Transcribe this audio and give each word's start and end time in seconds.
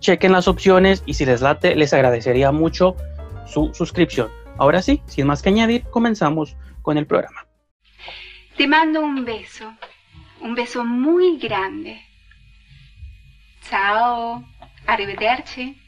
chequen 0.00 0.32
las 0.32 0.48
opciones 0.48 1.02
y 1.06 1.14
si 1.14 1.24
les 1.24 1.40
late, 1.40 1.76
les 1.76 1.92
agradecería 1.92 2.50
mucho 2.50 2.96
su 3.46 3.72
suscripción. 3.74 4.30
Ahora 4.58 4.82
sí, 4.82 5.02
sin 5.06 5.26
más 5.26 5.42
que 5.42 5.50
añadir, 5.50 5.84
comenzamos 5.84 6.56
con 6.82 6.98
el 6.98 7.06
programa. 7.06 7.46
Te 8.56 8.66
mando 8.66 9.00
un 9.00 9.24
beso, 9.24 9.72
un 10.40 10.54
beso 10.54 10.84
muy 10.84 11.38
grande. 11.38 12.02
Chao, 13.68 14.44
arrivederci. 14.86 15.80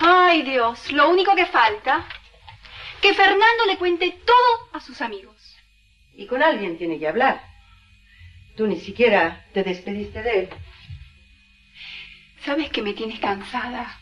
Ay 0.00 0.42
Dios, 0.42 0.92
lo 0.92 1.10
único 1.10 1.34
que 1.34 1.46
falta, 1.46 2.04
que 3.00 3.14
Fernando 3.14 3.64
le 3.66 3.78
cuente 3.78 4.18
todo 4.24 4.68
a 4.72 4.80
sus 4.80 5.00
amigos. 5.00 5.56
Y 6.14 6.26
con 6.26 6.42
alguien 6.42 6.78
tiene 6.78 6.98
que 6.98 7.08
hablar. 7.08 7.53
Tú 8.56 8.66
ni 8.66 8.78
siquiera 8.80 9.44
te 9.52 9.64
despediste 9.64 10.22
de 10.22 10.40
él. 10.40 10.48
Sabes 12.44 12.70
que 12.70 12.82
me 12.82 12.92
tienes 12.92 13.18
cansada 13.18 13.98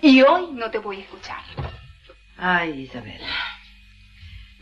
y 0.00 0.22
hoy 0.22 0.52
no 0.52 0.70
te 0.70 0.78
voy 0.78 0.96
a 0.96 1.00
escuchar. 1.00 1.42
Ay, 2.36 2.82
Isabel, 2.82 3.20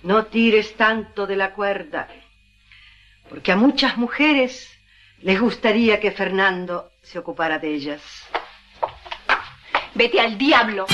no 0.02 0.26
tires 0.26 0.76
tanto 0.76 1.26
de 1.26 1.36
la 1.36 1.52
cuerda, 1.52 2.08
porque 3.28 3.52
a 3.52 3.56
muchas 3.56 3.96
mujeres 3.96 4.68
les 5.20 5.40
gustaría 5.40 6.00
que 6.00 6.10
Fernando 6.10 6.90
se 7.02 7.18
ocupara 7.18 7.58
de 7.58 7.74
ellas. 7.74 8.02
Vete 9.94 10.20
al 10.20 10.36
diablo. 10.36 10.86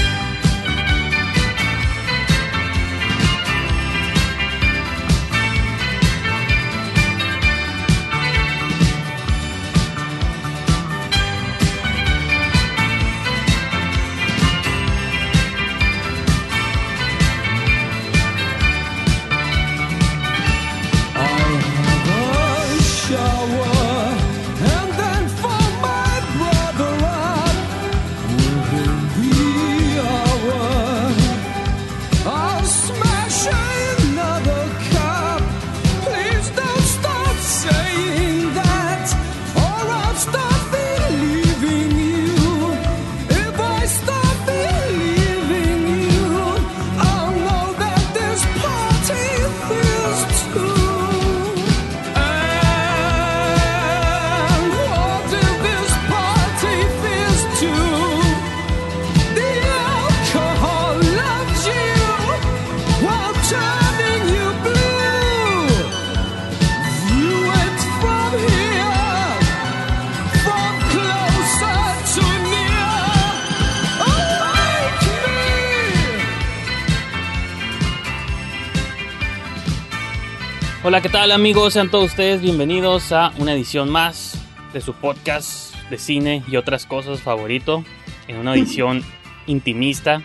Hola, 80.96 81.02
¿qué 81.02 81.10
tal 81.10 81.30
amigos? 81.30 81.74
Sean 81.74 81.90
todos 81.90 82.06
ustedes 82.06 82.40
bienvenidos 82.40 83.12
a 83.12 83.30
una 83.36 83.52
edición 83.52 83.90
más 83.90 84.40
de 84.72 84.80
su 84.80 84.94
podcast 84.94 85.74
de 85.90 85.98
cine 85.98 86.42
y 86.48 86.56
otras 86.56 86.86
cosas 86.86 87.20
favorito, 87.20 87.84
en 88.28 88.38
una 88.38 88.54
edición 88.54 89.04
intimista. 89.46 90.22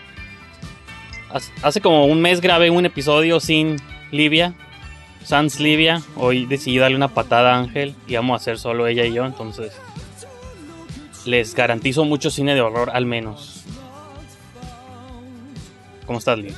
Hace 1.62 1.82
como 1.82 2.06
un 2.06 2.22
mes 2.22 2.40
grabé 2.40 2.70
un 2.70 2.86
episodio 2.86 3.38
sin 3.38 3.76
Livia, 4.12 4.54
Sans 5.22 5.60
Livia. 5.60 6.00
Hoy 6.16 6.46
decidí 6.46 6.78
darle 6.78 6.96
una 6.96 7.08
patada 7.08 7.54
a 7.54 7.58
Ángel 7.58 7.94
y 8.06 8.14
vamos 8.14 8.32
a 8.32 8.36
hacer 8.40 8.58
solo 8.58 8.86
ella 8.86 9.04
y 9.04 9.12
yo, 9.12 9.26
entonces 9.26 9.74
les 11.26 11.54
garantizo 11.54 12.06
mucho 12.06 12.30
cine 12.30 12.54
de 12.54 12.62
horror 12.62 12.88
al 12.94 13.04
menos. 13.04 13.64
¿Cómo 16.06 16.18
estás, 16.18 16.38
Livia? 16.38 16.56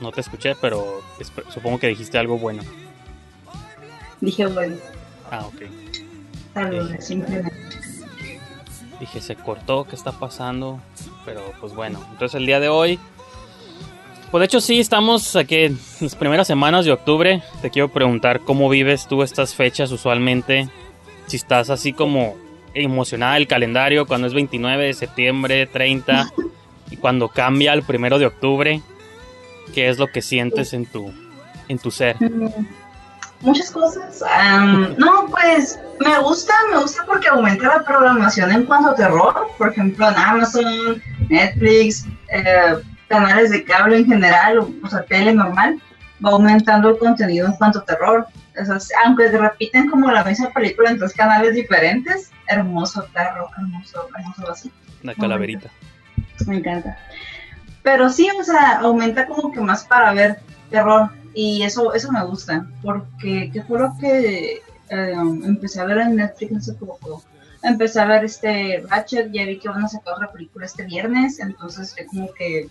No 0.00 0.12
te 0.12 0.20
escuché, 0.20 0.54
pero 0.60 1.02
supongo 1.50 1.78
que 1.78 1.88
dijiste 1.88 2.18
algo 2.18 2.38
bueno. 2.38 2.62
Dije 4.20 4.46
bueno. 4.46 4.76
Ah, 5.30 5.46
ok. 5.46 7.00
Simplemente. 7.00 7.52
Dije, 8.98 9.20
se 9.20 9.36
cortó, 9.36 9.84
¿qué 9.84 9.96
está 9.96 10.12
pasando? 10.12 10.80
Pero 11.24 11.52
pues 11.60 11.74
bueno, 11.74 12.04
entonces 12.10 12.34
el 12.34 12.46
día 12.46 12.60
de 12.60 12.68
hoy 12.68 12.98
pues 14.30 14.42
de 14.42 14.44
hecho 14.44 14.60
sí, 14.60 14.78
estamos 14.78 15.34
aquí 15.34 15.56
en 15.56 15.78
las 16.00 16.14
primeras 16.14 16.46
semanas 16.46 16.84
de 16.84 16.92
octubre. 16.92 17.42
Te 17.62 17.70
quiero 17.70 17.88
preguntar 17.88 18.40
cómo 18.40 18.68
vives 18.68 19.08
tú 19.08 19.24
estas 19.24 19.56
fechas 19.56 19.90
usualmente. 19.90 20.68
Si 21.26 21.36
estás 21.36 21.68
así 21.68 21.92
como 21.92 22.36
emocionada 22.72 23.36
el 23.36 23.48
calendario 23.48 24.06
cuando 24.06 24.28
es 24.28 24.34
29 24.34 24.86
de 24.86 24.94
septiembre, 24.94 25.66
30 25.66 26.30
y 26.92 26.96
cuando 26.96 27.28
cambia 27.28 27.72
el 27.72 27.82
primero 27.82 28.20
de 28.20 28.26
octubre. 28.26 28.80
¿Qué 29.74 29.88
es 29.88 29.98
lo 29.98 30.08
que 30.08 30.22
sientes 30.22 30.72
en 30.72 30.86
tu, 30.86 31.12
en 31.68 31.78
tu 31.78 31.90
ser? 31.90 32.16
Mm, 32.20 32.66
muchas 33.40 33.70
cosas. 33.70 34.22
no, 34.98 35.26
pues 35.30 35.78
me 36.00 36.18
gusta, 36.20 36.54
me 36.72 36.80
gusta 36.80 37.04
porque 37.06 37.28
aumenta 37.28 37.68
la 37.68 37.84
programación 37.84 38.50
en 38.52 38.64
cuanto 38.66 38.90
a 38.90 38.94
terror. 38.94 39.48
Por 39.58 39.68
ejemplo, 39.68 40.08
en 40.08 40.16
Amazon, 40.16 41.02
Netflix, 41.28 42.06
eh, 42.28 42.76
canales 43.08 43.50
de 43.50 43.64
cable 43.64 43.98
en 43.98 44.06
general, 44.06 44.58
o, 44.82 44.88
sea, 44.88 45.02
tele 45.02 45.32
normal, 45.32 45.80
va 46.24 46.30
aumentando 46.30 46.90
el 46.90 46.98
contenido 46.98 47.46
en 47.46 47.52
cuanto 47.54 47.80
a 47.80 47.84
terror. 47.84 48.26
aunque 49.04 49.30
se 49.30 49.38
repiten 49.38 49.88
como 49.88 50.10
la 50.10 50.24
misma 50.24 50.50
película 50.50 50.90
en 50.90 50.98
tres 50.98 51.14
canales 51.14 51.54
diferentes, 51.54 52.30
hermoso 52.48 53.06
perro, 53.12 53.48
hermoso, 53.56 54.08
hermoso 54.16 54.50
así. 54.50 54.72
Una 55.02 55.14
calaverita. 55.14 55.70
Me 56.46 56.58
encanta. 56.58 56.96
Pero 57.82 58.10
sí, 58.10 58.28
o 58.38 58.44
sea, 58.44 58.80
aumenta 58.80 59.26
como 59.26 59.52
que 59.52 59.60
más 59.60 59.84
para 59.84 60.12
ver 60.12 60.38
terror. 60.70 61.10
Y 61.32 61.62
eso, 61.62 61.94
eso 61.94 62.10
me 62.10 62.24
gusta, 62.24 62.66
porque 62.82 63.50
¿qué 63.52 63.62
fue 63.62 63.78
lo 63.78 63.96
que 64.00 64.62
eh, 64.88 65.14
empecé 65.44 65.80
a 65.80 65.84
ver 65.84 65.98
en 65.98 66.16
Netflix 66.16 66.56
hace 66.56 66.72
poco? 66.74 67.22
Empecé 67.62 68.00
a 68.00 68.06
ver 68.06 68.24
este 68.24 68.82
Ratchet, 68.88 69.30
ya 69.30 69.44
vi 69.44 69.58
que 69.58 69.68
van 69.68 69.84
a 69.84 69.88
sacar 69.88 70.14
otra 70.14 70.32
película 70.32 70.66
este 70.66 70.82
viernes, 70.84 71.38
entonces 71.38 71.94
es 71.96 72.08
como 72.08 72.32
que 72.32 72.68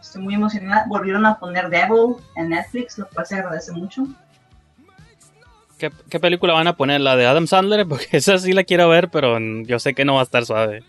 Estoy 0.00 0.22
muy 0.22 0.34
emocionada. 0.34 0.84
Volvieron 0.88 1.26
a 1.26 1.38
poner 1.38 1.68
Devil 1.68 2.16
en 2.36 2.50
Netflix, 2.50 2.98
lo 2.98 3.08
cual 3.08 3.26
se 3.26 3.36
agradece 3.36 3.72
mucho. 3.72 4.06
¿Qué, 5.78 6.20
película 6.20 6.54
van 6.54 6.68
a 6.68 6.76
poner? 6.76 7.00
¿La 7.00 7.16
de 7.16 7.26
Adam 7.26 7.46
Sandler? 7.46 7.86
Porque 7.88 8.16
esa 8.16 8.38
sí 8.38 8.52
la 8.52 8.64
quiero 8.64 8.88
ver, 8.88 9.10
pero 9.10 9.38
yo 9.64 9.78
sé 9.78 9.94
que 9.94 10.04
no 10.04 10.14
va 10.14 10.20
a 10.20 10.24
estar 10.24 10.44
suave. 10.44 10.82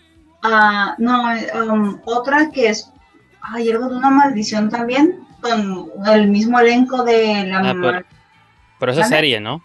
Ah, 0.43 0.95
no, 0.97 1.23
um, 1.61 1.99
otra 2.05 2.49
que 2.51 2.69
es. 2.69 2.91
Ay, 3.49 3.71
algo 3.71 3.89
de 3.89 3.95
una 3.95 4.09
maldición 4.09 4.69
también, 4.69 5.25
con 5.41 5.91
el 6.05 6.27
mismo 6.27 6.59
elenco 6.59 7.03
de 7.03 7.45
la. 7.45 7.59
Ah, 7.59 8.03
pero, 8.79 8.91
esa 8.91 9.05
serie, 9.05 9.39
¿no? 9.39 9.63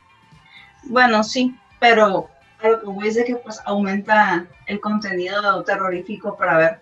Bueno, 0.84 1.24
sí, 1.24 1.56
pero 1.80 2.28
lo 2.62 2.80
que 2.80 2.86
voy 2.86 3.08
es 3.08 3.24
que 3.24 3.36
pues 3.36 3.60
aumenta 3.64 4.46
el 4.66 4.80
contenido 4.80 5.62
terrorífico 5.64 6.36
para 6.36 6.58
ver. 6.58 6.80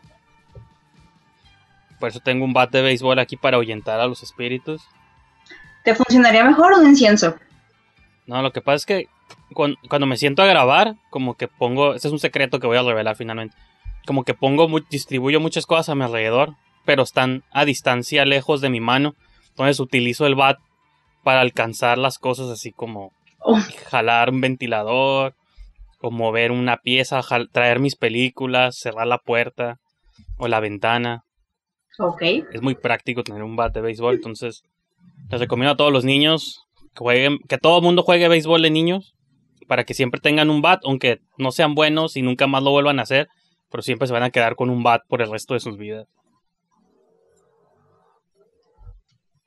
Por 1.99 2.11
eso 2.11 2.21
tengo 2.21 2.45
un 2.45 2.53
bat 2.53 2.71
de 2.71 2.83
béisbol 2.83 3.19
aquí 3.19 3.37
para 3.37 3.57
ahuyentar 3.57 3.99
a 4.01 4.07
los 4.07 4.23
espíritus. 4.23 4.83
¿Te 5.85 5.95
funcionaría 5.95 6.45
mejor 6.45 6.73
un 6.73 6.87
incienso? 6.87 7.37
No, 8.27 8.43
lo 8.43 8.53
que 8.53 8.61
pasa 8.61 8.77
es 8.77 8.87
que 8.87 9.09
cuando, 9.55 10.07
me 10.07 10.17
siento 10.17 10.43
a 10.43 10.47
grabar, 10.47 10.97
como 11.11 11.37
que 11.37 11.49
pongo, 11.49 11.95
este 11.95 12.09
es 12.09 12.13
un 12.13 12.19
secreto 12.19 12.61
que 12.61 12.67
voy 12.67 12.77
a 12.77 12.83
revelar 12.83 13.17
finalmente, 13.17 13.57
como 14.07 14.25
que 14.25 14.35
pongo, 14.35 14.69
distribuyo 14.91 15.41
muchas 15.41 15.67
cosas 15.67 15.89
a 15.89 15.95
mi 15.95 16.05
alrededor, 16.05 16.55
pero 16.85 17.03
están 17.03 17.43
a 17.51 17.65
distancia 17.65 18.25
lejos 18.25 18.61
de 18.61 18.71
mi 18.71 18.81
mano. 18.81 19.15
Entonces 19.51 19.81
utilizo 19.81 20.27
el 20.27 20.35
bat 20.35 20.59
para 21.23 21.41
alcanzar 21.41 21.99
las 21.99 22.19
cosas 22.19 22.49
así 22.49 22.73
como 22.73 23.13
oh. 23.41 23.59
jalar 23.91 24.31
un 24.31 24.41
ventilador, 24.41 25.35
o 26.01 26.11
mover 26.11 26.51
una 26.51 26.79
pieza, 26.79 27.21
traer 27.53 27.79
mis 27.79 27.97
películas, 27.97 28.79
cerrar 28.79 29.07
la 29.07 29.19
puerta 29.19 29.79
o 30.39 30.49
la 30.49 30.61
ventana. 30.61 31.25
Es 32.53 32.63
muy 32.63 32.75
práctico 32.75 33.23
tener 33.23 33.43
un 33.43 33.57
bat 33.57 33.75
de 33.75 33.83
béisbol, 33.83 34.15
entonces 34.15 34.63
les 35.31 35.41
recomiendo 35.41 35.73
a 35.73 35.77
todos 35.77 35.93
los 35.93 36.05
niños 36.05 36.63
que 36.95 37.05
jueguen, 37.05 37.39
que 37.49 37.59
todo 37.59 37.79
el 37.79 37.85
mundo 37.85 38.03
juegue 38.03 38.29
béisbol 38.29 38.63
de 38.63 38.71
niños, 38.71 39.15
para 39.69 39.85
que 39.85 39.95
siempre 39.95 40.21
tengan 40.21 40.51
un 40.51 40.63
bat, 40.63 40.81
aunque 40.85 41.19
no 41.37 41.53
sean 41.53 41.75
buenos 41.75 42.17
y 42.17 42.23
nunca 42.23 42.47
más 42.47 42.63
lo 42.63 42.71
vuelvan 42.71 42.99
a 42.99 43.03
hacer, 43.03 43.29
pero 43.71 43.83
siempre 43.83 44.09
se 44.09 44.15
van 44.15 44.23
a 44.23 44.31
quedar 44.31 44.57
con 44.57 44.71
un 44.71 44.83
bat 44.83 45.03
por 45.07 45.21
el 45.21 45.31
resto 45.31 45.55
de 45.55 45.61
sus 45.61 45.77
vidas. 45.77 46.09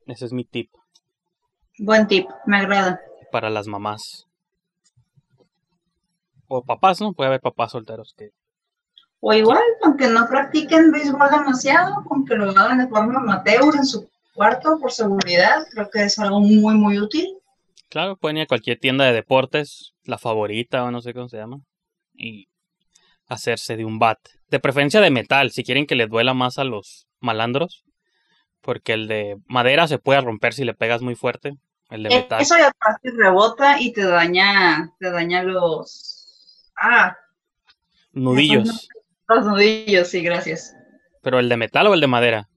Ese 0.05 0.25
es 0.25 0.33
mi 0.33 0.45
tip. 0.45 0.69
Buen 1.79 2.07
tip, 2.07 2.27
me 2.45 2.57
agrada. 2.57 2.99
Para 3.31 3.49
las 3.49 3.67
mamás. 3.67 4.27
O 6.47 6.63
papás, 6.63 7.01
¿no? 7.01 7.13
Puede 7.13 7.29
haber 7.29 7.41
papás 7.41 7.71
solteros 7.71 8.13
que 8.17 8.31
o 9.25 9.31
igual, 9.31 9.63
aunque 9.83 10.09
no 10.09 10.27
practiquen 10.27 10.91
béisbol 10.91 11.29
demasiado, 11.31 12.03
aunque 12.11 12.35
lo 12.35 12.49
hagan 12.49 12.79
de 12.79 12.87
forma 12.89 13.21
amateur 13.21 13.73
en 13.73 13.85
su 13.85 14.09
cuarto 14.33 14.77
por 14.81 14.91
seguridad, 14.91 15.65
creo 15.71 15.89
que 15.89 16.03
es 16.03 16.19
algo 16.19 16.41
muy, 16.41 16.75
muy 16.75 16.99
útil. 16.99 17.37
Claro, 17.87 18.17
pueden 18.17 18.35
ir 18.35 18.43
a 18.43 18.47
cualquier 18.47 18.79
tienda 18.79 19.05
de 19.05 19.13
deportes, 19.13 19.93
la 20.03 20.17
favorita 20.17 20.83
o 20.83 20.91
no 20.91 21.01
sé 21.01 21.13
cómo 21.13 21.29
se 21.29 21.37
llama, 21.37 21.61
y 22.13 22.49
hacerse 23.25 23.77
de 23.77 23.85
un 23.85 23.97
bat. 23.97 24.17
De 24.49 24.59
preferencia 24.59 24.99
de 24.99 25.09
metal, 25.09 25.51
si 25.51 25.63
quieren 25.63 25.85
que 25.85 25.95
les 25.95 26.09
duela 26.09 26.33
más 26.33 26.57
a 26.57 26.65
los 26.65 27.07
malandros, 27.21 27.85
porque 28.63 28.93
el 28.93 29.07
de 29.07 29.37
madera 29.45 29.87
se 29.87 29.99
puede 29.99 30.21
romper 30.21 30.53
si 30.53 30.63
le 30.63 30.73
pegas 30.73 31.01
muy 31.01 31.15
fuerte. 31.15 31.57
El 31.89 32.03
de 32.03 32.09
eh, 32.09 32.17
metal. 32.21 32.41
Eso 32.41 32.57
ya 32.57 32.71
rebota 33.03 33.79
y 33.79 33.93
te 33.93 34.03
daña, 34.03 34.91
te 34.99 35.11
daña 35.11 35.43
los. 35.43 36.71
Ah. 36.75 37.15
Nudillos. 38.13 38.89
Los 39.27 39.45
nudillos, 39.45 40.07
sí, 40.07 40.23
gracias. 40.23 40.75
¿Pero 41.21 41.39
el 41.39 41.49
de 41.49 41.57
metal 41.57 41.87
o 41.87 41.93
el 41.93 42.01
de 42.01 42.07
madera? 42.07 42.49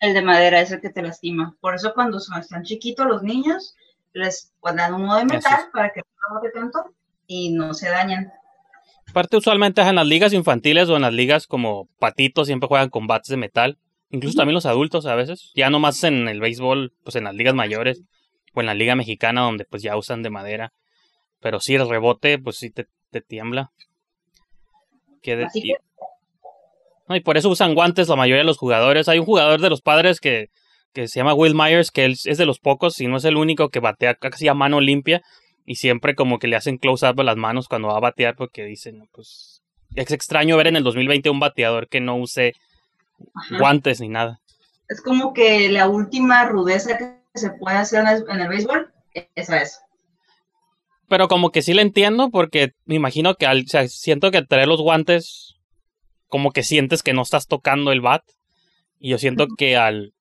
El 0.00 0.14
de 0.14 0.22
madera 0.22 0.60
es 0.60 0.72
el 0.72 0.80
que 0.80 0.90
te 0.90 1.02
lastima. 1.02 1.54
Por 1.60 1.74
eso 1.74 1.94
cuando 1.94 2.18
son, 2.20 2.40
están 2.40 2.64
chiquitos 2.64 3.06
los 3.06 3.22
niños, 3.22 3.76
les 4.12 4.52
ponen 4.60 4.94
uno 4.94 5.16
de 5.16 5.24
metal 5.24 5.68
para 5.72 5.90
que 5.92 6.00
no 6.00 6.40
se 6.40 6.50
tanto 6.50 6.94
y 7.26 7.52
no 7.52 7.74
se 7.74 7.88
dañen. 7.88 8.32
Aparte, 9.08 9.36
usualmente 9.36 9.82
en 9.82 9.94
las 9.94 10.06
ligas 10.06 10.32
infantiles 10.32 10.88
o 10.88 10.96
en 10.96 11.02
las 11.02 11.12
ligas 11.12 11.46
como 11.46 11.88
patitos 11.98 12.46
siempre 12.46 12.66
juegan 12.66 12.90
con 12.90 13.06
bats 13.06 13.28
de 13.28 13.36
metal. 13.36 13.78
Incluso 14.14 14.36
también 14.36 14.54
los 14.54 14.64
adultos 14.64 15.06
a 15.06 15.16
veces. 15.16 15.50
Ya 15.56 15.70
no 15.70 15.80
más 15.80 16.04
en 16.04 16.28
el 16.28 16.40
béisbol, 16.40 16.92
pues 17.02 17.16
en 17.16 17.24
las 17.24 17.34
ligas 17.34 17.52
mayores 17.52 18.02
o 18.54 18.60
en 18.60 18.66
la 18.66 18.74
liga 18.74 18.94
mexicana 18.94 19.40
donde 19.40 19.64
pues 19.64 19.82
ya 19.82 19.96
usan 19.96 20.22
de 20.22 20.30
madera. 20.30 20.72
Pero 21.40 21.58
sí, 21.58 21.74
el 21.74 21.88
rebote, 21.88 22.38
pues 22.38 22.58
sí 22.58 22.70
te, 22.70 22.86
tiembla. 23.22 23.72
Que 25.20 25.48
y 27.08 27.20
por 27.20 27.36
eso 27.36 27.48
usan 27.48 27.74
guantes 27.74 28.08
la 28.08 28.14
mayoría 28.14 28.42
de 28.42 28.46
los 28.46 28.56
jugadores. 28.56 29.08
Hay 29.08 29.18
un 29.18 29.26
jugador 29.26 29.60
de 29.60 29.68
los 29.68 29.82
padres 29.82 30.20
que, 30.20 30.48
se 30.94 31.06
llama 31.08 31.34
Will 31.34 31.56
Myers, 31.56 31.90
que 31.90 32.04
él 32.04 32.16
es 32.24 32.38
de 32.38 32.46
los 32.46 32.60
pocos, 32.60 32.94
si 32.94 33.08
no 33.08 33.16
es 33.16 33.24
el 33.24 33.36
único 33.36 33.70
que 33.70 33.80
batea 33.80 34.14
casi 34.14 34.46
a 34.46 34.54
mano 34.54 34.80
limpia. 34.80 35.22
Y 35.66 35.74
siempre 35.74 36.14
como 36.14 36.38
que 36.38 36.46
le 36.46 36.54
hacen 36.54 36.78
close-up 36.78 37.20
a 37.20 37.24
las 37.24 37.36
manos 37.36 37.66
cuando 37.66 37.88
va 37.88 37.96
a 37.96 38.00
batear 38.00 38.36
porque 38.36 38.64
dicen, 38.64 39.08
pues 39.10 39.64
es 39.96 40.12
extraño 40.12 40.56
ver 40.56 40.68
en 40.68 40.76
el 40.76 40.84
2020 40.84 41.30
un 41.30 41.40
bateador 41.40 41.88
que 41.88 42.00
no 42.00 42.16
use 42.16 42.52
guantes 43.58 44.00
ni 44.00 44.08
nada. 44.08 44.40
Es 44.88 45.00
como 45.00 45.32
que 45.32 45.68
la 45.70 45.88
última 45.88 46.44
rudeza 46.44 46.96
que 46.98 47.20
se 47.34 47.50
puede 47.50 47.76
hacer 47.76 48.04
en 48.28 48.40
el, 48.40 48.48
béisbol, 48.48 48.92
esa 49.34 49.62
es. 49.62 49.80
Pero 51.08 51.28
como 51.28 51.50
que 51.50 51.62
sí 51.62 51.74
le 51.74 51.82
entiendo 51.82 52.30
porque 52.30 52.72
me 52.84 52.94
imagino 52.94 53.34
que 53.34 53.46
al, 53.46 53.66
siento 53.88 54.30
que 54.30 54.42
traer 54.42 54.68
los 54.68 54.80
guantes 54.80 55.56
como 56.28 56.50
que 56.50 56.62
sientes 56.62 57.02
que 57.02 57.12
no 57.12 57.22
estás 57.22 57.46
tocando 57.46 57.92
el 57.92 58.00
bat. 58.00 58.22
Y 58.98 59.10
yo 59.10 59.18
siento 59.18 59.46
que 59.56 59.76
al... 59.76 60.14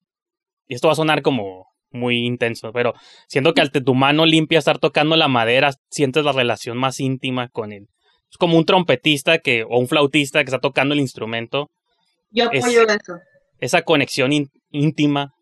Y 0.68 0.76
esto 0.76 0.88
va 0.88 0.94
a 0.94 0.98
sonar 0.98 1.22
como 1.22 1.68
muy 1.92 2.26
intenso, 2.26 2.72
pero 2.74 2.94
siento 3.28 3.54
que 3.54 3.62
al 3.62 3.72
tu 3.72 3.96
mano 3.96 4.26
limpia 4.26 4.60
estar 4.60 4.80
tocando 4.80 5.16
la 5.16 5.28
madera, 5.28 5.74
sientes 5.90 6.26
la 6.26 6.32
relación 6.32 6.78
más 6.78 7.00
íntima 7.00 7.50
con 7.50 7.72
él. 7.72 7.88
Es 8.30 8.38
como 8.38 8.58
un 8.58 8.66
trompetista 8.66 9.38
que, 9.38 9.64
o 9.64 9.78
un 9.78 9.88
flautista 9.88 10.40
que 10.40 10.50
está 10.50 10.60
tocando 10.60 10.94
el 10.94 11.00
instrumento. 11.00 11.70
Yo 12.34 12.46
apoyo 12.46 12.88
eso. 12.88 13.20
Esa 13.60 13.84
conexión 13.84 14.32
íntima 14.72 15.34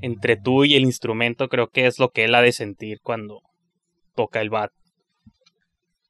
entre 0.00 0.36
tú 0.36 0.64
y 0.64 0.74
el 0.74 0.82
instrumento 0.82 1.48
creo 1.48 1.68
que 1.68 1.86
es 1.86 1.98
lo 1.98 2.10
que 2.10 2.24
él 2.24 2.34
ha 2.34 2.42
de 2.42 2.52
sentir 2.52 3.00
cuando 3.02 3.40
toca 4.14 4.40
el 4.40 4.50
bat. 4.50 4.72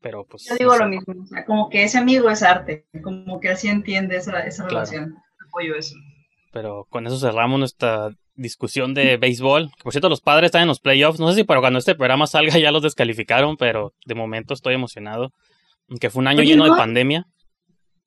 Pero 0.01 0.25
pues. 0.25 0.47
Yo 0.49 0.57
digo 0.57 0.77
lo 0.77 0.89
mismo, 0.89 1.15
o 1.23 1.27
sea, 1.27 1.45
como 1.45 1.69
que 1.71 1.85
ese 1.85 1.99
amigo 1.99 2.31
es 2.31 2.43
arte, 2.43 2.87
como 3.03 3.41
que 3.41 3.51
así 3.51 3.69
entiende 3.69 4.17
esa, 4.17 4.41
esa 4.41 4.67
relación. 4.67 5.17
Apoyo 5.49 5.77
eso. 5.77 5.95
Pero 6.53 6.87
con 6.91 7.07
eso 7.07 7.19
cerramos 7.19 7.59
nuestra 7.59 8.11
discusión 8.35 8.95
de 8.95 9.17
béisbol. 9.17 9.71
Por 9.83 9.93
cierto, 9.93 10.09
los 10.09 10.21
padres 10.21 10.49
están 10.49 10.63
en 10.63 10.69
los 10.69 10.81
playoffs. 10.81 11.21
No 11.21 11.29
sé 11.31 11.37
si 11.37 11.45
para 11.45 11.61
cuando 11.61 11.79
este 11.79 11.95
programa 11.95 12.27
salga 12.27 12.59
ya 12.59 12.71
los 12.71 12.83
descalificaron, 12.83 13.57
pero 13.57 13.93
de 14.07 14.15
momento 14.15 14.55
estoy 14.55 14.75
emocionado. 14.75 15.33
Aunque 15.89 16.11
fue 16.11 16.21
un 16.21 16.29
año 16.29 16.43
lleno 16.43 16.65
de 16.65 16.71
pandemia. 16.71 17.27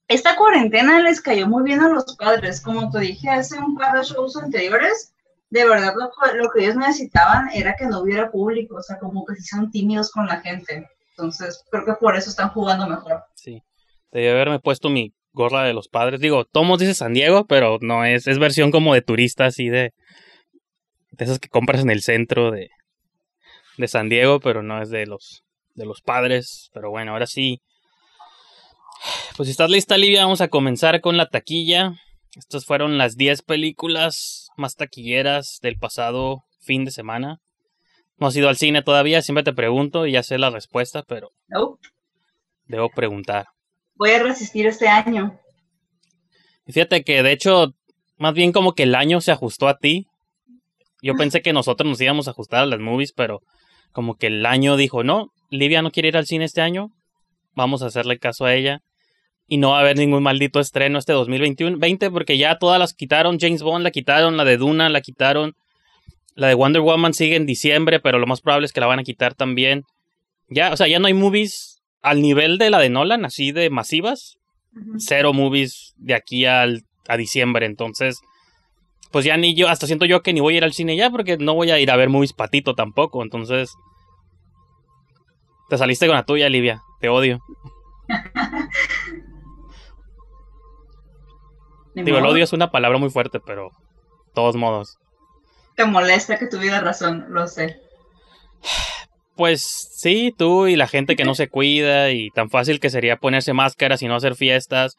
Esta 0.08 0.38
cuarentena 0.38 1.02
les 1.02 1.22
cayó 1.22 1.48
muy 1.48 1.64
bien 1.64 1.82
a 1.82 1.90
los 1.90 2.16
padres. 2.16 2.62
Como 2.62 2.90
te 2.90 3.00
dije 3.00 3.30
hace 3.30 3.60
un 3.60 3.76
par 3.76 3.98
de 3.98 4.06
shows 4.06 4.38
anteriores, 4.38 5.14
de 5.50 5.68
verdad 5.68 5.94
lo, 6.36 6.50
que 6.52 6.64
ellos 6.64 6.76
necesitaban 6.76 7.50
era 7.54 7.76
que 7.76 7.86
no 7.86 8.02
hubiera 8.02 8.32
público, 8.32 8.76
o 8.78 8.82
sea, 8.82 8.98
como 9.00 9.26
que 9.26 9.36
si 9.36 9.44
son 9.44 9.70
tímidos 9.72 10.12
con 10.12 10.26
la 10.28 10.40
gente. 10.42 10.88
Entonces, 11.12 11.64
creo 11.70 11.86
que 11.86 11.94
por 11.94 12.16
eso 12.16 12.30
están 12.30 12.50
jugando 12.50 12.88
mejor. 12.88 13.24
Sí. 13.36 13.64
Debí 14.12 14.28
haberme 14.28 14.60
puesto 14.60 14.90
mi 14.90 15.14
gorra 15.34 15.64
de 15.64 15.74
los 15.74 15.90
padres. 15.90 16.20
Digo, 16.20 16.46
Tomos 16.46 16.80
dice 16.80 16.94
San 16.94 17.14
Diego, 17.14 17.46
pero 17.46 17.78
no 17.82 18.06
es, 18.06 18.28
es 18.28 18.40
versión 18.40 18.72
como 18.72 18.94
de 18.94 19.02
turista, 19.02 19.46
así 19.46 19.70
de. 19.70 19.94
De 21.12 21.26
esas 21.26 21.40
que 21.40 21.50
compras 21.50 21.82
en 21.82 21.90
el 21.90 22.04
centro 22.04 22.52
de, 22.52 22.70
de 23.78 23.88
San 23.88 24.08
Diego, 24.08 24.40
pero 24.40 24.62
no 24.62 24.82
es 24.82 24.90
de 24.90 25.08
los, 25.08 25.44
de 25.74 25.86
los 25.86 26.02
padres. 26.02 26.70
Pero 26.74 26.92
bueno, 26.92 27.14
ahora 27.14 27.26
sí. 27.26 27.62
Pues 29.36 29.48
si 29.48 29.52
estás 29.52 29.70
lista, 29.70 29.98
Livia, 29.98 30.24
vamos 30.24 30.42
a 30.42 30.48
comenzar 30.48 31.00
con 31.02 31.18
la 31.18 31.28
taquilla. 31.28 31.94
Estas 32.36 32.66
fueron 32.66 32.98
las 32.98 33.16
10 33.16 33.42
películas 33.44 34.48
más 34.58 34.76
taquilleras 34.76 35.60
del 35.62 35.78
pasado 35.78 36.44
fin 36.62 36.86
de 36.86 36.92
semana. 36.92 37.38
No 38.18 38.28
has 38.28 38.36
ido 38.36 38.50
al 38.50 38.58
cine 38.58 38.82
todavía, 38.82 39.22
siempre 39.22 39.44
te 39.44 39.54
pregunto 39.54 40.08
y 40.08 40.14
ya 40.14 40.24
sé 40.24 40.38
la 40.38 40.50
respuesta, 40.50 41.04
pero 41.08 41.30
No, 41.48 41.78
debo 42.66 42.90
preguntar. 42.90 43.48
voy 43.96 44.12
a 44.12 44.24
resistir 44.24 44.66
este 44.68 44.88
año. 44.88 45.40
Y 46.66 46.74
fíjate 46.74 47.04
que 47.04 47.22
de 47.24 47.32
hecho, 47.32 47.74
más 48.18 48.34
bien 48.34 48.52
como 48.52 48.74
que 48.74 48.84
el 48.84 48.96
año 48.96 49.22
se 49.22 49.32
ajustó 49.32 49.68
a 49.68 49.78
ti. 49.78 50.08
Yo 51.04 51.14
pensé 51.16 51.42
que 51.42 51.54
nosotros 51.54 51.88
nos 51.88 52.02
íbamos 52.02 52.28
a 52.28 52.32
ajustar 52.32 52.62
a 52.62 52.66
las 52.66 52.80
movies, 52.80 53.14
pero 53.14 53.42
como 53.92 54.16
que 54.16 54.28
el 54.28 54.46
año 54.48 54.76
dijo, 54.78 55.04
no, 55.04 55.28
Livia 55.52 55.84
no 55.84 55.92
quiere 55.92 56.10
ir 56.10 56.18
al 56.18 56.26
cine 56.26 56.46
este 56.46 56.62
año, 56.62 56.90
vamos 57.56 57.84
a 57.84 57.86
hacerle 57.88 58.18
caso 58.18 58.46
a 58.46 58.54
ella. 58.56 58.82
Y 59.48 59.58
no 59.58 59.72
va 59.72 59.78
a 59.78 59.82
haber 59.82 59.98
ningún 59.98 60.24
maldito 60.24 60.60
estreno 60.60 61.00
este 61.00 61.14
2021 61.14 61.78
20 61.78 62.12
porque 62.12 62.38
ya 62.38 62.58
todas 62.58 62.80
las 62.80 62.94
quitaron. 62.94 63.40
James 63.40 63.62
Bond 63.62 63.84
la 63.84 63.92
quitaron, 63.92 64.36
la 64.36 64.44
de 64.44 64.58
Duna 64.58 64.90
la 64.90 65.02
quitaron. 65.02 65.56
La 66.36 66.48
de 66.48 66.54
Wonder 66.54 66.82
Woman 66.82 67.14
sigue 67.14 67.36
en 67.36 67.46
diciembre, 67.46 68.00
pero 68.00 68.20
lo 68.20 68.28
más 68.28 68.42
probable 68.42 68.66
es 68.66 68.74
que 68.74 68.80
la 68.80 68.88
van 68.88 69.00
a 69.00 69.04
quitar 69.04 69.34
también. 69.34 69.84
Ya, 70.50 70.72
o 70.72 70.78
sea, 70.78 70.88
ya 70.88 71.00
no 71.00 71.08
hay 71.08 71.14
movies 71.14 71.82
al 72.02 72.22
nivel 72.22 72.58
de 72.58 72.70
la 72.70 72.80
de 72.80 72.90
Nolan, 72.90 73.26
así 73.26 73.52
de 73.52 73.70
masivas. 73.70 74.38
Cero 75.00 75.34
movies 75.34 75.94
de 75.98 76.14
aquí 76.14 76.46
al, 76.46 76.84
a 77.08 77.18
diciembre. 77.18 77.66
Entonces, 77.66 78.20
pues 79.12 79.26
ya 79.26 79.38
ni 79.38 79.56
yo, 79.56 79.70
hasta 79.70 79.88
siento 79.88 80.06
yo 80.06 80.22
que 80.22 80.34
ni 80.34 80.40
voy 80.40 80.56
a 80.56 80.58
ir 80.58 80.64
al 80.64 80.74
cine 80.74 80.96
ya 80.96 81.10
porque 81.10 81.38
no 81.38 81.56
voy 81.56 81.72
a 81.72 81.80
ir 81.80 81.90
a 81.90 81.96
ver 81.96 82.10
movies 82.10 82.34
patito 82.34 82.76
tampoco. 82.76 83.24
Entonces, 83.24 83.74
te 85.70 85.78
saliste 85.78 86.08
con 86.08 86.16
la 86.16 86.26
tuya, 86.26 86.50
Livia. 86.50 86.82
Te 87.00 87.10
odio. 87.10 87.40
Digo, 92.04 92.18
el 92.18 92.26
odio 92.26 92.44
es 92.44 92.54
una 92.54 92.72
palabra 92.72 92.98
muy 92.98 93.10
fuerte, 93.10 93.40
pero 93.40 93.72
todos 94.34 94.56
modos. 94.56 94.98
Te 95.76 95.86
molesta 95.86 96.38
que 96.38 96.48
tuvieras 96.48 96.84
razón, 96.84 97.26
lo 97.30 97.48
sé. 97.48 97.80
Pues 99.36 99.62
sí, 99.62 100.34
tú 100.36 100.68
y 100.68 100.76
la 100.76 100.88
gente 100.88 101.16
que 101.16 101.24
no 101.24 101.36
se 101.36 101.48
cuida 101.48 102.12
y 102.12 102.32
tan 102.32 102.50
fácil 102.50 102.80
que 102.80 102.90
sería 102.90 103.18
ponerse 103.18 103.54
máscaras 103.54 104.02
y 104.02 104.08
no 104.08 104.16
hacer 104.16 104.36
fiestas 104.36 104.98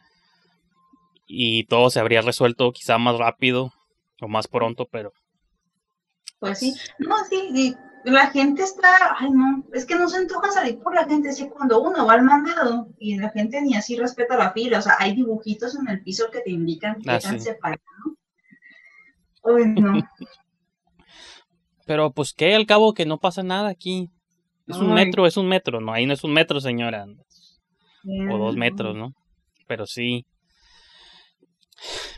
y 1.27 1.65
todo 1.65 1.91
se 1.91 2.01
habría 2.01 2.23
resuelto 2.23 2.73
quizá 2.73 2.99
más 2.99 3.19
rápido 3.19 3.73
o 4.21 4.29
más 4.29 4.49
pronto, 4.49 4.87
pero 4.91 5.13
Pues 6.39 6.59
sí. 6.61 6.75
No, 6.99 7.17
sí, 7.29 7.49
y 7.53 7.77
la 8.05 8.29
gente 8.29 8.63
está, 8.63 9.17
ay 9.19 9.31
no, 9.31 9.65
es 9.73 9.85
que 9.85 9.97
no 9.97 10.09
se 10.09 10.19
antoja 10.19 10.51
salir 10.51 10.79
por 10.81 10.95
la 10.95 11.05
gente, 11.05 11.29
así 11.31 11.49
cuando 11.49 11.81
uno 11.83 12.07
va 12.07 12.15
al 12.15 12.23
mandado 12.23 12.89
y 12.99 13.17
la 13.19 13.31
gente 13.31 13.61
ni 13.63 13.75
así 13.75 13.97
respeta 13.97 14.37
la 14.37 14.53
fila, 14.53 14.79
o 14.79 14.83
sea, 14.83 14.95
hay 14.99 15.15
dibujitos 15.15 15.75
en 15.77 15.89
el 15.89 16.03
piso 16.03 16.31
que 16.31 16.41
te 16.41 16.51
indican 16.51 17.01
que 17.01 17.11
Ah, 17.11 17.17
están 17.17 17.39
sí. 17.41 17.47
separados. 17.47 17.83
Uy, 19.43 19.67
no. 19.69 19.93
pero 21.87 22.13
pues 22.13 22.33
que 22.35 22.55
al 22.55 22.67
cabo 22.67 22.93
que 22.95 23.07
no 23.07 23.19
pasa 23.19 23.43
nada 23.43 23.69
aquí. 23.69 24.11
Es 24.67 24.77
un 24.77 24.91
Ay. 24.97 25.07
metro, 25.07 25.27
es 25.27 25.39
un 25.39 25.49
metro, 25.49 25.81
no, 25.81 25.93
ahí 25.95 26.05
no 26.05 26.13
es 26.13 26.23
un 26.25 26.35
metro, 26.35 26.61
señora, 26.61 27.07
o 28.31 28.39
dos 28.39 28.55
metros, 28.57 28.95
¿no? 28.95 29.15
Pero 29.67 29.87
sí. 29.87 30.27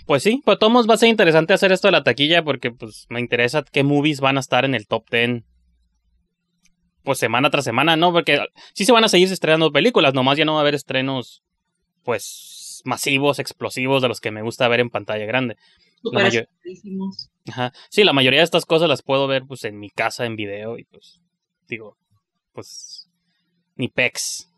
Pues 0.05 0.25
sí, 0.25 0.43
pues 0.45 0.59
todos 0.59 0.89
va 0.89 0.95
a 0.95 0.97
ser 0.97 1.11
interesante 1.11 1.53
hacer 1.53 1.71
esto 1.71 1.87
de 1.87 1.93
la 1.93 2.03
taquilla 2.03 2.43
porque 2.43 2.73
pues 2.73 3.07
me 3.09 3.21
interesa 3.21 3.63
qué 3.63 3.85
movies 3.85 4.21
van 4.21 4.37
a 4.37 4.41
estar 4.41 4.65
en 4.65 4.75
el 4.75 4.89
top 4.89 5.05
10 5.11 5.45
pues 7.03 7.19
semana 7.19 7.51
tras 7.51 7.65
semana, 7.65 7.97
¿no? 7.97 8.13
Porque 8.13 8.41
sí 8.75 8.85
se 8.85 8.93
van 8.93 9.05
a 9.05 9.09
seguir 9.09 9.31
estrenando 9.31 9.73
películas, 9.73 10.15
nomás 10.15 10.39
ya 10.39 10.45
no 10.45 10.55
va 10.55 10.59
a 10.59 10.63
haber 10.63 10.75
estrenos 10.75 11.43
pues 12.05 12.83
masivos, 12.85 13.39
explosivos 13.39 14.03
de 14.03 14.09
los 14.09 14.21
que 14.21 14.31
me 14.31 14.43
gusta 14.43 14.69
ver 14.69 14.81
en 14.81 14.91
pantalla 14.91 15.25
grande. 15.27 15.57
Súper 16.03 16.23
mayor-. 16.23 16.49
Ajá. 17.49 17.73
Sí, 17.91 18.05
la 18.05 18.13
mayoría 18.13 18.41
de 18.41 18.45
estas 18.45 18.65
cosas 18.65 18.89
las 18.89 19.03
puedo 19.03 19.27
ver 19.27 19.45
pues 19.47 19.65
en 19.65 19.79
mi 19.79 19.91
casa 19.91 20.25
en 20.25 20.37
video 20.37 20.79
y 20.79 20.85
pues 20.85 21.21
digo, 21.69 21.97
pues 22.53 23.09
ni 23.77 23.89
pex. 23.89 24.49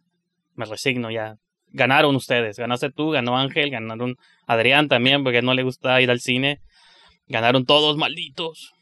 Me 0.55 0.67
resigno 0.67 1.11
ya. 1.11 1.39
Ganaron 1.69 2.15
ustedes, 2.15 2.59
ganaste 2.59 2.91
tú, 2.91 3.11
ganó 3.11 3.39
Ángel, 3.39 3.71
ganaron 3.71 4.17
Adrián 4.47 4.89
también 4.89 5.25
porque 5.25 5.41
no 5.41 5.55
le 5.55 5.63
gusta 5.63 6.01
ir 6.03 6.11
al 6.11 6.21
cine. 6.21 6.61
Ganaron 7.27 7.65
todos 7.65 7.97
malditos. 7.97 8.75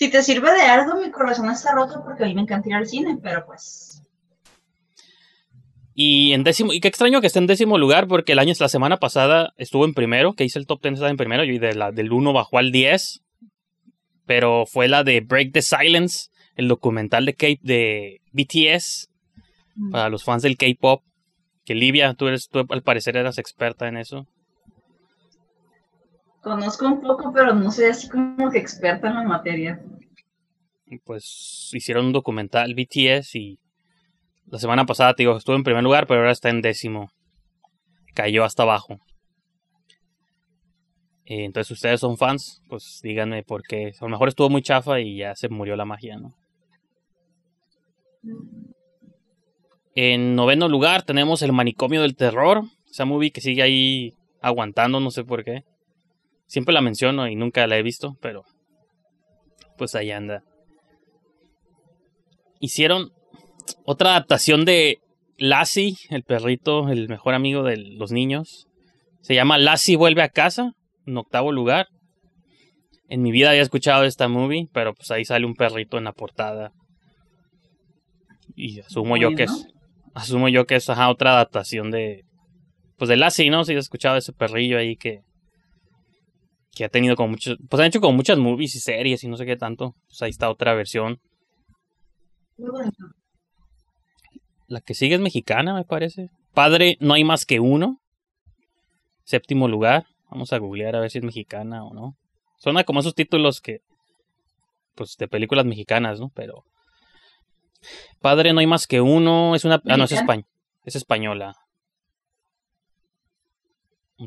Si 0.00 0.08
te 0.08 0.22
sirve 0.22 0.50
de 0.54 0.62
algo, 0.62 0.98
mi 0.98 1.10
corazón 1.10 1.50
está 1.50 1.74
roto 1.74 2.02
porque 2.02 2.24
a 2.24 2.26
mí 2.26 2.34
me 2.34 2.40
encanta 2.40 2.70
ir 2.70 2.74
al 2.74 2.86
cine, 2.86 3.18
pero 3.22 3.44
pues. 3.44 4.02
Y 5.92 6.32
en 6.32 6.42
décimo, 6.42 6.72
y 6.72 6.80
qué 6.80 6.88
extraño 6.88 7.20
que 7.20 7.26
esté 7.26 7.38
en 7.38 7.46
décimo 7.46 7.76
lugar 7.76 8.08
porque 8.08 8.32
el 8.32 8.38
año, 8.38 8.54
la 8.58 8.70
semana 8.70 8.96
pasada 8.96 9.52
estuvo 9.58 9.84
en 9.84 9.92
primero, 9.92 10.32
que 10.32 10.44
hice 10.44 10.58
el 10.58 10.66
top 10.66 10.80
10 10.80 10.94
estaba 10.94 11.10
en 11.10 11.18
primero, 11.18 11.44
y 11.44 11.58
de 11.58 11.74
la, 11.74 11.92
del 11.92 12.12
1 12.12 12.32
bajó 12.32 12.56
al 12.56 12.72
10. 12.72 13.20
Pero 14.24 14.64
fue 14.64 14.88
la 14.88 15.04
de 15.04 15.20
Break 15.20 15.52
the 15.52 15.60
Silence, 15.60 16.30
el 16.56 16.68
documental 16.68 17.26
de, 17.26 17.34
K, 17.34 17.48
de 17.60 18.22
BTS, 18.32 19.10
para 19.92 20.08
los 20.08 20.24
fans 20.24 20.42
del 20.42 20.56
K-pop. 20.56 21.02
Que 21.66 21.74
Livia, 21.74 22.14
tú, 22.14 22.28
eres, 22.28 22.48
tú 22.48 22.64
al 22.70 22.82
parecer 22.82 23.18
eras 23.18 23.36
experta 23.36 23.86
en 23.86 23.98
eso. 23.98 24.26
Conozco 26.40 26.86
un 26.86 27.00
poco, 27.00 27.32
pero 27.32 27.54
no 27.54 27.70
soy 27.70 27.86
así 27.86 28.08
como 28.08 28.50
que 28.50 28.58
experta 28.58 29.08
en 29.08 29.14
la 29.14 29.22
materia. 29.24 29.82
Pues 31.04 31.70
hicieron 31.72 32.06
un 32.06 32.12
documental 32.12 32.74
BTS 32.74 33.36
y 33.36 33.58
la 34.46 34.58
semana 34.58 34.86
pasada, 34.86 35.14
te 35.14 35.22
digo, 35.22 35.36
estuvo 35.36 35.54
en 35.54 35.62
primer 35.62 35.82
lugar, 35.82 36.06
pero 36.06 36.20
ahora 36.20 36.32
está 36.32 36.48
en 36.48 36.62
décimo. 36.62 37.12
Cayó 38.14 38.42
hasta 38.42 38.64
abajo. 38.64 38.98
Eh, 41.26 41.44
entonces, 41.44 41.70
ustedes 41.70 42.00
son 42.00 42.18
fans, 42.18 42.60
pues 42.68 43.00
díganme 43.04 43.44
por 43.44 43.62
qué. 43.62 43.92
A 44.00 44.04
lo 44.04 44.08
mejor 44.08 44.28
estuvo 44.28 44.50
muy 44.50 44.62
chafa 44.62 44.98
y 44.98 45.18
ya 45.18 45.36
se 45.36 45.48
murió 45.48 45.76
la 45.76 45.84
magia, 45.84 46.16
¿no? 46.16 46.34
En 49.94 50.34
noveno 50.34 50.68
lugar 50.68 51.02
tenemos 51.02 51.42
El 51.42 51.52
Manicomio 51.52 52.02
del 52.02 52.16
Terror. 52.16 52.64
Esa 52.90 53.04
movie 53.04 53.30
que 53.30 53.40
sigue 53.40 53.62
ahí 53.62 54.14
aguantando, 54.40 54.98
no 54.98 55.12
sé 55.12 55.22
por 55.22 55.44
qué. 55.44 55.64
Siempre 56.50 56.74
la 56.74 56.80
menciono 56.80 57.28
y 57.28 57.36
nunca 57.36 57.64
la 57.68 57.78
he 57.78 57.82
visto, 57.84 58.16
pero 58.20 58.42
pues 59.78 59.94
ahí 59.94 60.10
anda. 60.10 60.42
Hicieron 62.58 63.12
otra 63.84 64.10
adaptación 64.10 64.64
de 64.64 64.98
Lassie, 65.38 65.94
el 66.08 66.24
perrito, 66.24 66.88
el 66.88 67.08
mejor 67.08 67.34
amigo 67.34 67.62
de 67.62 67.76
los 67.76 68.10
niños. 68.10 68.66
Se 69.20 69.36
llama 69.36 69.58
Lassie 69.58 69.94
vuelve 69.94 70.22
a 70.22 70.28
casa, 70.28 70.72
en 71.06 71.16
octavo 71.18 71.52
lugar. 71.52 71.86
En 73.08 73.22
mi 73.22 73.30
vida 73.30 73.50
había 73.50 73.62
escuchado 73.62 74.02
esta 74.02 74.26
movie, 74.26 74.66
pero 74.72 74.92
pues 74.92 75.12
ahí 75.12 75.24
sale 75.24 75.46
un 75.46 75.54
perrito 75.54 75.98
en 75.98 76.04
la 76.04 76.12
portada. 76.12 76.72
Y 78.56 78.80
asumo 78.80 79.16
yo 79.16 79.36
que 79.36 79.44
es 79.44 79.68
asumo 80.14 80.48
yo 80.48 80.66
que 80.66 80.74
es 80.74 80.90
ajá, 80.90 81.10
otra 81.10 81.34
adaptación 81.34 81.92
de 81.92 82.24
pues 82.98 83.08
de 83.08 83.16
Lassie, 83.16 83.50
¿no? 83.50 83.62
Si 83.62 83.72
has 83.72 83.84
escuchado 83.84 84.16
ese 84.16 84.32
perrillo 84.32 84.78
ahí 84.78 84.96
que 84.96 85.20
que 86.72 86.84
ha 86.84 86.88
tenido 86.88 87.16
como 87.16 87.30
muchos, 87.30 87.58
pues 87.68 87.80
han 87.80 87.86
hecho 87.86 88.00
como 88.00 88.16
muchas 88.16 88.38
movies 88.38 88.74
y 88.76 88.80
series 88.80 89.24
y 89.24 89.28
no 89.28 89.36
sé 89.36 89.46
qué 89.46 89.56
tanto. 89.56 89.94
Pues 90.08 90.22
ahí 90.22 90.30
está 90.30 90.48
otra 90.50 90.74
versión. 90.74 91.20
Muy 92.58 92.70
bonito. 92.70 93.04
La 94.68 94.80
que 94.80 94.94
sigue 94.94 95.14
es 95.16 95.20
mexicana, 95.20 95.74
me 95.74 95.84
parece. 95.84 96.28
Padre, 96.54 96.96
no 97.00 97.14
hay 97.14 97.24
más 97.24 97.44
que 97.44 97.58
uno. 97.60 98.00
Séptimo 99.24 99.66
lugar. 99.68 100.06
Vamos 100.30 100.52
a 100.52 100.58
googlear 100.58 100.94
a 100.94 101.00
ver 101.00 101.10
si 101.10 101.18
es 101.18 101.24
mexicana 101.24 101.84
o 101.84 101.92
no. 101.92 102.14
Suena 102.58 102.84
como 102.84 103.00
esos 103.00 103.14
títulos 103.14 103.60
que. 103.60 103.80
Pues 104.94 105.16
de 105.16 105.26
películas 105.28 105.64
mexicanas, 105.66 106.20
¿no? 106.20 106.30
Pero. 106.34 106.64
Padre, 108.20 108.52
no 108.52 108.60
hay 108.60 108.66
más 108.66 108.86
que 108.86 109.00
uno. 109.00 109.54
Es 109.56 109.64
una. 109.64 109.76
Ah, 109.86 109.96
no, 109.96 110.04
es, 110.04 110.12
¿Mexicana? 110.12 110.22
españ- 110.42 110.46
es 110.84 110.94
española. 110.96 111.54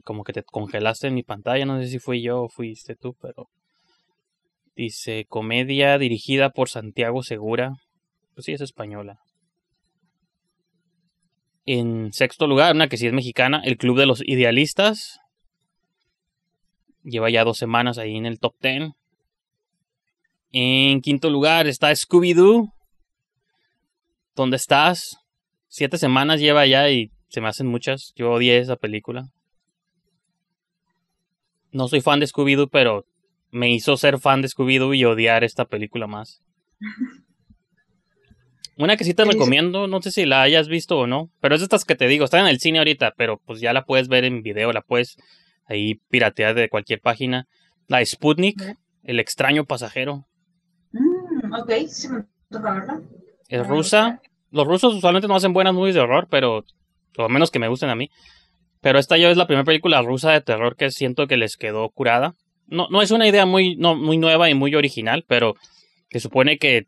Como 0.03 0.23
que 0.23 0.33
te 0.33 0.43
congelaste 0.43 1.07
en 1.07 1.13
mi 1.13 1.23
pantalla. 1.23 1.65
No 1.65 1.79
sé 1.79 1.87
si 1.87 1.99
fui 1.99 2.21
yo 2.21 2.43
o 2.43 2.49
fuiste 2.49 2.95
tú, 2.95 3.15
pero. 3.21 3.47
Dice 4.75 5.25
comedia 5.27 5.97
dirigida 5.97 6.49
por 6.49 6.69
Santiago 6.69 7.21
Segura. 7.21 7.73
Pues 8.33 8.45
sí, 8.45 8.53
es 8.53 8.61
española. 8.61 9.19
En 11.65 12.11
sexto 12.11 12.47
lugar, 12.47 12.75
una 12.75 12.89
que 12.89 12.97
sí 12.97 13.07
es 13.07 13.13
mexicana, 13.13 13.61
El 13.63 13.77
Club 13.77 13.97
de 13.97 14.05
los 14.05 14.21
Idealistas. 14.25 15.19
Lleva 17.03 17.29
ya 17.29 17.43
dos 17.43 17.57
semanas 17.57 17.97
ahí 17.97 18.17
en 18.17 18.25
el 18.25 18.39
top 18.39 18.55
10. 18.61 18.91
En 20.51 21.01
quinto 21.01 21.29
lugar 21.29 21.67
está 21.67 21.91
Scooby-Doo. 21.91 22.71
¿Dónde 24.35 24.57
estás? 24.57 25.17
Siete 25.67 25.97
semanas 25.97 26.39
lleva 26.39 26.65
ya 26.65 26.89
y 26.89 27.11
se 27.29 27.41
me 27.41 27.47
hacen 27.47 27.67
muchas. 27.67 28.13
Yo 28.15 28.31
odié 28.31 28.57
esa 28.57 28.75
película. 28.75 29.29
No 31.73 31.87
soy 31.87 32.01
fan 32.01 32.19
de 32.19 32.27
Scooby-Doo, 32.27 32.69
pero 32.69 33.05
me 33.51 33.71
hizo 33.71 33.97
ser 33.97 34.19
fan 34.19 34.41
de 34.41 34.47
Scooby-Doo 34.47 34.95
y 34.95 35.03
odiar 35.05 35.43
esta 35.43 35.65
película 35.65 36.07
más. 36.07 36.41
Una 38.77 38.97
que 38.97 39.03
sí 39.03 39.13
te 39.13 39.23
recomiendo, 39.23 39.87
no 39.87 40.01
sé 40.01 40.09
si 40.09 40.25
la 40.25 40.41
hayas 40.41 40.67
visto 40.67 40.97
o 40.97 41.05
no, 41.05 41.29
pero 41.39 41.53
es 41.53 41.61
de 41.61 41.65
estas 41.65 41.85
que 41.85 41.95
te 41.95 42.07
digo, 42.07 42.25
está 42.25 42.39
en 42.39 42.47
el 42.47 42.59
cine 42.59 42.79
ahorita, 42.79 43.13
pero 43.15 43.39
pues 43.45 43.59
ya 43.59 43.71
la 43.71 43.85
puedes 43.85 44.07
ver 44.07 44.25
en 44.25 44.41
video, 44.41 44.71
la 44.71 44.81
puedes 44.81 45.17
ahí 45.65 46.01
piratear 46.09 46.55
de 46.55 46.69
cualquier 46.69 46.99
página. 46.99 47.47
La 47.87 48.03
Sputnik, 48.03 48.75
el 49.03 49.19
extraño 49.19 49.65
pasajero. 49.65 50.25
Mm, 50.91 51.53
ok, 51.53 51.71
sí 51.87 52.09
me 52.09 52.23
toca 52.49 52.73
verla. 52.73 53.01
Es 53.47 53.67
rusa. 53.67 54.21
Los 54.49 54.65
rusos 54.65 54.95
usualmente 54.95 55.27
no 55.27 55.35
hacen 55.35 55.53
buenas 55.53 55.73
movies 55.73 55.95
de 55.95 56.01
horror, 56.01 56.27
pero 56.29 56.63
lo 57.15 57.29
menos 57.29 57.51
que 57.51 57.59
me 57.59 57.67
gusten 57.67 57.89
a 57.89 57.95
mí. 57.95 58.09
Pero 58.83 58.99
esta 58.99 59.17
ya 59.17 59.31
es 59.31 59.37
la 59.37 59.47
primera 59.47 59.65
película 59.65 60.01
rusa 60.03 60.31
de 60.31 60.41
terror 60.41 60.75
que 60.75 60.91
siento 60.91 61.25
que 61.25 61.37
les 61.37 61.57
quedó 61.57 61.89
curada. 61.89 62.35
No, 62.67 62.87
no 62.91 63.01
es 63.01 63.09
una 63.09 63.27
idea 63.27 63.47
muy, 63.47 63.75
no, 63.75 63.95
muy 63.95 64.17
nueva 64.17 64.49
y 64.49 64.53
muy 64.53 64.75
original, 64.75 65.25
pero 65.27 65.55
se 66.11 66.19
supone 66.19 66.59
que, 66.59 66.83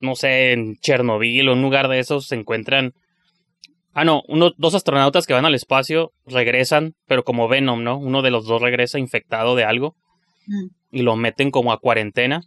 no 0.00 0.14
sé, 0.14 0.52
en 0.52 0.76
Chernobyl 0.76 1.48
o 1.48 1.52
en 1.52 1.58
un 1.58 1.64
lugar 1.64 1.88
de 1.88 2.00
esos 2.00 2.26
se 2.26 2.34
encuentran. 2.34 2.92
Ah, 3.94 4.04
no, 4.04 4.22
uno, 4.28 4.52
dos 4.58 4.74
astronautas 4.74 5.26
que 5.26 5.32
van 5.32 5.46
al 5.46 5.54
espacio 5.54 6.12
regresan, 6.26 6.94
pero 7.06 7.24
como 7.24 7.48
Venom, 7.48 7.82
¿no? 7.82 7.96
Uno 7.96 8.20
de 8.20 8.30
los 8.30 8.44
dos 8.46 8.60
regresa 8.60 8.98
infectado 8.98 9.56
de 9.56 9.64
algo 9.64 9.96
Mm. 10.48 10.66
y 10.90 11.02
lo 11.02 11.14
meten 11.16 11.50
como 11.50 11.72
a 11.72 11.78
cuarentena 11.78 12.40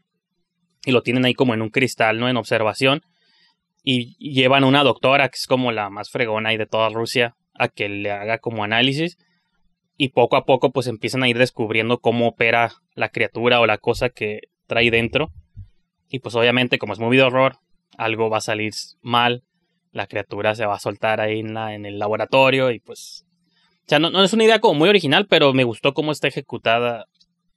y 0.83 0.91
lo 0.91 1.03
tienen 1.03 1.23
ahí 1.25 1.33
como 1.33 1.53
en 1.53 1.61
un 1.61 1.69
cristal, 1.69 2.19
¿no? 2.19 2.27
En 2.27 2.37
observación 2.37 3.01
y 3.83 4.15
llevan 4.17 4.63
a 4.63 4.67
una 4.67 4.83
doctora 4.83 5.29
que 5.29 5.37
es 5.37 5.45
como 5.47 5.71
la 5.71 5.89
más 5.89 6.09
fregona 6.09 6.49
ahí 6.49 6.57
de 6.57 6.65
toda 6.65 6.89
Rusia 6.89 7.35
a 7.61 7.67
que 7.67 7.89
le 7.89 8.11
haga 8.11 8.39
como 8.39 8.63
análisis 8.63 9.17
y 9.95 10.09
poco 10.09 10.35
a 10.35 10.45
poco 10.45 10.71
pues 10.71 10.87
empiezan 10.87 11.21
a 11.21 11.29
ir 11.29 11.37
descubriendo 11.37 11.99
cómo 11.99 12.27
opera 12.27 12.71
la 12.95 13.09
criatura 13.09 13.59
o 13.59 13.67
la 13.67 13.77
cosa 13.77 14.09
que 14.09 14.41
trae 14.65 14.89
dentro. 14.89 15.31
Y 16.09 16.19
pues 16.19 16.33
obviamente 16.33 16.79
como 16.79 16.93
es 16.93 16.99
muy 16.99 17.15
de 17.17 17.23
horror 17.23 17.57
algo 17.97 18.29
va 18.29 18.37
a 18.37 18.41
salir 18.41 18.73
mal 19.01 19.43
la 19.91 20.07
criatura 20.07 20.55
se 20.55 20.65
va 20.65 20.75
a 20.75 20.79
soltar 20.79 21.19
ahí 21.19 21.39
en, 21.39 21.53
la, 21.53 21.75
en 21.75 21.85
el 21.85 21.99
laboratorio 21.99 22.71
y 22.71 22.79
pues 22.79 23.25
o 23.85 23.89
sea 23.89 23.99
no, 23.99 24.09
no 24.09 24.23
es 24.23 24.33
una 24.33 24.45
idea 24.45 24.59
como 24.59 24.79
muy 24.79 24.89
original 24.89 25.27
pero 25.27 25.53
me 25.53 25.65
gustó 25.65 25.93
cómo 25.93 26.11
está 26.11 26.27
ejecutada 26.27 27.07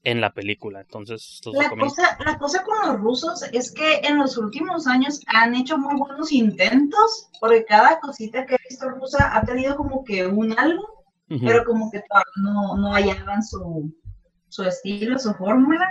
en 0.04 0.20
la 0.20 0.32
película 0.32 0.82
entonces 0.82 1.40
La 1.52 1.70
cosa, 1.70 2.16
la 2.24 2.38
cosa 2.38 2.62
con 2.62 2.76
los 2.86 3.00
rusos 3.00 3.42
es 3.52 3.72
que 3.72 3.96
en 4.04 4.18
los 4.18 4.36
últimos 4.36 4.86
años 4.86 5.20
han 5.26 5.54
hecho 5.54 5.78
muy 5.78 5.96
buenos 5.98 6.30
intentos, 6.30 7.30
porque 7.40 7.64
cada 7.64 7.98
cosita 8.00 8.44
que 8.44 8.54
he 8.54 8.68
visto 8.68 8.88
rusa 8.90 9.36
ha 9.36 9.42
tenido 9.42 9.76
como 9.76 10.04
que 10.04 10.26
un 10.26 10.56
algo, 10.58 11.04
Ujú. 11.30 11.44
pero 11.44 11.64
como 11.64 11.90
que 11.90 12.02
no, 12.36 12.76
no 12.76 12.92
hallaban 12.92 13.42
su, 13.42 13.90
su 14.48 14.62
estilo, 14.64 15.18
su 15.18 15.32
fórmula, 15.34 15.88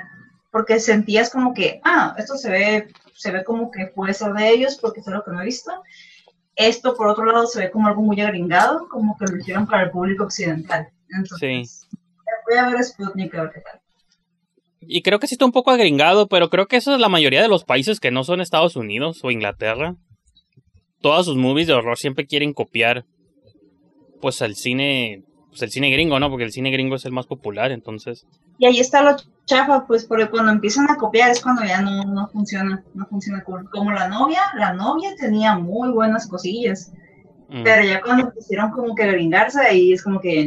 porque 0.52 0.80
sentías 0.80 1.32
como 1.32 1.54
que, 1.54 1.82
ah, 1.84 2.14
esto 2.18 2.38
se 2.38 2.52
ve, 2.52 2.94
se 3.16 3.32
ve 3.32 3.44
como 3.44 3.72
que 3.72 3.88
puede 3.88 4.14
ser 4.14 4.34
de 4.34 4.50
ellos, 4.50 4.78
porque 4.80 5.00
es 5.00 5.08
lo 5.08 5.24
que 5.24 5.32
no 5.32 5.42
he 5.42 5.46
visto. 5.46 5.72
Esto, 6.56 6.96
por 6.96 7.08
otro 7.08 7.26
lado, 7.26 7.48
se 7.48 7.62
ve 7.62 7.72
como 7.72 7.88
algo 7.88 8.04
muy 8.04 8.22
agringado, 8.22 8.88
como 8.90 9.18
que 9.18 9.26
lo 9.26 9.38
hicieron 9.38 9.66
para 9.66 9.84
el 9.84 9.92
público 9.92 10.26
occidental. 10.26 10.88
Entonces, 11.10 11.88
voy 12.48 12.58
a 12.58 12.70
ver 12.70 12.84
Sputnik 12.84 13.34
a 13.34 13.42
ver 13.44 13.52
qué 13.52 13.62
tal. 13.62 13.83
Y 14.88 15.02
creo 15.02 15.20
que 15.20 15.28
sí 15.28 15.36
está 15.36 15.46
un 15.46 15.52
poco 15.52 15.72
agringado, 15.72 16.28
pero 16.28 16.50
creo 16.50 16.68
que 16.68 16.78
eso 16.78 16.94
es 16.94 17.00
la 17.00 17.10
mayoría 17.10 17.42
de 17.42 17.48
los 17.48 17.64
países 17.64 18.00
que 18.00 18.12
no 18.12 18.24
son 18.24 18.42
Estados 18.42 18.76
Unidos 18.76 19.20
o 19.24 19.32
Inglaterra. 19.32 19.96
Todas 21.02 21.26
sus 21.26 21.36
movies 21.36 21.68
de 21.68 21.74
horror 21.74 21.98
siempre 21.98 22.26
quieren 22.26 22.54
copiar 22.54 23.06
pues 24.22 24.42
el 24.42 24.56
cine, 24.56 25.24
pues 25.50 25.62
el 25.64 25.70
cine 25.70 25.92
gringo, 25.92 26.18
¿no? 26.20 26.30
Porque 26.30 26.46
el 26.46 26.54
cine 26.54 26.72
gringo 26.72 26.96
es 26.96 27.04
el 27.04 27.12
más 27.12 27.28
popular, 27.28 27.72
entonces. 27.72 28.26
Y 28.58 28.66
ahí 28.66 28.80
está 28.80 29.04
lo 29.04 29.18
chafa, 29.46 29.86
pues, 29.86 30.06
porque 30.06 30.30
cuando 30.30 30.52
empiezan 30.52 30.90
a 30.90 30.96
copiar 30.96 31.30
es 31.30 31.42
cuando 31.42 31.66
ya 31.66 31.82
no, 31.82 32.04
no 32.06 32.30
funciona, 32.30 32.84
no 32.94 33.06
funciona. 33.08 33.44
Como 33.44 33.92
la 33.92 34.08
novia, 34.08 34.42
la 34.56 34.74
novia 34.74 35.10
tenía 35.20 35.58
muy 35.58 35.92
buenas 35.92 36.28
cosillas, 36.28 36.94
mm. 37.50 37.64
pero 37.64 37.84
ya 37.84 38.02
cuando 38.02 38.32
quisieron 38.32 38.72
como 38.72 38.96
que 38.96 39.08
gringarse, 39.08 39.60
ahí 39.60 39.92
es 39.92 40.02
como 40.04 40.22
que 40.22 40.40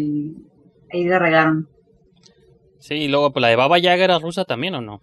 ahí 0.92 1.04
le 1.04 1.18
regaron. 1.18 1.68
Sí, 2.86 2.94
y 2.94 3.08
luego 3.08 3.32
pues 3.32 3.40
la 3.40 3.48
de 3.48 3.56
Baba 3.56 3.78
Yaga 3.78 4.04
era 4.04 4.18
rusa 4.20 4.44
también, 4.44 4.74
¿o 4.76 4.80
no? 4.80 5.02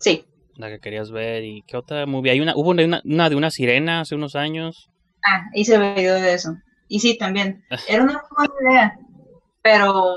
Sí. 0.00 0.24
La 0.56 0.68
que 0.70 0.80
querías 0.80 1.10
ver. 1.10 1.44
¿Y 1.44 1.62
qué 1.66 1.76
otra 1.76 2.06
movie? 2.06 2.30
Hay 2.32 2.40
una, 2.40 2.56
hubo 2.56 2.70
una, 2.70 3.02
una 3.04 3.28
de 3.28 3.36
una 3.36 3.50
sirena 3.50 4.00
hace 4.00 4.14
unos 4.14 4.36
años. 4.36 4.88
Ah, 5.26 5.42
hice 5.54 5.76
video 5.78 6.14
de 6.14 6.32
eso. 6.32 6.54
Y 6.88 7.00
sí, 7.00 7.18
también. 7.18 7.62
Era 7.88 8.02
una 8.04 8.22
buena 8.34 8.54
idea, 8.62 8.98
pero 9.60 10.14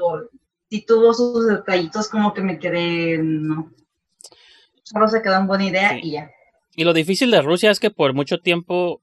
sí 0.69 0.85
tuvo 0.85 1.13
sus 1.13 1.45
detallitos 1.47 2.07
como 2.07 2.33
que 2.33 2.41
me 2.41 2.57
quedé, 2.57 3.17
no. 3.21 3.71
Solo 4.83 5.07
se 5.09 5.21
quedó 5.21 5.35
en 5.37 5.47
buena 5.47 5.65
idea 5.65 5.89
Sí. 5.91 5.99
y 6.03 6.11
ya. 6.11 6.31
Y 6.75 6.83
lo 6.85 6.93
difícil 6.93 7.31
de 7.31 7.41
Rusia 7.41 7.69
es 7.71 7.79
que 7.81 7.91
por 7.91 8.13
mucho 8.13 8.37
tiempo 8.37 9.01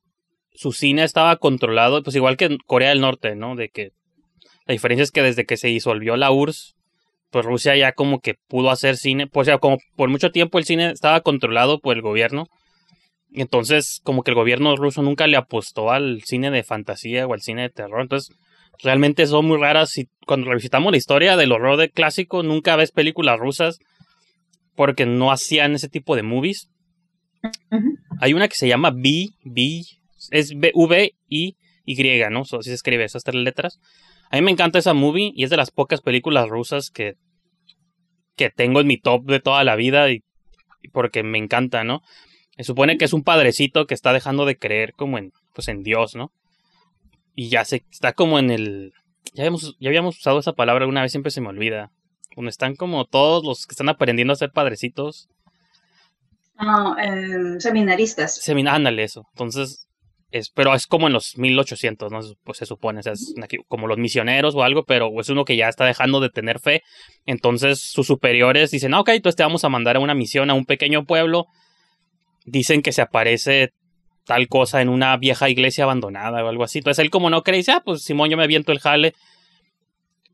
su 0.54 0.72
cine 0.72 1.04
estaba 1.04 1.36
controlado, 1.36 2.02
pues 2.02 2.16
igual 2.16 2.38
que 2.38 2.46
en 2.46 2.58
Corea 2.64 2.88
del 2.88 3.02
Norte, 3.02 3.36
¿no? 3.36 3.56
De 3.56 3.68
que 3.68 3.90
la 4.66 4.72
diferencia 4.72 5.02
es 5.02 5.10
que 5.10 5.22
desde 5.22 5.44
que 5.44 5.58
se 5.58 5.68
disolvió 5.68 6.16
la 6.16 6.30
URSS, 6.30 6.75
pues 7.30 7.44
Rusia 7.44 7.76
ya 7.76 7.92
como 7.92 8.20
que 8.20 8.34
pudo 8.48 8.70
hacer 8.70 8.96
cine, 8.96 9.26
pues 9.26 9.46
o 9.46 9.50
sea, 9.50 9.58
como 9.58 9.78
por 9.96 10.08
mucho 10.08 10.30
tiempo 10.30 10.58
el 10.58 10.64
cine 10.64 10.90
estaba 10.90 11.20
controlado 11.20 11.80
por 11.80 11.96
el 11.96 12.02
gobierno. 12.02 12.46
Entonces, 13.32 14.00
como 14.02 14.22
que 14.22 14.30
el 14.30 14.36
gobierno 14.36 14.76
ruso 14.76 15.02
nunca 15.02 15.26
le 15.26 15.36
apostó 15.36 15.90
al 15.90 16.22
cine 16.24 16.50
de 16.50 16.62
fantasía 16.62 17.26
o 17.26 17.34
al 17.34 17.42
cine 17.42 17.62
de 17.62 17.70
terror. 17.70 18.00
Entonces, 18.00 18.34
realmente 18.82 19.26
son 19.26 19.46
muy 19.46 19.58
raras. 19.58 19.98
Y 19.98 20.08
cuando 20.26 20.48
revisitamos 20.48 20.90
la 20.90 20.96
historia 20.96 21.36
del 21.36 21.52
horror 21.52 21.76
de 21.76 21.90
clásico, 21.90 22.42
nunca 22.42 22.76
ves 22.76 22.92
películas 22.92 23.38
rusas 23.38 23.78
porque 24.74 25.06
no 25.06 25.32
hacían 25.32 25.74
ese 25.74 25.88
tipo 25.88 26.16
de 26.16 26.22
movies. 26.22 26.68
Hay 28.20 28.34
una 28.34 28.48
que 28.48 28.56
se 28.56 28.68
llama 28.68 28.90
B, 28.90 29.28
B, 29.44 29.82
es 30.30 30.52
B, 30.56 30.72
V, 30.74 31.12
I, 31.28 31.56
Y, 31.84 32.20
¿no? 32.30 32.44
So, 32.44 32.58
así 32.58 32.70
se 32.70 32.74
escribe 32.74 33.04
esas 33.04 33.24
tres 33.24 33.36
letras. 33.42 33.78
A 34.30 34.36
mí 34.36 34.42
me 34.42 34.50
encanta 34.50 34.78
esa 34.78 34.94
movie 34.94 35.32
y 35.34 35.44
es 35.44 35.50
de 35.50 35.56
las 35.56 35.70
pocas 35.70 36.00
películas 36.00 36.48
rusas 36.48 36.90
que, 36.90 37.14
que 38.36 38.50
tengo 38.50 38.80
en 38.80 38.86
mi 38.86 38.98
top 38.98 39.24
de 39.24 39.40
toda 39.40 39.64
la 39.64 39.76
vida 39.76 40.10
y, 40.10 40.22
y 40.82 40.88
porque 40.88 41.22
me 41.22 41.38
encanta, 41.38 41.84
¿no? 41.84 42.02
Se 42.56 42.64
supone 42.64 42.96
que 42.98 43.04
es 43.04 43.12
un 43.12 43.22
padrecito 43.22 43.86
que 43.86 43.94
está 43.94 44.12
dejando 44.12 44.46
de 44.46 44.56
creer 44.56 44.92
como 44.94 45.18
en, 45.18 45.32
pues 45.54 45.68
en 45.68 45.82
Dios, 45.82 46.16
¿no? 46.16 46.32
Y 47.34 47.50
ya 47.50 47.64
se, 47.64 47.84
está 47.90 48.14
como 48.14 48.38
en 48.38 48.50
el, 48.50 48.92
ya 49.34 49.42
habíamos, 49.42 49.76
ya 49.78 49.88
habíamos 49.88 50.18
usado 50.18 50.38
esa 50.38 50.54
palabra 50.54 50.86
una 50.86 51.02
vez, 51.02 51.10
siempre 51.12 51.30
se 51.30 51.40
me 51.40 51.48
olvida. 51.48 51.90
Donde 52.34 52.50
están 52.50 52.74
como 52.76 53.04
todos 53.04 53.44
los 53.44 53.66
que 53.66 53.72
están 53.72 53.88
aprendiendo 53.88 54.32
a 54.32 54.36
ser 54.36 54.50
padrecitos. 54.50 55.28
No, 56.58 56.96
eh, 56.98 57.60
seminaristas. 57.60 58.36
Semina, 58.36 58.74
ándale 58.74 59.04
eso. 59.04 59.26
Entonces, 59.32 59.85
es, 60.30 60.50
pero 60.50 60.74
es 60.74 60.86
como 60.86 61.06
en 61.06 61.12
los 61.12 61.38
1800, 61.38 62.10
¿no? 62.10 62.20
Pues 62.44 62.58
se 62.58 62.66
supone, 62.66 63.00
es 63.00 63.34
como 63.68 63.86
los 63.86 63.98
misioneros 63.98 64.54
o 64.54 64.62
algo, 64.62 64.84
pero 64.84 65.10
es 65.20 65.28
uno 65.28 65.44
que 65.44 65.56
ya 65.56 65.68
está 65.68 65.84
dejando 65.84 66.20
de 66.20 66.30
tener 66.30 66.58
fe. 66.58 66.82
Entonces, 67.24 67.80
sus 67.80 68.06
superiores 68.06 68.70
dicen, 68.70 68.94
ah, 68.94 69.00
ok, 69.00 69.10
entonces 69.10 69.36
te 69.36 69.42
vamos 69.42 69.64
a 69.64 69.68
mandar 69.68 69.96
a 69.96 70.00
una 70.00 70.14
misión 70.14 70.50
a 70.50 70.54
un 70.54 70.64
pequeño 70.64 71.04
pueblo. 71.04 71.46
Dicen 72.44 72.82
que 72.82 72.92
se 72.92 73.02
aparece 73.02 73.70
tal 74.24 74.48
cosa 74.48 74.82
en 74.82 74.88
una 74.88 75.16
vieja 75.16 75.48
iglesia 75.48 75.84
abandonada 75.84 76.44
o 76.44 76.48
algo 76.48 76.64
así. 76.64 76.78
Entonces, 76.78 77.02
él 77.04 77.10
como 77.10 77.30
no 77.30 77.42
cree, 77.42 77.58
dice, 77.58 77.72
ah, 77.72 77.82
pues 77.84 78.02
Simón, 78.02 78.28
yo 78.28 78.36
me 78.36 78.44
aviento 78.44 78.72
el 78.72 78.80
jale. 78.80 79.14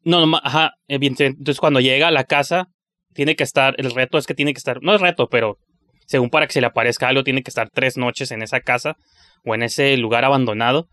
No, 0.05 0.25
no, 0.25 0.39
ajá, 0.43 0.73
entonces 0.89 1.61
cuando 1.61 1.79
llega 1.79 2.09
a 2.09 2.11
la 2.11 2.25
casa, 2.25 2.69
tiene 3.15 3.37
que 3.37 3.45
estar, 3.45 3.75
el 3.79 3.93
reto 3.93 4.19
es 4.19 4.27
que 4.27 4.35
tiene 4.35 4.53
que 4.53 4.59
estar, 4.59 4.83
no 4.83 4.95
es 4.95 5.01
reto, 5.01 5.29
pero 5.29 5.59
según 6.07 6.31
para 6.31 6.47
que 6.47 6.53
se 6.53 6.61
le 6.61 6.67
aparezca 6.69 7.09
algo, 7.09 7.25
tiene 7.25 7.43
que 7.43 7.51
estar 7.51 7.69
tres 7.71 7.97
noches 7.97 8.31
en 8.31 8.43
esa 8.43 8.61
casa 8.61 8.97
o 9.45 9.55
en 9.55 9.63
ese 9.63 9.97
lugar 9.97 10.25
abandonado. 10.25 10.87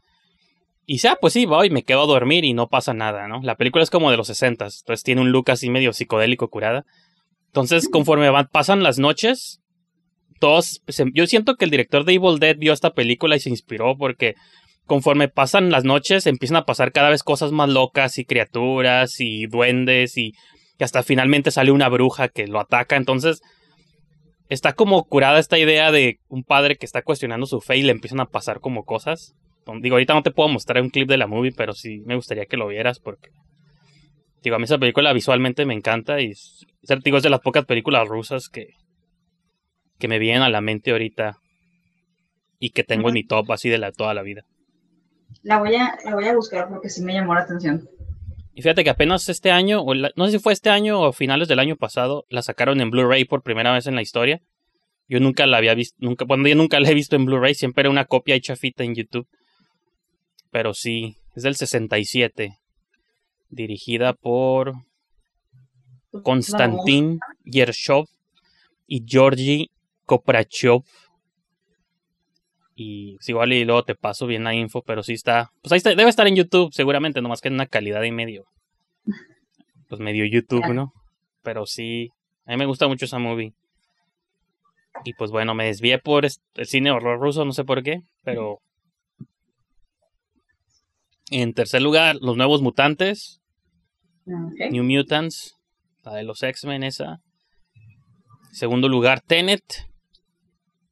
Y 0.86 1.00
sea, 1.00 1.18
pues 1.22 1.34
sí, 1.34 1.46
voy, 1.46 1.70
me 1.70 1.84
quedo 1.84 2.02
a 2.02 2.08
dormir 2.08 2.46
y 2.46 2.54
no 2.54 2.68
pasa 2.68 2.94
nada, 2.94 3.28
¿no? 3.28 3.42
La 3.44 3.56
película 3.56 3.84
es 3.84 3.92
como 3.92 4.10
de 4.10 4.18
los 4.18 4.28
60, 4.28 4.66
entonces 4.66 5.04
tiene 5.04 5.22
un 5.22 5.32
look 5.32 5.52
así 5.52 5.70
medio 5.70 5.94
psicodélico 5.94 6.48
curada. 6.50 6.84
Entonces, 7.48 7.88
conforme 7.90 8.30
van, 8.30 8.48
pasan 8.52 8.82
las 8.82 8.98
noches, 8.98 9.60
todos, 10.40 10.82
se- 10.88 11.06
yo 11.14 11.28
siento 11.28 11.56
que 11.56 11.66
el 11.66 11.72
director 11.72 12.06
de 12.06 12.14
Evil 12.14 12.40
Dead 12.40 12.56
vio 12.58 12.74
esta 12.74 12.92
película 12.92 13.36
y 13.36 13.40
se 13.40 13.50
inspiró 13.50 13.98
porque 13.98 14.36
conforme 14.86 15.28
pasan 15.28 15.70
las 15.70 15.84
noches 15.84 16.26
empiezan 16.26 16.58
a 16.58 16.66
pasar 16.66 16.92
cada 16.92 17.10
vez 17.10 17.22
cosas 17.22 17.52
más 17.52 17.70
locas 17.70 18.18
y 18.18 18.26
criaturas 18.26 19.20
y 19.20 19.46
duendes 19.46 20.18
y, 20.18 20.34
y 20.80 20.84
hasta 20.84 21.04
finalmente 21.04 21.52
sale 21.52 21.72
una 21.72 21.90
bruja 21.90 22.30
que 22.30 22.48
lo 22.48 22.60
ataca. 22.60 22.96
Entonces, 22.96 23.42
está 24.50 24.74
como 24.74 25.06
curada 25.06 25.40
esta 25.40 25.58
idea 25.58 25.92
de 25.92 26.20
un 26.28 26.44
padre 26.44 26.76
que 26.76 26.86
está 26.86 27.02
cuestionando 27.04 27.46
su 27.46 27.62
fe 27.62 27.78
y 27.78 27.84
le 27.84 27.92
empiezan 27.92 28.20
a 28.20 28.26
pasar 28.26 28.60
como 28.60 28.84
cosas. 28.84 29.36
Digo, 29.82 29.96
ahorita 29.96 30.16
no 30.16 30.24
te 30.24 30.32
puedo 30.32 30.50
mostrar 30.50 30.82
un 30.82 30.90
clip 30.90 31.08
de 31.08 31.18
la 31.18 31.28
movie, 31.28 31.54
pero 31.56 31.74
sí 31.74 32.02
me 32.06 32.16
gustaría 32.16 32.48
que 32.48 32.58
lo 32.58 32.68
vieras 32.68 33.00
porque... 33.00 33.30
Digo, 34.42 34.56
a 34.56 34.60
mí 34.60 34.64
esa 34.64 34.80
película 34.80 35.14
visualmente 35.14 35.66
me 35.66 35.74
encanta 35.74 36.20
y 36.22 36.32
es, 36.32 36.66
digo, 37.04 37.18
es 37.18 37.24
de 37.24 37.30
las 37.30 37.42
pocas 37.42 37.66
películas 37.66 38.08
rusas 38.08 38.50
que, 38.50 38.70
que 40.00 40.08
me 40.08 40.18
vienen 40.18 40.42
a 40.42 40.50
la 40.50 40.62
mente 40.62 40.92
ahorita. 40.92 41.38
y 42.58 42.72
que 42.72 42.84
tengo 42.84 43.10
en 43.10 43.14
mi 43.14 43.24
top 43.26 43.52
así 43.52 43.70
de 43.70 43.78
la, 43.78 43.92
toda 43.92 44.14
la 44.14 44.22
vida. 44.24 44.44
La 45.44 45.60
voy, 45.60 45.76
a, 45.76 45.98
la 46.04 46.16
voy 46.16 46.26
a 46.26 46.36
buscar 46.36 46.68
porque 46.70 46.90
sí 46.90 47.04
me 47.04 47.14
llamó 47.14 47.36
la 47.36 47.42
atención. 47.42 47.88
Y 48.60 48.62
fíjate 48.62 48.84
que 48.84 48.90
apenas 48.90 49.30
este 49.30 49.52
año, 49.52 49.80
o 49.84 49.96
no 49.96 50.26
sé 50.26 50.32
si 50.34 50.40
fue 50.40 50.52
este 50.52 50.70
año 50.70 51.00
o 51.00 51.14
finales 51.14 51.48
del 51.48 51.60
año 51.60 51.78
pasado, 51.78 52.26
la 52.28 52.42
sacaron 52.42 52.82
en 52.82 52.90
Blu-ray 52.90 53.24
por 53.24 53.42
primera 53.42 53.72
vez 53.72 53.88
en 53.88 53.96
la 53.96 54.02
historia. 54.02 54.42
Yo 55.08 55.22
nunca 55.22 55.48
la 55.48 55.56
había 55.56 55.74
visto, 55.76 55.96
nunca, 56.02 56.26
bueno, 56.26 56.46
yo 56.46 56.56
nunca 56.56 56.78
la 56.82 56.90
he 56.90 56.94
visto 56.94 57.16
en 57.16 57.24
Blu-ray, 57.24 57.56
siempre 57.56 57.84
era 57.84 57.90
una 57.90 58.04
copia 58.04 58.36
hecha 58.36 58.58
fita 58.58 58.84
en 58.84 58.96
YouTube. 58.96 59.30
Pero 60.52 60.74
sí, 60.74 61.16
es 61.38 61.44
del 61.44 61.56
67. 61.56 62.58
Dirigida 63.48 64.12
por 64.12 64.74
Konstantin 66.22 67.20
Yershov 67.46 68.08
y 68.88 69.06
Georgi 69.08 69.72
Koprachov. 70.04 70.84
Y 72.82 73.16
pues 73.16 73.28
igual 73.28 73.52
y 73.52 73.66
luego 73.66 73.84
te 73.84 73.94
paso 73.94 74.26
bien 74.26 74.46
la 74.46 74.56
info, 74.56 74.82
pero 74.82 75.04
sí 75.04 75.12
está. 75.12 75.52
Pues 75.62 75.74
ahí 75.74 75.78
está, 75.80 75.90
debe 75.90 76.10
estar 76.10 76.26
en 76.28 76.38
YouTube, 76.38 76.72
seguramente, 76.72 77.22
nomás 77.22 77.42
que 77.42 77.50
en 77.50 77.56
una 77.56 77.66
calidad 77.66 78.02
y 78.04 78.12
medio. 78.12 78.46
Pues 79.90 80.00
medio 80.00 80.24
YouTube, 80.24 80.72
¿no? 80.72 80.94
Pero 81.42 81.66
sí, 81.66 82.12
a 82.46 82.52
mí 82.52 82.58
me 82.58 82.68
gusta 82.68 82.88
mucho 82.88 83.06
esa 83.06 83.18
movie. 83.18 83.54
Y 85.04 85.14
pues 85.14 85.32
bueno, 85.32 85.56
me 85.56 85.66
desvié 85.66 85.98
por 85.98 86.26
el 86.26 86.66
cine 86.68 86.92
horror 86.92 87.20
ruso, 87.20 87.44
no 87.44 87.54
sé 87.54 87.64
por 87.64 87.82
qué, 87.82 88.04
pero. 88.24 88.60
En 91.32 91.54
tercer 91.54 91.82
lugar, 91.82 92.18
Los 92.22 92.38
Nuevos 92.38 92.62
Mutantes. 92.62 93.42
New 94.26 94.84
Mutants. 94.84 95.58
La 96.04 96.14
de 96.14 96.24
los 96.24 96.44
X-Men, 96.44 96.84
esa. 96.84 97.18
Segundo 98.52 98.88
lugar, 98.88 99.22
Tenet. 99.22 99.64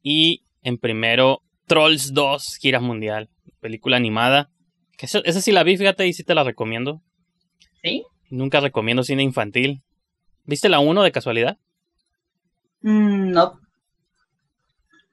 Y 0.02 0.42
en 0.64 0.80
primero, 0.80 1.44
Trolls 1.68 2.14
2, 2.14 2.58
Gira 2.60 2.80
Mundial. 2.80 3.30
Película 3.60 3.98
animada. 3.98 4.50
Que 4.98 5.06
esa, 5.06 5.42
sí 5.42 5.52
la 5.52 5.64
vi, 5.64 5.78
fíjate, 5.78 6.08
y 6.08 6.14
sí 6.14 6.24
te 6.24 6.34
la 6.34 6.44
recomiendo. 6.44 7.02
¿Sí? 7.84 8.04
Nunca 8.30 8.60
recomiendo 8.60 9.04
cine 9.04 9.22
infantil. 9.22 9.82
¿Viste 10.46 10.70
la 10.70 10.80
1 10.80 11.04
de 11.04 11.12
casualidad? 11.12 11.58
Mm, 12.82 13.32
no. 13.32 13.60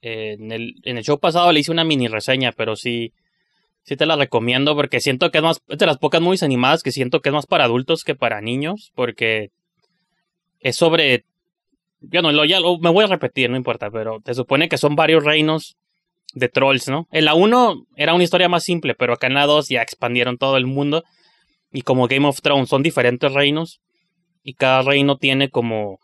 en, 0.01 0.53
el, 0.53 0.75
en 0.85 0.97
el 0.99 1.05
show 1.05 1.19
pasado 1.19 1.51
le 1.53 1.61
hice 1.61 1.73
una 1.73 1.85
mini 1.85 2.09
reseña, 2.09 2.53
pero 2.53 2.77
sí, 2.77 3.13
sí 3.83 3.97
te 3.97 4.07
la 4.07 4.17
recomiendo 4.17 4.77
porque 4.77 5.01
siento 5.01 5.31
que 5.31 5.39
es 5.39 5.45
más, 5.45 5.63
es 5.69 5.79
de 5.79 5.87
las 5.87 5.99
pocas 5.99 6.21
movies 6.21 6.43
animadas 6.43 6.83
que 6.83 6.93
siento 6.93 7.21
que 7.21 7.31
es 7.31 7.33
más 7.33 7.47
para 7.47 7.65
adultos 7.65 8.05
que 8.05 8.15
para 8.15 8.41
niños, 8.41 8.93
porque 8.95 9.51
es 10.61 10.77
sobre, 10.77 11.25
bueno, 12.01 12.33
lo, 12.33 12.45
ya 12.45 12.61
me 12.61 12.91
voy 12.91 13.05
a 13.05 13.09
repetir, 13.09 13.51
no 13.51 13.57
importa, 13.57 13.91
pero 13.91 14.21
te 14.21 14.35
supone 14.35 14.69
que 14.69 14.79
son 14.79 14.95
varios 14.95 15.25
reinos 15.25 15.77
de 16.35 16.49
trolls, 16.49 16.89
¿no? 16.89 17.07
En 17.11 17.25
la 17.25 17.35
1 17.35 17.87
era 17.97 18.15
una 18.15 18.25
historia 18.25 18.49
más 18.49 18.65
simple, 18.65 18.95
pero 18.95 19.15
acá 19.15 19.29
en 19.29 19.35
la 19.35 19.47
2 19.47 19.69
ya 19.69 19.83
expandieron 19.83 20.37
todo 20.37 20.57
el 20.57 20.67
mundo. 20.67 21.05
Y 21.73 21.83
como 21.83 22.07
Game 22.09 22.27
of 22.27 22.41
Thrones 22.41 22.69
son 22.69 22.83
diferentes 22.83 23.33
reinos. 23.33 23.81
Y 24.43 24.55
cada 24.55 24.83
reino 24.83 25.17
tiene 25.17 25.49
como 25.49 25.99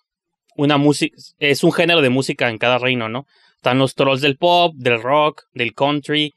una 0.56 0.78
música. 0.78 1.14
Es 1.38 1.62
un 1.62 1.72
género 1.72 2.00
de 2.00 2.10
música 2.10 2.48
en 2.48 2.58
cada 2.58 2.78
reino, 2.78 3.08
¿no? 3.08 3.26
Están 3.56 3.78
los 3.78 3.94
trolls 3.94 4.22
del 4.22 4.36
pop, 4.36 4.72
del 4.76 5.02
rock, 5.02 5.42
del 5.52 5.74
country, 5.74 6.32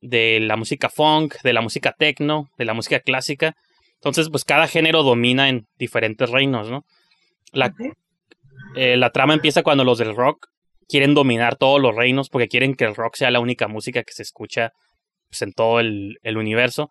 de 0.00 0.40
la 0.40 0.56
música 0.56 0.90
funk, 0.90 1.36
de 1.42 1.52
la 1.52 1.62
música 1.62 1.94
techno, 1.96 2.50
de 2.58 2.64
la 2.64 2.74
música 2.74 3.00
clásica. 3.00 3.56
Entonces, 3.94 4.28
pues 4.30 4.44
cada 4.44 4.68
género 4.68 5.02
domina 5.02 5.48
en 5.48 5.66
diferentes 5.78 6.30
reinos, 6.30 6.70
¿no? 6.70 6.84
La, 7.52 7.72
eh, 8.76 8.96
la 8.96 9.10
trama 9.10 9.34
empieza 9.34 9.62
cuando 9.62 9.84
los 9.84 9.98
del 9.98 10.14
rock 10.14 10.48
quieren 10.88 11.14
dominar 11.14 11.56
todos 11.56 11.80
los 11.80 11.94
reinos 11.94 12.30
porque 12.30 12.48
quieren 12.48 12.74
que 12.74 12.84
el 12.84 12.94
rock 12.94 13.16
sea 13.16 13.30
la 13.30 13.40
única 13.40 13.68
música 13.68 14.02
que 14.02 14.12
se 14.12 14.22
escucha 14.22 14.72
pues, 15.28 15.42
en 15.42 15.52
todo 15.52 15.80
el, 15.80 16.18
universo. 16.24 16.90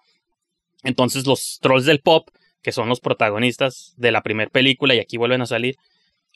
Entonces 0.84 1.26
los 1.26 1.60
trolls 1.62 1.86
del 1.86 2.00
pop, 2.00 2.30
que 2.62 2.72
son 2.72 2.88
los 2.88 3.00
protagonistas 3.00 3.94
de 3.98 4.12
la 4.12 4.22
primera 4.22 4.50
película 4.50 4.94
y 4.94 5.00
aquí 5.00 5.18
vuelven 5.18 5.42
a 5.42 5.46
salir, 5.46 5.76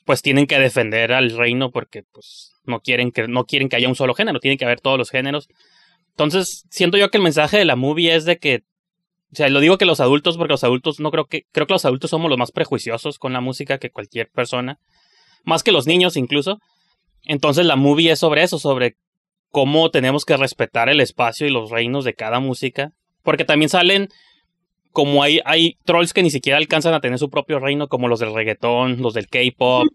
pues 0.04 0.20
tienen 0.20 0.46
que 0.46 0.58
defender 0.58 1.12
al 1.12 1.30
reino 1.30 1.70
porque 1.70 2.02
pues 2.12 2.52
no 2.64 2.80
quieren 2.80 3.12
que 3.12 3.28
no 3.28 3.44
quieren 3.44 3.68
que 3.68 3.76
haya 3.76 3.88
un 3.88 3.94
solo 3.94 4.14
género, 4.14 4.40
tienen 4.40 4.58
que 4.58 4.64
haber 4.64 4.80
todos 4.80 4.98
los 4.98 5.10
géneros. 5.10 5.48
Entonces, 6.10 6.66
siento 6.70 6.98
yo 6.98 7.10
que 7.10 7.18
el 7.18 7.22
mensaje 7.22 7.56
de 7.56 7.64
la 7.64 7.76
movie 7.76 8.14
es 8.14 8.24
de 8.24 8.38
que 8.38 8.64
o 9.32 9.34
sea, 9.34 9.48
lo 9.48 9.60
digo 9.60 9.78
que 9.78 9.86
los 9.86 10.00
adultos 10.00 10.36
porque 10.36 10.52
los 10.52 10.64
adultos 10.64 11.00
no 11.00 11.10
creo 11.10 11.24
que 11.24 11.46
creo 11.52 11.66
que 11.66 11.72
los 11.72 11.86
adultos 11.86 12.10
somos 12.10 12.28
los 12.28 12.38
más 12.38 12.52
prejuiciosos 12.52 13.18
con 13.18 13.32
la 13.32 13.40
música 13.40 13.78
que 13.78 13.90
cualquier 13.90 14.28
persona, 14.30 14.78
más 15.44 15.62
que 15.62 15.72
los 15.72 15.86
niños 15.86 16.16
incluso. 16.16 16.60
Entonces 17.24 17.66
la 17.66 17.76
movie 17.76 18.12
es 18.12 18.18
sobre 18.18 18.42
eso, 18.42 18.58
sobre 18.58 18.96
cómo 19.50 19.90
tenemos 19.90 20.24
que 20.24 20.36
respetar 20.36 20.88
el 20.88 21.00
espacio 21.00 21.46
y 21.46 21.50
los 21.50 21.70
reinos 21.70 22.04
de 22.04 22.14
cada 22.14 22.40
música. 22.40 22.92
Porque 23.22 23.44
también 23.44 23.68
salen, 23.68 24.08
como 24.90 25.22
hay, 25.22 25.40
hay 25.44 25.76
trolls 25.84 26.12
que 26.12 26.22
ni 26.22 26.30
siquiera 26.30 26.58
alcanzan 26.58 26.94
a 26.94 27.00
tener 27.00 27.18
su 27.18 27.30
propio 27.30 27.60
reino, 27.60 27.88
como 27.88 28.08
los 28.08 28.20
del 28.20 28.34
reggaetón, 28.34 29.00
los 29.00 29.14
del 29.14 29.28
K-pop, 29.28 29.86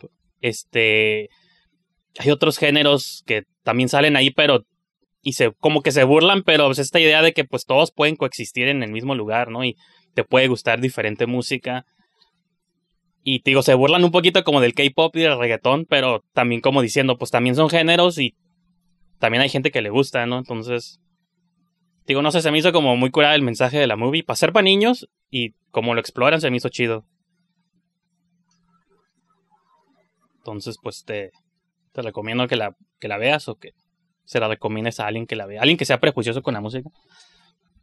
este... 0.42 1.30
Hay 2.20 2.32
otros 2.32 2.58
géneros 2.58 3.24
que 3.28 3.44
también 3.64 3.90
salen 3.90 4.16
ahí, 4.16 4.32
pero... 4.32 4.66
Y 5.22 5.34
se, 5.34 5.52
como 5.52 5.82
que 5.82 5.92
se 5.92 6.04
burlan, 6.04 6.44
pero 6.44 6.64
es 6.64 6.68
pues, 6.78 6.80
esta 6.80 7.00
idea 7.00 7.22
de 7.22 7.34
que 7.34 7.44
pues 7.44 7.66
todos 7.66 7.92
pueden 7.92 8.16
coexistir 8.16 8.70
en 8.70 8.82
el 8.82 8.92
mismo 8.92 9.14
lugar, 9.14 9.50
¿no? 9.50 9.66
Y 9.66 9.76
te 10.14 10.24
puede 10.24 10.48
gustar 10.48 10.80
diferente 10.80 11.26
música. 11.26 11.86
Y 13.30 13.42
te 13.42 13.52
digo, 13.52 13.62
se 13.62 13.74
burlan 13.74 14.06
un 14.06 14.12
poquito 14.12 14.42
como 14.46 14.62
del 14.62 14.74
K-pop 14.74 15.14
y 15.18 15.20
del 15.20 15.38
reggaetón, 15.38 15.86
pero 15.86 16.24
también 16.32 16.62
como 16.62 16.82
diciendo, 16.82 17.18
pues 17.18 17.30
también 17.30 17.58
son 17.58 17.70
géneros 17.70 18.18
y 18.20 18.38
también 19.20 19.42
hay 19.42 19.50
gente 19.50 19.70
que 19.70 19.82
le 19.82 19.90
gusta, 19.90 20.26
¿no? 20.26 20.38
Entonces, 20.38 21.02
digo, 22.06 22.22
no 22.22 22.32
sé, 22.32 22.42
se 22.42 22.52
me 22.52 22.58
hizo 22.58 22.72
como 22.72 22.96
muy 22.96 23.12
curada 23.12 23.36
el 23.36 23.42
mensaje 23.42 23.80
de 23.80 23.86
la 23.86 23.98
movie. 23.98 24.24
Para 24.24 24.38
ser 24.38 24.54
para 24.54 24.64
niños 24.64 25.10
y 25.30 25.56
como 25.72 25.94
lo 25.94 26.00
exploran, 26.00 26.40
se 26.40 26.50
me 26.50 26.56
hizo 26.56 26.70
chido. 26.70 27.04
Entonces, 30.38 30.78
pues 30.82 31.04
te, 31.04 31.32
te 31.92 32.02
recomiendo 32.02 32.48
que 32.48 32.56
la, 32.56 32.78
que 32.98 33.10
la 33.10 33.18
veas 33.18 33.50
o 33.50 33.56
que 33.56 33.74
se 34.24 34.40
la 34.40 34.48
recomiendes 34.48 35.02
a 35.02 35.08
alguien 35.08 35.28
que 35.28 35.36
la 35.36 35.48
vea. 35.48 35.60
Alguien 35.60 35.78
que 35.78 35.84
sea 35.84 36.00
prejuicioso 36.00 36.42
con 36.42 36.54
la 36.54 36.62
música. 36.62 36.90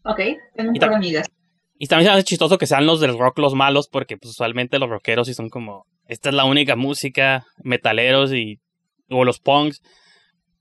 Ok, 0.05 0.21
tengo 0.57 0.71
un 0.71 0.79
par 0.79 0.89
de 0.89 0.97
amigas. 0.97 1.31
Y 1.79 1.87
también 1.89 2.11
se 2.11 2.15
hace 2.15 2.25
chistoso 2.25 2.59
que 2.59 2.67
sean 2.67 2.87
los 2.87 3.01
del 3.01 3.19
rock 3.19 3.39
los 3.39 3.55
malos, 3.55 3.89
porque 3.89 4.17
pues, 4.17 4.31
usualmente 4.31 4.79
los 4.79 4.89
rockeros 4.89 5.27
sí 5.27 5.35
son 5.35 5.51
como, 5.51 5.87
esta 6.07 6.29
es 6.29 6.35
la 6.35 6.45
única 6.45 6.77
música, 6.77 7.47
metaleros 7.63 8.33
y, 8.33 8.61
o 9.09 9.25
los 9.25 9.41
punks, 9.41 9.83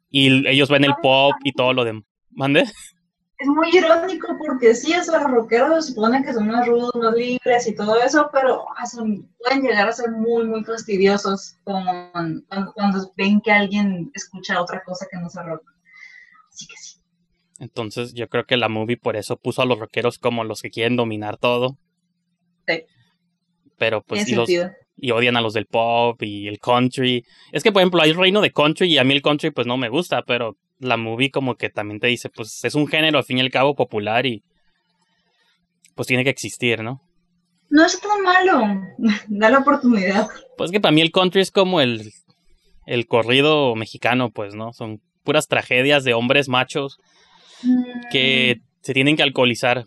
y 0.10 0.48
ellos 0.48 0.70
ven 0.70 0.86
el 0.86 0.96
pop 1.02 1.34
y 1.44 1.54
todo 1.54 1.74
lo 1.74 1.84
demás. 1.84 2.04
¿Mande? 2.32 2.66
Es 3.38 3.48
muy 3.48 3.70
irónico 3.76 4.38
porque 4.38 4.74
sí, 4.74 4.94
esos 4.94 5.22
rockeros 5.22 5.86
se 5.86 5.92
supone 5.92 6.24
que 6.24 6.34
son 6.34 6.48
más 6.48 6.68
rudos, 6.68 6.96
más 6.96 7.14
libres 7.14 7.68
y 7.68 7.76
todo 7.76 8.02
eso, 8.02 8.30
pero 8.32 8.66
pueden 9.38 9.62
llegar 9.62 9.88
a 9.90 9.92
ser 9.92 10.12
muy, 10.12 10.46
muy 10.46 10.64
fastidiosos 10.64 11.58
con, 11.64 12.46
cuando, 12.48 13.14
ven 13.18 13.42
que 13.42 13.52
alguien 13.52 14.12
escucha 14.14 14.62
otra 14.62 14.84
cosa 14.84 15.08
que 15.12 15.18
no 15.18 15.30
sea 15.30 15.44
rock. 15.44 15.64
Así 16.50 16.68
que 16.68 16.78
sí. 16.78 17.03
Entonces 17.64 18.14
yo 18.14 18.28
creo 18.28 18.46
que 18.46 18.58
la 18.58 18.68
movie 18.68 18.98
por 18.98 19.16
eso 19.16 19.38
puso 19.38 19.62
a 19.62 19.66
los 19.66 19.80
rockeros 19.80 20.20
como 20.20 20.44
los 20.44 20.62
que 20.62 20.70
quieren 20.70 20.98
dominar 20.98 21.38
todo. 21.38 21.78
Sí. 22.68 22.84
Pero 23.78 24.04
pues 24.04 24.28
y, 24.28 24.36
los, 24.36 24.50
y, 24.50 25.12
odian 25.12 25.38
a 25.38 25.42
los 25.42 25.54
del 25.54 25.66
pop 25.66 26.22
y 26.22 26.48
el 26.48 26.60
country. 26.60 27.24
Es 27.52 27.64
que 27.64 27.72
por 27.72 27.82
ejemplo 27.82 28.02
hay 28.02 28.12
reino 28.12 28.42
de 28.42 28.52
country 28.52 28.88
y 28.88 28.98
a 28.98 29.04
mí 29.04 29.14
el 29.14 29.22
country 29.22 29.52
pues 29.52 29.66
no 29.66 29.78
me 29.78 29.90
gusta, 29.90 30.24
pero 30.24 30.58
la 30.80 30.98
movie 30.98 31.32
como 31.32 31.56
que 31.56 31.70
también 31.70 32.00
te 32.00 32.08
dice 32.08 32.30
pues 32.30 32.64
es 32.64 32.76
un 32.76 32.88
género 32.88 33.18
al 33.18 33.24
fin 33.24 33.38
y 33.38 33.42
al 33.42 33.50
cabo 33.50 33.76
popular 33.76 34.26
y 34.26 34.44
pues 35.96 36.08
tiene 36.08 36.24
que 36.24 36.30
existir, 36.30 36.84
¿no? 36.84 37.02
No 37.70 37.86
es 37.86 38.00
tan 38.00 38.22
malo, 38.22 38.82
da 39.30 39.50
la 39.50 39.60
oportunidad. 39.60 40.28
Pues 40.58 40.70
que 40.70 40.82
para 40.82 40.92
mí 40.92 41.02
el 41.02 41.12
country 41.12 41.42
es 41.42 41.52
como 41.52 41.80
el, 41.80 42.12
el 42.86 43.08
corrido 43.08 43.74
mexicano, 43.76 44.32
pues, 44.32 44.54
¿no? 44.54 44.74
Son 44.74 45.02
puras 45.24 45.48
tragedias 45.48 46.04
de 46.04 46.14
hombres 46.14 46.50
machos 46.50 47.00
que 48.12 48.62
se 48.82 48.94
tienen 48.94 49.16
que 49.16 49.24
alcoholizar. 49.24 49.86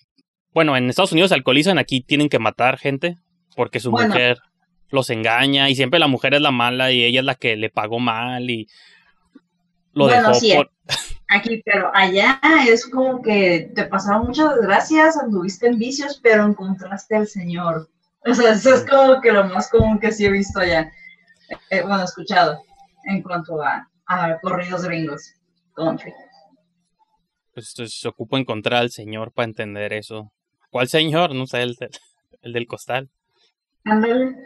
Bueno, 0.53 0.77
en 0.77 0.89
Estados 0.89 1.13
Unidos 1.13 1.29
se 1.29 1.35
alcoholizan, 1.35 1.79
aquí 1.79 2.01
tienen 2.01 2.29
que 2.29 2.39
matar 2.39 2.79
gente 2.79 3.19
porque 3.55 3.81
su 3.81 3.91
mujer 3.91 4.39
los 4.91 5.11
engaña 5.11 5.69
y 5.69 5.75
siempre 5.75 5.99
la 5.99 6.07
mujer 6.07 6.35
es 6.35 6.41
la 6.41 6.51
mala 6.51 6.93
y 6.93 7.05
ella 7.05 7.21
es 7.21 7.27
la 7.27 7.35
que 7.35 7.57
le 7.57 7.71
pagó 7.71 7.99
mal 7.99 8.49
y 8.51 8.69
lo 9.93 10.07
dejó 10.07 10.33
por... 10.55 10.71
Aquí, 11.29 11.61
pero 11.65 11.91
allá 11.93 12.41
es 12.69 12.87
como 12.87 13.21
que 13.21 13.73
te 13.75 13.85
pasaron 13.85 14.27
muchas 14.29 14.55
desgracias, 14.55 15.17
anduviste 15.17 15.67
en 15.67 15.79
vicios, 15.79 16.21
pero 16.23 16.47
encontraste 16.47 17.17
al 17.17 17.27
Señor. 17.27 17.89
O 18.25 18.33
sea, 18.33 18.53
eso 18.53 18.75
es 18.75 18.85
como 18.89 19.21
que 19.21 19.33
lo 19.33 19.45
más 19.45 19.69
común 19.69 19.99
que 19.99 20.13
sí 20.13 20.25
he 20.25 20.31
visto 20.31 20.61
allá. 20.61 20.93
Eh, 21.71 21.83
bueno, 21.83 22.05
escuchado 22.05 22.63
en 23.07 23.23
cuanto 23.23 23.61
a, 23.61 23.89
a 24.07 24.39
corridos 24.41 24.85
gringos, 24.85 25.35
country 25.75 26.13
pues 27.57 27.73
se 27.75 28.09
ocupa 28.09 28.39
encontrar 28.39 28.83
al 28.83 28.91
señor 28.91 29.33
para 29.33 29.49
entender 29.49 29.95
eso. 29.95 30.31
¿Cuál 30.69 30.89
señor? 30.89 31.35
No 31.35 31.47
sé, 31.47 31.63
el, 31.63 31.75
el 32.43 32.53
del 32.53 32.67
costal. 32.67 33.09
Ándale. 33.85 34.37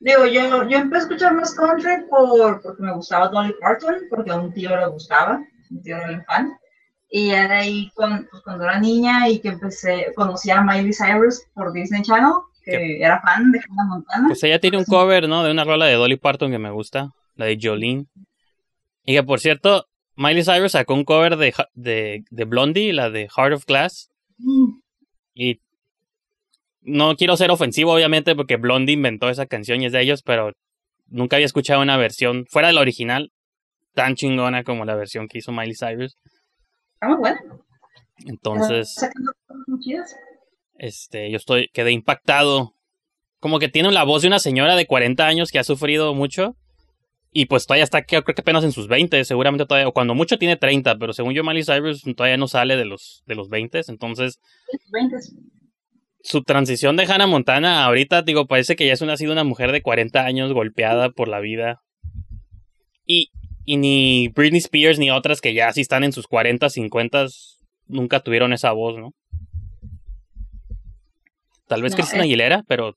Digo, 0.00 0.26
yo, 0.26 0.68
yo 0.68 0.78
empecé 0.78 0.96
a 0.96 1.06
escuchar 1.06 1.34
más 1.34 1.54
country 1.54 2.04
por, 2.10 2.60
porque 2.62 2.82
me 2.82 2.92
gustaba 2.94 3.28
Dolly 3.28 3.54
Parton, 3.60 3.94
porque 4.10 4.32
a 4.32 4.40
un 4.40 4.52
tío 4.52 4.76
le 4.76 4.88
gustaba, 4.88 5.40
un 5.70 5.82
tío 5.82 5.96
era 5.96 6.24
fan. 6.24 6.52
Y 7.08 7.28
ya 7.28 7.46
de 7.46 7.54
ahí, 7.54 7.90
cuando, 7.94 8.28
pues, 8.28 8.42
cuando 8.42 8.64
era 8.64 8.80
niña 8.80 9.28
y 9.28 9.38
que 9.38 9.50
empecé, 9.50 10.12
conocí 10.16 10.50
a 10.50 10.62
Miley 10.62 10.92
Cyrus 10.92 11.46
por 11.54 11.72
Disney 11.72 12.02
Channel, 12.02 12.32
que 12.64 13.00
era 13.00 13.20
fan 13.20 13.52
de 13.52 13.60
Hannah 13.60 13.84
Montana. 13.84 14.26
Pues 14.26 14.42
ella 14.42 14.58
tiene 14.58 14.78
un 14.78 14.84
cover, 14.84 15.28
¿no? 15.28 15.44
De 15.44 15.52
una 15.52 15.62
rola 15.62 15.86
de 15.86 15.94
Dolly 15.94 16.16
Parton 16.16 16.50
que 16.50 16.58
me 16.58 16.72
gusta, 16.72 17.12
la 17.36 17.44
de 17.44 17.56
Jolene. 17.62 18.06
Y 19.04 19.14
que, 19.14 19.22
por 19.22 19.38
cierto, 19.38 19.86
Miley 20.16 20.44
Cyrus 20.44 20.72
sacó 20.72 20.94
un 20.94 21.04
cover 21.04 21.36
de, 21.36 21.54
de, 21.74 22.24
de 22.30 22.44
Blondie, 22.44 22.92
la 22.92 23.10
de 23.10 23.28
Heart 23.28 23.54
of 23.54 23.66
Glass. 23.66 24.10
Mm. 24.38 24.80
Y 25.34 25.60
no 26.80 27.16
quiero 27.16 27.36
ser 27.36 27.50
ofensivo, 27.50 27.92
obviamente, 27.92 28.34
porque 28.34 28.56
Blondie 28.56 28.94
inventó 28.94 29.28
esa 29.28 29.46
canción 29.46 29.82
y 29.82 29.86
es 29.86 29.92
de 29.92 30.00
ellos, 30.00 30.22
pero 30.22 30.52
nunca 31.08 31.36
había 31.36 31.46
escuchado 31.46 31.82
una 31.82 31.96
versión 31.96 32.46
fuera 32.46 32.68
de 32.68 32.74
la 32.74 32.80
original 32.80 33.32
tan 33.94 34.14
chingona 34.14 34.64
como 34.64 34.84
la 34.84 34.94
versión 34.94 35.28
que 35.28 35.38
hizo 35.38 35.52
Miley 35.52 35.74
Cyrus. 35.74 36.16
Está 36.94 37.08
muy 37.08 37.18
buena. 37.18 37.40
Entonces, 38.26 38.96
este, 40.78 41.30
yo 41.30 41.36
estoy, 41.36 41.68
quedé 41.72 41.92
impactado. 41.92 42.74
Como 43.40 43.58
que 43.58 43.68
tiene 43.68 43.90
la 43.92 44.04
voz 44.04 44.22
de 44.22 44.28
una 44.28 44.38
señora 44.38 44.76
de 44.76 44.86
40 44.86 45.26
años 45.26 45.50
que 45.50 45.58
ha 45.58 45.64
sufrido 45.64 46.14
mucho. 46.14 46.56
Y 47.38 47.44
pues 47.44 47.66
todavía 47.66 47.84
está, 47.84 48.02
creo 48.02 48.24
que 48.24 48.32
apenas 48.32 48.64
en 48.64 48.72
sus 48.72 48.88
20, 48.88 49.22
seguramente 49.26 49.66
todavía, 49.66 49.88
o 49.88 49.92
cuando 49.92 50.14
mucho 50.14 50.38
tiene 50.38 50.56
30, 50.56 50.96
pero 50.96 51.12
según 51.12 51.34
yo 51.34 51.44
Miley 51.44 51.64
Cyrus 51.64 52.02
todavía 52.16 52.38
no 52.38 52.48
sale 52.48 52.76
de 52.78 52.86
los, 52.86 53.24
de 53.26 53.34
los 53.34 53.50
20, 53.50 53.82
entonces 53.88 54.40
20. 54.90 55.16
su 56.22 56.42
transición 56.44 56.96
de 56.96 57.04
Hannah 57.04 57.26
Montana 57.26 57.84
ahorita, 57.84 58.22
digo, 58.22 58.46
parece 58.46 58.74
que 58.74 58.86
ya 58.86 58.94
es 58.94 59.02
una, 59.02 59.12
ha 59.12 59.16
sido 59.18 59.32
una 59.32 59.44
mujer 59.44 59.70
de 59.72 59.82
40 59.82 60.24
años 60.24 60.54
golpeada 60.54 61.10
por 61.10 61.28
la 61.28 61.40
vida. 61.40 61.82
Y, 63.04 63.28
y 63.66 63.76
ni 63.76 64.28
Britney 64.28 64.60
Spears 64.60 64.98
ni 64.98 65.10
otras 65.10 65.42
que 65.42 65.52
ya 65.52 65.70
sí 65.74 65.82
están 65.82 66.04
en 66.04 66.12
sus 66.12 66.26
40, 66.28 66.70
50 66.70 67.26
nunca 67.86 68.20
tuvieron 68.20 68.54
esa 68.54 68.72
voz, 68.72 68.96
¿no? 68.96 69.12
Tal 71.66 71.82
vez 71.82 71.92
No, 71.92 71.96
Cristina. 71.96 72.22
Aguilera, 72.22 72.64
pero 72.66 72.94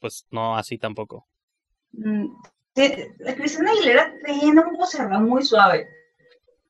pues 0.00 0.24
no 0.30 0.56
así 0.56 0.78
tampoco. 0.78 1.26
La 3.18 3.34
Cristina 3.34 3.72
Aguilera 3.72 4.14
tiene 4.24 4.60
un 4.60 4.76
vocerrón 4.76 5.28
muy 5.28 5.42
suave, 5.42 5.88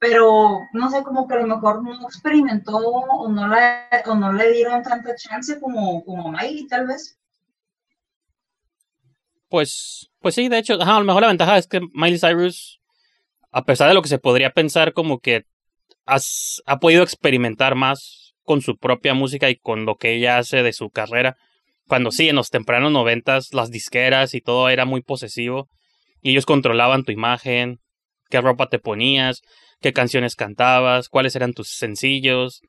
pero 0.00 0.60
no 0.72 0.90
sé, 0.90 1.02
como 1.04 1.28
que 1.28 1.34
a 1.34 1.40
lo 1.40 1.48
mejor 1.56 1.82
no 1.82 1.94
experimentó 2.08 2.76
o 2.78 3.28
no, 3.28 3.48
la, 3.48 3.88
o 4.06 4.14
no 4.16 4.32
le 4.32 4.52
dieron 4.52 4.82
tanta 4.82 5.16
chance 5.16 5.60
como, 5.60 6.04
como 6.04 6.30
Miley, 6.32 6.66
tal 6.68 6.86
vez. 6.88 7.18
Pues, 9.48 10.10
pues 10.20 10.34
sí, 10.34 10.48
de 10.48 10.58
hecho, 10.58 10.74
ajá, 10.80 10.96
a 10.96 10.98
lo 10.98 11.04
mejor 11.04 11.22
la 11.22 11.28
ventaja 11.28 11.56
es 11.58 11.66
que 11.68 11.80
Miley 11.92 12.18
Cyrus, 12.18 12.80
a 13.52 13.64
pesar 13.64 13.88
de 13.88 13.94
lo 13.94 14.02
que 14.02 14.08
se 14.08 14.18
podría 14.18 14.50
pensar, 14.52 14.94
como 14.94 15.20
que 15.20 15.44
has- 16.06 16.62
ha 16.66 16.78
podido 16.80 17.02
experimentar 17.04 17.74
más 17.76 18.34
con 18.44 18.62
su 18.62 18.78
propia 18.78 19.14
música 19.14 19.50
y 19.50 19.56
con 19.58 19.86
lo 19.86 19.96
que 19.96 20.14
ella 20.14 20.38
hace 20.38 20.62
de 20.62 20.72
su 20.72 20.90
carrera. 20.90 21.36
Cuando 21.88 22.10
sí, 22.12 22.28
en 22.28 22.36
los 22.36 22.50
tempranos 22.50 22.92
noventas, 22.92 23.54
las 23.54 23.70
disqueras 23.70 24.34
y 24.34 24.40
todo 24.42 24.68
era 24.70 24.84
muy 24.86 25.02
posesivo. 25.02 25.68
Y 26.22 26.30
ellos 26.32 26.46
controlaban 26.46 27.04
tu 27.04 27.12
imagen, 27.12 27.78
qué 28.30 28.40
ropa 28.40 28.68
te 28.68 28.78
ponías, 28.78 29.42
qué 29.80 29.92
canciones 29.92 30.36
cantabas, 30.36 31.08
cuáles 31.08 31.36
eran 31.36 31.52
tus 31.52 31.68
sencillos. 31.68 32.60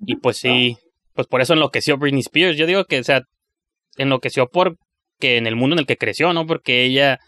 Y 0.00 0.16
pues 0.16 0.38
sí, 0.38 0.76
pues 1.14 1.26
por 1.26 1.40
eso 1.40 1.54
enloqueció 1.54 1.98
Britney 1.98 2.20
Spears. 2.20 2.56
Yo 2.56 2.66
digo 2.66 2.84
que, 2.84 3.00
o 3.00 3.04
sea, 3.04 3.22
enloqueció 3.96 4.48
por 4.48 4.76
que 5.18 5.36
en 5.36 5.46
el 5.46 5.56
mundo 5.56 5.74
en 5.74 5.80
el 5.80 5.86
que 5.86 5.96
creció, 5.96 6.32
¿no? 6.32 6.46
Porque 6.46 6.84
ella, 6.84 7.18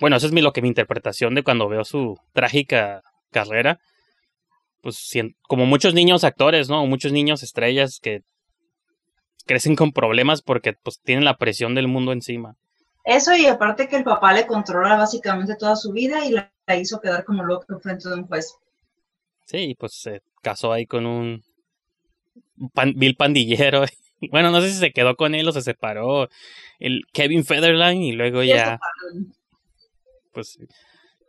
bueno, 0.00 0.16
esa 0.16 0.26
es 0.26 0.32
mi, 0.32 0.40
lo 0.40 0.52
que 0.52 0.62
mi 0.62 0.68
interpretación 0.68 1.34
de 1.34 1.42
cuando 1.42 1.68
veo 1.68 1.84
su 1.84 2.16
trágica 2.32 3.02
carrera. 3.30 3.78
Pues 4.82 5.12
como 5.42 5.66
muchos 5.66 5.94
niños 5.94 6.24
actores, 6.24 6.68
¿no? 6.68 6.86
Muchos 6.86 7.12
niños 7.12 7.42
estrellas 7.42 7.98
que 8.00 8.20
crecen 9.46 9.76
con 9.76 9.92
problemas 9.92 10.42
porque 10.42 10.74
pues 10.74 11.00
tienen 11.02 11.24
la 11.24 11.36
presión 11.36 11.74
del 11.74 11.88
mundo 11.88 12.12
encima. 12.12 12.54
Eso 13.08 13.34
y 13.34 13.46
aparte 13.46 13.88
que 13.88 13.96
el 13.96 14.04
papá 14.04 14.34
le 14.34 14.46
controla 14.46 14.96
básicamente 14.96 15.56
toda 15.56 15.76
su 15.76 15.92
vida 15.92 16.26
y 16.26 16.30
la, 16.32 16.52
la 16.66 16.76
hizo 16.76 17.00
quedar 17.00 17.24
como 17.24 17.42
loca 17.42 17.78
frente 17.78 18.06
de 18.08 18.16
un 18.16 18.26
juez. 18.26 18.54
Sí, 19.46 19.74
pues 19.78 19.94
se 19.94 20.20
casó 20.42 20.72
ahí 20.72 20.86
con 20.86 21.06
un 21.06 21.42
pan- 22.74 22.94
vil 22.96 23.16
pandillero. 23.16 23.84
Bueno, 24.32 24.50
no 24.50 24.60
sé 24.60 24.70
si 24.72 24.78
se 24.78 24.90
quedó 24.90 25.14
con 25.14 25.36
él 25.36 25.46
o 25.48 25.52
se 25.52 25.62
separó. 25.62 26.28
El 26.80 27.02
Kevin 27.12 27.44
Federline 27.44 28.02
y 28.02 28.10
luego 28.12 28.42
ya... 28.42 28.80
pues 30.32 30.58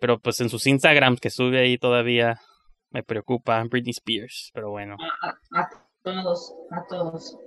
pero 0.01 0.17
pues 0.19 0.41
en 0.41 0.49
sus 0.49 0.65
Instagrams 0.65 1.19
que 1.21 1.29
sube 1.29 1.59
ahí 1.59 1.77
todavía 1.77 2.41
me 2.89 3.03
preocupa 3.03 3.63
Britney 3.65 3.91
Spears, 3.91 4.49
pero 4.55 4.71
bueno, 4.71 4.97
a, 5.21 5.37
a 5.59 5.69
todos, 6.01 6.53
a 6.71 6.87
todos. 6.87 7.37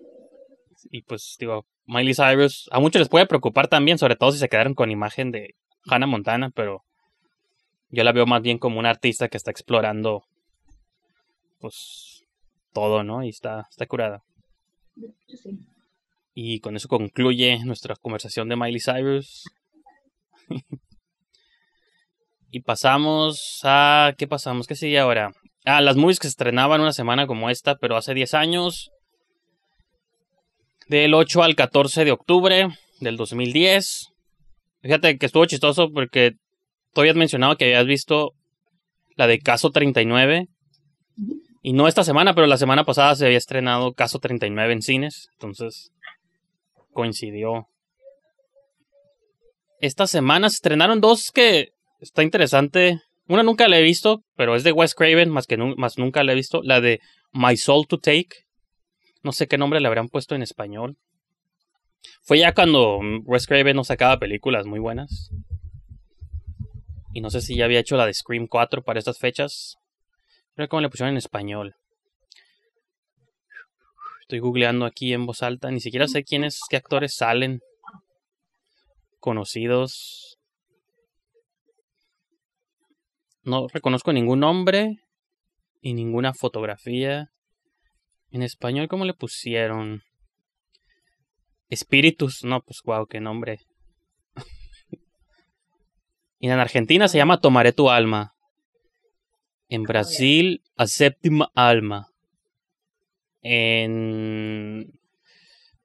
Y 0.91 1.03
pues 1.03 1.37
digo, 1.39 1.67
Miley 1.87 2.15
Cyrus, 2.15 2.69
a 2.73 2.81
muchos 2.81 3.01
les 3.01 3.09
puede 3.09 3.27
preocupar 3.27 3.69
también, 3.69 3.99
sobre 3.99 4.17
todo 4.17 4.33
si 4.33 4.39
se 4.39 4.49
quedaron 4.49 4.75
con 4.75 4.91
imagen 4.91 5.31
de 5.31 5.55
Hannah 5.87 6.07
Montana, 6.07 6.51
pero 6.51 6.85
yo 7.91 8.05
la 8.05 8.13
veo 8.13 8.27
más 8.27 8.43
bien 8.43 8.59
como 8.59 8.79
una 8.79 8.91
artista 8.91 9.29
que 9.29 9.37
está 9.37 9.51
explorando 9.51 10.25
pues 11.61 12.25
todo, 12.73 13.05
¿no? 13.05 13.23
Y 13.23 13.29
está, 13.29 13.67
está 13.71 13.87
curada. 13.87 14.23
Sí. 15.29 15.59
Y 16.35 16.61
con 16.61 16.77
eso 16.77 16.89
concluye 16.89 17.63
nuestra 17.65 17.95
conversación 17.97 18.49
de 18.49 18.57
Miley 18.57 18.81
Cyrus. 18.81 19.45
y 22.51 22.61
pasamos 22.61 23.61
a... 23.65 24.15
¿Qué 24.17 24.27
pasamos? 24.27 24.67
¿Qué 24.67 24.75
sigue 24.75 24.99
ahora? 24.99 25.33
Ah, 25.65 25.81
las 25.81 25.97
movies 25.97 26.19
que 26.19 26.27
se 26.27 26.31
estrenaban 26.31 26.81
una 26.81 26.93
semana 26.93 27.27
como 27.27 27.51
esta, 27.51 27.77
pero 27.77 27.97
hace 27.97 28.15
10 28.15 28.35
años. 28.35 28.91
Del 30.89 31.15
8 31.15 31.43
al 31.43 31.55
14 31.55 32.05
de 32.05 32.13
octubre 32.13 32.69
del 33.01 33.17
2010. 33.17 34.09
Fíjate 34.83 35.19
que 35.19 35.27
estuvo 35.27 35.47
chistoso 35.47 35.91
porque 35.93 36.33
tú 36.93 37.01
habías 37.01 37.17
mencionado 37.17 37.57
que 37.57 37.67
habías 37.67 37.87
visto 37.87 38.33
la 39.17 39.27
de 39.27 39.39
Caso 39.39 39.71
39. 39.71 40.49
Y 41.63 41.73
no 41.73 41.87
esta 41.87 42.03
semana, 42.03 42.35
pero 42.35 42.47
la 42.47 42.57
semana 42.57 42.85
pasada 42.85 43.15
se 43.15 43.27
había 43.27 43.39
estrenado 43.39 43.93
Caso 43.93 44.19
39 44.19 44.73
en 44.73 44.83
cines. 44.83 45.29
Entonces 45.35 45.93
coincidió. 46.93 47.69
Esta 49.81 50.07
semana 50.07 50.49
se 50.51 50.57
estrenaron 50.57 51.01
dos 51.01 51.31
que 51.33 51.71
está 52.01 52.23
interesante. 52.23 53.01
Una 53.27 53.43
nunca 53.43 53.69
la 53.69 53.79
he 53.79 53.83
visto, 53.83 54.23
pero 54.37 54.57
es 54.57 54.65
de 54.65 54.73
Wes 54.73 54.95
Craven, 54.95 55.31
más 55.31 55.47
que 55.47 55.57
más 55.57 55.99
nunca 55.99 56.25
la 56.25 56.33
he 56.33 56.37
visto. 56.37 56.61
La 56.63 56.81
de 56.81 57.01
My 57.33 57.57
Soul 57.57 57.87
to 57.87 57.99
Take. 57.99 58.29
No 59.23 59.33
sé 59.33 59.47
qué 59.47 59.57
nombre 59.57 59.81
le 59.81 59.87
habrán 59.87 60.09
puesto 60.09 60.35
en 60.35 60.43
español. 60.43 60.97
Fue 62.23 62.39
ya 62.39 62.55
cuando 62.55 63.01
mm, 63.01 63.23
Wes 63.25 63.47
Craven 63.47 63.77
no 63.77 63.85
sacaba 63.85 64.19
películas 64.19 64.67
muy 64.67 64.81
buenas. 64.81 65.31
Y 67.13 67.21
no 67.21 67.31
sé 67.31 67.41
si 67.41 67.57
ya 67.57 67.67
había 67.67 67.81
hecho 67.81 67.97
la 67.97 68.07
de 68.07 68.15
Scream 68.15 68.47
4 68.47 68.83
para 68.83 68.99
estas 68.99 69.19
fechas. 69.19 69.77
Pero 70.55 70.69
cómo 70.69 70.81
le 70.81 70.89
pusieron 70.89 71.13
en 71.13 71.19
español. 71.19 71.77
Estoy 74.23 74.41
googleando 74.41 74.87
aquí 74.87 75.13
en 75.13 75.27
voz 75.27 75.43
alta. 75.43 75.71
Ni 75.71 75.81
siquiera 75.81 76.09
sé 76.09 76.25
quiénes, 76.25 76.61
qué 76.69 76.77
actores 76.77 77.15
salen. 77.15 77.61
Conocidos. 79.21 80.39
No 83.43 83.69
reconozco 83.69 84.13
ningún 84.13 84.41
nombre. 84.41 85.01
Y 85.81 85.95
ninguna 85.95 86.33
fotografía. 86.33 87.31
En 88.33 88.43
español, 88.43 88.89
¿cómo 88.89 89.05
le 89.05 89.13
pusieron? 89.13 90.03
Espíritus. 91.69 92.45
No, 92.45 92.63
pues 92.63 92.81
wow, 92.83 93.07
qué 93.07 93.21
nombre. 93.21 93.61
y 96.39 96.49
en 96.49 96.59
Argentina 96.59 97.09
se 97.09 97.19
llama 97.19 97.43
Tomaré 97.43 97.75
tu 97.75 97.91
alma. 97.91 98.33
En 99.69 99.83
Brasil, 99.83 100.63
a 100.77 100.87
séptima 100.87 101.51
alma. 101.55 102.09
En, 103.43 104.99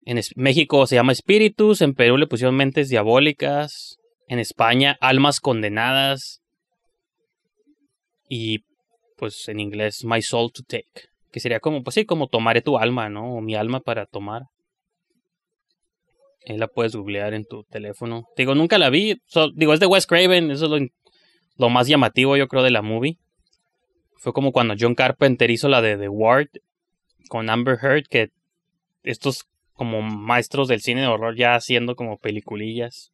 en 0.06 0.22
México 0.38 0.88
se 0.88 0.96
llama 0.96 1.12
Espíritus. 1.12 1.82
En 1.82 1.96
Perú 1.96 2.16
le 2.16 2.28
pusieron 2.28 2.56
Mentes 2.56 2.88
Diabólicas. 2.88 3.98
En 4.30 4.40
España, 4.40 4.98
Almas 5.02 5.42
Condenadas. 5.42 6.42
Y 8.30 8.64
pues 9.18 9.50
en 9.50 9.60
inglés, 9.60 10.06
My 10.06 10.22
Soul 10.22 10.54
to 10.54 10.64
Take. 10.64 11.17
Que 11.32 11.40
sería 11.40 11.60
como, 11.60 11.84
pues 11.84 11.96
sí, 11.96 12.06
como 12.06 12.28
tomaré 12.28 12.62
tu 12.62 12.78
alma, 12.78 13.10
¿no? 13.10 13.36
O 13.36 13.42
mi 13.42 13.56
alma 13.56 13.80
para 13.82 14.06
tomar. 14.06 14.44
Ahí 16.48 16.58
la 16.58 16.68
puedes 16.68 16.96
googlear 16.96 17.34
en 17.34 17.46
tu 17.46 17.64
teléfono. 17.64 18.28
Digo, 18.38 18.56
nunca 18.56 18.78
la 18.78 18.90
vi. 18.90 19.22
So- 19.26 19.52
digo, 19.54 19.74
es 19.74 19.80
de 19.80 19.86
Wes 19.86 20.08
Craven. 20.08 20.52
Eso 20.52 20.66
es 20.66 20.72
lo, 20.82 20.88
lo 21.58 21.70
más 21.70 21.88
llamativo, 21.88 22.38
yo 22.38 22.48
creo, 22.48 22.64
de 22.64 22.72
la 22.72 22.82
movie. 22.82 23.18
Fue 24.18 24.32
como 24.34 24.52
cuando 24.52 24.76
John 24.80 24.96
Carpenter 24.96 25.52
hizo 25.52 25.68
la 25.68 25.82
de 25.82 25.98
The 25.98 26.10
Ward 26.10 26.48
con 27.30 27.50
Amber 27.50 27.78
Heard, 27.82 28.06
que 28.10 28.30
estos 29.04 29.46
como 29.74 30.02
maestros 30.02 30.68
del 30.70 30.82
cine 30.82 31.02
de 31.02 31.08
horror 31.08 31.36
ya 31.36 31.54
haciendo 31.56 31.96
como 31.96 32.18
peliculillas, 32.18 33.12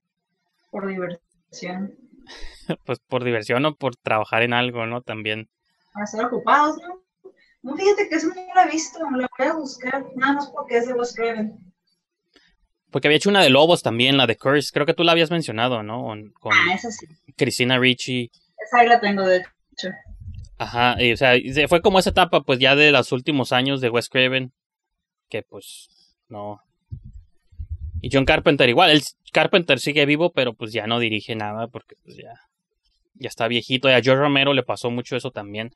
Por 0.71 0.87
diversión. 0.87 1.93
pues 2.85 2.99
por 2.99 3.23
diversión 3.25 3.65
o 3.65 3.75
por 3.75 3.95
trabajar 3.97 4.43
en 4.43 4.53
algo, 4.53 4.85
¿no? 4.85 5.01
También. 5.01 5.49
Para 5.93 6.05
estar 6.05 6.25
ocupados, 6.25 6.77
¿no? 6.77 7.02
No, 7.63 7.75
fíjate 7.75 8.09
que 8.09 8.15
eso 8.15 8.27
no 8.27 8.35
la 8.53 8.65
he 8.65 8.71
visto, 8.71 8.99
la 8.99 9.29
voy 9.37 9.47
a 9.47 9.53
buscar, 9.53 10.05
nada 10.15 10.33
más 10.33 10.49
porque 10.49 10.77
es 10.77 10.87
de 10.87 10.93
Wes 10.93 11.15
Craven. 11.15 11.57
Porque 12.91 13.07
había 13.07 13.17
hecho 13.17 13.29
una 13.29 13.41
de 13.41 13.49
Lobos 13.49 13.81
también, 13.81 14.17
la 14.17 14.27
de 14.27 14.37
Curse. 14.37 14.71
Creo 14.71 14.85
que 14.85 14.93
tú 14.93 15.03
la 15.03 15.13
habías 15.13 15.31
mencionado, 15.31 15.81
¿no? 15.81 16.03
Con, 16.03 16.29
con 16.33 16.53
Ah, 16.53 16.75
esa 16.75 16.91
sí. 16.91 17.07
Christina 17.35 17.79
Ricci. 17.79 18.29
Esa 18.63 18.79
ahí 18.81 18.87
la 18.87 18.99
tengo, 18.99 19.25
de 19.25 19.37
hecho. 19.71 19.87
Ajá, 20.59 21.01
y, 21.01 21.13
o 21.13 21.17
sea, 21.17 21.33
fue 21.67 21.81
como 21.81 21.97
esa 21.97 22.11
etapa, 22.11 22.41
pues 22.41 22.59
ya 22.59 22.75
de 22.75 22.91
los 22.91 23.11
últimos 23.11 23.51
años 23.51 23.81
de 23.81 23.89
Wes 23.89 24.09
Craven. 24.09 24.51
Que 25.29 25.41
pues, 25.41 25.89
no. 26.27 26.59
Y 28.01 28.09
John 28.11 28.25
Carpenter 28.25 28.69
igual. 28.69 28.91
El 28.91 29.01
Carpenter 29.31 29.79
sigue 29.79 30.05
vivo, 30.05 30.31
pero 30.31 30.53
pues 30.53 30.71
ya 30.73 30.85
no 30.85 30.99
dirige 30.99 31.35
nada 31.35 31.67
porque 31.67 31.95
pues 32.03 32.17
ya. 32.17 32.33
Ya 33.15 33.29
está 33.29 33.47
viejito. 33.47 33.89
Y 33.89 33.93
a 33.93 34.01
George 34.01 34.21
Romero 34.21 34.53
le 34.53 34.63
pasó 34.63 34.91
mucho 34.91 35.15
eso 35.15 35.31
también. 35.31 35.71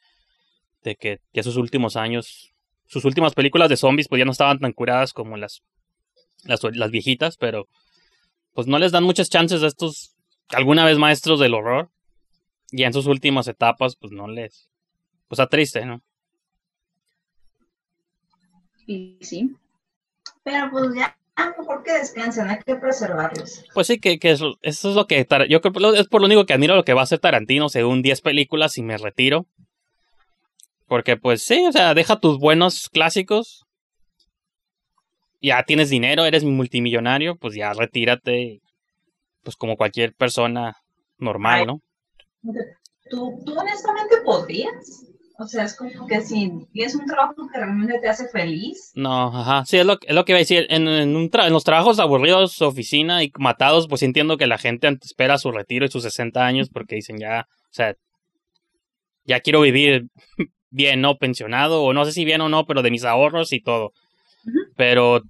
De 0.83 0.95
que 0.95 1.19
ya 1.33 1.43
sus 1.43 1.57
últimos 1.57 1.95
años. 1.95 2.53
Sus 2.85 3.03
últimas 3.03 3.33
películas 3.33 3.69
de 3.69 3.75
zombies, 3.75 4.07
pues 4.07 4.19
ya 4.19 4.25
no 4.25 4.31
estaban 4.31 4.59
tan 4.59 4.71
curadas 4.71 5.11
como 5.11 5.35
las, 5.35 5.61
las, 6.45 6.61
las 6.63 6.89
viejitas, 6.89 7.35
pero 7.35 7.67
pues 8.53 8.65
no 8.67 8.79
les 8.79 8.93
dan 8.93 9.03
muchas 9.03 9.29
chances 9.29 9.61
a 9.61 9.67
estos 9.67 10.15
alguna 10.49 10.85
vez 10.85 10.97
maestros 10.97 11.39
del 11.39 11.53
horror. 11.53 11.89
Y 12.71 12.83
en 12.83 12.93
sus 12.93 13.05
últimas 13.05 13.47
etapas, 13.47 13.95
pues 13.95 14.11
no 14.11 14.27
les. 14.27 14.69
Pues 15.27 15.39
está 15.39 15.47
triste, 15.47 15.85
¿no? 15.85 16.01
Y 18.85 19.17
sí. 19.21 19.55
Pero 20.43 20.71
pues 20.71 20.95
ya, 20.95 21.17
mejor 21.57 21.83
que 21.83 21.93
descansen, 21.93 22.49
hay 22.49 22.59
que 22.65 22.75
preservarlos. 22.75 23.65
Pues 23.73 23.87
sí, 23.87 23.99
que, 23.99 24.17
que 24.17 24.31
eso, 24.31 24.57
eso 24.61 24.89
es 24.89 24.95
lo 24.95 25.07
que. 25.07 25.25
Yo 25.49 25.61
creo 25.61 25.93
es 25.93 26.07
por 26.07 26.21
lo 26.21 26.27
único 26.27 26.45
que 26.45 26.53
admiro 26.53 26.75
lo 26.75 26.83
que 26.83 26.93
va 26.93 27.01
a 27.01 27.03
hacer 27.03 27.19
Tarantino 27.19 27.69
según 27.69 28.01
10 28.01 28.21
películas 28.21 28.77
y 28.77 28.83
me 28.83 28.97
retiro. 28.97 29.45
Porque, 30.87 31.17
pues 31.17 31.43
sí, 31.43 31.65
o 31.67 31.71
sea, 31.71 31.93
deja 31.93 32.19
tus 32.19 32.39
buenos 32.39 32.89
clásicos. 32.89 33.63
Ya 35.41 35.61
tienes 35.63 35.89
dinero, 35.89 36.25
eres 36.25 36.43
multimillonario, 36.43 37.35
pues 37.35 37.55
ya 37.55 37.73
retírate. 37.73 38.61
Pues 39.43 39.55
como 39.55 39.77
cualquier 39.77 40.13
persona 40.13 40.75
normal, 41.17 41.59
Ay. 41.61 41.65
¿no? 41.65 41.81
¿Tú, 43.09 43.39
tú 43.45 43.53
honestamente 43.57 44.15
podrías. 44.25 45.03
O 45.39 45.45
sea, 45.47 45.65
es 45.65 45.75
como 45.75 46.07
que 46.07 46.19
si 46.21 46.51
tienes 46.73 46.95
un 46.95 47.05
trabajo 47.05 47.35
que 47.53 47.59
realmente 47.59 47.99
te 47.99 48.09
hace 48.09 48.27
feliz. 48.29 48.91
No, 48.95 49.27
ajá. 49.27 49.63
Sí, 49.65 49.77
es 49.77 49.85
lo, 49.85 49.97
es 50.01 50.15
lo 50.15 50.25
que 50.25 50.31
iba 50.31 50.37
a 50.37 50.39
decir. 50.39 50.65
En, 50.69 50.87
en, 50.87 51.15
un 51.15 51.29
tra- 51.29 51.45
en 51.45 51.53
los 51.53 51.63
trabajos 51.63 51.99
aburridos, 51.99 52.59
oficina 52.63 53.23
y 53.23 53.31
matados, 53.37 53.87
pues 53.87 54.01
entiendo 54.01 54.37
que 54.37 54.47
la 54.47 54.57
gente 54.57 54.87
espera 55.03 55.37
su 55.37 55.51
retiro 55.51 55.85
y 55.85 55.89
sus 55.91 56.03
60 56.03 56.43
años 56.43 56.69
porque 56.69 56.95
dicen 56.95 57.19
ya, 57.19 57.47
o 57.51 57.73
sea, 57.73 57.93
ya 59.25 59.39
quiero 59.41 59.61
vivir 59.61 60.07
bien, 60.77 61.01
¿no? 61.01 61.17
Pensionado, 61.17 61.83
o 61.83 61.91
no 61.91 62.05
sé 62.05 62.13
si 62.13 62.23
bien 62.23 62.39
o 62.39 62.47
no, 62.47 62.65
pero 62.65 62.81
de 62.81 62.91
mis 62.91 63.03
ahorros 63.03 63.51
y 63.51 63.59
todo. 63.59 63.91
Pero 64.77 65.21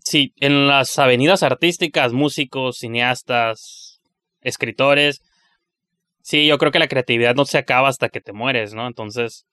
sí, 0.00 0.32
en 0.40 0.66
las 0.66 0.98
avenidas 0.98 1.44
artísticas, 1.44 2.12
músicos, 2.12 2.78
cineastas, 2.78 4.00
escritores, 4.40 5.22
sí, 6.22 6.46
yo 6.46 6.58
creo 6.58 6.72
que 6.72 6.80
la 6.80 6.88
creatividad 6.88 7.36
no 7.36 7.44
se 7.44 7.58
acaba 7.58 7.88
hasta 7.88 8.08
que 8.08 8.20
te 8.20 8.32
mueres, 8.32 8.74
¿no? 8.74 8.88
Entonces, 8.88 9.46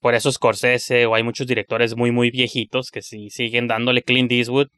por 0.00 0.14
eso 0.14 0.32
Scorsese 0.32 1.06
o 1.06 1.14
hay 1.14 1.22
muchos 1.22 1.46
directores 1.46 1.94
muy, 1.94 2.10
muy 2.10 2.30
viejitos 2.30 2.90
que 2.90 3.02
sí 3.02 3.30
siguen 3.30 3.68
dándole 3.68 4.02
Clint 4.02 4.32
Eastwood. 4.32 4.68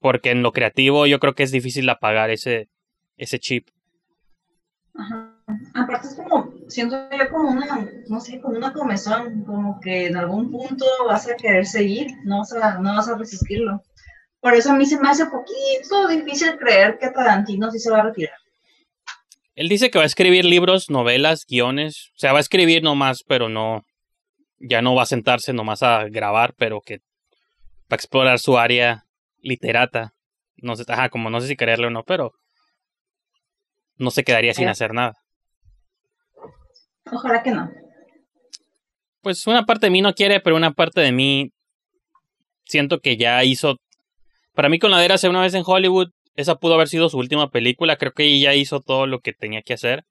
Porque 0.00 0.30
en 0.30 0.42
lo 0.42 0.52
creativo 0.52 1.06
yo 1.06 1.18
creo 1.18 1.34
que 1.34 1.44
es 1.44 1.50
difícil 1.50 1.88
apagar 1.88 2.30
ese, 2.30 2.68
ese 3.16 3.38
chip. 3.38 3.68
Ajá. 4.94 5.33
Aparte 5.74 6.06
es 6.08 6.14
como, 6.14 6.52
siento 6.68 6.96
yo 7.10 7.28
como 7.30 7.50
una, 7.50 7.86
no 8.08 8.20
sé, 8.20 8.40
como 8.40 8.56
una 8.56 8.72
comezón, 8.72 9.44
como 9.44 9.78
que 9.80 10.06
en 10.06 10.16
algún 10.16 10.50
punto 10.50 10.86
vas 11.06 11.28
a 11.28 11.36
querer 11.36 11.66
seguir, 11.66 12.12
no 12.24 12.38
vas 12.38 12.52
a, 12.54 12.78
no 12.78 12.94
vas 12.94 13.08
a 13.08 13.18
resistirlo. 13.18 13.82
Por 14.40 14.54
eso 14.54 14.72
a 14.72 14.74
mí 14.74 14.86
se 14.86 14.98
me 14.98 15.08
hace 15.08 15.26
poquito 15.26 16.08
difícil 16.08 16.56
creer 16.58 16.98
que 16.98 17.10
Tarantino 17.10 17.70
sí 17.70 17.78
se 17.78 17.90
va 17.90 17.98
a 18.00 18.02
retirar. 18.04 18.36
Él 19.54 19.68
dice 19.68 19.90
que 19.90 19.98
va 19.98 20.04
a 20.04 20.06
escribir 20.06 20.44
libros, 20.44 20.90
novelas, 20.90 21.44
guiones. 21.48 22.10
O 22.16 22.18
sea, 22.18 22.32
va 22.32 22.38
a 22.38 22.40
escribir 22.40 22.82
nomás, 22.82 23.22
pero 23.26 23.48
no. 23.48 23.82
Ya 24.58 24.82
no 24.82 24.94
va 24.94 25.02
a 25.02 25.06
sentarse 25.06 25.52
nomás 25.52 25.82
a 25.82 26.04
grabar, 26.08 26.54
pero 26.56 26.80
que 26.80 26.98
va 26.98 27.92
a 27.92 27.94
explorar 27.96 28.38
su 28.38 28.58
área 28.58 29.04
literata. 29.40 30.12
No 30.56 30.74
sé, 30.74 30.84
ajá, 30.88 31.08
como 31.08 31.30
no 31.30 31.40
sé 31.40 31.48
si 31.48 31.56
creerle 31.56 31.86
o 31.86 31.90
no, 31.90 32.02
pero 32.02 32.32
no 33.96 34.10
se 34.10 34.24
quedaría 34.24 34.54
sin 34.54 34.68
Eh. 34.68 34.70
hacer 34.70 34.92
nada. 34.92 35.14
Ojalá 37.10 37.42
que 37.42 37.50
no. 37.50 37.70
Pues 39.22 39.46
una 39.46 39.64
parte 39.64 39.86
de 39.86 39.90
mí 39.90 40.02
no 40.02 40.14
quiere, 40.14 40.40
pero 40.40 40.56
una 40.56 40.72
parte 40.72 41.00
de 41.00 41.12
mí 41.12 41.50
siento 42.64 43.00
que 43.00 43.16
ya 43.16 43.42
hizo. 43.44 43.76
Para 44.54 44.68
mí, 44.68 44.78
con 44.78 44.90
la 44.90 45.00
de 45.00 45.28
una 45.28 45.40
vez 45.40 45.54
en 45.54 45.64
Hollywood, 45.64 46.10
esa 46.36 46.56
pudo 46.56 46.74
haber 46.74 46.88
sido 46.88 47.08
su 47.08 47.18
última 47.18 47.50
película. 47.50 47.96
Creo 47.96 48.12
que 48.12 48.38
ya 48.38 48.54
hizo 48.54 48.80
todo 48.80 49.06
lo 49.06 49.20
que 49.20 49.32
tenía 49.32 49.62
que 49.62 49.74
hacer. 49.74 50.04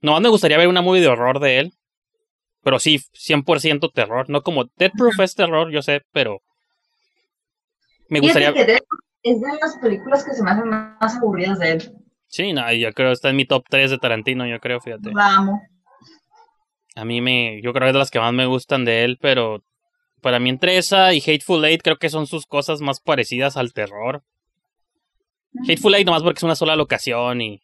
No 0.00 0.18
me 0.20 0.28
gustaría 0.28 0.58
ver 0.58 0.68
una 0.68 0.82
movie 0.82 1.02
de 1.02 1.08
horror 1.08 1.40
de 1.40 1.58
él. 1.58 1.72
Pero 2.62 2.78
sí, 2.78 2.98
100% 3.14 3.90
terror. 3.92 4.28
No 4.28 4.42
como 4.42 4.64
Dead 4.76 4.90
Proof 4.96 5.20
es 5.20 5.34
terror, 5.34 5.70
yo 5.70 5.82
sé, 5.82 6.02
pero. 6.12 6.40
Me 8.08 8.20
gustaría. 8.20 8.52
que 8.52 8.80
es 9.22 9.40
de 9.40 9.48
las 9.60 9.76
películas 9.78 10.24
que 10.24 10.32
se 10.32 10.42
me 10.42 10.50
hacen 10.50 10.68
más 10.68 11.16
aburridas 11.16 11.58
de 11.58 11.72
él. 11.72 11.92
Sí, 12.26 12.52
no, 12.52 12.72
yo 12.72 12.92
creo 12.92 13.12
está 13.12 13.30
en 13.30 13.36
mi 13.36 13.44
top 13.44 13.64
3 13.68 13.90
de 13.90 13.98
Tarantino, 13.98 14.46
yo 14.46 14.60
creo, 14.60 14.80
fíjate. 14.80 15.10
Amo. 15.16 15.60
A 16.96 17.04
mí 17.04 17.20
me. 17.20 17.60
Yo 17.62 17.72
creo 17.72 17.86
que 17.86 17.88
es 17.90 17.92
de 17.94 17.98
las 17.98 18.10
que 18.10 18.20
más 18.20 18.32
me 18.32 18.46
gustan 18.46 18.84
de 18.84 19.04
él, 19.04 19.18
pero. 19.20 19.62
Para 20.20 20.38
mí, 20.38 20.50
entre 20.50 20.76
esa 20.76 21.14
y 21.14 21.20
Hateful 21.20 21.64
Eight, 21.64 21.80
creo 21.82 21.96
que 21.96 22.10
son 22.10 22.26
sus 22.26 22.44
cosas 22.44 22.82
más 22.82 23.00
parecidas 23.00 23.56
al 23.56 23.72
terror. 23.72 24.22
Hateful 25.66 25.94
Eight 25.94 26.06
nomás 26.06 26.22
porque 26.22 26.38
es 26.38 26.42
una 26.44 26.56
sola 26.56 26.76
locación 26.76 27.40
y. 27.40 27.60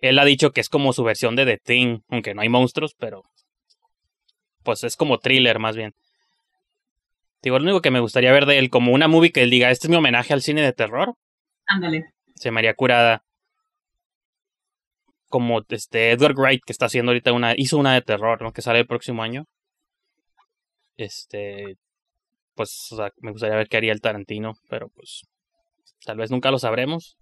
Él 0.00 0.18
ha 0.18 0.24
dicho 0.24 0.52
que 0.52 0.60
es 0.60 0.68
como 0.68 0.92
su 0.92 1.02
versión 1.02 1.34
de 1.34 1.46
The 1.46 1.58
Thing, 1.58 2.00
aunque 2.08 2.34
no 2.34 2.42
hay 2.42 2.48
monstruos, 2.48 2.94
pero. 2.98 3.22
Pues 4.62 4.84
es 4.84 4.96
como 4.96 5.18
thriller 5.18 5.58
más 5.58 5.76
bien. 5.76 5.94
Digo, 7.42 7.58
lo 7.58 7.64
único 7.64 7.82
que 7.82 7.90
me 7.90 8.00
gustaría 8.00 8.32
ver 8.32 8.46
de 8.46 8.58
él, 8.58 8.70
como 8.70 8.92
una 8.92 9.08
movie 9.08 9.30
que 9.32 9.42
él 9.42 9.50
diga, 9.50 9.70
este 9.70 9.86
es 9.86 9.90
mi 9.90 9.96
homenaje 9.96 10.32
al 10.32 10.40
cine 10.40 10.62
de 10.62 10.72
terror, 10.72 11.14
Ándale. 11.66 12.06
se 12.36 12.50
me 12.50 12.60
haría 12.60 12.72
curada. 12.74 13.22
Como 15.34 15.62
este 15.68 16.12
Edward 16.12 16.36
Wright, 16.36 16.62
que 16.64 16.70
está 16.70 16.86
haciendo 16.86 17.10
ahorita 17.10 17.32
una. 17.32 17.54
hizo 17.56 17.76
una 17.76 17.92
de 17.94 18.02
terror, 18.02 18.40
¿no? 18.40 18.52
Que 18.52 18.62
sale 18.62 18.78
el 18.78 18.86
próximo 18.86 19.20
año. 19.20 19.46
Este. 20.96 21.76
Pues, 22.54 22.86
o 22.92 22.96
sea, 22.96 23.10
me 23.16 23.32
gustaría 23.32 23.56
ver 23.56 23.66
qué 23.66 23.76
haría 23.78 23.90
el 23.92 24.00
Tarantino, 24.00 24.52
pero 24.68 24.90
pues. 24.90 25.22
Tal 26.04 26.18
vez 26.18 26.30
nunca 26.30 26.52
lo 26.52 26.60
sabremos. 26.60 27.16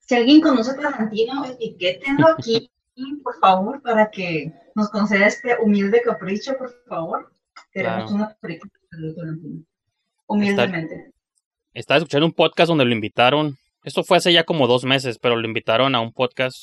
Si 0.00 0.14
alguien 0.14 0.42
conoce 0.42 0.72
a 0.72 0.76
Tarantino, 0.76 1.42
etiquétenlo 1.46 2.26
aquí, 2.36 2.70
por 3.22 3.38
favor, 3.40 3.80
para 3.80 4.10
que 4.10 4.52
nos 4.74 4.90
conceda 4.90 5.26
este 5.26 5.56
humilde 5.62 6.02
capricho, 6.02 6.54
por 6.58 6.70
favor. 6.86 7.32
Queremos 7.72 8.10
Claro. 8.10 8.14
una 8.16 8.34
película 8.42 8.70
de 8.90 9.14
Tarantino. 9.14 9.64
Humildemente. 10.26 11.12
Estaba 11.72 11.96
escuchando 11.96 12.26
un 12.26 12.34
podcast 12.34 12.68
donde 12.68 12.84
lo 12.84 12.92
invitaron. 12.92 13.56
Esto 13.84 14.02
fue 14.02 14.16
hace 14.16 14.32
ya 14.32 14.44
como 14.44 14.66
dos 14.66 14.84
meses, 14.84 15.18
pero 15.18 15.36
lo 15.36 15.46
invitaron 15.46 15.94
a 15.94 16.00
un 16.00 16.12
podcast, 16.12 16.56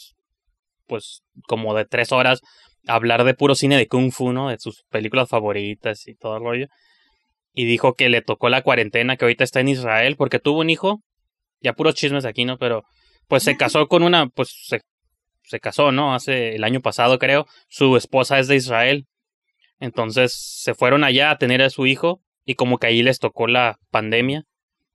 pues, 0.88 1.22
como 1.48 1.76
de 1.76 1.86
tres 1.86 2.12
horas, 2.12 2.42
a 2.88 2.96
hablar 2.96 3.24
de 3.24 3.36
puro 3.36 3.54
cine 3.54 3.78
de 3.78 3.88
Kung 3.88 4.12
Fu, 4.12 4.34
¿no? 4.34 4.50
De 4.50 4.58
sus 4.58 4.84
películas 4.90 5.30
favoritas 5.30 6.08
y 6.08 6.16
todo 6.16 6.38
el 6.38 6.44
rollo. 6.44 6.68
Y 7.54 7.66
dijo 7.66 7.94
que 7.94 8.10
le 8.10 8.24
tocó 8.24 8.50
la 8.50 8.64
cuarentena, 8.64 9.18
que 9.18 9.26
ahorita 9.26 9.44
está 9.44 9.60
en 9.60 9.68
Israel, 9.68 10.16
porque 10.18 10.40
tuvo 10.40 10.62
un 10.62 10.72
hijo. 10.72 11.04
Ya 11.60 11.74
puros 11.74 11.94
chismes 11.94 12.26
aquí, 12.26 12.44
¿no? 12.44 12.58
Pero, 12.58 12.84
pues 13.28 13.44
se 13.44 13.56
casó 13.56 13.88
con 13.88 14.02
una, 14.02 14.28
pues 14.28 14.52
se, 14.66 14.82
se 15.44 15.60
casó, 15.60 15.92
¿no? 15.92 16.16
Hace 16.16 16.56
el 16.56 16.64
año 16.64 16.82
pasado, 16.82 17.20
creo. 17.20 17.46
Su 17.70 17.98
esposa 17.98 18.40
es 18.40 18.48
de 18.48 18.56
Israel. 18.56 19.06
Entonces 19.80 20.34
se 20.36 20.74
fueron 20.74 21.04
allá 21.04 21.30
a 21.30 21.38
tener 21.38 21.62
a 21.62 21.70
su 21.70 21.86
hijo 21.86 22.22
y 22.46 22.56
como 22.56 22.80
que 22.80 22.88
ahí 22.88 23.04
les 23.04 23.20
tocó 23.20 23.48
la 23.48 23.78
pandemia. 23.92 24.44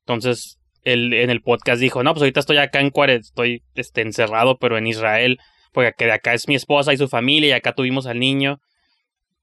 Entonces, 0.00 0.58
él 0.86 1.12
en 1.12 1.30
el 1.30 1.42
podcast 1.42 1.80
dijo, 1.80 2.02
no, 2.04 2.14
pues 2.14 2.22
ahorita 2.22 2.40
estoy 2.40 2.58
acá 2.58 2.80
en 2.80 2.90
Cuare, 2.90 3.16
estoy 3.16 3.64
este, 3.74 4.02
encerrado, 4.02 4.56
pero 4.56 4.78
en 4.78 4.86
Israel, 4.86 5.38
porque 5.72 5.92
que 5.98 6.04
de 6.04 6.12
acá 6.12 6.32
es 6.32 6.46
mi 6.46 6.54
esposa 6.54 6.92
y 6.92 6.96
su 6.96 7.08
familia, 7.08 7.48
y 7.48 7.52
acá 7.52 7.72
tuvimos 7.72 8.06
al 8.06 8.20
niño. 8.20 8.60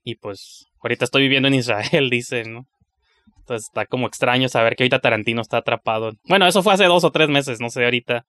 Y 0.05 0.15
pues, 0.15 0.65
ahorita 0.81 1.03
estoy 1.03 1.23
viviendo 1.23 1.49
en 1.49 1.55
Israel, 1.55 2.09
dice, 2.09 2.45
¿no? 2.45 2.65
Entonces 3.39 3.67
está 3.67 3.85
como 3.85 4.07
extraño 4.07 4.47
saber 4.47 4.77
que 4.77 4.83
ahorita 4.83 4.99
Tarantino 4.99 5.41
está 5.41 5.57
atrapado. 5.57 6.13
Bueno, 6.29 6.47
eso 6.47 6.63
fue 6.63 6.73
hace 6.73 6.85
dos 6.85 7.03
o 7.03 7.11
tres 7.11 7.27
meses, 7.27 7.59
no 7.59 7.69
sé, 7.69 7.83
ahorita. 7.83 8.25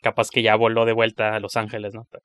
Capaz 0.00 0.30
que 0.30 0.42
ya 0.42 0.54
voló 0.54 0.86
de 0.86 0.92
vuelta 0.92 1.34
a 1.34 1.40
Los 1.40 1.56
Ángeles, 1.56 1.92
¿no? 1.92 2.06
Pero... 2.10 2.22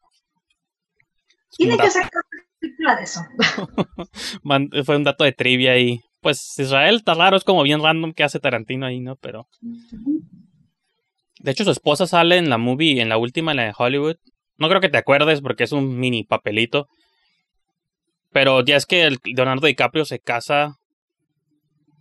Tiene 1.57 1.77
que 1.77 1.89
sacar 1.89 2.23
película 2.59 2.95
de 2.95 3.03
eso. 3.03 3.21
fue 4.85 4.95
un 4.95 5.03
dato 5.03 5.23
de 5.25 5.33
trivia 5.33 5.77
y 5.77 6.01
pues 6.23 6.57
Israel 6.57 6.95
está 6.95 7.13
raro, 7.13 7.37
es 7.37 7.43
como 7.43 7.61
bien 7.61 7.83
random 7.83 8.13
que 8.13 8.23
hace 8.23 8.39
Tarantino 8.39 8.87
ahí, 8.87 8.99
¿no? 8.99 9.15
Pero 9.17 9.47
de 11.39 11.51
hecho 11.51 11.65
su 11.65 11.71
esposa 11.71 12.07
sale 12.07 12.37
en 12.37 12.49
la 12.49 12.57
movie, 12.57 12.99
en 12.99 13.09
la 13.09 13.17
última, 13.17 13.51
en 13.51 13.57
la 13.57 13.63
de 13.65 13.73
Hollywood. 13.77 14.15
No 14.57 14.69
creo 14.69 14.81
que 14.81 14.89
te 14.89 14.97
acuerdes 14.97 15.41
porque 15.41 15.65
es 15.65 15.71
un 15.71 15.99
mini 15.99 16.23
papelito. 16.23 16.87
Pero 18.31 18.63
ya 18.63 18.77
es 18.77 18.85
que 18.85 19.03
el 19.03 19.19
Leonardo 19.23 19.67
DiCaprio 19.67 20.05
se 20.05 20.19
casa. 20.19 20.77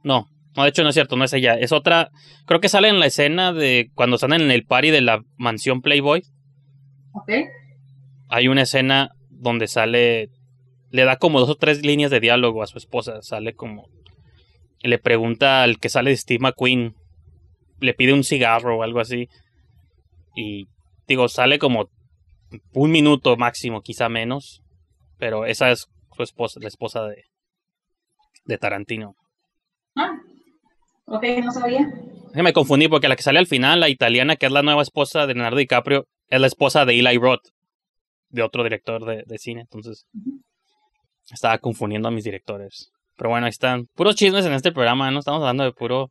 No, 0.02 0.28
no, 0.56 0.62
de 0.64 0.68
hecho 0.68 0.82
no 0.82 0.90
es 0.90 0.94
cierto, 0.94 1.16
no 1.16 1.24
es 1.24 1.32
ella. 1.32 1.54
Es 1.54 1.72
otra. 1.72 2.10
Creo 2.46 2.60
que 2.60 2.68
sale 2.68 2.88
en 2.88 3.00
la 3.00 3.06
escena 3.06 3.52
de 3.52 3.90
cuando 3.94 4.16
están 4.16 4.32
en 4.32 4.50
el 4.50 4.64
party 4.64 4.90
de 4.90 5.00
la 5.00 5.22
mansión 5.36 5.82
Playboy. 5.82 6.22
Ok. 7.12 7.32
Hay 8.28 8.48
una 8.48 8.62
escena 8.62 9.10
donde 9.30 9.66
sale. 9.66 10.30
Le 10.90 11.04
da 11.04 11.16
como 11.16 11.40
dos 11.40 11.48
o 11.48 11.54
tres 11.56 11.84
líneas 11.84 12.10
de 12.10 12.20
diálogo 12.20 12.62
a 12.62 12.66
su 12.66 12.78
esposa. 12.78 13.22
Sale 13.22 13.54
como. 13.54 13.88
Le 14.82 14.98
pregunta 14.98 15.62
al 15.62 15.78
que 15.78 15.88
sale 15.88 16.10
de 16.10 16.16
Steve 16.16 16.40
McQueen. 16.40 16.94
Le 17.80 17.94
pide 17.94 18.12
un 18.12 18.24
cigarro 18.24 18.78
o 18.78 18.82
algo 18.82 19.00
así. 19.00 19.28
Y 20.34 20.66
digo, 21.06 21.28
sale 21.28 21.58
como 21.58 21.88
un 22.72 22.90
minuto 22.90 23.36
máximo, 23.36 23.82
quizá 23.82 24.08
menos. 24.08 24.62
Pero 25.18 25.46
esa 25.46 25.70
es 25.70 25.86
su 26.16 26.22
esposa, 26.22 26.60
la 26.60 26.68
esposa 26.68 27.06
de, 27.06 27.24
de 28.44 28.58
Tarantino. 28.58 29.14
Ah, 29.94 30.18
ok, 31.06 31.24
no 31.44 31.52
sabía. 31.52 31.88
Me 32.34 32.52
confundí 32.52 32.88
porque 32.88 33.08
la 33.08 33.16
que 33.16 33.22
sale 33.22 33.38
al 33.38 33.46
final, 33.46 33.80
la 33.80 33.88
italiana, 33.88 34.36
que 34.36 34.46
es 34.46 34.52
la 34.52 34.62
nueva 34.62 34.82
esposa 34.82 35.26
de 35.26 35.34
Leonardo 35.34 35.58
DiCaprio, 35.58 36.06
es 36.28 36.40
la 36.40 36.46
esposa 36.46 36.84
de 36.84 36.98
Eli 36.98 37.18
Roth, 37.18 37.48
de 38.30 38.42
otro 38.42 38.64
director 38.64 39.04
de, 39.04 39.22
de 39.26 39.38
cine. 39.38 39.60
Entonces, 39.60 40.06
estaba 41.30 41.58
confundiendo 41.58 42.08
a 42.08 42.10
mis 42.10 42.24
directores. 42.24 42.90
Pero 43.16 43.30
bueno, 43.30 43.46
ahí 43.46 43.50
están. 43.50 43.86
Puros 43.94 44.16
chismes 44.16 44.46
en 44.46 44.52
este 44.52 44.72
programa, 44.72 45.10
¿no? 45.10 45.18
Estamos 45.18 45.40
hablando 45.40 45.64
de 45.64 45.72
puro. 45.72 46.10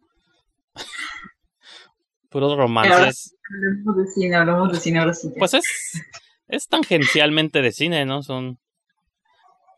puros 2.30 2.58
romances. 2.58 3.36
Hablamos 3.50 3.98
de 3.98 4.08
cine, 4.14 4.36
hablamos 4.36 4.72
de 4.72 4.80
cine 4.80 5.00
ahora 5.00 5.14
sí. 5.14 5.32
Pues 5.38 5.54
es. 5.54 5.66
Es 6.48 6.68
tangencialmente 6.68 7.62
de 7.62 7.72
cine, 7.72 8.06
¿no? 8.06 8.24
Son. 8.24 8.60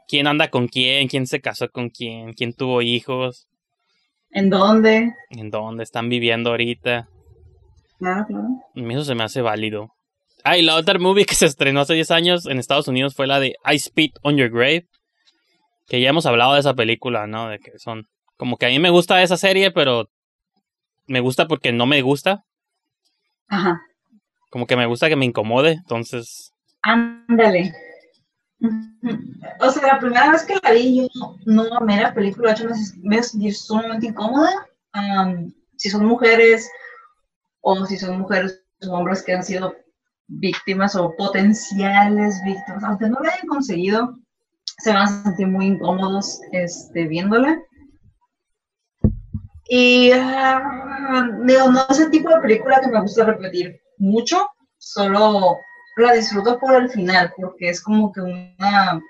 ¿Quién 0.07 0.27
anda 0.27 0.49
con 0.49 0.67
quién? 0.67 1.07
¿Quién 1.07 1.27
se 1.27 1.39
casó 1.39 1.69
con 1.69 1.89
quién? 1.89 2.33
¿Quién 2.33 2.53
tuvo 2.53 2.81
hijos? 2.81 3.47
¿En 4.31 4.49
dónde? 4.49 5.13
¿En 5.29 5.51
dónde 5.51 5.83
están 5.83 6.09
viviendo 6.09 6.49
ahorita? 6.49 7.07
Claro, 7.99 8.25
claro. 8.27 8.47
A 8.75 8.79
mí 8.79 8.93
Eso 8.93 9.05
se 9.05 9.15
me 9.15 9.23
hace 9.23 9.41
válido. 9.41 9.93
Ah, 10.43 10.57
y 10.57 10.61
la 10.61 10.75
otra 10.75 10.99
movie 10.99 11.25
que 11.25 11.35
se 11.35 11.45
estrenó 11.45 11.81
hace 11.81 11.93
10 11.93 12.11
años 12.11 12.45
en 12.47 12.59
Estados 12.59 12.87
Unidos 12.87 13.15
fue 13.15 13.27
la 13.27 13.39
de 13.39 13.55
I 13.71 13.79
Spit 13.79 14.17
on 14.23 14.35
Your 14.35 14.49
Grave. 14.49 14.87
Que 15.93 16.01
ya 16.01 16.09
hemos 16.09 16.25
hablado 16.25 16.55
de 16.55 16.59
esa 16.59 16.73
película, 16.73 17.27
¿no? 17.27 17.49
De 17.49 17.59
que 17.59 17.77
son. 17.77 18.07
Como 18.35 18.57
que 18.57 18.65
a 18.65 18.69
mí 18.69 18.79
me 18.79 18.89
gusta 18.89 19.21
esa 19.21 19.37
serie, 19.37 19.69
pero. 19.69 20.09
Me 21.05 21.19
gusta 21.19 21.47
porque 21.47 21.71
no 21.71 21.85
me 21.85 22.01
gusta. 22.01 22.43
Ajá. 23.47 23.79
Como 24.49 24.65
que 24.65 24.75
me 24.75 24.87
gusta 24.87 25.07
que 25.07 25.15
me 25.15 25.25
incomode. 25.25 25.73
Entonces. 25.73 26.51
Ándale. 26.81 27.75
O 29.59 29.69
sea, 29.69 29.85
la 29.85 29.99
primera 29.99 30.31
vez 30.31 30.41
que 30.45 30.55
la 30.63 30.71
vi, 30.71 31.07
yo 31.13 31.37
no, 31.45 31.65
amé 31.77 32.01
la 32.01 32.11
película, 32.11 32.55
de 32.55 32.55
hecho 32.55 32.69
me, 32.69 32.75
me 33.15 33.21
sentí 33.21 33.51
sumamente 33.51 34.07
incómoda. 34.07 34.49
Si 35.77 35.91
son 35.91 36.07
mujeres 36.07 36.71
o 37.61 37.85
si 37.85 37.99
son 37.99 38.17
mujeres 38.17 38.63
o 38.81 38.93
hombres 38.93 39.21
que 39.21 39.33
han 39.33 39.43
sido 39.43 39.75
víctimas 40.25 40.95
o 40.95 41.15
potenciales 41.15 42.41
víctimas, 42.43 42.83
aunque 42.83 43.09
no 43.09 43.19
lo 43.19 43.29
hayan 43.29 43.45
conseguido, 43.45 44.17
se 44.65 44.93
van 44.93 45.03
a 45.03 45.23
sentir 45.23 45.47
muy 45.47 45.67
incómodos 45.67 46.41
este, 46.51 47.07
viéndola. 47.07 47.59
Y 49.67 50.11
ah, 50.11 51.29
digo, 51.45 51.71
no 51.71 51.85
es 51.89 51.99
el 51.99 52.11
tipo 52.11 52.29
de 52.29 52.41
película 52.41 52.81
que 52.81 52.89
me 52.89 53.01
gusta 53.01 53.25
repetir 53.25 53.79
mucho, 53.97 54.47
solo 54.77 55.57
la 55.97 56.13
disfruto 56.13 56.59
por 56.59 56.75
el 56.75 56.89
final, 56.89 57.33
porque 57.37 57.69
es 57.69 57.81
como 57.81 58.11
que 58.11 58.21
una 58.21 59.01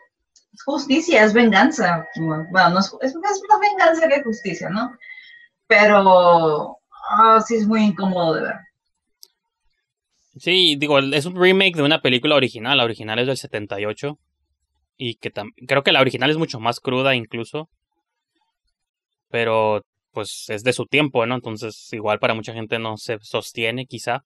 justicia, 0.65 1.23
es 1.23 1.33
venganza. 1.33 2.07
Bueno, 2.15 2.69
no 2.69 2.79
es, 2.79 2.95
es, 3.01 3.15
más 3.15 3.41
venganza 3.59 4.07
que 4.07 4.23
justicia, 4.23 4.69
¿no? 4.69 4.95
Pero 5.67 6.77
ah, 7.09 7.41
sí 7.45 7.55
es 7.55 7.67
muy 7.67 7.83
incómodo 7.83 8.35
de 8.35 8.41
ver. 8.43 8.55
Sí, 10.37 10.75
digo, 10.77 10.99
es 10.99 11.25
un 11.25 11.35
remake 11.35 11.75
de 11.75 11.83
una 11.83 12.01
película 12.01 12.35
original. 12.35 12.77
La 12.77 12.85
original 12.85 13.19
es 13.19 13.27
del 13.27 13.37
78. 13.37 14.17
Y 14.97 15.15
que 15.15 15.31
creo 15.67 15.83
que 15.83 15.91
la 15.91 16.01
original 16.01 16.29
es 16.29 16.37
mucho 16.37 16.59
más 16.59 16.79
cruda 16.79 17.15
incluso. 17.15 17.69
Pero 19.29 19.81
pues 20.11 20.45
es 20.49 20.63
de 20.63 20.73
su 20.73 20.85
tiempo, 20.85 21.25
¿no? 21.25 21.35
Entonces 21.35 21.89
igual 21.91 22.19
para 22.19 22.35
mucha 22.35 22.53
gente 22.53 22.79
no 22.79 22.97
se 22.97 23.17
sostiene 23.21 23.85
quizá. 23.85 24.23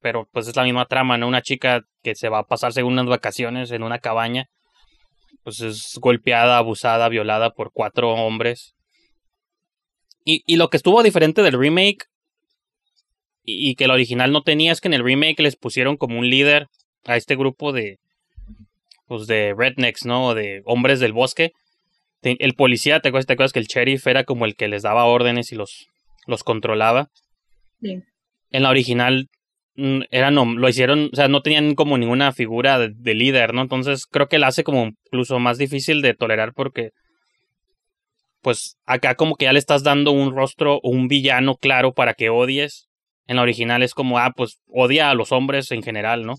Pero 0.00 0.28
pues 0.32 0.48
es 0.48 0.56
la 0.56 0.64
misma 0.64 0.86
trama, 0.86 1.18
¿no? 1.18 1.28
Una 1.28 1.42
chica 1.42 1.82
que 2.02 2.14
se 2.14 2.28
va 2.28 2.40
a 2.40 2.46
pasarse 2.46 2.82
unas 2.82 3.06
vacaciones 3.06 3.70
en 3.70 3.82
una 3.82 3.98
cabaña. 3.98 4.46
Pues 5.42 5.60
es 5.60 5.98
golpeada, 6.00 6.58
abusada, 6.58 7.08
violada 7.08 7.50
por 7.50 7.72
cuatro 7.72 8.10
hombres. 8.10 8.74
Y, 10.24 10.42
y 10.46 10.56
lo 10.56 10.70
que 10.70 10.76
estuvo 10.76 11.02
diferente 11.02 11.42
del 11.42 11.58
remake 11.58 12.06
y, 13.44 13.70
y 13.70 13.74
que 13.76 13.84
el 13.84 13.92
original 13.92 14.32
no 14.32 14.42
tenía 14.42 14.72
es 14.72 14.80
que 14.80 14.88
en 14.88 14.94
el 14.94 15.04
remake 15.04 15.40
les 15.40 15.56
pusieron 15.56 15.96
como 15.96 16.18
un 16.18 16.28
líder 16.28 16.68
a 17.04 17.16
este 17.16 17.36
grupo 17.36 17.72
de 17.72 17.98
pues 19.06 19.26
de 19.26 19.54
rednecks, 19.56 20.04
¿no? 20.04 20.28
O 20.28 20.34
de 20.34 20.62
hombres 20.64 21.00
del 21.00 21.12
bosque. 21.12 21.52
El 22.22 22.54
policía, 22.54 23.00
¿te 23.00 23.08
acuerdas, 23.08 23.26
te 23.26 23.34
acuerdas 23.34 23.52
que 23.52 23.60
el 23.60 23.66
sheriff 23.66 24.06
era 24.06 24.24
como 24.24 24.46
el 24.46 24.56
que 24.56 24.68
les 24.68 24.82
daba 24.82 25.04
órdenes 25.04 25.52
y 25.52 25.54
los, 25.54 25.86
los 26.26 26.42
controlaba? 26.42 27.08
Sí. 27.80 28.02
En 28.50 28.62
la 28.62 28.70
original 28.70 29.28
mm, 29.76 30.00
era 30.10 30.30
no, 30.30 30.44
lo 30.44 30.68
hicieron, 30.68 31.10
o 31.12 31.16
sea, 31.16 31.28
no 31.28 31.42
tenían 31.42 31.74
como 31.74 31.98
ninguna 31.98 32.32
figura 32.32 32.78
de, 32.78 32.90
de 32.96 33.14
líder, 33.14 33.54
¿no? 33.54 33.62
Entonces 33.62 34.06
creo 34.06 34.28
que 34.28 34.38
la 34.38 34.48
hace 34.48 34.64
como 34.64 34.90
incluso 35.04 35.38
más 35.38 35.58
difícil 35.58 36.02
de 36.02 36.14
tolerar 36.14 36.52
porque 36.52 36.90
pues 38.46 38.76
acá 38.86 39.16
como 39.16 39.34
que 39.34 39.46
ya 39.46 39.52
le 39.52 39.58
estás 39.58 39.82
dando 39.82 40.12
un 40.12 40.32
rostro 40.32 40.76
o 40.76 40.90
un 40.90 41.08
villano 41.08 41.56
claro 41.56 41.94
para 41.94 42.14
que 42.14 42.30
odies. 42.30 42.86
En 43.26 43.34
la 43.34 43.42
original 43.42 43.82
es 43.82 43.92
como, 43.92 44.20
ah, 44.20 44.32
pues 44.36 44.60
odia 44.68 45.10
a 45.10 45.14
los 45.14 45.32
hombres 45.32 45.72
en 45.72 45.82
general, 45.82 46.24
¿no? 46.24 46.36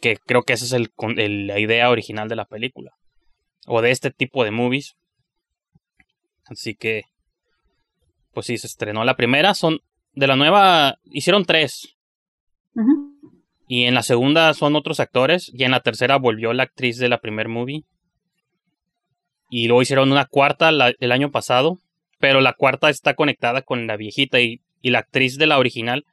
Que 0.00 0.16
creo 0.24 0.42
que 0.42 0.52
esa 0.52 0.64
es 0.64 0.72
el, 0.72 1.46
la 1.46 1.58
idea 1.58 1.90
original 1.90 2.28
de 2.28 2.36
la 2.36 2.44
película. 2.44 2.92
O 3.66 3.82
de 3.82 3.90
este 3.90 4.10
tipo 4.10 4.44
de 4.44 4.50
movies. 4.50 4.94
Así 6.46 6.74
que, 6.74 7.02
pues 8.32 8.46
sí, 8.46 8.56
se 8.58 8.66
estrenó 8.66 9.04
la 9.04 9.16
primera. 9.16 9.54
Son 9.54 9.80
de 10.14 10.26
la 10.26 10.36
nueva, 10.36 10.96
hicieron 11.04 11.44
tres. 11.44 11.96
Y 13.66 13.84
en 13.84 13.94
la 13.94 14.02
segunda 14.02 14.54
son 14.54 14.76
otros 14.76 15.00
actores. 15.00 15.50
Y 15.52 15.64
en 15.64 15.72
la 15.72 15.80
tercera 15.80 16.16
volvió 16.16 16.52
la 16.52 16.62
actriz 16.62 16.96
de 16.98 17.08
la 17.08 17.18
primer 17.18 17.48
movie. 17.48 17.84
Y 19.50 19.66
luego 19.66 19.82
hicieron 19.82 20.10
una 20.12 20.26
cuarta 20.26 20.70
la- 20.72 20.94
el 21.00 21.12
año 21.12 21.30
pasado. 21.30 21.78
Pero 22.18 22.40
la 22.40 22.52
cuarta 22.54 22.88
está 22.90 23.14
conectada 23.14 23.62
con 23.62 23.86
la 23.86 23.96
viejita. 23.96 24.40
Y, 24.40 24.60
y 24.80 24.90
la 24.90 25.00
actriz 25.00 25.36
de 25.36 25.46
la 25.46 25.58
original 25.58 26.04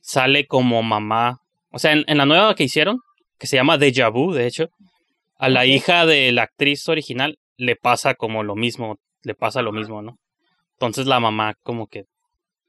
sale 0.00 0.46
como 0.46 0.82
mamá. 0.82 1.40
O 1.70 1.78
sea, 1.78 1.92
en, 1.92 2.04
en 2.06 2.18
la 2.18 2.26
nueva 2.26 2.54
que 2.54 2.64
hicieron, 2.64 3.00
que 3.38 3.46
se 3.46 3.56
llama 3.56 3.78
Deja 3.78 4.08
Vu, 4.08 4.32
de 4.32 4.46
hecho, 4.46 4.68
a 5.38 5.48
la 5.48 5.64
hija 5.66 6.04
de 6.04 6.30
la 6.32 6.42
actriz 6.42 6.88
original 6.88 7.38
le 7.56 7.76
pasa 7.76 8.14
como 8.14 8.42
lo 8.42 8.56
mismo. 8.56 8.98
Le 9.22 9.34
pasa 9.34 9.62
lo 9.62 9.72
mismo, 9.72 10.02
¿no? 10.02 10.18
Entonces 10.72 11.06
la 11.06 11.20
mamá 11.20 11.54
como 11.62 11.86
que, 11.86 12.04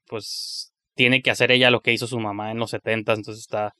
pues, 0.07 0.71
tiene 0.95 1.21
que 1.21 1.31
hacer 1.31 1.51
ella 1.51 1.71
lo 1.71 1.81
que 1.81 1.93
hizo 1.93 2.07
su 2.07 2.19
mamá 2.19 2.51
en 2.51 2.59
los 2.59 2.71
70. 2.71 3.13
Entonces 3.13 3.41
está, 3.41 3.73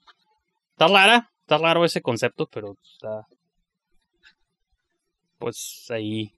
está 0.72 0.88
rara, 0.88 1.30
está 1.42 1.58
raro 1.58 1.86
ese 1.86 2.02
concepto, 2.02 2.48
pero 2.52 2.76
está, 2.82 3.26
pues 5.38 5.86
ahí, 5.90 6.32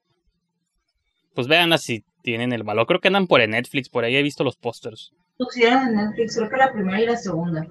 pues 1.36 1.48
vean 1.48 1.78
si 1.78 2.04
tienen 2.24 2.54
el 2.54 2.64
valor. 2.64 2.88
Creo 2.88 3.00
que 3.00 3.10
andan 3.10 3.28
por 3.28 3.42
en 3.42 3.52
Netflix, 3.52 3.90
por 3.90 4.04
ahí 4.06 4.16
he 4.16 4.24
visto 4.24 4.44
los 4.44 4.56
pósters. 4.58 5.12
Pusieron 5.38 5.90
en 5.90 5.96
Netflix, 5.96 6.38
creo 6.38 6.50
que 6.50 6.58
la 6.58 6.72
primera 6.72 7.02
y 7.02 7.06
la 7.06 7.18
segunda. 7.18 7.68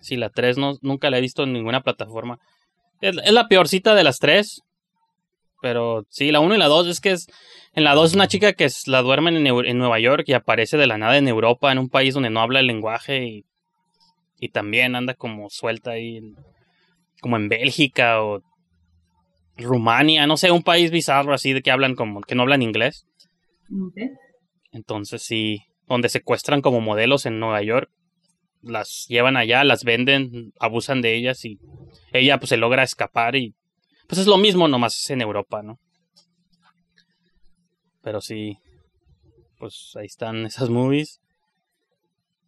Sí, 0.00 0.16
la 0.16 0.30
3 0.30 0.58
no, 0.58 0.76
nunca 0.82 1.10
la 1.10 1.18
he 1.18 1.20
visto 1.20 1.42
en 1.44 1.52
ninguna 1.52 1.82
plataforma. 1.82 2.38
Es, 3.00 3.16
es 3.24 3.32
la 3.32 3.48
peorcita 3.48 3.94
de 3.94 4.04
las 4.04 4.18
tres. 4.18 4.62
Pero 5.62 6.04
sí, 6.10 6.30
la 6.30 6.40
1 6.40 6.54
y 6.54 6.58
la 6.58 6.66
2 6.68 6.86
es 6.86 7.00
que 7.00 7.12
es. 7.12 7.26
En 7.74 7.84
la 7.84 7.94
2 7.94 8.10
es 8.10 8.14
una 8.14 8.28
chica 8.28 8.52
que 8.52 8.64
es- 8.64 8.86
la 8.86 9.02
duermen 9.02 9.36
en, 9.36 9.46
en 9.46 9.78
Nueva 9.78 9.98
York 9.98 10.24
y 10.26 10.32
aparece 10.34 10.76
de 10.76 10.86
la 10.86 10.98
nada 10.98 11.16
en 11.16 11.28
Europa, 11.28 11.72
en 11.72 11.78
un 11.78 11.88
país 11.88 12.14
donde 12.14 12.30
no 12.30 12.40
habla 12.40 12.60
el 12.60 12.66
lenguaje 12.66 13.24
y, 13.26 13.44
y 14.38 14.50
también 14.50 14.94
anda 14.94 15.14
como 15.14 15.48
suelta 15.50 15.92
ahí, 15.92 16.18
en- 16.18 16.36
como 17.20 17.36
en 17.36 17.48
Bélgica 17.48 18.22
o 18.22 18.42
Rumania, 19.56 20.26
no 20.26 20.36
sé, 20.36 20.50
un 20.50 20.62
país 20.62 20.90
bizarro 20.90 21.32
así 21.32 21.52
de 21.54 21.62
que 21.62 21.70
hablan 21.70 21.94
como 21.94 22.20
que 22.20 22.34
no 22.34 22.42
hablan 22.42 22.60
inglés. 22.62 23.06
Entonces 24.72 25.22
sí, 25.22 25.62
donde 25.88 26.10
secuestran 26.10 26.60
como 26.60 26.80
modelos 26.82 27.24
en 27.24 27.40
Nueva 27.40 27.62
York, 27.62 27.88
las 28.66 29.06
llevan 29.08 29.36
allá, 29.36 29.64
las 29.64 29.84
venden, 29.84 30.52
abusan 30.58 31.00
de 31.02 31.14
ellas 31.16 31.44
y 31.44 31.58
ella 32.12 32.38
pues 32.38 32.50
se 32.50 32.56
logra 32.56 32.82
escapar 32.82 33.36
y 33.36 33.54
pues 34.08 34.20
es 34.20 34.26
lo 34.26 34.38
mismo, 34.38 34.68
nomás 34.68 34.96
es 34.96 35.10
en 35.10 35.20
Europa, 35.20 35.62
¿no? 35.62 35.78
Pero 38.02 38.20
sí, 38.20 38.58
pues 39.58 39.92
ahí 39.96 40.06
están 40.06 40.46
esas 40.46 40.70
movies. 40.70 41.20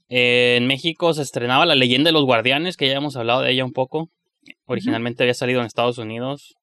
Eh, 0.08 0.56
en 0.56 0.66
México 0.66 1.12
se 1.12 1.22
estrenaba 1.22 1.66
La 1.66 1.74
leyenda 1.74 2.08
de 2.08 2.12
los 2.12 2.24
guardianes, 2.24 2.76
que 2.76 2.88
ya 2.88 2.96
hemos 2.96 3.16
hablado 3.16 3.42
de 3.42 3.52
ella 3.52 3.64
un 3.64 3.72
poco. 3.72 4.08
Originalmente 4.66 5.22
había 5.22 5.34
salido 5.34 5.60
en 5.60 5.66
Estados 5.66 5.98
Unidos. 5.98 6.54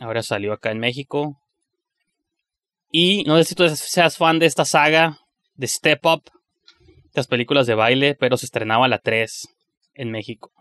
Ahora 0.00 0.22
salió 0.22 0.52
acá 0.52 0.70
en 0.70 0.78
México. 0.78 1.40
Y 2.90 3.24
no 3.24 3.36
sé 3.36 3.44
si 3.44 3.54
tú 3.54 3.68
seas 3.68 4.16
fan 4.16 4.38
de 4.38 4.46
esta 4.46 4.64
saga 4.64 5.18
de 5.54 5.66
Step 5.66 6.06
Up, 6.06 6.22
las 7.18 7.26
películas 7.26 7.66
de 7.66 7.74
baile, 7.74 8.16
pero 8.18 8.36
se 8.36 8.46
estrenaba 8.46 8.88
la 8.88 8.98
3 8.98 9.48
en 9.94 10.10
México. 10.10 10.52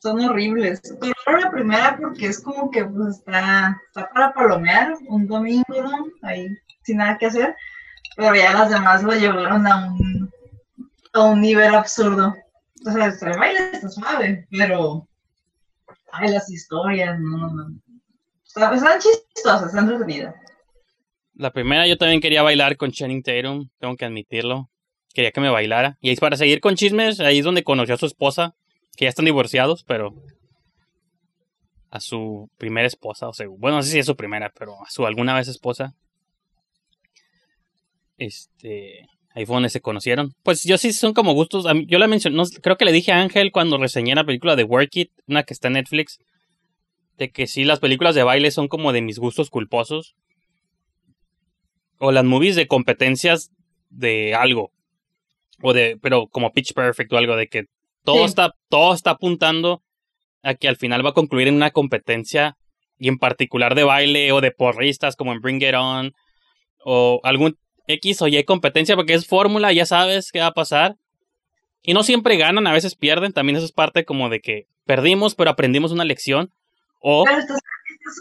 Son 0.00 0.20
horribles. 0.20 0.80
Pero 1.00 1.38
la 1.38 1.50
primera 1.50 1.96
porque 2.00 2.26
es 2.26 2.40
como 2.40 2.70
que 2.70 2.84
pues, 2.84 3.18
está, 3.18 3.80
está 3.88 4.08
para 4.10 4.32
palomear 4.32 4.94
un 5.08 5.26
domingo, 5.26 5.64
¿no? 5.68 6.06
Ahí 6.22 6.48
sin 6.82 6.98
nada 6.98 7.18
que 7.18 7.26
hacer. 7.26 7.54
Pero 8.16 8.34
ya 8.34 8.52
las 8.52 8.70
demás 8.70 9.02
lo 9.02 9.12
llevaron 9.12 9.66
a 9.66 9.86
un, 9.86 10.30
a 11.12 11.24
un 11.24 11.40
nivel 11.40 11.74
absurdo. 11.74 12.34
O 12.86 12.90
sea, 12.90 13.06
el 13.06 13.38
baile 13.38 13.70
está 13.72 13.88
suave, 13.88 14.46
pero 14.50 15.06
ay, 16.12 16.32
las 16.32 16.50
historias, 16.50 17.18
no, 17.18 17.48
no. 17.48 17.68
Están 18.44 18.98
chistosas, 19.00 19.66
están 19.66 19.88
entretenidas. 19.88 20.34
La 21.34 21.52
primera 21.52 21.86
yo 21.86 21.96
también 21.96 22.20
quería 22.20 22.42
bailar 22.42 22.76
con 22.76 22.90
Channing 22.90 23.22
Tatum, 23.22 23.68
tengo 23.78 23.96
que 23.96 24.04
admitirlo. 24.04 24.68
Quería 25.14 25.32
que 25.32 25.40
me 25.40 25.50
bailara. 25.50 25.98
Y 26.00 26.14
para 26.16 26.36
seguir 26.36 26.60
con 26.60 26.74
chismes, 26.74 27.20
ahí 27.20 27.38
es 27.38 27.44
donde 27.44 27.64
conoció 27.64 27.94
a 27.94 27.98
su 27.98 28.06
esposa, 28.06 28.54
que 28.96 29.04
ya 29.04 29.08
están 29.08 29.24
divorciados, 29.24 29.84
pero 29.84 30.14
a 31.90 32.00
su 32.00 32.50
primera 32.58 32.86
esposa, 32.86 33.28
o 33.28 33.32
sea, 33.32 33.46
bueno, 33.48 33.78
no 33.78 33.82
sé 33.82 33.90
si 33.92 33.98
es 33.98 34.06
su 34.06 34.16
primera, 34.16 34.52
pero 34.56 34.74
a 34.84 34.90
su 34.90 35.06
alguna 35.06 35.34
vez 35.34 35.48
esposa. 35.48 35.94
Este, 38.18 39.06
ahí 39.30 39.46
fue 39.46 39.56
donde 39.56 39.70
se 39.70 39.80
conocieron. 39.80 40.34
Pues 40.42 40.64
yo 40.64 40.76
sí 40.76 40.92
son 40.92 41.14
como 41.14 41.32
gustos, 41.32 41.64
yo 41.86 41.98
la 41.98 42.08
mencioné, 42.08 42.42
creo 42.62 42.76
que 42.76 42.84
le 42.84 42.92
dije 42.92 43.12
a 43.12 43.20
Ángel 43.20 43.52
cuando 43.52 43.78
reseñé 43.78 44.14
la 44.14 44.24
película 44.24 44.56
de 44.56 44.64
Work 44.64 44.96
It, 44.96 45.10
una 45.26 45.44
que 45.44 45.54
está 45.54 45.68
en 45.68 45.74
Netflix, 45.74 46.18
de 47.16 47.30
que 47.30 47.46
sí 47.46 47.64
las 47.64 47.80
películas 47.80 48.14
de 48.14 48.22
baile 48.22 48.50
son 48.50 48.68
como 48.68 48.92
de 48.92 49.02
mis 49.02 49.18
gustos 49.18 49.50
culposos 49.50 50.14
o 51.98 52.12
las 52.12 52.24
movies 52.24 52.54
de 52.54 52.68
competencias 52.68 53.50
de 53.90 54.34
algo. 54.34 54.70
O 55.62 55.72
de, 55.72 55.98
pero 56.00 56.28
como 56.28 56.52
Pitch 56.52 56.72
Perfect 56.72 57.12
o 57.12 57.18
algo, 57.18 57.36
de 57.36 57.48
que 57.48 57.64
todo 58.04 58.24
está, 58.24 58.52
todo 58.68 58.94
está 58.94 59.10
apuntando 59.10 59.82
a 60.42 60.54
que 60.54 60.68
al 60.68 60.76
final 60.76 61.04
va 61.04 61.10
a 61.10 61.14
concluir 61.14 61.48
en 61.48 61.54
una 61.54 61.70
competencia, 61.70 62.56
y 62.98 63.08
en 63.08 63.18
particular 63.18 63.74
de 63.74 63.84
baile 63.84 64.32
o 64.32 64.40
de 64.40 64.50
porristas, 64.50 65.16
como 65.16 65.32
en 65.32 65.40
Bring 65.40 65.62
It 65.62 65.74
On, 65.74 66.12
o 66.84 67.20
algún 67.22 67.56
X 67.86 68.22
o 68.22 68.28
Y 68.28 68.42
competencia, 68.44 68.96
porque 68.96 69.14
es 69.14 69.26
fórmula, 69.26 69.72
ya 69.72 69.86
sabes 69.86 70.30
qué 70.32 70.40
va 70.40 70.46
a 70.46 70.52
pasar. 70.52 70.96
Y 71.82 71.94
no 71.94 72.02
siempre 72.02 72.36
ganan, 72.36 72.66
a 72.66 72.72
veces 72.72 72.96
pierden, 72.96 73.32
también 73.32 73.56
eso 73.56 73.64
es 73.64 73.72
parte 73.72 74.04
como 74.04 74.28
de 74.28 74.40
que 74.40 74.66
perdimos, 74.84 75.34
pero 75.34 75.50
aprendimos 75.50 75.92
una 75.92 76.04
lección. 76.04 76.52
O 77.00 77.24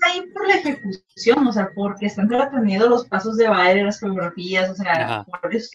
ahí 0.06 0.22
por 0.34 0.48
la 0.48 0.56
ejecución, 0.56 1.48
o 1.48 1.52
sea, 1.52 1.70
porque 1.74 2.06
están 2.06 2.28
tratando 2.28 2.90
los 2.90 3.06
pasos 3.06 3.38
de 3.38 3.48
baile, 3.48 3.84
las 3.84 4.00
coreografías, 4.00 4.70
o 4.70 4.76
sea, 4.76 5.26
por 5.42 5.56
eso, 5.56 5.70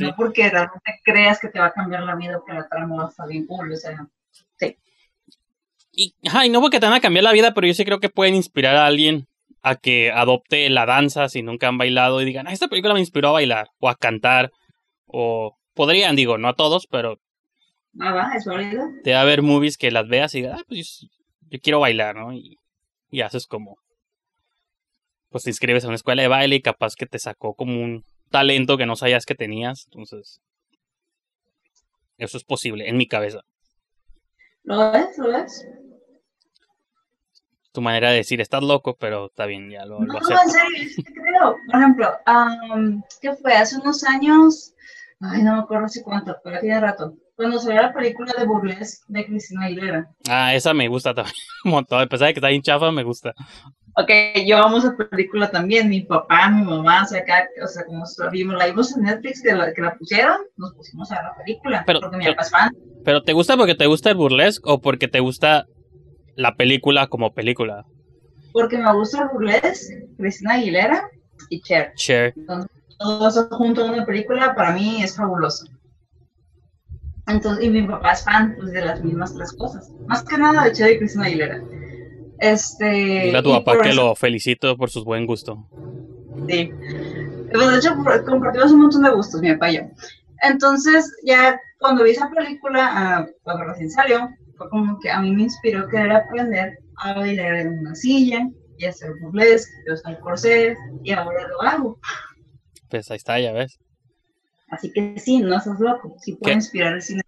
no 0.00 0.14
porque 0.16 0.48
realmente 0.48 1.00
creas 1.04 1.38
que 1.38 1.48
te 1.48 1.58
va 1.58 1.66
a 1.66 1.72
cambiar 1.72 2.02
la 2.02 2.16
vida 2.16 2.38
o 2.38 2.44
que 2.44 2.52
la 2.52 2.68
trama 2.68 2.96
va 2.96 3.06
a 3.06 3.08
estar 3.08 3.28
bien 3.28 3.46
cool, 3.46 3.72
o 3.72 3.76
sea, 3.76 4.06
sí. 4.58 4.76
Y, 5.92 6.14
ajá, 6.26 6.46
no 6.48 6.60
porque 6.60 6.80
te 6.80 6.86
van 6.86 6.94
a 6.94 7.00
cambiar 7.00 7.24
la 7.24 7.32
vida, 7.32 7.54
pero 7.54 7.66
yo 7.66 7.74
sí 7.74 7.84
creo 7.84 8.00
que 8.00 8.08
pueden 8.08 8.34
inspirar 8.34 8.76
a 8.76 8.86
alguien 8.86 9.26
a 9.62 9.76
que 9.76 10.10
adopte 10.10 10.68
la 10.70 10.86
danza 10.86 11.28
si 11.28 11.42
nunca 11.42 11.68
han 11.68 11.78
bailado 11.78 12.20
y 12.20 12.24
digan, 12.24 12.46
ah, 12.46 12.52
esta 12.52 12.68
película 12.68 12.94
me 12.94 13.00
inspiró 13.00 13.28
a 13.28 13.32
bailar 13.32 13.68
o 13.78 13.88
a 13.88 13.94
cantar 13.94 14.52
o 15.06 15.56
podrían, 15.74 16.16
digo, 16.16 16.38
no 16.38 16.48
a 16.48 16.54
todos, 16.54 16.86
pero 16.86 17.18
ah, 18.00 18.12
va, 18.12 18.32
es 18.36 18.44
válido. 18.44 18.84
Te 19.04 19.12
va 19.12 19.18
a 19.18 19.22
haber 19.22 19.42
movies 19.42 19.76
que 19.76 19.90
las 19.90 20.08
veas 20.08 20.34
y 20.34 20.38
digas, 20.42 20.60
ah, 20.60 20.64
pues 20.66 21.06
yo, 21.50 21.60
quiero 21.60 21.80
bailar, 21.80 22.16
¿no? 22.16 22.32
Y 22.32 22.56
y 23.10 23.22
haces 23.22 23.46
como, 23.46 23.78
pues 25.30 25.44
te 25.44 25.50
inscribes 25.50 25.84
a 25.84 25.88
una 25.88 25.96
escuela 25.96 26.22
de 26.22 26.28
baile 26.28 26.56
y 26.56 26.62
capaz 26.62 26.94
que 26.94 27.06
te 27.06 27.18
sacó 27.18 27.54
como 27.54 27.80
un 27.82 28.04
talento 28.30 28.76
que 28.76 28.86
no 28.86 28.96
sabías 28.96 29.26
que 29.26 29.34
tenías. 29.34 29.84
Entonces, 29.86 30.40
eso 32.18 32.36
es 32.36 32.44
posible 32.44 32.88
en 32.88 32.96
mi 32.96 33.06
cabeza. 33.06 33.40
¿Lo 34.62 34.92
ves? 34.92 35.18
¿Lo 35.18 35.28
ves? 35.28 35.66
Tu 37.72 37.80
manera 37.80 38.10
de 38.10 38.16
decir, 38.16 38.40
estás 38.40 38.62
loco, 38.62 38.96
pero 38.98 39.26
está 39.26 39.46
bien, 39.46 39.70
ya 39.70 39.84
lo, 39.86 40.00
no, 40.00 40.14
No, 40.14 40.18
en 40.18 40.50
serio, 40.50 41.04
creo. 41.04 41.56
Por 41.66 41.80
ejemplo, 41.80 42.10
¿qué 43.20 43.34
fue? 43.36 43.54
Hace 43.54 43.76
unos 43.76 44.02
años, 44.02 44.74
ay, 45.20 45.42
no 45.42 45.54
me 45.54 45.60
acuerdo 45.60 45.88
si 45.88 46.02
cuánto, 46.02 46.36
pero 46.42 46.60
tiene 46.60 46.80
rato 46.80 47.14
cuando 47.40 47.58
salió 47.58 47.80
la 47.80 47.94
película 47.94 48.34
de 48.36 48.44
Burlesque 48.44 49.02
de 49.08 49.24
Cristina 49.24 49.64
Aguilera. 49.64 50.10
Ah, 50.28 50.54
esa 50.54 50.74
me 50.74 50.88
gusta 50.88 51.14
también 51.14 51.34
un 51.64 51.70
montón. 51.70 52.02
A 52.02 52.06
pesar 52.06 52.26
de 52.26 52.34
que 52.34 52.38
está 52.38 52.48
bien 52.48 52.60
chafa, 52.60 52.92
me 52.92 53.02
gusta. 53.02 53.34
Ok, 53.96 54.10
yo 54.46 54.58
amo 54.58 54.76
esa 54.76 54.94
película 54.94 55.50
también. 55.50 55.88
Mi 55.88 56.02
papá, 56.02 56.50
mi 56.50 56.62
mamá, 56.62 57.02
o 57.02 57.06
sea, 57.06 57.22
acá, 57.22 57.48
o 57.64 57.66
sea 57.66 57.86
como 57.86 58.04
vimos, 58.30 58.56
la 58.56 58.66
vimos 58.66 58.94
en 58.94 59.04
Netflix, 59.04 59.42
que 59.42 59.54
la, 59.54 59.72
que 59.72 59.80
la 59.80 59.94
pusieron, 59.94 60.36
nos 60.58 60.74
pusimos 60.74 61.10
a 61.12 61.14
ver 61.14 61.24
la 61.24 61.34
película. 61.36 61.82
Pero, 61.86 62.00
porque 62.00 62.18
mi 62.18 62.26
papá 62.26 62.42
es 62.42 62.50
fan. 62.50 62.76
¿Pero 63.06 63.22
te 63.22 63.32
gusta 63.32 63.56
porque 63.56 63.74
te 63.74 63.86
gusta 63.86 64.10
el 64.10 64.16
burlesque 64.16 64.62
o 64.66 64.82
porque 64.82 65.08
te 65.08 65.20
gusta 65.20 65.64
la 66.36 66.56
película 66.56 67.06
como 67.06 67.32
película? 67.32 67.86
Porque 68.52 68.76
me 68.76 68.92
gusta 68.92 69.22
el 69.22 69.28
burlesque, 69.30 70.08
Cristina 70.18 70.56
Aguilera 70.56 71.08
y 71.48 71.62
Cher. 71.62 71.94
Cher. 71.94 72.34
Entonces, 72.36 72.70
todo 72.98 73.28
eso 73.28 73.48
junto 73.50 73.82
en 73.86 73.92
una 73.92 74.04
película 74.04 74.54
para 74.54 74.72
mí 74.72 75.02
es 75.02 75.16
fabuloso. 75.16 75.64
Entonces, 77.30 77.64
y 77.64 77.70
mi 77.70 77.82
papá 77.82 78.12
es 78.12 78.24
fan 78.24 78.54
pues, 78.56 78.72
de 78.72 78.84
las 78.84 79.02
mismas 79.02 79.34
tres 79.34 79.52
cosas. 79.52 79.90
Más 80.06 80.22
que 80.22 80.36
nada 80.36 80.64
de 80.64 80.72
Che 80.72 80.92
y 80.92 80.98
Cristina 80.98 81.26
Aguilera. 81.26 81.62
Este, 82.38 82.86
Dile 82.86 83.38
a 83.38 83.42
tu 83.42 83.50
papá 83.50 83.80
que 83.80 83.92
lo 83.92 84.14
felicito 84.14 84.76
por 84.76 84.90
su 84.90 85.04
buen 85.04 85.26
gusto. 85.26 85.66
Sí. 86.48 86.72
Pues, 87.52 87.70
de 87.70 87.76
hecho, 87.76 87.94
compartimos 88.26 88.72
un 88.72 88.80
montón 88.80 89.02
de 89.02 89.10
gustos, 89.10 89.40
mi 89.40 89.52
papá 89.52 89.70
y 89.70 89.76
yo. 89.76 89.82
Entonces, 90.42 91.12
ya 91.24 91.60
cuando 91.78 92.04
vi 92.04 92.10
esa 92.10 92.30
película, 92.30 92.88
ah, 92.90 93.26
cuando 93.42 93.64
recién 93.64 93.90
salió, 93.90 94.28
fue 94.56 94.68
como 94.70 94.98
que 95.00 95.10
a 95.10 95.20
mí 95.20 95.32
me 95.32 95.42
inspiró 95.42 95.88
querer 95.88 96.12
aprender 96.12 96.78
a 96.96 97.14
bailar 97.14 97.54
en 97.56 97.78
una 97.80 97.94
silla 97.94 98.48
y 98.78 98.86
hacer 98.86 99.12
burlesque, 99.20 99.72
y 99.86 99.92
usar 99.92 100.18
corsés, 100.20 100.78
y 101.02 101.12
ahora 101.12 101.46
lo 101.48 101.62
hago. 101.62 101.98
Pues 102.88 103.10
ahí 103.10 103.18
está, 103.18 103.38
ya 103.38 103.52
ves. 103.52 103.78
Así 104.70 104.92
que 104.92 105.18
sí, 105.18 105.38
no 105.38 105.60
sos 105.60 105.80
loco, 105.80 106.16
sí 106.20 106.36
puede 106.36 106.54
inspirar 106.54 106.94
el 106.94 107.02
cine. 107.02 107.22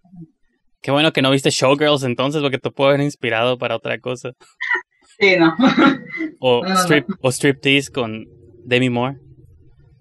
Qué 0.81 0.91
bueno 0.91 1.13
que 1.13 1.21
no 1.21 1.31
viste 1.31 1.49
Showgirls 1.49 2.03
entonces, 2.03 2.41
porque 2.41 2.57
te 2.57 2.71
puede 2.71 2.91
haber 2.91 3.01
inspirado 3.01 3.57
para 3.57 3.75
otra 3.75 3.99
cosa. 3.99 4.31
Sí, 5.19 5.35
no. 5.37 5.55
O, 6.39 6.63
strip, 6.65 7.09
o 7.21 7.31
Striptease 7.31 7.89
con 7.89 8.25
Demi 8.65 8.89
Moore. 8.89 9.17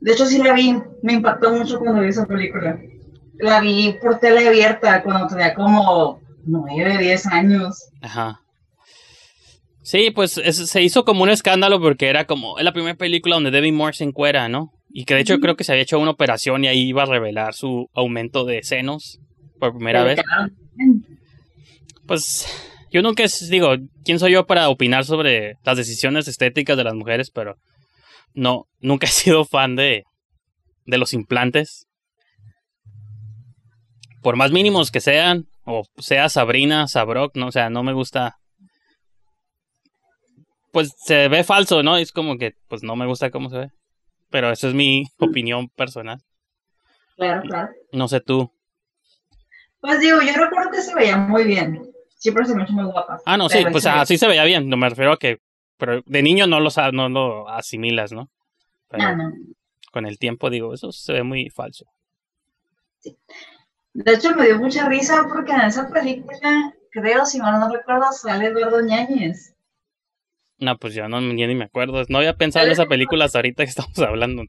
De 0.01 0.13
hecho, 0.13 0.27
sí 0.27 0.39
la 0.39 0.53
vi. 0.53 0.77
Me 1.03 1.15
impactó 1.15 1.53
mucho 1.53 1.79
cuando 1.79 2.03
vi 2.03 2.09
esa 2.09 2.27
película. 2.27 2.79
La 3.39 3.61
vi 3.61 3.97
por 4.03 4.19
tele 4.19 4.47
abierta 4.47 5.03
cuando 5.03 5.29
tenía 5.29 5.55
como 5.55 6.21
9, 6.45 6.99
10 6.99 7.27
años. 7.29 7.89
Ajá. 8.03 8.41
Sí, 9.83 10.11
pues 10.11 10.33
se 10.33 10.83
hizo 10.83 11.05
como 11.05 11.23
un 11.23 11.31
escándalo 11.31 11.81
porque 11.81 12.09
era 12.09 12.25
como 12.27 12.59
es 12.59 12.65
la 12.65 12.73
primera 12.73 12.97
película 12.97 13.37
donde 13.37 13.51
Demi 13.51 13.73
Moore 13.73 13.95
se 13.95 14.05
encuera, 14.05 14.49
¿no? 14.49 14.73
Y 14.95 15.05
que 15.05 15.15
de 15.15 15.21
hecho 15.21 15.39
creo 15.41 15.57
que 15.57 15.65
se 15.65 15.73
había 15.73 15.83
hecho 15.83 15.99
una 15.99 16.11
operación 16.11 16.65
y 16.65 16.69
ahí 16.69 16.89
iba 16.89 17.03
a 17.03 17.07
revelar 17.07 17.55
su 17.55 17.89
aumento 17.95 18.45
de 18.45 18.63
senos 18.63 19.21
por 19.59 19.75
primera 19.75 20.05
vez. 20.05 20.21
Pues 22.07 22.47
yo 22.91 23.01
nunca 23.01 23.25
digo, 23.49 23.75
¿quién 24.05 24.19
soy 24.19 24.33
yo 24.33 24.47
para 24.47 24.69
opinar 24.69 25.05
sobre 25.05 25.55
las 25.65 25.79
decisiones 25.79 26.29
estéticas 26.29 26.77
de 26.77 26.85
las 26.85 26.95
mujeres? 26.95 27.31
Pero 27.31 27.57
no, 28.35 28.67
nunca 28.81 29.07
he 29.07 29.11
sido 29.11 29.45
fan 29.45 29.77
de, 29.77 30.05
de 30.85 30.99
los 30.99 31.15
implantes. 31.15 31.87
Por 34.21 34.37
más 34.37 34.53
mínimos 34.53 34.91
que 34.91 35.01
sean, 35.01 35.47
o 35.65 35.85
sea 35.99 36.29
Sabrina, 36.29 36.87
Sabrok, 36.87 37.35
no, 37.37 37.49
o 37.49 37.53
sea, 37.53 37.71
no 37.71 37.83
me 37.83 37.93
gusta. 37.93 38.37
Pues 40.71 40.93
se 41.05 41.29
ve 41.29 41.45
falso, 41.45 41.83
¿no? 41.83 41.97
Es 41.97 42.13
como 42.13 42.37
que, 42.37 42.53
pues 42.69 42.83
no 42.83 42.95
me 42.95 43.07
gusta 43.07 43.31
cómo 43.31 43.51
se 43.51 43.59
ve. 43.59 43.71
Pero 44.33 44.51
esa 44.51 44.69
es 44.69 44.75
mi 44.75 45.05
opinión 45.19 45.69
personal. 45.69 46.21
Claro, 47.17 47.43
claro. 47.43 47.73
No 47.93 48.09
sé 48.09 48.21
tú. 48.21 48.51
Pues 49.81 50.01
digo, 50.01 50.21
yo 50.23 50.33
recuerdo 50.33 50.71
que 50.71 50.81
se 50.81 50.95
veía 50.95 51.19
muy 51.19 51.45
bien. 51.45 51.93
Siempre 52.17 52.47
se 52.47 52.55
me 52.55 52.63
hecho 52.63 52.73
muy 52.73 52.85
guapa. 52.85 53.21
Ah, 53.27 53.37
no, 53.37 53.49
sí, 53.49 53.59
pues 53.71 53.85
así 53.85 54.17
se 54.17 54.27
veía 54.27 54.45
bien. 54.45 54.69
No 54.69 54.77
me 54.77 54.89
refiero 54.89 55.13
a 55.13 55.19
que. 55.19 55.41
Pero 55.77 56.03
de 56.07 56.23
niño 56.23 56.47
no 56.47 56.61
lo, 56.61 56.71
no 56.93 57.09
lo 57.09 57.49
asimilas, 57.49 58.13
¿no? 58.13 58.31
ah, 58.91 59.15
no. 59.15 59.33
Con 59.93 60.07
el 60.07 60.19
tiempo, 60.19 60.49
digo, 60.49 60.73
eso 60.73 60.93
se 60.93 61.13
ve 61.13 61.23
muy 61.23 61.51
falso. 61.51 61.85
Sí. 63.01 63.19
De 63.93 64.15
hecho, 64.15 64.35
me 64.35 64.47
dio 64.47 64.59
mucha 64.59 64.89
risa 64.89 65.27
porque 65.29 65.53
en 65.53 65.63
esa 65.63 65.91
película, 65.91 66.73
creo, 66.91 67.27
si 67.27 67.39
mal 67.39 67.61
no 67.61 67.69
recuerdo, 67.69 68.11
sale 68.13 68.47
Eduardo 68.47 68.81
Ñañez. 68.81 69.52
No, 70.63 70.79
pues 70.79 70.95
ya 70.95 71.09
no 71.09 71.21
ni 71.21 71.55
me 71.55 71.65
acuerdo. 71.65 72.05
No 72.09 72.19
había 72.19 72.37
pensado 72.37 72.67
en 72.67 72.73
esa 72.73 72.87
película 72.87 73.25
hasta 73.25 73.39
ahorita 73.39 73.65
que 73.65 73.71
estamos 73.71 73.99
hablando. 73.99 74.45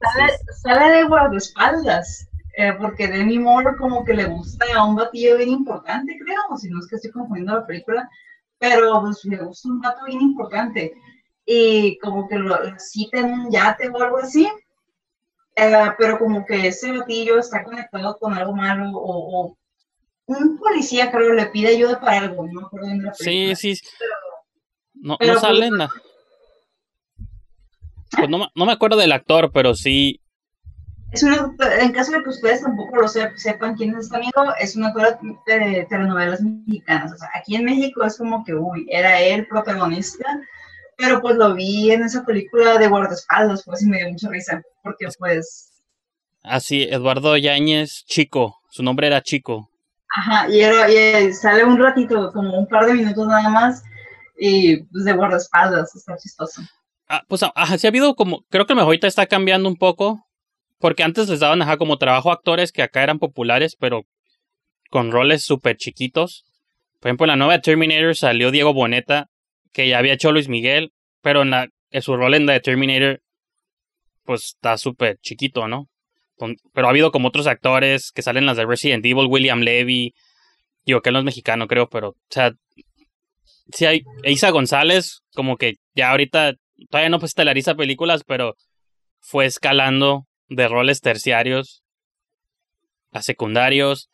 Sale, 0.62 0.90
de 0.96 1.04
guardaespaldas. 1.04 2.28
Eh, 2.56 2.72
porque 2.78 3.08
Demi 3.08 3.40
Moore 3.40 3.76
como 3.76 4.04
que 4.04 4.14
le 4.14 4.26
gusta 4.26 4.64
a 4.76 4.84
un 4.84 4.94
batillo 4.94 5.36
bien 5.36 5.48
importante, 5.48 6.16
creo, 6.24 6.56
si 6.56 6.68
no 6.70 6.78
es 6.78 6.86
que 6.86 6.94
estoy 6.96 7.10
confundiendo 7.10 7.52
la 7.56 7.66
película, 7.66 8.08
pero 8.60 9.00
pues 9.00 9.24
le 9.24 9.38
gusta 9.38 9.68
un 9.68 9.80
vato 9.80 10.04
bien 10.06 10.20
importante. 10.20 10.94
y 11.44 11.98
como 11.98 12.28
que 12.28 12.36
lo, 12.36 12.56
lo 12.62 12.78
cita 12.78 13.18
en 13.18 13.32
un 13.32 13.50
yate 13.50 13.88
o 13.88 14.00
algo 14.00 14.18
así. 14.18 14.48
Eh, 15.56 15.72
pero 15.98 16.18
como 16.18 16.44
que 16.46 16.68
ese 16.68 16.96
batillo 16.96 17.38
está 17.40 17.64
conectado 17.64 18.16
con 18.18 18.34
algo 18.34 18.54
malo 18.54 18.90
o, 18.92 19.42
o 19.46 19.58
un 20.26 20.56
policía 20.58 21.10
creo 21.10 21.32
le 21.32 21.46
pide 21.46 21.68
ayuda 21.68 22.00
para 22.00 22.18
algo, 22.18 22.46
no 22.46 22.60
me 22.60 22.66
acuerdo 22.66 22.86
bien 22.86 23.02
la 23.02 23.14
Sí, 23.14 23.24
película. 23.24 23.56
sí. 23.56 23.74
No, 25.04 25.16
pero 25.18 25.34
no 25.34 25.40
pues- 25.40 25.48
salen. 25.48 25.76
na- 25.76 25.90
Pues 28.16 28.28
no, 28.28 28.38
me- 28.38 28.48
no 28.54 28.66
me 28.66 28.72
acuerdo 28.72 28.96
del 28.96 29.12
actor, 29.12 29.50
pero 29.52 29.74
sí. 29.74 30.20
Es 31.12 31.22
una, 31.22 31.52
en 31.80 31.92
caso 31.92 32.12
de 32.12 32.22
que 32.22 32.28
ustedes 32.30 32.62
tampoco 32.62 32.96
lo 32.96 33.06
sep- 33.06 33.36
sepan 33.36 33.76
quién 33.76 33.90
es 33.90 34.04
este 34.06 34.16
amigo, 34.16 34.52
es 34.58 34.74
una 34.76 34.88
autora 34.88 35.18
de 35.44 35.86
telenovelas 35.88 36.40
mexicanas. 36.40 37.12
O 37.12 37.16
sea, 37.16 37.28
aquí 37.34 37.54
en 37.56 37.64
México 37.64 38.04
es 38.04 38.16
como 38.18 38.44
que, 38.44 38.54
uy, 38.54 38.86
era 38.90 39.20
él 39.20 39.46
protagonista, 39.46 40.24
pero 40.96 41.20
pues 41.20 41.36
lo 41.36 41.54
vi 41.54 41.90
en 41.92 42.02
esa 42.04 42.24
película 42.24 42.78
de 42.78 42.88
guardaespaldas, 42.88 43.62
pues 43.64 43.82
y 43.82 43.86
me 43.86 43.98
dio 43.98 44.10
mucha 44.10 44.28
risa, 44.28 44.62
porque 44.82 45.06
pues, 45.18 45.70
Así, 46.42 46.82
Eduardo 46.82 47.36
Yáñez 47.36 48.04
Chico. 48.06 48.60
Su 48.70 48.82
nombre 48.82 49.06
era 49.06 49.22
Chico. 49.22 49.70
ajá, 50.16 50.48
y, 50.48 50.60
era, 50.60 50.88
y 50.90 51.32
sale 51.32 51.64
un 51.64 51.78
ratito, 51.78 52.32
como 52.32 52.58
un 52.58 52.66
par 52.68 52.86
de 52.86 52.94
minutos 52.94 53.26
nada 53.26 53.48
más, 53.48 53.82
y 54.36 54.82
pues 54.84 55.04
de 55.04 55.12
guardaespaldas, 55.12 55.94
está 55.94 56.16
chistoso. 56.16 56.62
Ah, 57.08 57.22
pues 57.28 57.42
ajá, 57.42 57.78
sí 57.78 57.86
ha 57.86 57.90
habido 57.90 58.14
como. 58.14 58.44
Creo 58.50 58.66
que 58.66 58.72
ahorita 58.72 59.06
está 59.06 59.26
cambiando 59.26 59.68
un 59.68 59.76
poco. 59.76 60.24
Porque 60.78 61.02
antes 61.02 61.28
les 61.30 61.40
daban 61.40 61.62
ajá, 61.62 61.78
como 61.78 61.96
trabajo 61.96 62.30
a 62.30 62.34
actores 62.34 62.70
que 62.70 62.82
acá 62.82 63.02
eran 63.02 63.18
populares, 63.18 63.74
pero 63.78 64.02
con 64.90 65.12
roles 65.12 65.42
súper 65.42 65.76
chiquitos. 65.76 66.44
Por 67.00 67.08
ejemplo, 67.08 67.24
en 67.24 67.30
la 67.30 67.36
nueva 67.36 67.60
Terminator 67.60 68.14
salió 68.14 68.50
Diego 68.50 68.74
Boneta, 68.74 69.30
que 69.72 69.88
ya 69.88 69.98
había 69.98 70.12
hecho 70.12 70.30
Luis 70.30 70.48
Miguel, 70.48 70.92
pero 71.22 71.42
en, 71.42 71.50
la, 71.50 71.68
en 71.90 72.02
su 72.02 72.16
rol 72.16 72.34
en 72.34 72.46
la 72.46 72.52
de 72.52 72.60
Terminator, 72.60 73.22
pues 74.24 74.44
está 74.56 74.76
súper 74.76 75.18
chiquito, 75.22 75.68
¿no? 75.68 75.88
Pero 76.72 76.86
ha 76.86 76.90
habido 76.90 77.12
como 77.12 77.28
otros 77.28 77.46
actores 77.46 78.12
que 78.12 78.22
salen 78.22 78.42
en 78.42 78.46
las 78.46 78.56
de 78.56 78.66
Resident 78.66 79.04
Evil, 79.06 79.26
William 79.28 79.60
Levy, 79.60 80.14
digo 80.84 81.00
que 81.00 81.08
él 81.08 81.14
no 81.14 81.20
es 81.20 81.24
mexicano, 81.24 81.66
creo, 81.66 81.88
pero, 81.88 82.10
o 82.10 82.16
sea, 82.28 82.52
sí 83.72 83.86
hay, 83.86 84.02
Isa 84.24 84.50
González, 84.50 85.22
como 85.34 85.56
que 85.56 85.74
ya 85.94 86.10
ahorita 86.10 86.54
todavía 86.90 87.10
no 87.10 87.24
estelariza 87.24 87.74
películas, 87.74 88.22
pero 88.26 88.54
fue 89.20 89.46
escalando 89.46 90.26
de 90.48 90.68
roles 90.68 91.00
terciarios 91.00 91.82
a 93.12 93.22
secundarios. 93.22 94.10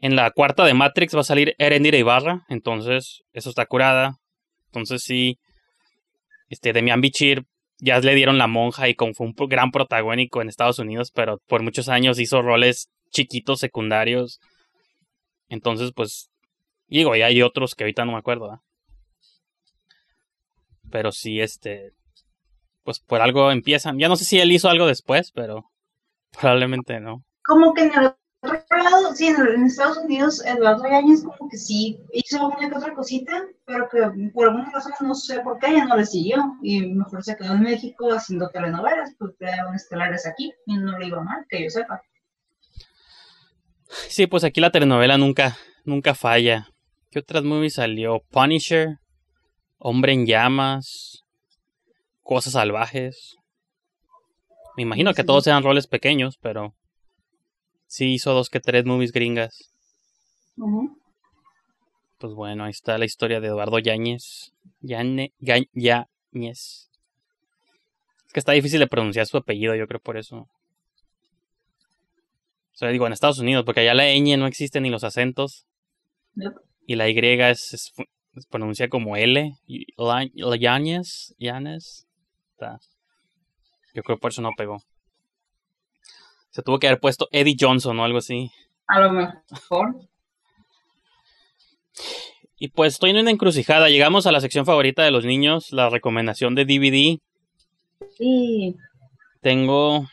En 0.00 0.16
la 0.16 0.30
cuarta 0.30 0.64
de 0.64 0.74
Matrix 0.74 1.14
va 1.14 1.20
a 1.20 1.24
salir 1.24 1.54
Erendira 1.58 1.98
Ibarra, 1.98 2.44
entonces 2.48 3.22
eso 3.32 3.50
está 3.50 3.66
curada. 3.66 4.16
Entonces 4.66 5.02
sí, 5.02 5.38
este 6.48 6.72
Demian 6.72 7.00
Bichir 7.00 7.44
ya 7.80 8.00
le 8.00 8.14
dieron 8.14 8.38
la 8.38 8.46
monja 8.46 8.88
y 8.88 8.94
como 8.94 9.14
fue 9.14 9.26
un 9.26 9.34
gran 9.48 9.70
protagónico 9.70 10.42
en 10.42 10.48
Estados 10.48 10.78
Unidos, 10.78 11.10
pero 11.12 11.38
por 11.46 11.62
muchos 11.62 11.88
años 11.88 12.18
hizo 12.18 12.42
roles 12.42 12.88
chiquitos 13.10 13.60
secundarios. 13.60 14.40
Entonces, 15.48 15.92
pues, 15.94 16.30
digo, 16.88 17.16
y 17.16 17.22
hay 17.22 17.40
otros 17.42 17.74
que 17.74 17.84
ahorita 17.84 18.04
no 18.04 18.12
me 18.12 18.18
acuerdo. 18.18 18.48
¿verdad? 18.48 18.60
Pero 20.90 21.12
sí, 21.12 21.40
este, 21.40 21.92
pues 22.84 23.00
por 23.00 23.20
algo 23.20 23.50
empiezan. 23.50 23.98
Ya 23.98 24.08
no 24.08 24.16
sé 24.16 24.24
si 24.24 24.38
él 24.38 24.52
hizo 24.52 24.68
algo 24.68 24.86
después, 24.86 25.30
pero 25.32 25.70
probablemente 26.38 27.00
no. 27.00 27.24
Como 27.44 27.74
que 27.74 27.82
en 27.82 27.92
el 27.92 28.06
otro 28.40 28.78
lado, 28.82 29.14
sí, 29.14 29.26
en, 29.26 29.64
Estados 29.64 29.98
Unidos, 29.98 30.44
Eduardo 30.46 30.84
Yáñez 30.88 31.22
como 31.24 31.50
que 31.50 31.56
sí 31.56 31.98
hizo 32.12 32.46
una 32.46 32.68
que 32.68 32.76
otra 32.76 32.94
cosita, 32.94 33.44
pero 33.64 33.88
que 33.88 33.98
por 34.32 34.48
alguna 34.48 34.70
razón 34.70 34.92
no 35.00 35.14
sé 35.14 35.40
por 35.40 35.58
qué 35.58 35.72
ya 35.74 35.84
no 35.84 35.96
le 35.96 36.06
siguió 36.06 36.56
y 36.62 36.86
mejor 36.86 37.22
se 37.24 37.36
quedó 37.36 37.54
en 37.54 37.62
México 37.62 38.12
haciendo 38.12 38.48
telenovelas, 38.50 39.14
pues 39.18 39.32
quedaron 39.38 39.74
estelares 39.74 40.26
aquí 40.26 40.52
y 40.66 40.76
no 40.76 40.98
le 40.98 41.06
iba 41.08 41.22
mal, 41.22 41.44
que 41.48 41.64
yo 41.64 41.70
sepa. 41.70 42.02
Sí, 43.88 44.26
pues 44.26 44.44
aquí 44.44 44.60
la 44.60 44.70
telenovela 44.70 45.18
nunca, 45.18 45.56
nunca 45.84 46.14
falla. 46.14 46.68
¿Qué 47.10 47.18
otras 47.18 47.42
movies 47.42 47.74
salió? 47.74 48.22
Punisher, 48.30 48.98
Hombre 49.78 50.12
en 50.12 50.26
Llamas, 50.26 51.24
Cosas 52.22 52.54
Salvajes. 52.54 53.36
Me 54.76 54.82
imagino 54.82 55.14
que 55.14 55.24
todos 55.24 55.46
eran 55.46 55.62
roles 55.62 55.86
pequeños, 55.86 56.36
pero 56.40 56.74
sí 57.86 58.12
hizo 58.14 58.32
dos 58.32 58.48
que 58.50 58.60
tres 58.60 58.84
movies 58.84 59.12
gringas. 59.12 59.72
Pues 62.18 62.34
bueno, 62.34 62.64
ahí 62.64 62.70
está 62.70 62.98
la 62.98 63.04
historia 63.04 63.40
de 63.40 63.48
Eduardo 63.48 63.78
Yáñez. 63.78 64.52
Yáñez. 64.80 65.30
Es 68.26 68.32
que 68.32 68.40
está 68.40 68.52
difícil 68.52 68.80
de 68.80 68.86
pronunciar 68.88 69.26
su 69.26 69.36
apellido, 69.36 69.74
yo 69.74 69.86
creo 69.86 70.00
por 70.00 70.16
eso. 70.16 70.36
O 70.38 70.48
sea, 72.78 72.90
digo, 72.90 73.06
en 73.06 73.12
Estados 73.12 73.38
Unidos, 73.38 73.64
porque 73.64 73.80
allá 73.80 73.94
la 73.94 74.04
ñ 74.12 74.36
no 74.36 74.46
existe 74.46 74.80
ni 74.80 74.90
los 74.90 75.02
acentos. 75.02 75.66
Yep. 76.34 76.52
Y 76.86 76.94
la 76.96 77.08
Y 77.08 77.18
es, 77.18 77.72
es- 77.74 77.92
se 78.40 78.48
pronuncia 78.48 78.88
como 78.88 79.16
L. 79.16 79.52
Yáñez. 80.58 81.34
Yáñez. 81.38 82.06
Yo 83.94 84.02
creo 84.02 84.18
por 84.18 84.30
eso 84.30 84.42
no 84.42 84.50
pegó. 84.56 84.82
Se 86.50 86.62
tuvo 86.62 86.78
que 86.78 86.88
haber 86.88 87.00
puesto 87.00 87.28
Eddie 87.30 87.56
Johnson 87.58 87.98
o 87.98 88.04
algo 88.04 88.18
así. 88.18 88.50
A 88.86 89.00
lo 89.00 89.12
mejor. 89.12 89.96
Y 92.58 92.68
pues 92.68 92.94
estoy 92.94 93.10
en 93.10 93.18
una 93.18 93.30
encrucijada. 93.30 93.88
Llegamos 93.88 94.26
a 94.26 94.32
la 94.32 94.40
sección 94.40 94.66
favorita 94.66 95.04
de 95.04 95.10
los 95.10 95.24
niños, 95.24 95.72
la 95.72 95.90
recomendación 95.90 96.54
de 96.54 96.64
DVD. 96.64 97.18
Sí. 98.16 98.76
Tengo 99.40 100.06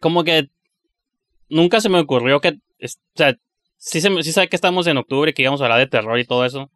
como 0.00 0.24
que 0.24 0.50
nunca 1.48 1.80
se 1.80 1.88
me 1.88 1.98
ocurrió 1.98 2.40
que, 2.40 2.50
o 2.50 2.86
sea, 3.14 3.34
sí, 3.76 4.00
se 4.00 4.22
sí 4.22 4.32
sabe 4.32 4.48
que 4.48 4.56
estamos 4.56 4.86
en 4.86 4.98
octubre 4.98 5.30
y 5.30 5.34
que 5.34 5.42
íbamos 5.42 5.60
a 5.60 5.64
hablar 5.64 5.78
de 5.78 5.86
terror 5.86 6.18
y 6.18 6.26
todo 6.26 6.44
eso. 6.44 6.70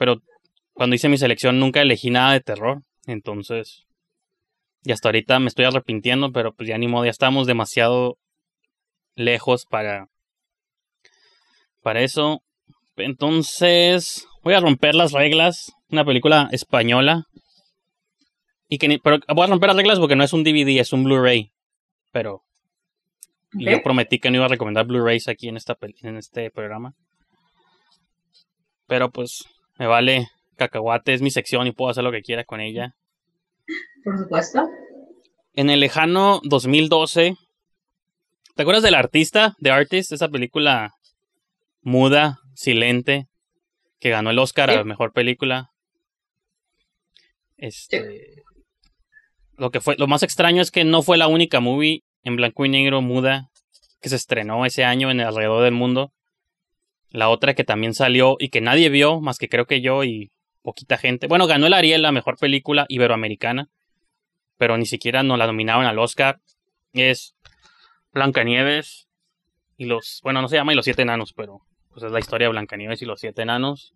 Pero 0.00 0.22
cuando 0.72 0.96
hice 0.96 1.10
mi 1.10 1.18
selección 1.18 1.60
nunca 1.60 1.82
elegí 1.82 2.08
nada 2.08 2.32
de 2.32 2.40
terror. 2.40 2.80
Entonces, 3.06 3.84
y 4.82 4.92
hasta 4.92 5.08
ahorita 5.08 5.38
me 5.40 5.48
estoy 5.48 5.66
arrepintiendo, 5.66 6.32
pero 6.32 6.54
pues 6.54 6.70
ya 6.70 6.78
ni 6.78 6.88
modo, 6.88 7.04
ya 7.04 7.10
estamos 7.10 7.46
demasiado 7.46 8.16
lejos 9.14 9.66
para, 9.66 10.08
para 11.82 12.00
eso. 12.00 12.42
Entonces, 12.96 14.26
voy 14.42 14.54
a 14.54 14.60
romper 14.60 14.94
las 14.94 15.12
reglas. 15.12 15.70
Una 15.90 16.06
película 16.06 16.48
española. 16.50 17.24
Y 18.70 18.78
que 18.78 18.88
ni- 18.88 18.96
pero 18.98 19.18
voy 19.34 19.44
a 19.44 19.48
romper 19.48 19.66
las 19.68 19.76
reglas 19.76 19.98
porque 19.98 20.16
no 20.16 20.24
es 20.24 20.32
un 20.32 20.44
DVD, 20.44 20.80
es 20.80 20.94
un 20.94 21.04
Blu-ray. 21.04 21.52
Pero 22.10 22.42
yo 23.52 23.82
prometí 23.82 24.18
que 24.18 24.30
no 24.30 24.36
iba 24.36 24.46
a 24.46 24.48
recomendar 24.48 24.86
Blu-rays 24.86 25.28
aquí 25.28 25.48
en, 25.48 25.58
esta, 25.58 25.76
en 26.02 26.16
este 26.16 26.50
programa. 26.50 26.94
Pero 28.86 29.10
pues 29.10 29.44
me 29.80 29.86
vale 29.86 30.28
cacahuate, 30.56 31.14
es 31.14 31.22
mi 31.22 31.30
sección 31.30 31.66
y 31.66 31.72
puedo 31.72 31.90
hacer 31.90 32.04
lo 32.04 32.12
que 32.12 32.20
quiera 32.20 32.44
con 32.44 32.60
ella. 32.60 32.94
Por 34.04 34.18
supuesto. 34.18 34.68
En 35.54 35.70
el 35.70 35.80
lejano 35.80 36.42
2012, 36.44 37.34
¿te 38.56 38.62
acuerdas 38.62 38.82
del 38.82 38.94
artista, 38.94 39.56
The 39.62 39.70
Artist? 39.70 40.12
Esa 40.12 40.28
película 40.28 40.92
muda, 41.80 42.40
silente, 42.54 43.28
que 44.00 44.10
ganó 44.10 44.28
el 44.30 44.38
Oscar 44.38 44.68
a 44.68 44.82
Sí. 44.82 44.84
mejor 44.84 45.14
película. 45.14 45.70
Este, 47.56 48.42
lo 49.56 49.70
que 49.70 49.80
fue, 49.80 49.96
lo 49.96 50.06
más 50.06 50.22
extraño 50.22 50.60
es 50.60 50.70
que 50.70 50.84
no 50.84 51.00
fue 51.00 51.16
la 51.16 51.26
única 51.26 51.60
movie 51.60 52.02
en 52.22 52.36
blanco 52.36 52.66
y 52.66 52.68
negro 52.68 53.00
muda 53.00 53.48
que 54.02 54.10
se 54.10 54.16
estrenó 54.16 54.66
ese 54.66 54.84
año 54.84 55.10
en 55.10 55.22
alrededor 55.22 55.64
del 55.64 55.72
mundo. 55.72 56.12
La 57.10 57.28
otra 57.28 57.54
que 57.54 57.64
también 57.64 57.94
salió 57.94 58.36
y 58.38 58.48
que 58.50 58.60
nadie 58.60 58.88
vio, 58.88 59.20
más 59.20 59.38
que 59.38 59.48
creo 59.48 59.66
que 59.66 59.80
yo 59.80 60.04
y 60.04 60.30
poquita 60.62 60.96
gente. 60.96 61.26
Bueno, 61.26 61.46
ganó 61.46 61.66
el 61.66 61.74
Ariel, 61.74 62.02
la 62.02 62.12
mejor 62.12 62.36
película 62.38 62.86
iberoamericana, 62.88 63.68
pero 64.56 64.76
ni 64.76 64.86
siquiera 64.86 65.22
nos 65.22 65.38
la 65.38 65.46
nominaron 65.46 65.86
al 65.86 65.98
Oscar. 65.98 66.40
Es 66.92 67.34
Blancanieves 68.12 69.08
y 69.76 69.86
los, 69.86 70.20
bueno, 70.22 70.42
no 70.42 70.48
se 70.48 70.56
llama 70.56 70.72
y 70.72 70.76
los 70.76 70.84
siete 70.84 71.02
enanos, 71.02 71.32
pero 71.32 71.62
pues 71.90 72.04
es 72.04 72.12
la 72.12 72.20
historia 72.20 72.46
de 72.46 72.52
Blancanieves 72.52 73.02
y 73.02 73.06
los 73.06 73.20
siete 73.20 73.42
enanos. 73.42 73.94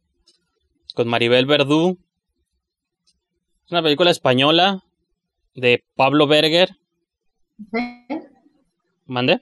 Con 0.95 1.09
Maribel 1.09 1.47
Verdú. 1.47 1.99
Es 3.67 3.73
una 3.73 3.83
película 3.83 4.11
española 4.11 4.85
de 5.55 5.85
Pablo 5.95 6.27
Berger. 6.27 6.71
Sí. 7.73 8.19
¿Mande? 9.07 9.41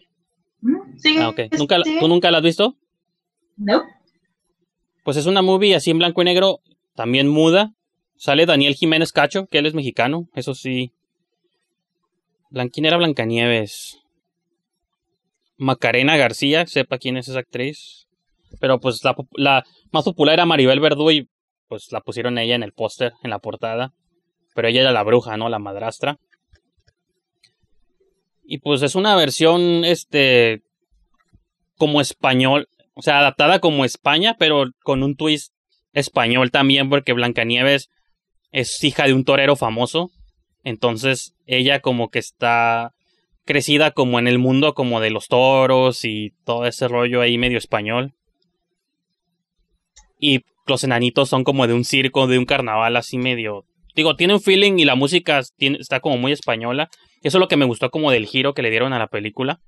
Mm, 0.61 0.97
Sigue. 0.99 1.21
Ah, 1.21 1.29
ok. 1.29 1.41
¿Nunca. 1.59 1.83
¿Tú 1.83 2.09
nunca 2.09 2.31
la 2.31 2.39
has 2.39 2.45
visto? 2.45 2.77
No. 3.57 3.83
Pues 5.05 5.17
es 5.17 5.27
una 5.27 5.43
movie 5.43 5.75
así 5.75 5.91
en 5.91 5.99
blanco 5.99 6.23
y 6.23 6.25
negro, 6.25 6.61
también 6.95 7.29
muda. 7.29 7.73
Sale 8.17 8.47
Daniel 8.47 8.75
Jiménez 8.75 9.13
Cacho, 9.13 9.47
que 9.47 9.59
él 9.59 9.67
es 9.67 9.75
mexicano, 9.75 10.29
eso 10.35 10.55
sí. 10.55 10.93
Blanquín 12.51 12.85
era 12.85 12.97
Blancanieves. 12.99 13.99
Macarena 15.57 16.17
García, 16.17 16.67
sepa 16.67 16.99
quién 16.99 17.17
es 17.17 17.29
esa 17.29 17.41
actriz. 17.41 18.07
Pero 18.61 18.79
pues 18.81 19.03
la, 19.03 19.17
la 19.33 19.65
más 19.91 20.05
popular 20.05 20.35
era 20.35 20.47
Maribel 20.47 20.81
Verdú 20.81 21.11
y 21.11 21.29
pues 21.69 21.91
la 21.91 22.01
pusieron 22.01 22.37
ella 22.39 22.55
en 22.55 22.63
el 22.63 22.73
póster, 22.73 23.13
en 23.23 23.31
la 23.31 23.39
portada. 23.39 23.93
pero 24.55 24.69
ella 24.69 24.83
era 24.83 24.93
la 24.93 25.03
bruja, 25.03 25.37
¿no? 25.37 25.49
La 25.49 25.59
madrastra. 25.59 26.19
Y 28.45 28.59
pues 28.59 28.83
es 28.83 28.95
una 28.95 29.17
versión, 29.17 29.85
este, 29.85 30.63
como 31.79 32.01
español, 32.01 32.69
o 33.03 33.05
sea, 33.05 33.19
adaptada 33.19 33.59
como 33.59 33.85
España, 33.85 34.37
pero 34.39 34.67
con 34.85 35.03
un 35.03 35.17
twist 35.17 35.53
español 35.93 36.53
también, 36.53 36.89
porque 36.89 37.13
Blancanieves 37.13 37.91
es 38.53 38.85
hija 38.85 39.09
de 39.09 39.13
un 39.13 39.25
torero 39.25 39.57
famoso. 39.57 40.13
Entonces, 40.63 41.35
ella 41.47 41.81
como 41.81 42.11
que 42.11 42.21
está 42.21 42.93
crecida 43.45 43.91
como 43.91 44.21
en 44.21 44.29
el 44.29 44.39
mundo 44.39 44.75
como 44.75 45.01
de 45.01 45.11
los 45.11 45.27
toros 45.27 46.05
y 46.05 46.31
todo 46.45 46.65
ese 46.65 46.87
rollo 46.87 47.23
ahí 47.23 47.39
medio 47.39 47.59
español. 47.59 48.13
Y 50.17 50.43
los 50.69 50.85
enanitos 50.85 51.29
son 51.29 51.43
como 51.43 51.67
de 51.67 51.75
un 51.75 51.85
circo, 51.85 52.29
de 52.29 52.39
un 52.39 52.45
carnaval 52.45 52.95
así 52.97 53.19
medio... 53.19 53.65
Digo, 53.97 54.15
tiene 54.15 54.35
un 54.35 54.41
feeling 54.41 54.79
y 54.79 54.85
la 54.85 54.95
música 54.95 55.43
está 55.59 55.99
como 55.99 56.19
muy 56.19 56.31
española. 56.31 56.89
Eso 57.25 57.39
es 57.39 57.41
lo 57.41 57.49
que 57.49 57.57
me 57.57 57.65
gustó 57.65 57.91
como 57.91 58.13
del 58.13 58.27
giro 58.27 58.55
que 58.55 58.63
le 58.63 58.71
dieron 58.71 58.93
a 58.93 59.01
la 59.01 59.09
película. 59.09 59.59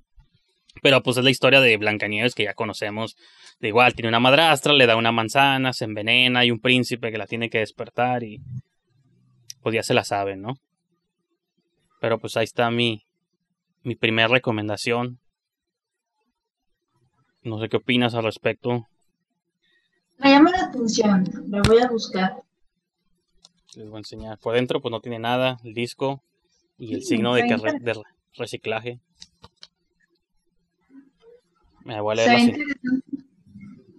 Pero 0.82 1.02
pues 1.02 1.16
es 1.16 1.24
la 1.24 1.30
historia 1.30 1.60
de 1.60 1.76
Blancanieves 1.76 2.34
que 2.34 2.44
ya 2.44 2.54
conocemos. 2.54 3.16
De 3.60 3.68
igual, 3.68 3.94
tiene 3.94 4.08
una 4.08 4.20
madrastra, 4.20 4.72
le 4.72 4.86
da 4.86 4.96
una 4.96 5.12
manzana, 5.12 5.72
se 5.72 5.84
envenena, 5.84 6.44
y 6.44 6.50
un 6.50 6.60
príncipe 6.60 7.10
que 7.10 7.18
la 7.18 7.26
tiene 7.26 7.50
que 7.50 7.58
despertar 7.58 8.22
y 8.22 8.40
pues 9.62 9.74
ya 9.74 9.82
se 9.82 9.94
la 9.94 10.04
saben, 10.04 10.42
¿no? 10.42 10.58
Pero 12.00 12.18
pues 12.18 12.36
ahí 12.36 12.44
está 12.44 12.70
mi, 12.70 13.06
mi 13.82 13.94
primera 13.94 14.28
recomendación. 14.28 15.18
No 17.42 17.58
sé 17.60 17.68
qué 17.68 17.78
opinas 17.78 18.14
al 18.14 18.24
respecto. 18.24 18.86
Me 20.18 20.30
llama 20.30 20.50
la 20.50 20.64
atención, 20.64 21.24
la 21.48 21.62
voy 21.62 21.78
a 21.80 21.88
buscar. 21.88 22.42
Les 23.74 23.88
voy 23.88 23.96
a 23.96 23.98
enseñar. 23.98 24.38
Por 24.38 24.54
dentro 24.54 24.80
pues 24.80 24.92
no 24.92 25.00
tiene 25.00 25.18
nada, 25.18 25.58
el 25.64 25.74
disco 25.74 26.22
y 26.78 26.94
el 26.94 27.02
signo 27.02 27.34
de, 27.34 27.42
de 27.42 28.02
reciclaje. 28.34 29.00
Me 31.84 32.00
voy 32.00 32.12
a 32.12 32.26
leer 32.26 32.56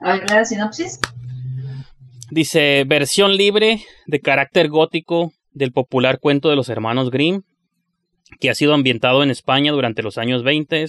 la, 0.01 0.11
a 0.11 0.17
ver, 0.17 0.29
la 0.29 0.45
sinopsis. 0.45 0.99
Dice, 2.31 2.83
versión 2.87 3.37
libre 3.37 3.83
de 4.07 4.19
carácter 4.19 4.69
gótico 4.69 5.31
del 5.51 5.71
popular 5.71 6.19
cuento 6.19 6.49
de 6.49 6.55
los 6.55 6.69
hermanos 6.69 7.11
Grimm, 7.11 7.43
que 8.39 8.49
ha 8.49 8.55
sido 8.55 8.73
ambientado 8.73 9.21
en 9.21 9.29
España 9.29 9.71
durante 9.71 10.01
los 10.01 10.17
años 10.17 10.43
20. 10.43 10.85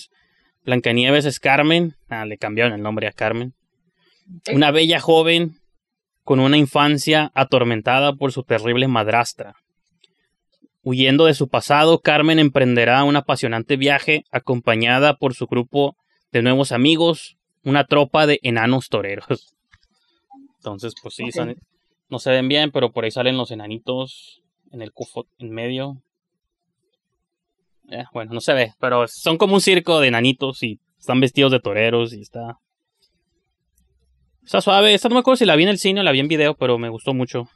Blancanieves 0.65 1.27
es 1.27 1.39
Carmen, 1.39 1.95
ah, 2.09 2.25
le 2.25 2.39
cambiaron 2.39 2.73
el 2.73 2.83
nombre 2.83 3.07
a 3.07 3.13
Carmen, 3.13 3.55
una 4.53 4.71
bella 4.71 4.99
joven 4.99 5.61
con 6.25 6.41
una 6.41 6.57
infancia 6.57 7.31
atormentada 7.35 8.15
por 8.15 8.33
su 8.33 8.43
terrible 8.43 8.89
madrastra. 8.89 9.55
Huyendo 10.83 11.27
de 11.27 11.35
su 11.35 11.49
pasado, 11.49 12.01
Carmen 12.01 12.39
emprenderá 12.39 13.05
un 13.05 13.17
apasionante 13.17 13.77
viaje 13.77 14.25
acompañada 14.33 15.17
por 15.17 15.35
su 15.35 15.47
grupo 15.47 15.97
de 16.37 16.43
nuevos 16.43 16.73
amigos, 16.73 17.37
una 17.65 17.85
tropa 17.85 18.27
de 18.27 18.39
enanos 18.43 18.89
toreros. 18.89 19.55
Entonces, 20.59 20.95
pues 21.03 21.15
sí, 21.15 21.25
no 22.09 22.19
se 22.19 22.31
ven 22.31 22.49
bien, 22.49 22.71
pero 22.71 22.93
por 22.93 23.05
ahí 23.05 23.11
salen 23.11 23.37
los 23.37 23.51
enanitos 23.51 24.43
en 24.73 24.83
el 24.83 24.93
cufo 24.93 25.27
en 25.39 25.51
medio. 25.51 26.03
Eh, 27.89 28.05
bueno, 28.13 28.35
no 28.35 28.41
se 28.41 28.53
ve, 28.53 28.73
pero 28.81 29.07
son 29.09 29.39
como 29.39 29.55
un 29.55 29.61
circo 29.61 30.01
de 30.01 30.09
enanitos 30.09 30.63
y 30.63 30.81
están 30.99 31.21
vestidos 31.21 31.53
de 31.53 31.61
toreros 31.61 32.13
y 32.13 32.21
está. 32.21 32.59
Está 34.45 34.61
suave. 34.61 34.95
Esta 34.95 35.09
no 35.09 35.15
me 35.15 35.21
acuerdo 35.21 35.37
si 35.37 35.45
la 35.45 35.57
vi 35.57 35.65
en 35.65 35.69
el 35.71 35.79
cine 35.79 36.01
o 36.01 36.03
la 36.03 36.13
vi 36.13 36.21
en 36.21 36.29
video, 36.29 36.57
pero 36.57 36.79
me 36.79 36.89
gustó 36.89 37.15
mucho. 37.15 37.49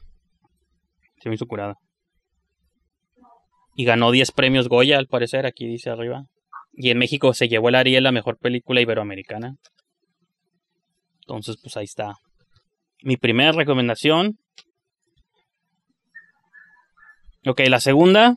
Se 1.21 1.29
me 1.29 1.35
hizo 1.35 1.47
curada. 1.47 1.75
Y 3.75 3.85
ganó 3.85 4.11
10 4.11 4.31
premios 4.31 4.67
Goya, 4.67 4.97
al 4.97 5.07
parecer, 5.07 5.45
aquí 5.45 5.65
dice 5.65 5.89
arriba. 5.89 6.25
Y 6.73 6.89
en 6.89 6.97
México 6.97 7.33
se 7.33 7.47
llevó 7.47 7.69
el 7.69 7.75
Ariel 7.75 8.03
la 8.03 8.11
mejor 8.11 8.37
película 8.37 8.81
iberoamericana. 8.81 9.55
Entonces, 11.21 11.57
pues 11.61 11.77
ahí 11.77 11.85
está. 11.85 12.13
Mi 13.03 13.17
primera 13.17 13.51
recomendación. 13.51 14.37
Ok, 17.45 17.61
la 17.67 17.79
segunda. 17.79 18.35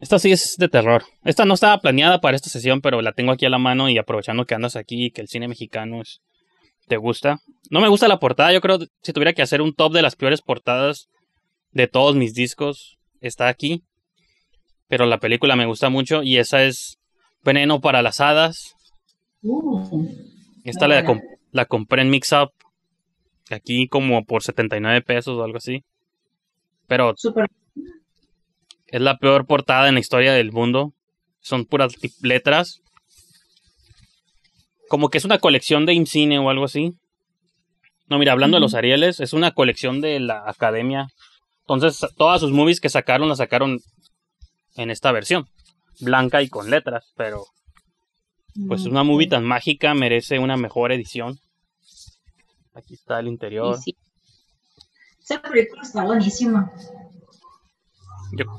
Esta 0.00 0.18
sí 0.18 0.30
es 0.30 0.56
de 0.56 0.68
terror. 0.68 1.04
Esta 1.24 1.44
no 1.44 1.54
estaba 1.54 1.78
planeada 1.78 2.20
para 2.20 2.36
esta 2.36 2.50
sesión, 2.50 2.80
pero 2.80 3.02
la 3.02 3.12
tengo 3.12 3.32
aquí 3.32 3.46
a 3.46 3.50
la 3.50 3.58
mano 3.58 3.88
y 3.88 3.98
aprovechando 3.98 4.44
que 4.44 4.54
andas 4.54 4.76
aquí 4.76 5.06
y 5.06 5.10
que 5.10 5.20
el 5.20 5.28
cine 5.28 5.48
mexicano 5.48 6.00
es, 6.00 6.20
te 6.86 6.96
gusta. 6.96 7.40
No 7.70 7.80
me 7.80 7.88
gusta 7.88 8.06
la 8.06 8.20
portada, 8.20 8.52
yo 8.52 8.60
creo 8.60 8.78
si 9.02 9.12
tuviera 9.12 9.32
que 9.32 9.42
hacer 9.42 9.60
un 9.60 9.74
top 9.74 9.92
de 9.92 10.02
las 10.02 10.14
peores 10.14 10.40
portadas 10.40 11.08
de 11.72 11.88
todos 11.88 12.14
mis 12.14 12.32
discos, 12.32 12.98
está 13.20 13.48
aquí. 13.48 13.82
Pero 14.86 15.04
la 15.04 15.18
película 15.18 15.56
me 15.56 15.66
gusta 15.66 15.88
mucho 15.90 16.22
y 16.22 16.38
esa 16.38 16.62
es 16.64 16.97
Veneno 17.42 17.80
para 17.80 18.02
las 18.02 18.20
hadas. 18.20 18.74
Uh, 19.42 20.06
Esta 20.64 20.88
la, 20.88 21.64
compré 21.66 22.02
en 22.02 22.10
Mix 22.10 22.32
Up. 22.32 22.52
Aquí 23.50 23.88
como 23.88 24.24
por 24.24 24.42
79 24.42 25.00
pesos 25.02 25.38
o 25.38 25.42
algo 25.42 25.58
así. 25.58 25.84
Pero 26.86 27.14
es 28.86 29.00
la 29.00 29.18
peor 29.18 29.46
portada 29.46 29.88
en 29.88 29.94
la 29.94 30.00
historia 30.00 30.32
del 30.32 30.52
mundo. 30.52 30.92
Son 31.40 31.64
puras 31.64 31.94
letras. 32.22 32.80
Como 34.88 35.08
que 35.08 35.18
es 35.18 35.24
una 35.24 35.38
colección 35.38 35.86
de 35.86 35.94
IMCINE 35.94 36.38
o 36.38 36.50
algo 36.50 36.64
así. 36.64 36.92
No, 38.08 38.18
mira, 38.18 38.32
hablando 38.32 38.56
de 38.56 38.62
los 38.62 38.74
Arieles, 38.74 39.20
es 39.20 39.32
una 39.32 39.52
colección 39.52 40.00
de 40.00 40.18
la 40.18 40.42
academia. 40.46 41.08
Entonces, 41.60 42.06
todas 42.16 42.40
sus 42.40 42.52
movies 42.52 42.80
que 42.80 42.88
sacaron, 42.88 43.28
las 43.28 43.38
sacaron 43.38 43.80
en 44.76 44.90
esta 44.90 45.12
versión 45.12 45.46
blanca 46.00 46.42
y 46.42 46.48
con 46.48 46.70
letras, 46.70 47.12
pero 47.16 47.46
pues 48.66 48.86
una 48.86 49.04
movie 49.04 49.28
tan 49.28 49.44
mágica 49.44 49.94
merece 49.94 50.38
una 50.38 50.56
mejor 50.56 50.90
edición. 50.92 51.38
Aquí 52.74 52.94
está 52.94 53.20
el 53.20 53.28
interior. 53.28 53.78
Sí, 53.78 53.96
Esa 55.22 55.40
película 55.40 55.82
está 55.82 56.04
buenísima. 56.04 56.72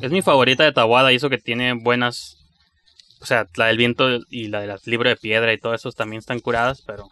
es 0.01 0.11
mi 0.11 0.21
favorita 0.21 0.63
de 0.63 0.71
Tawada 0.71 1.11
y 1.11 1.15
eso 1.15 1.29
que 1.29 1.37
tiene 1.37 1.73
buenas. 1.73 2.37
O 3.21 3.25
sea, 3.25 3.47
la 3.55 3.65
del 3.67 3.77
viento 3.77 4.19
y 4.29 4.47
la 4.47 4.61
del 4.61 4.77
libro 4.85 5.09
de 5.09 5.17
piedra 5.17 5.51
y 5.51 5.59
todo 5.59 5.73
eso 5.73 5.91
también 5.91 6.19
están 6.19 6.39
curadas, 6.39 6.81
pero. 6.81 7.09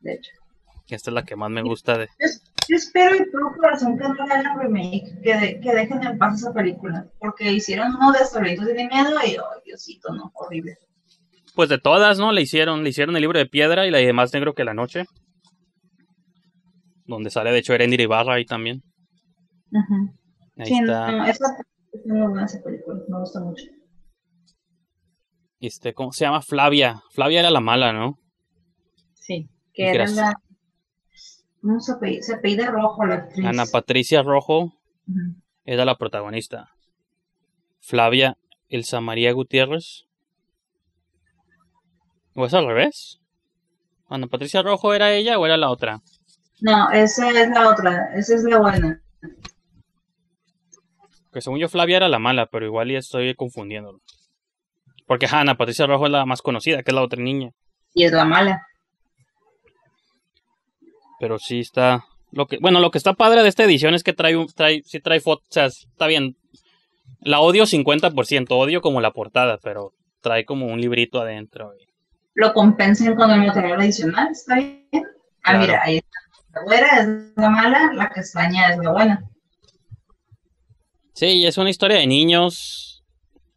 De 0.00 0.14
hecho. 0.14 0.30
Esta 0.88 1.10
es 1.10 1.14
la 1.14 1.24
que 1.24 1.36
más 1.36 1.50
me 1.50 1.62
gusta 1.62 1.98
de. 1.98 2.08
Yo, 2.68 2.76
espero 2.76 3.16
y 3.16 3.30
por 3.30 3.56
corazón 3.56 3.98
que 3.98 4.04
no 4.08 4.14
hagan 4.24 4.58
remake, 4.58 5.20
que, 5.22 5.60
que 5.60 5.74
dejen 5.74 6.02
en 6.02 6.18
paz 6.18 6.40
esa 6.40 6.52
película. 6.52 7.06
Porque 7.18 7.52
hicieron 7.52 7.94
uno 7.94 8.12
de 8.12 8.18
Sabritos 8.20 8.66
de 8.66 8.74
miedo 8.74 9.10
y, 9.26 9.36
oh, 9.38 9.62
Diosito, 9.64 10.12
no, 10.14 10.30
horrible. 10.34 10.76
Pues 11.54 11.68
de 11.68 11.78
todas, 11.78 12.18
¿no? 12.18 12.32
Le 12.32 12.42
hicieron, 12.42 12.84
le 12.84 12.90
hicieron 12.90 13.16
el 13.16 13.22
libro 13.22 13.38
de 13.38 13.46
piedra 13.46 13.86
y 13.86 13.90
la 13.90 13.98
de 13.98 14.12
más 14.12 14.32
negro 14.32 14.54
que 14.54 14.64
la 14.64 14.74
noche. 14.74 15.04
Donde 17.06 17.30
sale, 17.30 17.50
de 17.50 17.58
hecho, 17.58 17.74
Erendir 17.74 18.00
Ibarra 18.00 18.34
ahí 18.34 18.44
también. 18.44 18.82
Ahí 20.56 20.66
sí, 20.66 20.78
está. 20.78 21.10
No, 21.10 21.26
esa, 21.26 21.56
es 21.92 22.06
muy 22.06 22.20
buena 22.20 22.44
esa 22.44 22.62
película, 22.62 23.00
me 23.08 23.18
gusta 23.18 23.40
mucho. 23.40 23.64
Este, 25.58 25.92
¿cómo 25.92 26.12
se 26.12 26.24
llama? 26.24 26.40
Flavia. 26.40 27.02
Flavia 27.10 27.40
era 27.40 27.50
la 27.50 27.60
mala, 27.60 27.92
¿no? 27.92 28.18
Sí, 29.14 29.48
que 29.74 29.90
era 29.90 30.06
la 30.06 30.34
no 31.62 31.80
se 31.80 31.92
apellida, 31.92 32.70
Rojo 32.70 33.04
la 33.06 33.16
actriz. 33.16 33.46
Ana 33.46 33.64
Patricia 33.66 34.22
Rojo 34.22 34.72
era 35.64 35.84
la 35.84 35.96
protagonista. 35.96 36.70
Flavia 37.80 38.36
Elsa 38.68 39.00
María 39.00 39.32
Gutiérrez. 39.32 40.06
¿O 42.34 42.46
es 42.46 42.54
al 42.54 42.66
revés? 42.66 43.20
¿Ana 44.08 44.26
Patricia 44.26 44.62
Rojo 44.62 44.94
era 44.94 45.12
ella 45.12 45.38
o 45.38 45.46
era 45.46 45.56
la 45.56 45.70
otra? 45.70 46.00
No, 46.60 46.90
esa 46.90 47.30
es 47.30 47.48
la 47.50 47.68
otra. 47.68 48.10
Esa 48.14 48.34
es 48.34 48.44
la 48.44 48.58
buena. 48.58 49.02
Que 51.32 51.40
según 51.40 51.58
yo 51.58 51.68
Flavia 51.68 51.98
era 51.98 52.08
la 52.08 52.18
mala, 52.18 52.46
pero 52.46 52.66
igual 52.66 52.90
ya 52.90 52.98
estoy 52.98 53.34
confundiéndolo. 53.34 54.00
Porque 55.06 55.26
Ana 55.30 55.56
Patricia 55.56 55.86
Rojo 55.86 56.06
es 56.06 56.12
la 56.12 56.26
más 56.26 56.42
conocida, 56.42 56.82
que 56.82 56.90
es 56.90 56.94
la 56.94 57.02
otra 57.02 57.22
niña. 57.22 57.52
Y 57.94 58.04
es 58.04 58.12
la 58.12 58.24
mala. 58.24 58.66
Pero 61.20 61.38
sí 61.38 61.60
está. 61.60 62.06
Lo 62.32 62.46
que, 62.46 62.58
bueno, 62.58 62.80
lo 62.80 62.90
que 62.90 62.98
está 62.98 63.12
padre 63.12 63.42
de 63.42 63.48
esta 63.48 63.62
edición 63.62 63.94
es 63.94 64.02
que 64.02 64.14
trae, 64.14 64.34
trae, 64.56 64.82
sí 64.84 65.00
trae 65.00 65.20
fotos. 65.20 65.44
O 65.50 65.52
sea, 65.52 65.66
está 65.66 66.06
bien. 66.06 66.36
La 67.20 67.40
odio 67.40 67.64
50%, 67.64 68.46
odio 68.50 68.80
como 68.80 69.02
la 69.02 69.12
portada, 69.12 69.58
pero 69.62 69.92
trae 70.22 70.46
como 70.46 70.66
un 70.66 70.80
librito 70.80 71.20
adentro. 71.20 71.72
Lo 72.34 72.54
compensen 72.54 73.14
con 73.14 73.30
el 73.30 73.40
material 73.40 73.78
adicional, 73.80 74.28
está 74.32 74.56
bien. 74.56 74.88
Ah, 75.44 75.58
mira, 75.58 75.82
ahí 75.84 75.98
está. 75.98 76.18
La 76.54 76.64
buena 76.64 76.86
es 77.00 77.08
la 77.36 77.50
mala, 77.50 77.92
la 77.92 78.08
castaña 78.08 78.70
es 78.70 78.78
la 78.78 78.90
buena. 78.90 79.24
Sí, 81.12 81.44
es 81.44 81.58
una 81.58 81.68
historia 81.68 81.98
de 81.98 82.06
niños. 82.06 83.04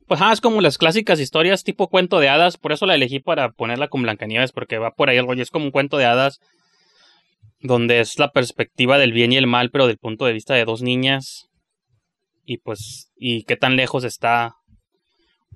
Pues 0.06 0.20
ah, 0.22 0.34
es 0.34 0.42
como 0.42 0.60
las 0.60 0.78
clásicas 0.78 1.22
historias 1.22 1.64
tipo 1.64 1.88
cuento 1.88 2.20
de 2.20 2.28
hadas, 2.28 2.58
por 2.58 2.74
eso 2.74 2.86
la 2.86 2.96
elegí 2.96 3.22
para 3.22 3.52
ponerla 3.52 3.88
con 3.88 4.02
Blancanieves, 4.02 4.52
porque 4.52 4.78
va 4.78 4.92
por 4.92 5.10
ahí 5.10 5.18
el 5.18 5.26
rollo, 5.26 5.42
es 5.42 5.50
como 5.50 5.66
un 5.66 5.72
cuento 5.72 5.98
de 5.98 6.06
hadas 6.06 6.42
donde 7.64 8.00
es 8.02 8.20
la 8.20 8.32
perspectiva 8.32 8.98
del 8.98 9.14
bien 9.14 9.32
y 9.32 9.38
el 9.38 9.48
mal, 9.48 9.72
pero 9.72 9.88
del 9.88 9.98
punto 9.98 10.26
de 10.26 10.34
vista 10.34 10.54
de 10.54 10.66
dos 10.66 10.82
niñas. 10.82 11.50
y 12.46 12.58
pues, 12.58 13.12
y 13.16 13.44
qué 13.46 13.56
tan 13.56 13.76
lejos 13.78 14.04
está 14.04 14.56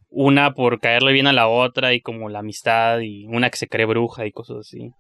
una 0.10 0.54
por 0.54 0.80
caerle 0.80 1.12
bien 1.12 1.28
a 1.28 1.34
la 1.34 1.48
otra 1.48 1.94
y 1.94 2.02
como 2.02 2.30
la 2.30 2.40
amistad 2.40 3.00
y 3.00 3.26
una 3.28 3.50
que 3.50 3.58
se 3.58 3.68
cree 3.68 3.86
bruja 3.86 4.26
y 4.26 4.32
cosas 4.32 4.58
así. 4.62 4.94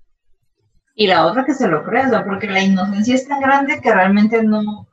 Y 0.95 1.07
la 1.07 1.25
otra 1.25 1.45
que 1.45 1.53
se 1.53 1.67
lo 1.67 1.83
cree, 1.83 2.03
porque 2.25 2.47
la 2.47 2.61
inocencia 2.61 3.15
es 3.15 3.27
tan 3.27 3.39
grande 3.39 3.79
que 3.81 3.93
realmente 3.93 4.43
no, 4.43 4.87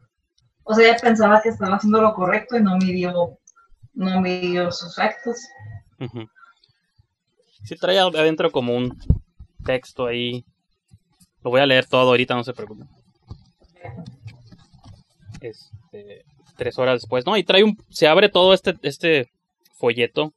o 0.62 0.74
sea, 0.74 0.88
ella 0.88 0.98
pensaba 1.00 1.42
que 1.42 1.48
estaba 1.48 1.76
haciendo 1.76 2.00
lo 2.00 2.14
correcto 2.14 2.56
y 2.56 2.62
no 2.62 2.76
midió, 2.76 3.38
no 3.94 4.20
midió 4.20 4.70
sus 4.70 4.98
actos. 4.98 5.36
Ujú. 5.98 6.26
Sí 7.64 7.74
trae 7.76 7.98
adentro 7.98 8.52
como 8.52 8.76
un 8.76 8.96
texto 9.64 10.06
ahí. 10.06 10.44
Lo 11.44 11.50
voy 11.50 11.60
a 11.60 11.66
leer 11.66 11.86
todo 11.86 12.08
ahorita, 12.08 12.34
no 12.34 12.42
se 12.42 12.54
preocupen. 12.54 12.88
Este, 15.42 16.24
tres 16.56 16.78
horas 16.78 17.02
después. 17.02 17.26
No, 17.26 17.36
y 17.36 17.44
trae 17.44 17.62
un. 17.62 17.76
Se 17.90 18.08
abre 18.08 18.30
todo 18.30 18.54
este, 18.54 18.74
este 18.82 19.30
folleto. 19.76 20.32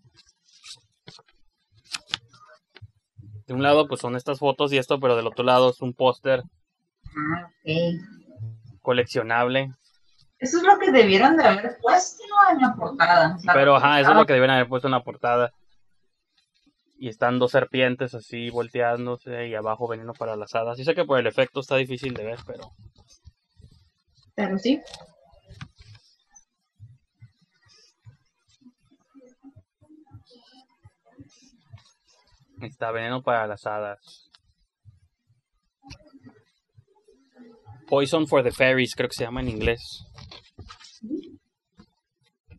De 3.48 3.54
un 3.54 3.64
lado, 3.64 3.88
pues 3.88 4.02
son 4.02 4.18
estas 4.18 4.40
fotos 4.40 4.74
y 4.74 4.78
esto, 4.78 5.00
pero 5.00 5.16
del 5.16 5.28
otro 5.28 5.46
lado 5.46 5.70
es 5.70 5.82
un 5.82 5.94
póster 5.94 6.44
Ah, 7.06 7.50
ok. 7.64 8.82
coleccionable. 8.82 9.72
Eso 10.40 10.58
es 10.58 10.64
lo 10.64 10.78
que 10.78 10.92
debieron 10.92 11.38
de 11.38 11.46
haber 11.46 11.78
puesto 11.82 12.24
en 12.52 12.62
la 12.62 12.76
portada. 12.76 13.38
Pero 13.54 13.78
ajá, 13.78 14.02
eso 14.02 14.12
es 14.12 14.16
lo 14.18 14.26
que 14.26 14.34
deben 14.34 14.50
haber 14.52 14.68
puesto 14.68 14.90
en 14.90 14.92
la 14.92 15.04
portada. 15.04 15.54
Y 17.00 17.10
están 17.10 17.38
dos 17.40 17.52
serpientes 17.52 18.16
así 18.16 18.50
volteándose 18.50 19.48
y 19.48 19.56
abajo 19.56 19.88
veneno 19.88 20.14
para 20.14 20.36
las 20.36 20.56
hadas. 20.56 20.80
Y 20.80 20.84
sé 20.84 20.96
que 20.96 21.06
por 21.06 21.20
el 21.20 21.28
efecto 21.28 21.60
está 21.60 21.76
difícil 21.76 22.14
de 22.14 22.24
ver, 22.26 22.40
pero 22.46 22.72
Pero 24.36 24.58
sí. 24.58 24.82
está 32.62 32.92
veneno 32.92 33.22
para 33.22 33.48
las 33.48 33.66
hadas. 33.66 34.32
Poison 37.88 38.28
for 38.28 38.44
the 38.44 38.52
Fairies, 38.52 38.96
creo 38.96 39.08
que 39.10 39.16
se 39.16 39.24
llama 39.24 39.42
en 39.42 39.50
inglés. 39.50 40.04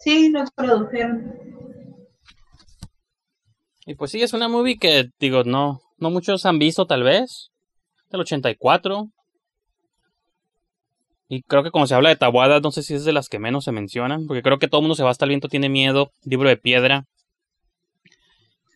Sí, 0.00 0.30
lo 0.30 0.44
produjeron. 0.54 1.47
Y 3.88 3.94
pues 3.94 4.10
sí, 4.10 4.20
es 4.20 4.34
una 4.34 4.48
movie 4.48 4.76
que, 4.78 5.08
digo, 5.18 5.44
no, 5.44 5.80
no 5.96 6.10
muchos 6.10 6.44
han 6.44 6.58
visto 6.58 6.86
tal 6.86 7.02
vez. 7.04 7.50
Del 8.10 8.20
84. 8.20 9.08
Y 11.30 11.42
creo 11.42 11.62
que 11.62 11.70
como 11.70 11.86
se 11.86 11.94
habla 11.94 12.10
de 12.10 12.16
Tabuada, 12.16 12.60
no 12.60 12.70
sé 12.70 12.82
si 12.82 12.92
es 12.94 13.04
de 13.06 13.12
las 13.14 13.28
que 13.30 13.38
menos 13.38 13.64
se 13.64 13.72
mencionan. 13.72 14.26
Porque 14.26 14.42
creo 14.42 14.58
que 14.58 14.68
todo 14.68 14.80
el 14.80 14.82
mundo 14.82 14.94
se 14.94 15.02
va 15.04 15.10
hasta 15.10 15.24
el 15.24 15.30
viento, 15.30 15.48
tiene 15.48 15.70
miedo. 15.70 16.10
Libro 16.24 16.50
de 16.50 16.58
piedra. 16.58 17.06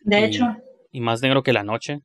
De 0.03 0.19
Y- 0.19 0.23
hecho, 0.23 0.45
Y 0.91 0.99
más 0.99 1.21
negro 1.21 1.43
que 1.43 1.53
la 1.53 1.63
noche. 1.63 1.99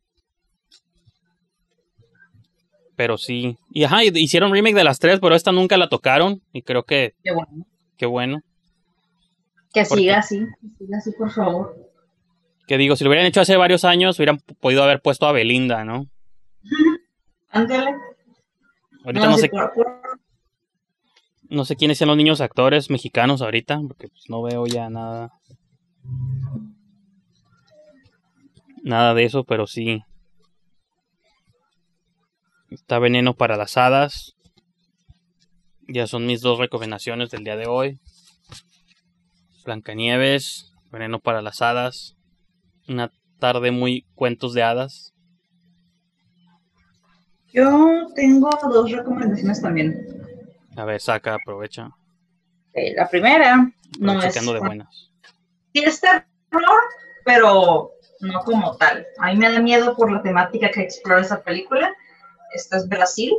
Pero 2.94 3.16
sí. 3.16 3.56
Y 3.70 3.84
ajá, 3.84 4.04
hicieron 4.04 4.52
remake 4.52 4.74
de 4.74 4.84
las 4.84 4.98
tres, 4.98 5.18
pero 5.20 5.34
esta 5.34 5.50
nunca 5.52 5.78
la 5.78 5.88
tocaron. 5.88 6.42
Y 6.52 6.60
creo 6.62 6.82
que, 6.82 7.14
qué 7.24 7.32
bueno. 7.32 7.66
qué 7.96 8.04
bueno. 8.06 8.40
Que 9.72 9.84
¿Por 9.84 9.96
siga 9.98 10.18
así, 10.18 10.40
que 10.40 10.84
siga 10.84 10.98
así, 10.98 11.10
por 11.12 11.30
favor. 11.30 11.87
Que 12.68 12.78
digo, 12.78 12.94
si 12.94 13.02
lo 13.02 13.08
hubieran 13.10 13.26
hecho 13.26 13.40
hace 13.40 13.56
varios 13.56 13.84
años, 13.84 14.18
hubieran 14.18 14.38
podido 14.60 14.84
haber 14.84 15.00
puesto 15.00 15.26
a 15.26 15.32
Belinda, 15.32 15.84
¿no? 15.84 16.06
Ándale. 17.50 17.92
Ahorita 19.04 19.26
no, 19.26 19.38
sé, 19.38 19.48
por- 19.48 19.72
por- 19.72 20.00
no 21.48 21.64
sé 21.64 21.76
quiénes 21.76 21.96
sean 21.96 22.08
los 22.08 22.16
niños 22.18 22.42
actores 22.42 22.90
mexicanos 22.90 23.40
ahorita, 23.40 23.80
porque 23.88 24.08
pues, 24.08 24.24
no 24.28 24.42
veo 24.42 24.66
ya 24.66 24.90
nada. 24.90 25.32
Nada 28.82 29.14
de 29.14 29.24
eso, 29.24 29.44
pero 29.44 29.66
sí. 29.66 30.02
Está 32.70 32.98
veneno 32.98 33.32
para 33.34 33.56
las 33.56 33.78
hadas. 33.78 34.34
Ya 35.88 36.06
son 36.06 36.26
mis 36.26 36.42
dos 36.42 36.58
recomendaciones 36.58 37.30
del 37.30 37.44
día 37.44 37.56
de 37.56 37.66
hoy. 37.66 37.98
Blancanieves, 39.64 40.74
veneno 40.92 41.18
para 41.18 41.40
las 41.40 41.62
hadas. 41.62 42.17
Una 42.88 43.12
tarde 43.38 43.70
muy 43.70 44.06
cuentos 44.14 44.54
de 44.54 44.62
hadas. 44.62 45.14
Yo 47.52 48.08
tengo 48.14 48.50
dos 48.70 48.90
recomendaciones 48.90 49.62
también. 49.62 50.06
A 50.76 50.84
ver, 50.84 51.00
saca, 51.00 51.34
aprovecha. 51.34 51.90
Eh, 52.74 52.94
la 52.96 53.08
primera 53.08 53.70
no 53.98 54.22
es. 54.22 54.32
que 54.32 54.38
ando 54.38 54.52
de 54.52 54.60
buenas. 54.60 55.10
Sí 55.74 55.82
es 55.84 56.00
terror, 56.00 56.82
pero 57.24 57.92
no 58.20 58.40
como 58.40 58.76
tal. 58.76 59.06
A 59.18 59.32
mí 59.32 59.38
me 59.38 59.50
da 59.50 59.60
miedo 59.60 59.96
por 59.96 60.10
la 60.12 60.22
temática 60.22 60.70
que 60.70 60.82
explora 60.82 61.20
esa 61.20 61.42
película. 61.42 61.94
Esta 62.54 62.76
es 62.76 62.88
Brasil. 62.88 63.34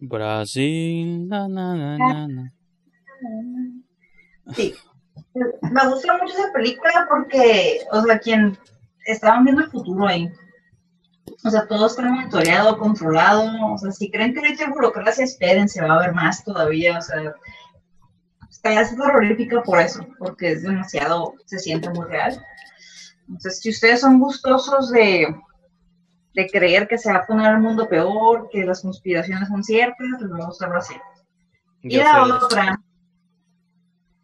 Brasil. 0.00 1.28
na, 1.28 1.48
na, 1.48 1.74
na, 1.76 1.98
na, 1.98 2.28
na. 2.28 2.52
Sí. 4.54 4.74
Me 5.34 5.88
gusta 5.88 6.18
mucho 6.18 6.34
esa 6.34 6.52
película 6.52 7.06
porque, 7.08 7.80
o 7.90 8.02
sea, 8.02 8.18
quien 8.18 8.58
estaban 9.06 9.44
viendo 9.44 9.62
el 9.62 9.70
futuro 9.70 10.06
ahí. 10.06 10.30
O 11.44 11.50
sea, 11.50 11.66
todo 11.66 11.86
está 11.86 12.02
monitoreado, 12.02 12.78
controlado. 12.78 13.72
O 13.72 13.78
sea, 13.78 13.90
si 13.92 14.10
creen 14.10 14.32
que 14.32 14.40
ahorita 14.40 14.64
hay 14.64 14.70
burocracia, 14.70 15.24
espérense, 15.24 15.82
va 15.82 15.94
a 15.94 15.96
haber 15.96 16.12
más 16.12 16.44
todavía. 16.44 16.98
O 16.98 17.02
sea, 17.02 17.34
está 18.50 18.80
es 18.80 18.96
terrorífica 18.96 19.62
por 19.62 19.80
eso, 19.80 20.06
porque 20.18 20.52
es 20.52 20.62
demasiado, 20.62 21.34
se 21.46 21.58
siente 21.58 21.88
muy 21.90 22.06
real. 22.06 22.44
Entonces, 23.26 23.60
si 23.60 23.70
ustedes 23.70 24.00
son 24.00 24.20
gustosos 24.20 24.90
de, 24.90 25.34
de 26.34 26.46
creer 26.48 26.86
que 26.86 26.98
se 26.98 27.12
va 27.12 27.20
a 27.20 27.26
poner 27.26 27.52
el 27.52 27.60
mundo 27.60 27.88
peor, 27.88 28.48
que 28.52 28.64
las 28.64 28.82
conspiraciones 28.82 29.48
son 29.48 29.64
ciertas, 29.64 30.20
les 30.20 30.30
va 30.30 30.44
a 30.44 30.46
gustar 30.46 30.70
Brasil. 30.70 31.00
Y 31.82 31.96
Yo 31.96 32.02
la 32.02 32.36
otra, 32.36 32.80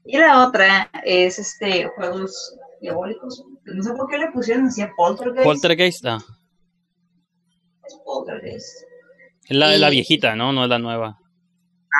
y 0.08 0.18
la 0.18 0.46
otra 0.46 0.90
es 1.04 1.38
este 1.38 1.86
juegos 1.96 2.56
diabólicos. 2.80 3.44
No 3.64 3.82
sé 3.82 3.92
por 3.94 4.08
qué 4.08 4.18
le 4.18 4.30
pusieron 4.32 4.66
así 4.66 4.82
a 4.82 4.90
Poltergeist. 4.96 5.44
Poltergeist, 5.44 6.06
ah, 6.06 6.18
Es 7.86 7.94
Poltergeist. 8.04 8.82
es 9.48 9.56
la, 9.56 9.74
Y- 9.76 9.78
la 9.78 9.90
viejita, 9.90 10.34
¿no? 10.36 10.52
No 10.52 10.64
es 10.64 10.68
la 10.70 10.78
nueva. 10.78 11.18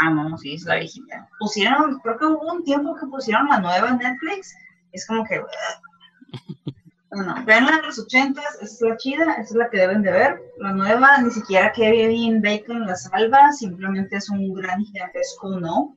Ah, 0.03 0.11
no, 0.11 0.37
sí, 0.39 0.55
es 0.55 0.65
la 0.65 0.77
viejita. 0.77 1.29
Pusieron, 1.39 1.99
creo 2.01 2.19
que 2.19 2.27
hubo 2.27 2.53
un 2.53 2.63
tiempo 2.65 2.95
que 3.01 3.07
pusieron 3.07 3.47
la 3.49 3.61
nueva 3.61 3.89
en 3.89 3.99
Netflix. 3.99 4.55
Es 4.93 5.07
como 5.07 5.25
que. 5.25 5.41
Bueno, 7.11 7.35
vean 7.47 7.65
la 7.65 7.77
de 7.77 7.83
los 7.85 7.99
ochentas, 7.99 8.59
es 8.61 8.83
la 8.83 8.95
chida, 8.99 9.25
esa 9.33 9.41
es 9.41 9.53
la 9.55 9.71
que 9.71 9.79
deben 9.79 10.03
de 10.03 10.13
ver. 10.13 10.43
La 10.59 10.73
nueva, 10.75 11.17
ni 11.23 11.31
siquiera 11.31 11.73
Kevin 11.73 12.43
Bacon 12.43 12.85
la 12.87 12.97
salva, 12.97 13.51
simplemente 13.53 14.17
es 14.17 14.29
un 14.29 14.53
gran 14.53 14.85
gigantesco 14.85 15.59
no. 15.59 15.97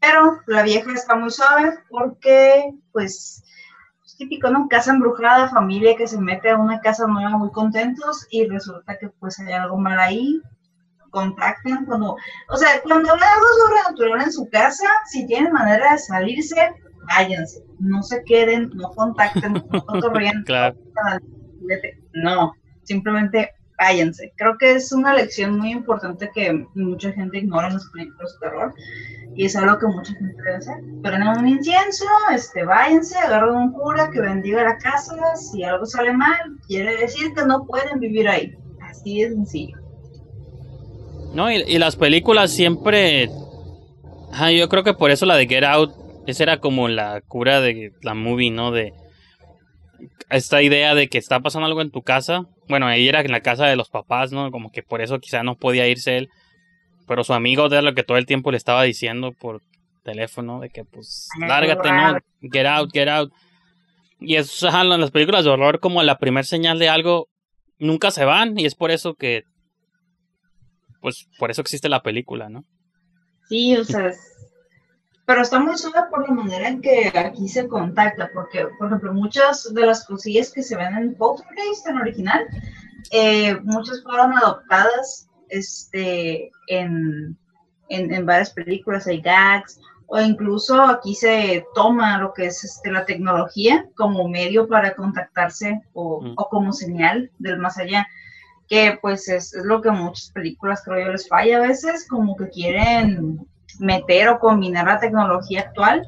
Pero 0.00 0.40
la 0.46 0.62
vieja 0.62 0.92
está 0.92 1.14
muy 1.16 1.30
suave 1.30 1.78
porque, 1.90 2.72
pues, 2.92 3.42
es 4.04 4.16
típico, 4.16 4.50
¿no? 4.50 4.66
Casa 4.68 4.92
embrujada, 4.92 5.48
familia 5.48 5.96
que 5.96 6.06
se 6.06 6.18
mete 6.20 6.50
a 6.50 6.56
una 6.56 6.80
casa 6.80 7.06
nueva 7.06 7.36
muy 7.36 7.50
contentos 7.50 8.26
y 8.30 8.46
resulta 8.46 8.98
que 8.98 9.08
pues 9.20 9.38
hay 9.40 9.52
algo 9.52 9.76
mal 9.76 9.98
ahí. 10.00 10.40
Contacten 11.10 11.84
cuando, 11.86 12.16
o 12.48 12.56
sea, 12.56 12.80
cuando 12.82 13.12
hay 13.12 13.20
algo 13.20 13.46
sobrenatural 13.66 14.22
en 14.22 14.32
su 14.32 14.48
casa, 14.48 14.86
si 15.06 15.26
tienen 15.26 15.52
manera 15.52 15.92
de 15.92 15.98
salirse, 15.98 16.72
váyanse. 17.08 17.64
No 17.80 18.00
se 18.02 18.22
queden, 18.24 18.70
no 18.74 18.90
contacten, 18.90 19.54
no 19.54 19.62
cotorreen, 19.86 20.44
Claro. 20.44 20.76
no, 22.14 22.52
simplemente 22.84 23.50
váyanse. 23.80 24.32
Creo 24.36 24.58
que 24.58 24.72
es 24.72 24.92
una 24.92 25.14
lección 25.14 25.58
muy 25.58 25.70
importante 25.70 26.30
que 26.34 26.66
mucha 26.74 27.12
gente 27.12 27.38
ignora 27.38 27.68
en 27.68 27.74
las 27.74 27.86
películas 27.86 28.34
de 28.34 28.48
terror 28.48 28.74
y 29.34 29.46
es 29.46 29.56
algo 29.56 29.78
que 29.78 29.86
mucha 29.86 30.12
gente 30.14 30.36
debe 30.36 30.56
hacer. 30.56 30.74
Prendan 31.02 31.38
un 31.38 31.48
incienso, 31.48 32.04
este, 32.34 32.64
váyanse, 32.64 33.16
agarren 33.18 33.54
un 33.54 33.72
cura 33.72 34.10
que 34.10 34.20
bendiga 34.20 34.62
la 34.62 34.76
casa. 34.76 35.16
Si 35.34 35.64
algo 35.64 35.86
sale 35.86 36.12
mal, 36.12 36.38
quiere 36.66 36.96
decir 36.98 37.32
que 37.34 37.44
no 37.46 37.64
pueden 37.66 37.98
vivir 38.00 38.28
ahí. 38.28 38.54
Así 38.82 39.22
de 39.22 39.30
sencillo. 39.30 39.78
No, 41.32 41.50
y, 41.50 41.62
y 41.66 41.78
las 41.78 41.96
películas 41.96 42.50
siempre. 42.50 43.30
Ajá, 44.32 44.50
yo 44.50 44.68
creo 44.68 44.84
que 44.84 44.94
por 44.94 45.10
eso 45.10 45.26
la 45.26 45.36
de 45.36 45.46
Get 45.46 45.64
Out, 45.64 45.92
esa 46.26 46.42
era 46.42 46.60
como 46.60 46.88
la 46.88 47.20
cura 47.22 47.60
de 47.60 47.92
la 48.02 48.14
movie, 48.14 48.50
¿no? 48.50 48.72
De 48.72 48.92
esta 50.28 50.62
idea 50.62 50.94
de 50.94 51.08
que 51.08 51.18
está 51.18 51.40
pasando 51.40 51.66
algo 51.66 51.80
en 51.80 51.90
tu 51.90 52.02
casa. 52.02 52.46
Bueno, 52.70 52.86
ahí 52.86 53.06
era 53.06 53.20
en 53.20 53.30
la 53.30 53.40
casa 53.40 53.66
de 53.66 53.76
los 53.76 53.90
papás, 53.90 54.32
¿no? 54.32 54.50
Como 54.50 54.72
que 54.72 54.82
por 54.82 55.02
eso 55.02 55.18
quizá 55.18 55.42
no 55.42 55.56
podía 55.56 55.86
irse 55.86 56.16
él. 56.16 56.30
Pero 57.06 57.24
su 57.24 57.34
amigo 57.34 57.66
era 57.66 57.82
lo 57.82 57.94
que 57.94 58.04
todo 58.04 58.16
el 58.16 58.24
tiempo 58.24 58.50
le 58.50 58.56
estaba 58.56 58.84
diciendo 58.84 59.32
por 59.32 59.60
teléfono, 60.04 60.60
de 60.60 60.70
que 60.70 60.84
pues, 60.84 61.28
lárgate, 61.38 61.90
¿no? 61.92 62.16
Get 62.40 62.66
out, 62.66 62.90
get 62.92 63.08
out. 63.08 63.32
Y 64.20 64.36
es, 64.36 64.62
ajá, 64.64 64.82
en 64.82 65.00
las 65.00 65.10
películas 65.10 65.44
de 65.44 65.50
horror, 65.50 65.80
como 65.80 66.02
la 66.02 66.18
primer 66.18 66.46
señal 66.46 66.78
de 66.78 66.88
algo, 66.88 67.28
nunca 67.78 68.10
se 68.10 68.24
van. 68.24 68.58
Y 68.58 68.64
es 68.64 68.74
por 68.74 68.90
eso 68.90 69.14
que 69.14 69.42
pues 71.00 71.28
por 71.38 71.50
eso 71.50 71.62
existe 71.62 71.88
la 71.88 72.02
película, 72.02 72.48
¿no? 72.48 72.64
Sí, 73.48 73.76
o 73.76 73.84
sea, 73.84 74.12
pero 75.30 75.42
está 75.42 75.60
muy 75.60 75.78
suave 75.78 76.08
por 76.10 76.28
la 76.28 76.34
manera 76.34 76.66
en 76.66 76.82
que 76.82 77.12
aquí 77.14 77.46
se 77.46 77.68
contacta, 77.68 78.28
porque, 78.34 78.66
por 78.76 78.88
ejemplo, 78.88 79.14
muchas 79.14 79.72
de 79.72 79.86
las 79.86 80.04
cosillas 80.04 80.50
que 80.50 80.60
se 80.60 80.74
ven 80.76 80.92
en 80.92 81.14
Poltergeist, 81.14 81.86
en 81.86 81.98
original, 81.98 82.48
eh, 83.12 83.54
muchas 83.62 84.02
fueron 84.02 84.36
adoptadas 84.36 85.28
este, 85.48 86.50
en, 86.66 87.38
en, 87.90 88.26
varias 88.26 88.50
películas, 88.50 89.06
hay 89.06 89.20
gags, 89.20 89.78
o 90.08 90.20
incluso 90.20 90.82
aquí 90.82 91.14
se 91.14 91.64
toma 91.76 92.18
lo 92.18 92.34
que 92.34 92.46
es 92.46 92.64
este, 92.64 92.90
la 92.90 93.04
tecnología 93.04 93.86
como 93.94 94.26
medio 94.26 94.66
para 94.66 94.96
contactarse 94.96 95.80
o, 95.92 96.24
o 96.36 96.48
como 96.48 96.72
señal 96.72 97.30
del 97.38 97.58
más 97.58 97.78
allá 97.78 98.04
que 98.68 98.98
pues 99.00 99.28
es, 99.28 99.54
es, 99.54 99.64
lo 99.64 99.80
que 99.80 99.92
muchas 99.92 100.32
películas 100.32 100.82
creo 100.84 101.06
yo 101.06 101.12
les 101.12 101.28
falla 101.28 101.58
a 101.58 101.66
veces, 101.68 102.06
como 102.08 102.36
que 102.36 102.48
quieren 102.48 103.46
meter 103.78 104.28
o 104.28 104.38
combinar 104.38 104.86
la 104.86 104.98
tecnología 104.98 105.60
actual 105.60 106.06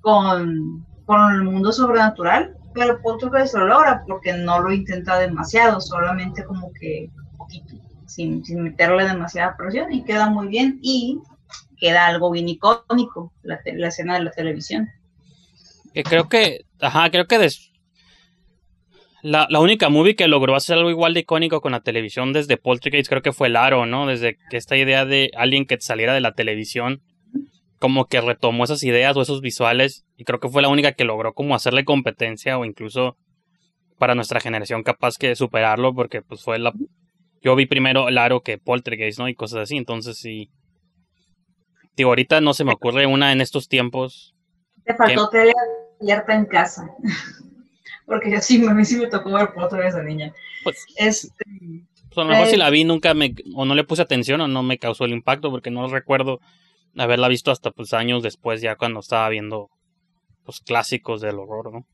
con, 0.00 0.86
con 1.04 1.34
el 1.34 1.42
mundo 1.42 1.72
sobrenatural, 1.72 2.56
pero 2.74 3.00
Poltergeist 3.02 3.54
lo 3.54 3.66
logra 3.66 4.02
porque 4.06 4.32
no 4.32 4.60
lo 4.60 4.72
intenta 4.72 5.18
demasiado, 5.18 5.80
solamente 5.80 6.44
como 6.44 6.72
que 6.72 7.10
sin, 8.06 8.44
sin 8.44 8.62
meterle 8.62 9.04
demasiada 9.04 9.56
presión 9.56 9.92
y 9.92 10.04
queda 10.04 10.28
muy 10.28 10.48
bien 10.48 10.78
y 10.82 11.20
queda 11.78 12.06
algo 12.06 12.30
bien 12.30 12.48
icónico, 12.48 13.32
la, 13.42 13.58
la 13.64 13.88
escena 13.88 14.14
de 14.14 14.24
la 14.24 14.30
televisión. 14.30 14.88
Que 15.92 16.02
creo 16.04 16.28
que, 16.28 16.64
ajá, 16.80 17.10
creo 17.10 17.26
que 17.26 17.38
des, 17.38 17.71
la, 19.22 19.46
la, 19.48 19.60
única 19.60 19.88
movie 19.88 20.16
que 20.16 20.26
logró 20.26 20.56
hacer 20.56 20.76
algo 20.76 20.90
igual 20.90 21.14
de 21.14 21.20
icónico 21.20 21.60
con 21.60 21.72
la 21.72 21.80
televisión 21.80 22.32
desde 22.32 22.56
Poltergeist 22.56 23.08
creo 23.08 23.22
que 23.22 23.32
fue 23.32 23.46
el 23.46 23.56
Aro, 23.56 23.86
¿no? 23.86 24.06
Desde 24.06 24.36
que 24.50 24.56
esta 24.56 24.76
idea 24.76 25.04
de 25.04 25.30
alguien 25.36 25.64
que 25.64 25.80
saliera 25.80 26.12
de 26.12 26.20
la 26.20 26.32
televisión 26.32 27.02
como 27.78 28.06
que 28.06 28.20
retomó 28.20 28.64
esas 28.64 28.82
ideas 28.82 29.16
o 29.16 29.22
esos 29.22 29.40
visuales 29.40 30.04
y 30.16 30.24
creo 30.24 30.40
que 30.40 30.48
fue 30.48 30.62
la 30.62 30.68
única 30.68 30.92
que 30.92 31.04
logró 31.04 31.34
como 31.34 31.54
hacerle 31.54 31.84
competencia 31.84 32.58
o 32.58 32.64
incluso 32.64 33.16
para 33.96 34.16
nuestra 34.16 34.40
generación 34.40 34.82
capaz 34.82 35.18
que 35.18 35.36
superarlo 35.36 35.94
porque 35.94 36.22
pues 36.22 36.42
fue 36.42 36.58
la... 36.58 36.72
Yo 37.40 37.54
vi 37.54 37.66
primero 37.66 38.08
el 38.08 38.18
Aro 38.18 38.42
que 38.42 38.58
Poltergeist, 38.58 39.18
¿no? 39.20 39.28
Y 39.28 39.34
cosas 39.34 39.60
así, 39.60 39.76
entonces 39.76 40.18
sí... 40.18 40.50
Digo, 41.96 42.10
ahorita 42.10 42.40
no 42.40 42.54
se 42.54 42.64
me 42.64 42.72
ocurre 42.72 43.06
una 43.06 43.32
en 43.32 43.40
estos 43.40 43.68
tiempos. 43.68 44.34
Te 44.84 44.94
faltó 44.94 45.28
tele 45.28 45.52
abierta 46.00 46.34
en 46.34 46.46
casa 46.46 46.88
porque 48.06 48.40
sí, 48.40 48.64
a 48.66 48.74
mí 48.74 48.84
sí 48.84 48.96
me 48.96 49.06
tocó 49.06 49.32
ver 49.32 49.52
por 49.52 49.64
otra 49.64 49.80
vez 49.80 49.94
a 49.94 50.02
niña. 50.02 50.32
Pues, 50.64 50.84
este, 50.96 51.44
pues 52.14 52.18
a 52.18 52.20
lo 52.22 52.26
mejor 52.26 52.46
si 52.46 52.56
la 52.56 52.70
vi 52.70 52.84
nunca 52.84 53.14
me, 53.14 53.34
o 53.54 53.64
no 53.64 53.74
le 53.74 53.84
puse 53.84 54.02
atención 54.02 54.40
o 54.40 54.48
no 54.48 54.62
me 54.62 54.78
causó 54.78 55.04
el 55.04 55.12
impacto, 55.12 55.50
porque 55.50 55.70
no 55.70 55.88
recuerdo 55.88 56.40
haberla 56.96 57.28
visto 57.28 57.50
hasta 57.50 57.70
pues 57.70 57.94
años 57.94 58.22
después, 58.22 58.60
ya 58.60 58.76
cuando 58.76 59.00
estaba 59.00 59.28
viendo 59.28 59.70
los 60.46 60.60
clásicos 60.60 61.20
del 61.20 61.38
horror, 61.38 61.72
¿no? 61.72 61.86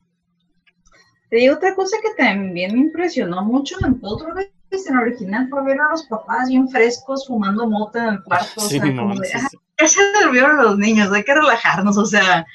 Te 1.29 1.37
digo 1.37 1.55
otra 1.55 1.75
cosa 1.75 1.95
que 2.01 2.21
también 2.21 2.73
me 2.73 2.79
impresionó 2.79 3.43
mucho 3.43 3.75
en 3.85 3.99
Poltergeist, 3.99 4.51
en 4.71 4.97
original, 4.97 5.47
fue 5.49 5.63
ver 5.63 5.79
a 5.79 5.91
los 5.91 6.03
papás 6.07 6.49
bien 6.49 6.67
frescos 6.67 7.27
fumando 7.27 7.69
mota 7.69 8.07
en 8.07 8.13
el 8.15 8.23
cuarto, 8.23 8.53
o 8.57 8.59
sea, 8.67 8.81
como 8.81 9.15
de, 9.15 9.29
ya 9.79 9.87
se 9.87 10.01
durmieron 10.23 10.57
los 10.57 10.77
niños, 10.77 11.11
hay 11.11 11.23
que 11.23 11.33
relajarnos, 11.33 11.97
o 11.97 12.05
sea, 12.05 12.45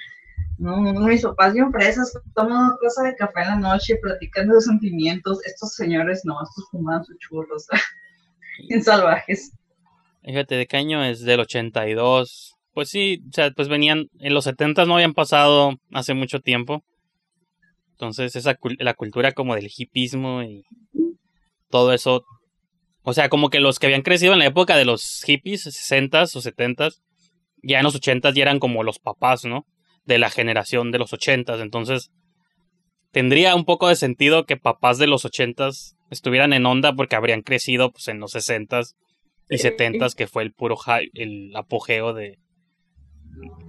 no, 0.73 1.07
mis 1.07 1.23
papás 1.23 1.53
bien 1.53 1.71
fresas, 1.71 2.13
toman 2.35 2.73
cosa 2.81 3.03
de 3.03 3.15
café 3.17 3.43
en 3.43 3.49
la 3.49 3.57
noche, 3.57 3.97
platicando 4.01 4.55
de 4.55 4.61
sentimientos. 4.63 5.45
Estos 5.45 5.75
señores 5.75 6.23
no, 6.25 6.43
estos 6.43 6.65
fuman 6.71 7.05
sus 7.05 7.19
churros. 7.19 7.67
en 8.69 8.83
salvajes. 8.83 9.53
Fíjate, 10.23 10.57
¿de 10.57 10.67
qué 10.67 10.77
año 10.79 11.05
es? 11.05 11.21
Del 11.21 11.41
82. 11.41 12.55
Pues 12.73 12.89
sí, 12.89 13.23
o 13.29 13.33
sea, 13.33 13.51
pues 13.51 13.69
venían, 13.69 14.09
en 14.19 14.35
los 14.35 14.45
70 14.45 14.87
no 14.87 14.95
habían 14.95 15.13
pasado 15.13 15.75
hace 15.93 16.15
mucho 16.15 16.41
tiempo. 16.41 16.83
Entonces, 17.93 18.35
esa 18.35 18.59
la 18.79 18.95
cultura 18.95 19.33
como 19.33 19.55
del 19.55 19.71
hipismo 19.75 20.43
y 20.43 20.65
todo 21.69 21.93
eso. 21.93 22.25
O 23.03 23.13
sea, 23.13 23.29
como 23.29 23.51
que 23.51 23.61
los 23.61 23.79
que 23.79 23.87
habían 23.87 24.03
crecido 24.03 24.33
en 24.33 24.39
la 24.39 24.47
época 24.47 24.77
de 24.77 24.87
los 24.87 25.23
hippies, 25.25 25.67
60s 25.67 26.37
o 26.37 26.41
70s, 26.41 27.03
ya 27.63 27.79
en 27.79 27.85
los 27.85 28.01
80s 28.01 28.33
ya 28.35 28.43
eran 28.43 28.59
como 28.59 28.83
los 28.83 28.99
papás, 28.99 29.45
¿no? 29.45 29.67
De 30.05 30.19
la 30.19 30.31
generación 30.31 30.91
de 30.91 30.99
los 30.99 31.13
ochentas. 31.13 31.61
Entonces, 31.61 32.11
tendría 33.11 33.55
un 33.55 33.65
poco 33.65 33.89
de 33.89 33.97
sentido 33.97 34.45
que 34.45 34.57
papás 34.57 34.99
de 34.99 35.07
los 35.07 35.25
ochentas 35.25 35.97
estuvieran 36.11 36.53
en 36.53 36.67
onda 36.67 36.95
porque 36.95 37.17
habrían 37.17 37.43
crecido 37.43 37.93
pues, 37.93 38.09
en 38.09 38.21
los 38.21 38.33
sesentas 38.33 38.97
y 39.49 39.59
setentas, 39.59 40.15
que 40.15 40.27
fue 40.27 40.43
el 40.43 40.53
puro 40.53 40.77
el 41.13 41.55
apogeo 41.55 42.15
de, 42.15 42.39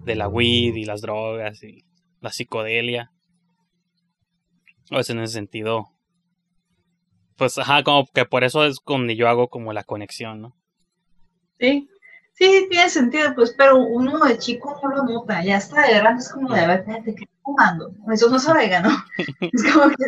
de 0.06 0.16
la 0.16 0.28
weed 0.28 0.76
y 0.76 0.86
las 0.86 1.02
drogas 1.02 1.64
y 1.64 1.84
la 2.22 2.32
psicodelia. 2.32 3.12
Pues 4.90 5.10
en 5.10 5.20
ese 5.20 5.34
sentido, 5.34 5.88
pues 7.38 7.58
ajá, 7.58 7.84
como 7.84 8.06
que 8.14 8.26
por 8.26 8.44
eso 8.44 8.66
es 8.66 8.78
donde 8.86 9.16
yo 9.16 9.28
hago 9.28 9.50
como 9.50 9.74
la 9.74 9.84
conexión, 9.84 10.42
¿no? 10.42 10.56
Sí, 11.60 11.90
Sí, 12.36 12.68
tiene 12.70 12.90
sentido, 12.90 13.34
pues, 13.34 13.56
pero 13.58 13.78
uno 13.78 14.20
de 14.26 14.38
chico 14.38 14.78
no 14.84 14.90
lo 14.90 15.04
nota, 15.04 15.42
ya 15.42 15.56
está 15.56 15.88
de 15.88 15.96
grande 15.96 16.22
es 16.22 16.30
como 16.30 16.54
de, 16.54 16.60
a 16.60 16.68
ver, 16.68 16.80
espérate, 16.80 17.16
¿qué 17.16 17.24
estoy 17.24 17.40
fumando? 17.42 17.94
Eso 18.12 18.30
no 18.30 18.40
sabe, 18.40 18.70
¿no? 18.82 18.90
es 19.54 19.74
como 19.74 19.90
que 19.96 20.06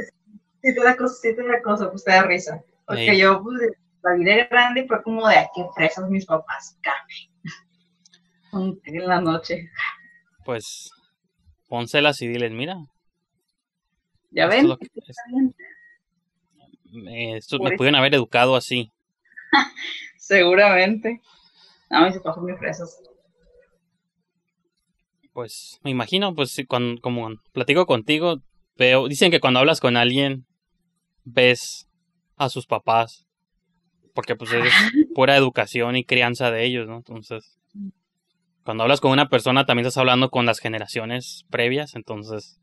si 0.61 0.75
te 0.75 0.83
da 0.83 0.97
cosa, 0.97 1.15
si 1.15 1.33
te 1.33 1.41
da 1.41 1.61
cosa, 1.61 1.89
pues 1.89 2.03
te 2.03 2.11
da 2.11 2.23
risa. 2.23 2.61
Porque 2.85 3.17
yo, 3.17 3.41
pues, 3.41 3.71
la 4.03 4.13
vida 4.15 4.35
de 4.35 4.45
grande 4.45 4.85
fue 4.87 5.01
como 5.03 5.25
de, 5.25 5.47
qué 5.55 5.63
fresas 5.73 6.09
mis 6.09 6.25
papás, 6.25 6.77
café. 6.81 7.29
en 8.83 9.07
la 9.07 9.21
noche. 9.21 9.69
Pues, 10.43 10.91
pónselas 11.69 12.21
y 12.21 12.27
diles, 12.27 12.51
mira. 12.51 12.75
Ya 14.31 14.47
ven. 14.47 14.67
me, 16.91 17.37
esto, 17.37 17.57
me 17.59 17.77
pudieron 17.77 17.97
haber 17.97 18.15
educado 18.15 18.57
así. 18.57 18.91
Seguramente. 20.17 21.21
No, 21.89 22.05
mis 22.05 22.17
papás 22.17 22.37
muy 22.37 22.53
fresas. 22.53 23.01
Pues 25.33 25.79
me 25.83 25.91
imagino, 25.91 26.33
pues 26.33 26.59
cuando, 26.67 26.99
como 27.01 27.29
platico 27.53 27.85
contigo, 27.85 28.37
veo, 28.75 29.07
dicen 29.07 29.31
que 29.31 29.39
cuando 29.39 29.59
hablas 29.59 29.79
con 29.79 29.95
alguien, 29.95 30.45
ves 31.23 31.87
a 32.35 32.49
sus 32.49 32.65
papás, 32.65 33.27
porque 34.13 34.35
pues 34.35 34.51
es 34.51 34.73
pura 35.13 35.37
educación 35.37 35.95
y 35.95 36.03
crianza 36.03 36.49
de 36.51 36.65
ellos, 36.65 36.87
¿no? 36.87 36.97
Entonces, 36.97 37.59
cuando 38.63 38.83
hablas 38.83 38.99
con 38.99 39.11
una 39.11 39.29
persona 39.29 39.65
también 39.65 39.85
estás 39.85 39.99
hablando 39.99 40.29
con 40.29 40.45
las 40.45 40.59
generaciones 40.59 41.45
previas, 41.49 41.95
entonces, 41.95 42.59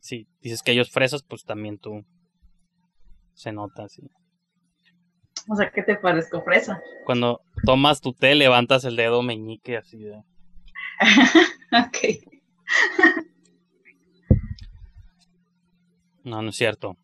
si 0.00 0.26
dices 0.40 0.62
que 0.62 0.72
ellos 0.72 0.90
fresas, 0.90 1.22
pues 1.22 1.44
también 1.44 1.78
tú 1.78 2.04
se 3.34 3.52
nota, 3.52 3.88
sí. 3.88 4.02
O 5.48 5.56
sea, 5.56 5.70
¿qué 5.70 5.82
te 5.82 5.96
parezco 5.96 6.42
fresa? 6.42 6.80
Cuando 7.04 7.40
tomas 7.64 8.00
tu 8.00 8.12
té, 8.12 8.34
levantas 8.34 8.84
el 8.84 8.96
dedo 8.96 9.22
meñique 9.22 9.76
así 9.76 9.98
de. 9.98 10.16
ok. 11.72 11.98
no, 16.24 16.42
no 16.42 16.50
es 16.50 16.56
cierto. 16.56 16.96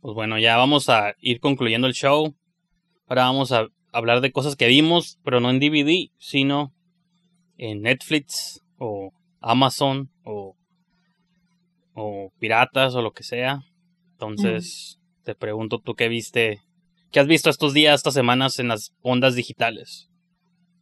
Pues 0.00 0.14
bueno, 0.14 0.38
ya 0.38 0.56
vamos 0.56 0.88
a 0.88 1.14
ir 1.20 1.40
concluyendo 1.40 1.86
el 1.86 1.94
show. 1.94 2.34
Ahora 3.06 3.24
vamos 3.24 3.52
a 3.52 3.68
hablar 3.92 4.20
de 4.20 4.32
cosas 4.32 4.54
que 4.54 4.66
vimos, 4.66 5.18
pero 5.24 5.40
no 5.40 5.50
en 5.50 5.58
DVD, 5.58 6.10
sino 6.18 6.72
en 7.56 7.82
Netflix 7.82 8.62
o 8.76 9.12
Amazon 9.40 10.10
o, 10.22 10.56
o 11.94 12.32
piratas 12.38 12.94
o 12.94 13.02
lo 13.02 13.12
que 13.12 13.22
sea. 13.22 13.62
Entonces, 14.12 15.00
te 15.24 15.34
pregunto 15.34 15.78
tú 15.78 15.94
qué 15.94 16.08
viste 16.08 16.60
¿Qué 17.10 17.20
has 17.20 17.26
visto 17.26 17.48
estos 17.48 17.72
días, 17.72 17.96
estas 17.96 18.14
semanas 18.14 18.58
en 18.58 18.68
las 18.68 18.92
ondas 19.02 19.34
digitales? 19.34 20.10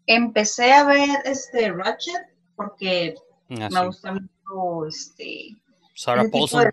Empecé 0.07 0.73
a 0.73 0.85
ver 0.85 1.19
este 1.25 1.73
Ratchet 1.73 2.35
porque 2.57 3.15
ah, 3.51 3.69
me 3.71 3.87
gusta 3.87 4.13
mucho 4.13 4.87
este 4.87 5.57
Sarah 5.95 6.25
Paulson. 6.31 6.73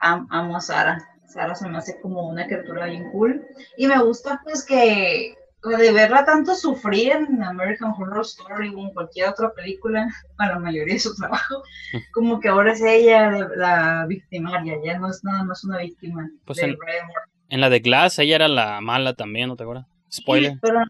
amo 0.00 0.56
a 0.56 0.60
Sara. 0.60 0.98
Sara 1.26 1.54
se 1.54 1.68
me 1.68 1.78
hace 1.78 2.00
como 2.00 2.28
una 2.28 2.46
criatura 2.46 2.86
bien 2.86 3.10
cool. 3.12 3.46
Y 3.76 3.86
me 3.86 4.02
gusta 4.02 4.40
pues 4.44 4.64
que 4.64 5.34
de 5.62 5.92
verla 5.92 6.24
tanto 6.24 6.54
sufrir 6.54 7.12
en 7.12 7.42
American 7.42 7.92
Horror 7.96 8.24
Story 8.24 8.72
o 8.74 8.78
en 8.78 8.94
cualquier 8.94 9.28
otra 9.28 9.52
película, 9.52 10.08
para 10.36 10.54
la 10.54 10.60
mayoría 10.60 10.94
de 10.94 11.00
su 11.00 11.14
trabajo, 11.14 11.62
como 12.12 12.40
que 12.40 12.48
ahora 12.48 12.72
es 12.72 12.80
ella 12.80 13.30
la 13.56 14.06
victimaria, 14.06 14.76
ya 14.84 14.98
no 14.98 15.10
es 15.10 15.22
nada 15.24 15.44
más 15.44 15.64
una 15.64 15.78
víctima 15.78 16.28
pues 16.44 16.58
de 16.58 16.66
en 16.66 16.78
la 17.50 17.70
de 17.70 17.80
Glass, 17.80 18.18
ella 18.18 18.36
era 18.36 18.48
la 18.48 18.80
mala 18.80 19.14
también, 19.14 19.48
¿no 19.48 19.56
te 19.56 19.62
acuerdas? 19.62 19.86
Spoiler. 20.12 20.58
pero, 20.60 20.80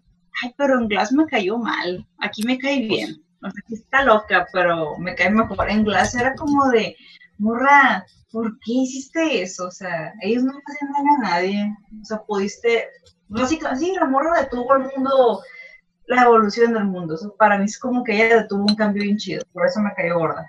ay, 0.42 0.54
pero 0.56 0.78
en 0.78 0.88
Glass 0.88 1.12
me 1.12 1.26
cayó 1.26 1.59
mal. 1.59 2.06
Aquí 2.18 2.42
me 2.42 2.59
cae 2.59 2.78
pues 2.78 2.88
bien. 2.88 3.22
O 3.42 3.50
sea, 3.50 3.62
aquí 3.64 3.74
está 3.74 4.02
loca, 4.04 4.46
pero 4.52 4.96
me 4.98 5.14
cae 5.14 5.30
mejor. 5.30 5.70
En 5.70 5.84
Glass 5.84 6.14
era 6.14 6.34
como 6.34 6.68
de, 6.70 6.96
morra, 7.38 8.04
¿por 8.32 8.59
qué 8.61 8.72
hiciste 8.72 9.42
eso? 9.42 9.66
O 9.68 9.70
sea, 9.70 10.12
ellos 10.22 10.42
no 10.42 10.52
hacen 10.52 10.92
daño 10.92 11.11
a 11.18 11.30
nadie. 11.30 11.76
O 12.00 12.04
sea, 12.04 12.18
pudiste, 12.22 12.88
básicamente, 13.28 13.84
sí, 13.84 13.94
la 13.94 14.06
morra 14.06 14.40
detuvo 14.40 14.72
al 14.72 14.90
mundo 14.94 15.42
la 16.06 16.22
evolución 16.22 16.72
del 16.72 16.86
mundo. 16.86 17.14
Eso 17.14 17.34
para 17.36 17.59
mí 17.59 17.64
es 17.64 17.78
como 17.78 18.02
que 18.02 18.16
ella 18.16 18.48
tuvo 18.48 18.62
un 18.62 18.74
cambio 18.74 19.02
bien 19.04 19.16
chido, 19.16 19.44
por 19.52 19.66
eso 19.66 19.80
me 19.80 19.94
cayó 19.94 20.18
gorda. 20.18 20.48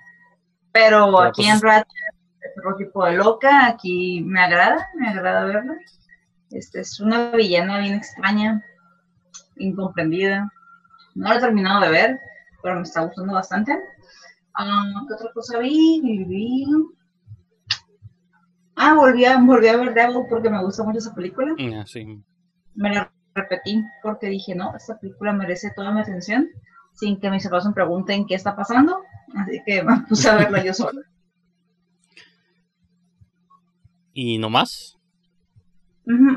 Pero, 0.72 1.20
aquí 1.20 1.44
pues 1.44 1.56
en 1.56 1.62
Ratchet 1.62 2.20
otro 2.58 2.76
tipo 2.78 3.06
de 3.06 3.14
loca, 3.14 3.68
aquí 3.68 4.22
me 4.26 4.42
agrada, 4.42 4.88
me 4.96 5.10
agrada 5.10 5.46
verla. 5.46 5.76
Este, 6.52 6.82
es 6.82 7.00
una 7.00 7.32
villana 7.32 7.80
bien 7.80 7.96
extraña, 7.96 8.64
incomprendida. 9.58 10.52
No 11.16 11.30
la 11.30 11.38
he 11.38 11.40
terminado 11.40 11.82
de 11.82 11.90
ver, 11.90 12.20
pero 12.62 12.76
me 12.76 12.82
está 12.82 13.02
gustando 13.02 13.34
bastante. 13.34 13.78
Ah, 14.54 15.06
¿Qué 15.08 15.14
otra 15.14 15.32
cosa 15.34 15.60
vi? 15.60 16.02
Ah, 18.76 18.94
volví 18.94 19.26
a, 19.26 19.38
volví 19.40 19.68
a 19.68 19.78
ver 19.78 19.94
Devil 19.94 20.24
porque 20.30 20.50
me 20.50 20.64
gusta 20.64 20.84
mucho 20.84 21.00
esa 21.00 21.14
película. 21.14 21.54
Ah, 21.76 21.84
sí. 21.86 22.22
Me 22.76 22.94
la 22.94 23.12
repetí 23.36 23.84
porque 24.02 24.28
dije, 24.28 24.56
no, 24.56 24.76
esta 24.76 24.98
película 25.00 25.34
merece 25.34 25.72
toda 25.76 25.92
mi 25.92 26.02
atención 26.02 26.50
sin 26.94 27.20
que 27.20 27.30
mis 27.30 27.44
papás 27.46 27.66
me 27.66 27.74
pregunten 27.74 28.26
qué 28.26 28.36
está 28.36 28.56
pasando. 28.56 29.02
Así 29.36 29.62
que 29.66 29.84
me 29.84 30.02
puse 30.02 30.30
a 30.30 30.36
verla 30.36 30.64
yo 30.64 30.74
sola. 30.74 31.02
¿Y 34.14 34.38
no 34.38 34.50
más? 34.50 34.99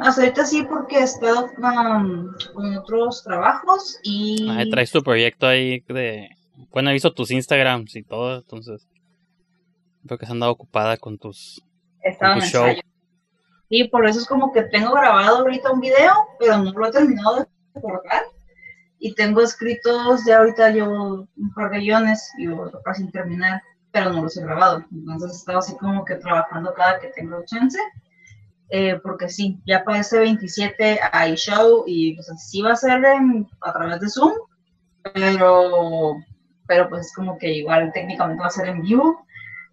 Hasta 0.02 0.22
ahorita 0.22 0.44
sí 0.44 0.66
porque 0.68 0.98
he 0.98 1.02
estado 1.02 1.48
con, 1.54 2.36
con 2.52 2.76
otros 2.76 3.22
trabajos 3.24 3.98
y... 4.02 4.46
Ah, 4.50 4.64
traes 4.70 4.90
tu 4.90 5.02
proyecto 5.02 5.46
ahí 5.46 5.80
de... 5.88 6.28
Bueno, 6.70 6.90
he 6.90 6.92
visto 6.92 7.14
tus 7.14 7.30
Instagrams 7.30 7.96
y 7.96 8.02
todo, 8.02 8.36
entonces... 8.36 8.86
Creo 10.04 10.18
que 10.18 10.26
has 10.26 10.30
andado 10.30 10.52
ocupada 10.52 10.98
con 10.98 11.16
tus... 11.16 11.64
estaba 12.02 12.34
en 12.34 12.40
tu 12.40 12.46
show. 12.46 12.66
Y 13.70 13.88
por 13.88 14.06
eso 14.06 14.18
es 14.18 14.26
como 14.26 14.52
que 14.52 14.64
tengo 14.64 14.92
grabado 14.92 15.38
ahorita 15.38 15.72
un 15.72 15.80
video, 15.80 16.12
pero 16.38 16.58
no 16.58 16.72
lo 16.72 16.86
he 16.88 16.90
terminado 16.90 17.36
de 17.36 17.80
cortar. 17.80 18.24
Y 18.98 19.14
tengo 19.14 19.40
escritos, 19.40 20.26
ya 20.26 20.38
ahorita 20.38 20.68
llevo 20.68 21.26
un 21.34 21.54
par 21.54 21.70
de 21.70 21.78
guiones 21.78 22.30
y 22.36 22.48
otro 22.48 22.82
par 22.82 22.94
sin 22.94 23.10
terminar, 23.10 23.62
pero 23.90 24.12
no 24.12 24.24
los 24.24 24.36
he 24.36 24.42
grabado. 24.42 24.84
Entonces 24.92 25.32
he 25.32 25.36
estado 25.36 25.60
así 25.60 25.74
como 25.78 26.04
que 26.04 26.16
trabajando 26.16 26.74
cada 26.74 27.00
que 27.00 27.08
tengo 27.08 27.42
chance. 27.46 27.78
Eh, 28.74 28.98
porque 29.02 29.28
sí, 29.28 29.60
ya 29.66 29.84
para 29.84 29.98
ese 30.00 30.18
27 30.18 30.98
hay 31.12 31.34
show 31.36 31.84
y 31.86 32.14
pues 32.14 32.26
sí 32.48 32.62
va 32.62 32.72
a 32.72 32.76
ser 32.76 33.04
en- 33.04 33.46
a 33.60 33.70
través 33.70 34.00
de 34.00 34.08
Zoom, 34.08 34.32
pero, 35.12 36.16
pero 36.66 36.88
pues 36.88 37.06
es 37.06 37.12
como 37.14 37.36
que 37.38 37.52
igual 37.52 37.90
técnicamente 37.92 38.40
va 38.40 38.46
a 38.46 38.50
ser 38.50 38.68
en 38.68 38.80
vivo. 38.80 39.26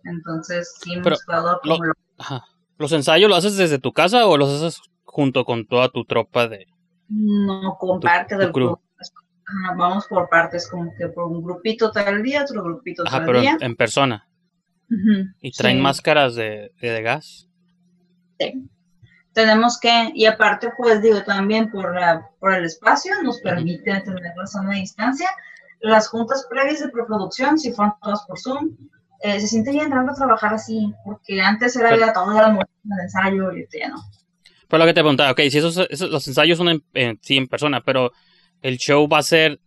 Entonces 0.03 0.75
sí 0.81 0.93
hemos 0.93 1.03
Pero 1.05 1.15
estado 1.15 1.51
lo- 1.63 1.71
como 1.77 1.85
lo- 1.85 1.93
Ajá. 2.17 2.43
¿Los 2.77 2.91
ensayos 2.91 3.29
los 3.29 3.39
haces 3.39 3.55
desde 3.57 3.79
tu 3.79 3.93
casa 3.93 4.27
o 4.27 4.37
los 4.37 4.49
haces 4.49 4.81
junto 5.05 5.45
con 5.45 5.65
toda 5.65 5.89
tu 5.89 6.03
tropa 6.05 6.47
de... 6.49 6.65
No, 7.07 7.77
con 7.79 7.99
Tu- 8.01 8.07
parte 8.07 8.35
tu 8.35 8.41
del 8.41 8.51
grupo. 8.51 8.81
Vamos 9.77 10.05
por 10.07 10.29
partes, 10.29 10.69
como 10.69 10.93
que 10.97 11.07
por 11.07 11.25
un 11.25 11.41
grupito 11.41 11.89
tal 11.91 12.21
día, 12.21 12.43
otro 12.43 12.63
grupito 12.63 13.03
Ajá, 13.07 13.17
tal 13.19 13.25
pero 13.25 13.41
día. 13.41 13.57
en, 13.59 13.63
en 13.71 13.75
persona. 13.75 14.27
¿Y 15.41 15.51
traen 15.51 15.77
sí, 15.77 15.83
máscaras 15.83 16.35
de, 16.35 16.71
de, 16.81 16.89
de 16.89 17.01
gas? 17.01 17.47
sí. 18.39 18.69
Tenemos 19.33 19.79
que, 19.79 20.11
y 20.15 20.25
aparte, 20.25 20.71
pues 20.77 21.01
digo, 21.01 21.23
también 21.23 21.69
por, 21.71 21.93
la, 21.95 22.27
por 22.39 22.53
el 22.53 22.65
espacio, 22.65 23.13
nos 23.23 23.39
permite 23.41 23.83
tener 24.01 24.33
la 24.35 24.47
zona 24.47 24.71
de 24.71 24.77
distancia. 24.77 25.29
Las 25.81 26.07
juntas 26.09 26.45
previas 26.49 26.79
de 26.79 26.89
preproducción, 26.89 27.57
si 27.57 27.71
fueron 27.71 27.93
todas 28.01 28.23
por 28.25 28.39
Zoom, 28.39 28.75
eh, 29.21 29.39
se 29.39 29.47
siente 29.47 29.71
bien 29.71 29.91
raro 29.91 30.13
trabajar 30.13 30.53
así, 30.53 30.93
porque 31.05 31.39
antes 31.41 31.75
era 31.75 31.95
ya 31.97 32.11
todo 32.11 32.31
era 32.37 32.47
el 32.49 32.57
ensayo, 33.03 33.51
y 33.53 33.65
ya 33.79 33.89
no. 33.89 33.97
Pero 34.67 34.79
lo 34.79 34.85
que 34.87 34.93
te 34.93 35.01
preguntaba, 35.01 35.31
ok, 35.31 35.39
si 35.49 35.57
esos, 35.59 35.77
esos- 35.89 36.09
los 36.09 36.27
ensayos 36.27 36.57
son 36.57 36.69
en, 36.69 36.83
en- 36.93 37.19
sí 37.21 37.37
en 37.37 37.47
persona, 37.47 37.81
pero 37.81 38.11
el 38.61 38.77
show 38.77 39.07
va 39.07 39.19
a 39.19 39.23
ser, 39.23 39.59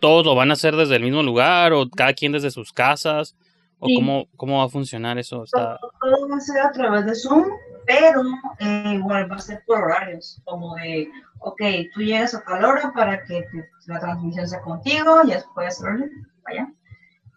todos 0.00 0.24
lo 0.26 0.34
van 0.34 0.50
a 0.50 0.54
hacer 0.54 0.76
desde 0.76 0.96
el 0.96 1.02
mismo 1.02 1.22
lugar 1.22 1.72
o 1.72 1.88
cada 1.88 2.12
quien 2.12 2.32
desde 2.32 2.50
sus 2.50 2.72
casas, 2.72 3.36
o 3.78 3.86
Sí. 3.86 3.94
cómo, 3.94 4.26
cómo 4.36 4.58
va 4.58 4.64
a 4.64 4.68
funcionar 4.68 5.18
eso. 5.18 5.44
Está... 5.44 5.78
Todo 6.00 6.28
va 6.28 6.36
a 6.36 6.40
ser 6.40 6.60
a 6.60 6.70
través 6.72 7.06
de 7.06 7.14
Zoom, 7.14 7.44
pero 7.88 8.20
eh, 8.58 8.92
igual 8.96 9.32
va 9.32 9.36
a 9.36 9.40
ser 9.40 9.62
por 9.66 9.82
horarios, 9.82 10.42
como 10.44 10.74
de, 10.74 11.10
ok, 11.38 11.62
tú 11.94 12.00
llegas 12.02 12.34
a 12.34 12.44
tal 12.44 12.62
hora 12.62 12.92
para 12.92 13.24
que 13.24 13.44
te- 13.50 13.70
la 13.86 13.98
transmisión 13.98 14.46
sea 14.46 14.60
contigo, 14.60 15.22
puedes 15.54 15.78
hacerlo, 15.78 16.04
vaya. 16.44 16.70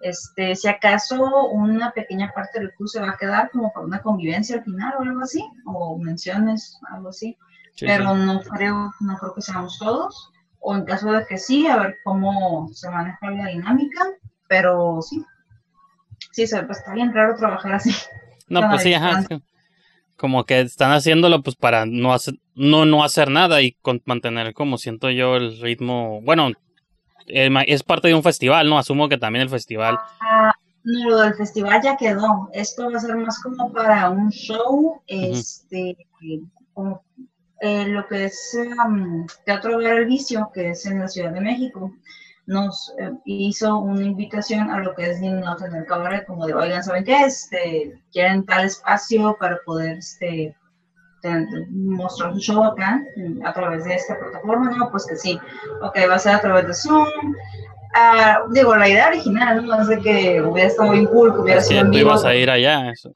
Este, 0.02 0.54
si 0.58 0.68
acaso 0.68 1.48
una 1.52 1.92
pequeña 1.92 2.34
parte 2.34 2.60
del 2.60 2.74
curso 2.74 3.00
se 3.00 3.06
va 3.06 3.14
a 3.14 3.18
quedar 3.18 3.50
como 3.52 3.72
para 3.72 3.86
una 3.86 4.02
convivencia 4.02 4.58
al 4.58 4.64
final 4.66 4.94
o 5.00 5.02
algo 5.04 5.22
así, 5.22 5.42
o 5.66 5.98
menciones, 5.98 6.78
algo 6.92 7.10
así, 7.10 7.38
Sí, 7.76 7.86
pero 7.86 8.14
sí. 8.14 8.22
no 8.26 8.42
creo, 8.42 8.92
no 9.00 9.18
creo 9.18 9.34
que 9.34 9.42
seamos 9.42 9.80
todos, 9.80 10.32
o 10.60 10.76
en 10.76 10.84
caso 10.84 11.14
de 11.14 11.26
que 11.28 11.38
sí, 11.38 11.66
a 11.68 11.78
ver 11.78 11.96
cómo 12.04 12.68
se 12.74 12.90
maneja 12.90 13.32
la 13.32 13.48
dinámica, 13.48 14.02
pero 14.50 15.02
sí, 15.02 15.24
sí, 16.34 16.46
se, 16.46 16.62
pues, 16.64 16.80
está 16.80 16.94
bien 16.94 17.14
raro 17.14 17.38
trabajar 17.38 17.76
así. 17.76 17.96
No, 18.50 18.68
pues 18.70 18.82
sí, 18.84 18.94
ajá. 18.94 19.24
Como 20.22 20.46
que 20.46 20.62
están 20.62 20.92
haciéndolo 20.92 21.42
pues 21.42 21.56
para 21.56 21.88
no 21.88 22.14
hacer, 22.14 22.36
no, 22.54 22.86
no 22.86 23.04
hacer 23.04 23.32
nada 23.32 23.60
y 23.64 23.72
con, 23.72 24.04
mantener 24.06 24.54
como 24.54 24.78
siento 24.78 25.10
yo 25.10 25.36
el 25.36 25.60
ritmo. 25.60 26.22
Bueno, 26.22 26.52
eh, 27.26 27.50
es 27.66 27.82
parte 27.82 28.10
de 28.10 28.14
un 28.14 28.22
festival, 28.22 28.70
¿no? 28.70 28.78
Asumo 28.78 29.10
que 29.10 29.18
también 29.18 29.42
el 29.42 29.50
festival. 29.50 29.98
Ah, 30.20 30.54
no, 30.84 31.10
lo 31.10 31.18
del 31.22 31.34
festival 31.34 31.82
ya 31.84 31.98
quedó. 31.98 32.52
Esto 32.54 32.92
va 32.92 32.98
a 32.98 33.02
ser 33.02 33.16
más 33.16 33.40
como 33.40 33.74
para 33.74 34.12
un 34.12 34.30
show, 34.30 35.02
este, 35.08 35.98
como, 36.76 37.04
eh, 37.62 37.88
lo 37.88 38.08
que 38.08 38.26
es 38.26 38.56
um, 38.86 39.26
Teatro 39.44 39.80
Ver 39.80 39.98
el 39.98 40.06
Vicio, 40.06 40.52
que 40.54 40.70
es 40.70 40.86
en 40.86 41.00
la 41.00 41.08
Ciudad 41.08 41.32
de 41.32 41.42
México, 41.42 41.92
nos 42.46 42.94
eh, 43.00 43.12
hizo 43.26 43.78
una 43.78 44.04
invitación 44.04 44.70
a 44.72 44.80
lo 44.80 44.94
que 44.96 45.12
es 45.12 45.22
no 45.22 45.56
tener 45.56 45.86
cabaret, 45.86 46.26
como 46.26 46.46
de, 46.46 46.54
oigan, 46.54 46.84
¿saben 46.84 47.04
qué? 47.04 47.22
Este, 47.24 48.02
quieren 48.12 48.46
tal 48.46 48.66
espacio 48.66 49.38
para 49.40 49.60
poder, 49.66 49.98
este, 49.98 50.56
mostrar 51.70 52.34
su 52.34 52.40
show 52.40 52.64
acá 52.64 53.00
a 53.46 53.54
través 53.54 53.86
de 53.86 53.94
esta 53.94 54.18
plataforma, 54.18 54.72
¿no? 54.72 54.90
Pues 54.90 55.06
que 55.06 55.16
sí, 55.16 55.40
ok, 55.82 55.98
va 56.10 56.16
a 56.16 56.20
ser 56.20 56.36
a 56.36 56.42
través 56.42 56.68
de 56.68 56.74
Zoom, 56.74 57.08
Ah, 57.94 58.44
digo, 58.52 58.76
la 58.76 58.88
idea 58.88 59.08
original, 59.08 59.66
¿no? 59.66 59.82
Es 59.82 59.88
de 59.88 60.00
que 60.00 60.42
hubiera 60.42 60.70
estado 60.70 60.92
bien 60.92 61.06
cool, 61.08 61.34
que 61.34 61.40
hubiera 61.40 61.62
sido 61.62 61.82
en 61.82 61.92
tú 61.92 61.98
ibas 61.98 62.24
a 62.24 62.34
ir 62.34 62.50
allá. 62.50 62.90
Eso. 62.90 63.12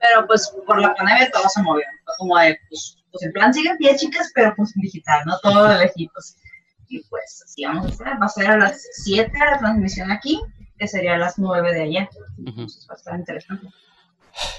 Pero 0.00 0.26
pues 0.26 0.54
por 0.64 0.80
la 0.80 0.94
pandemia 0.94 1.30
todo 1.30 1.48
se 1.48 1.62
movió. 1.62 1.84
Como 2.18 2.38
de, 2.38 2.56
pues, 2.68 2.96
pues 3.10 3.24
el 3.24 3.32
plan 3.32 3.52
sigue 3.52 3.70
en 3.70 3.78
pie, 3.78 3.96
chicas, 3.96 4.30
pero 4.34 4.54
pues 4.56 4.74
en 4.76 4.82
digital, 4.82 5.22
¿no? 5.26 5.38
Todo 5.40 5.68
de 5.68 5.78
lejitos. 5.78 6.36
Y 6.88 7.02
pues 7.04 7.42
así 7.44 7.64
vamos 7.64 7.86
a 7.86 7.88
hacer. 7.88 8.06
Va 8.20 8.26
a 8.26 8.28
ser 8.28 8.46
a 8.46 8.56
las 8.56 8.86
7 9.04 9.30
la 9.38 9.58
transmisión 9.58 10.10
aquí, 10.10 10.40
que 10.78 10.88
sería 10.88 11.14
a 11.14 11.18
las 11.18 11.38
9 11.38 11.72
de 11.72 11.82
allá. 11.82 12.08
Entonces 12.38 12.86
va 12.88 12.94
a 12.94 12.96
estar 12.96 13.18
interesante. 13.18 13.68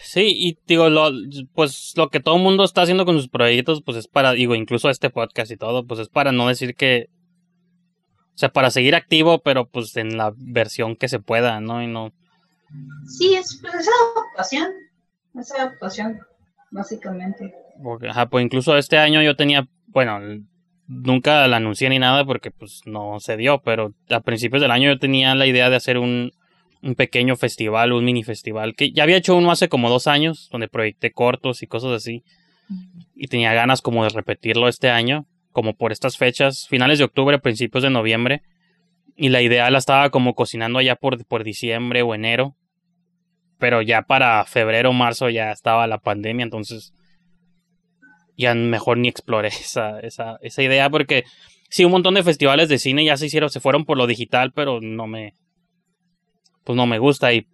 Sí, 0.03 0.33
y 0.35 0.59
digo, 0.67 0.89
lo, 0.89 1.09
pues 1.53 1.93
lo 1.95 2.09
que 2.09 2.19
todo 2.19 2.35
el 2.35 2.43
mundo 2.43 2.63
está 2.63 2.81
haciendo 2.81 3.05
con 3.05 3.15
sus 3.15 3.29
proyectos, 3.29 3.81
pues 3.83 3.97
es 3.97 4.07
para, 4.07 4.33
digo, 4.33 4.55
incluso 4.55 4.89
este 4.89 5.09
podcast 5.09 5.51
y 5.51 5.57
todo, 5.57 5.85
pues 5.85 5.99
es 5.99 6.09
para 6.09 6.31
no 6.31 6.47
decir 6.47 6.75
que, 6.75 7.09
o 8.33 8.37
sea, 8.37 8.49
para 8.51 8.71
seguir 8.71 8.95
activo, 8.95 9.39
pero 9.39 9.67
pues 9.67 9.95
en 9.97 10.17
la 10.17 10.33
versión 10.35 10.95
que 10.95 11.07
se 11.07 11.19
pueda, 11.19 11.59
¿no? 11.61 11.81
Y 11.83 11.87
no, 11.87 12.11
Sí, 13.05 13.35
es, 13.35 13.59
pues, 13.61 13.73
es 13.75 13.89
adaptación. 13.89 14.71
Es 15.35 15.51
adaptación, 15.51 16.19
básicamente. 16.71 17.53
porque, 17.83 18.09
ajá, 18.09 18.29
pues 18.29 18.43
incluso 18.43 18.77
este 18.77 18.97
año 18.97 19.21
yo 19.21 19.35
tenía, 19.35 19.67
bueno, 19.87 20.19
nunca 20.89 21.47
la 21.47 21.57
anuncié 21.57 21.87
ni 21.89 21.99
nada 21.99 22.25
porque 22.25 22.51
pues 22.51 22.81
no 22.85 23.19
se 23.19 23.37
dio, 23.37 23.61
pero 23.61 23.93
a 24.09 24.19
principios 24.21 24.61
del 24.61 24.71
año 24.71 24.89
yo 24.89 24.99
tenía 24.99 25.35
la 25.35 25.45
idea 25.45 25.69
de 25.69 25.75
hacer 25.75 25.99
un, 25.99 26.31
un 26.81 26.95
pequeño 26.95 27.35
festival, 27.35 27.93
un 27.93 28.03
mini 28.03 28.23
festival, 28.23 28.75
que 28.75 28.91
ya 28.91 29.03
había 29.03 29.17
hecho 29.17 29.35
uno 29.35 29.51
hace 29.51 29.69
como 29.69 29.89
dos 29.89 30.07
años, 30.07 30.49
donde 30.51 30.67
proyecté 30.67 31.11
cortos 31.11 31.61
y 31.61 31.67
cosas 31.67 31.91
así, 31.91 32.23
y 33.15 33.27
tenía 33.27 33.53
ganas 33.53 33.81
como 33.81 34.03
de 34.03 34.09
repetirlo 34.09 34.67
este 34.67 34.89
año, 34.89 35.25
como 35.51 35.75
por 35.75 35.91
estas 35.91 36.17
fechas, 36.17 36.67
finales 36.67 36.97
de 36.97 37.05
octubre, 37.05 37.39
principios 37.39 37.83
de 37.83 37.91
noviembre, 37.91 38.41
y 39.15 39.29
la 39.29 39.41
idea 39.41 39.69
la 39.69 39.77
estaba 39.77 40.09
como 40.09 40.33
cocinando 40.33 40.79
allá 40.79 40.95
por, 40.95 41.23
por 41.25 41.43
diciembre 41.43 42.01
o 42.01 42.15
enero, 42.15 42.55
pero 43.59 43.81
ya 43.81 44.01
para 44.01 44.43
febrero 44.45 44.91
marzo 44.93 45.29
ya 45.29 45.51
estaba 45.51 45.85
la 45.85 45.99
pandemia, 45.99 46.43
entonces 46.43 46.93
ya 48.39 48.55
mejor 48.55 48.97
ni 48.97 49.09
exploré 49.09 49.49
esa, 49.59 49.99
esa, 49.99 50.37
esa 50.41 50.63
idea 50.63 50.89
porque 50.89 51.25
sí, 51.69 51.85
un 51.85 51.91
montón 51.91 52.15
de 52.15 52.23
festivales 52.23 52.69
de 52.69 52.79
cine 52.79 53.05
ya 53.05 53.17
se 53.17 53.27
hicieron, 53.27 53.49
se 53.49 53.59
fueron 53.59 53.85
por 53.85 53.97
lo 53.97 54.07
digital, 54.07 54.51
pero 54.53 54.79
no 54.81 55.07
me, 55.07 55.33
pues 56.63 56.75
no 56.75 56.87
me 56.87 56.99
gusta 56.99 57.33
y, 57.33 57.45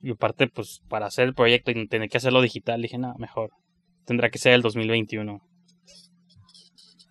y 0.00 0.10
aparte, 0.10 0.48
pues 0.48 0.80
para 0.88 1.06
hacer 1.06 1.28
el 1.28 1.34
proyecto 1.34 1.70
y 1.70 1.86
tener 1.86 2.08
que 2.08 2.16
hacerlo 2.16 2.40
digital, 2.40 2.80
dije, 2.80 2.98
no, 2.98 3.14
mejor, 3.18 3.50
tendrá 4.06 4.30
que 4.30 4.38
ser 4.38 4.54
el 4.54 4.62
2021. 4.62 5.40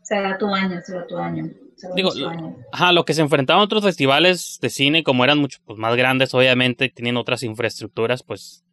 Será 0.04 0.38
tu 0.38 0.48
año, 0.48 0.82
será 0.84 1.08
tu 1.08 1.18
año. 1.18 1.46
Será 1.76 1.94
Digo, 1.96 2.12
año. 2.28 2.58
Ajá, 2.74 2.92
lo 2.92 3.06
que 3.06 3.14
se 3.14 3.22
enfrentaban 3.22 3.64
otros 3.64 3.84
festivales 3.84 4.58
de 4.62 4.70
cine, 4.70 5.04
como 5.04 5.24
eran 5.24 5.38
mucho 5.38 5.60
pues, 5.64 5.78
más 5.80 5.96
grandes, 5.96 6.34
obviamente, 6.34 6.90
tienen 6.90 7.18
otras 7.18 7.44
infraestructuras, 7.44 8.24
pues 8.24 8.66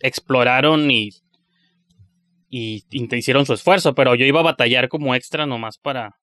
exploraron 0.00 0.90
y, 0.90 1.10
y, 2.48 2.84
y 2.90 3.16
hicieron 3.16 3.46
su 3.46 3.52
esfuerzo, 3.52 3.94
pero 3.94 4.14
yo 4.14 4.24
iba 4.24 4.40
a 4.40 4.44
batallar 4.44 4.88
como 4.88 5.14
extra 5.14 5.46
nomás 5.46 5.78
para 5.78 6.16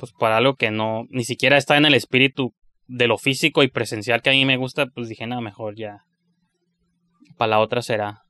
pues 0.00 0.12
para 0.12 0.38
algo 0.38 0.54
que 0.54 0.70
no, 0.70 1.04
ni 1.10 1.24
siquiera 1.24 1.58
está 1.58 1.76
en 1.76 1.84
el 1.84 1.92
espíritu 1.92 2.54
de 2.88 3.06
lo 3.06 3.18
físico 3.18 3.62
y 3.62 3.68
presencial 3.68 4.22
que 4.22 4.30
a 4.30 4.32
mí 4.32 4.44
me 4.46 4.56
gusta, 4.56 4.86
pues 4.86 5.08
dije, 5.08 5.26
nada, 5.26 5.42
mejor 5.42 5.76
ya. 5.76 6.04
Para 7.36 7.50
la 7.50 7.60
otra 7.60 7.82
será. 7.82 8.22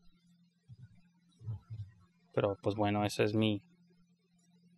Pero 2.35 2.57
pues 2.61 2.75
bueno, 2.75 3.05
ese 3.05 3.25
es 3.25 3.35
mi. 3.35 3.63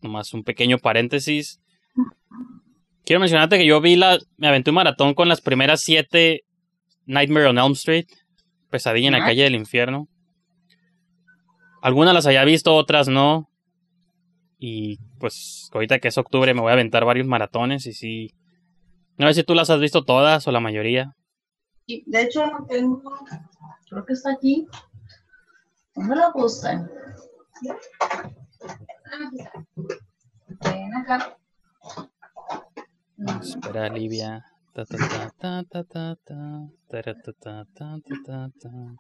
Nomás 0.02 0.35
un 0.35 0.44
pequeño 0.44 0.78
paréntesis. 0.78 1.60
Quiero 3.05 3.20
mencionarte 3.20 3.59
que 3.59 3.66
yo 3.66 3.81
vi 3.81 3.97
la. 3.97 4.19
Me 4.36 4.48
aventé 4.48 4.70
un 4.70 4.77
maratón 4.77 5.14
con 5.14 5.28
las 5.28 5.40
primeras 5.40 5.81
siete 5.81 6.43
Nightmare 7.06 7.47
on 7.47 7.59
Elm 7.59 7.73
Street. 7.73 8.06
Pesadilla 8.70 9.09
en 9.09 9.12
la 9.14 9.24
calle 9.24 9.43
del 9.43 9.55
infierno. 9.55 10.09
Algunas 11.83 12.15
las 12.15 12.27
haya 12.27 12.45
visto, 12.45 12.75
otras 12.77 13.09
no. 13.09 13.51
Y 14.57 14.99
pues 15.19 15.69
ahorita 15.73 15.99
que 15.99 16.07
es 16.09 16.17
octubre 16.17 16.55
me 16.55 16.61
voy 16.61 16.71
a 16.71 16.75
aventar 16.75 17.05
varios 17.05 17.27
maratones 17.27 17.87
y 17.87 17.93
sí. 17.93 18.35
No 19.19 19.27
sé 19.27 19.35
si 19.35 19.43
tú 19.43 19.55
las 19.55 19.69
has 19.69 19.81
visto 19.81 20.05
todas 20.05 20.47
o 20.47 20.53
la 20.53 20.61
mayoría. 20.61 21.17
Sí, 21.87 22.05
de 22.07 22.23
hecho, 22.23 22.45
tengo. 22.69 23.03
Creo 23.91 24.07
que 24.07 24.13
está 24.13 24.33
aquí. 24.33 24.69
¿Dónde 25.97 26.15
la 26.15 26.33
puse? 26.33 26.69
Ven 30.65 30.95
acá. 30.95 31.37
Espera, 33.41 33.89
Livia. 33.89 34.47
Ta, 34.73 34.85
ta, 34.85 34.97
ta, 34.97 35.33
ta, 35.37 35.65
ta, 35.65 35.85
ta, 35.85 36.17
ta. 36.25 36.69
Ta, 36.89 37.03
ta, 37.03 37.33
ta, 37.33 37.99
ta, 38.25 38.49
ta, 38.61 38.95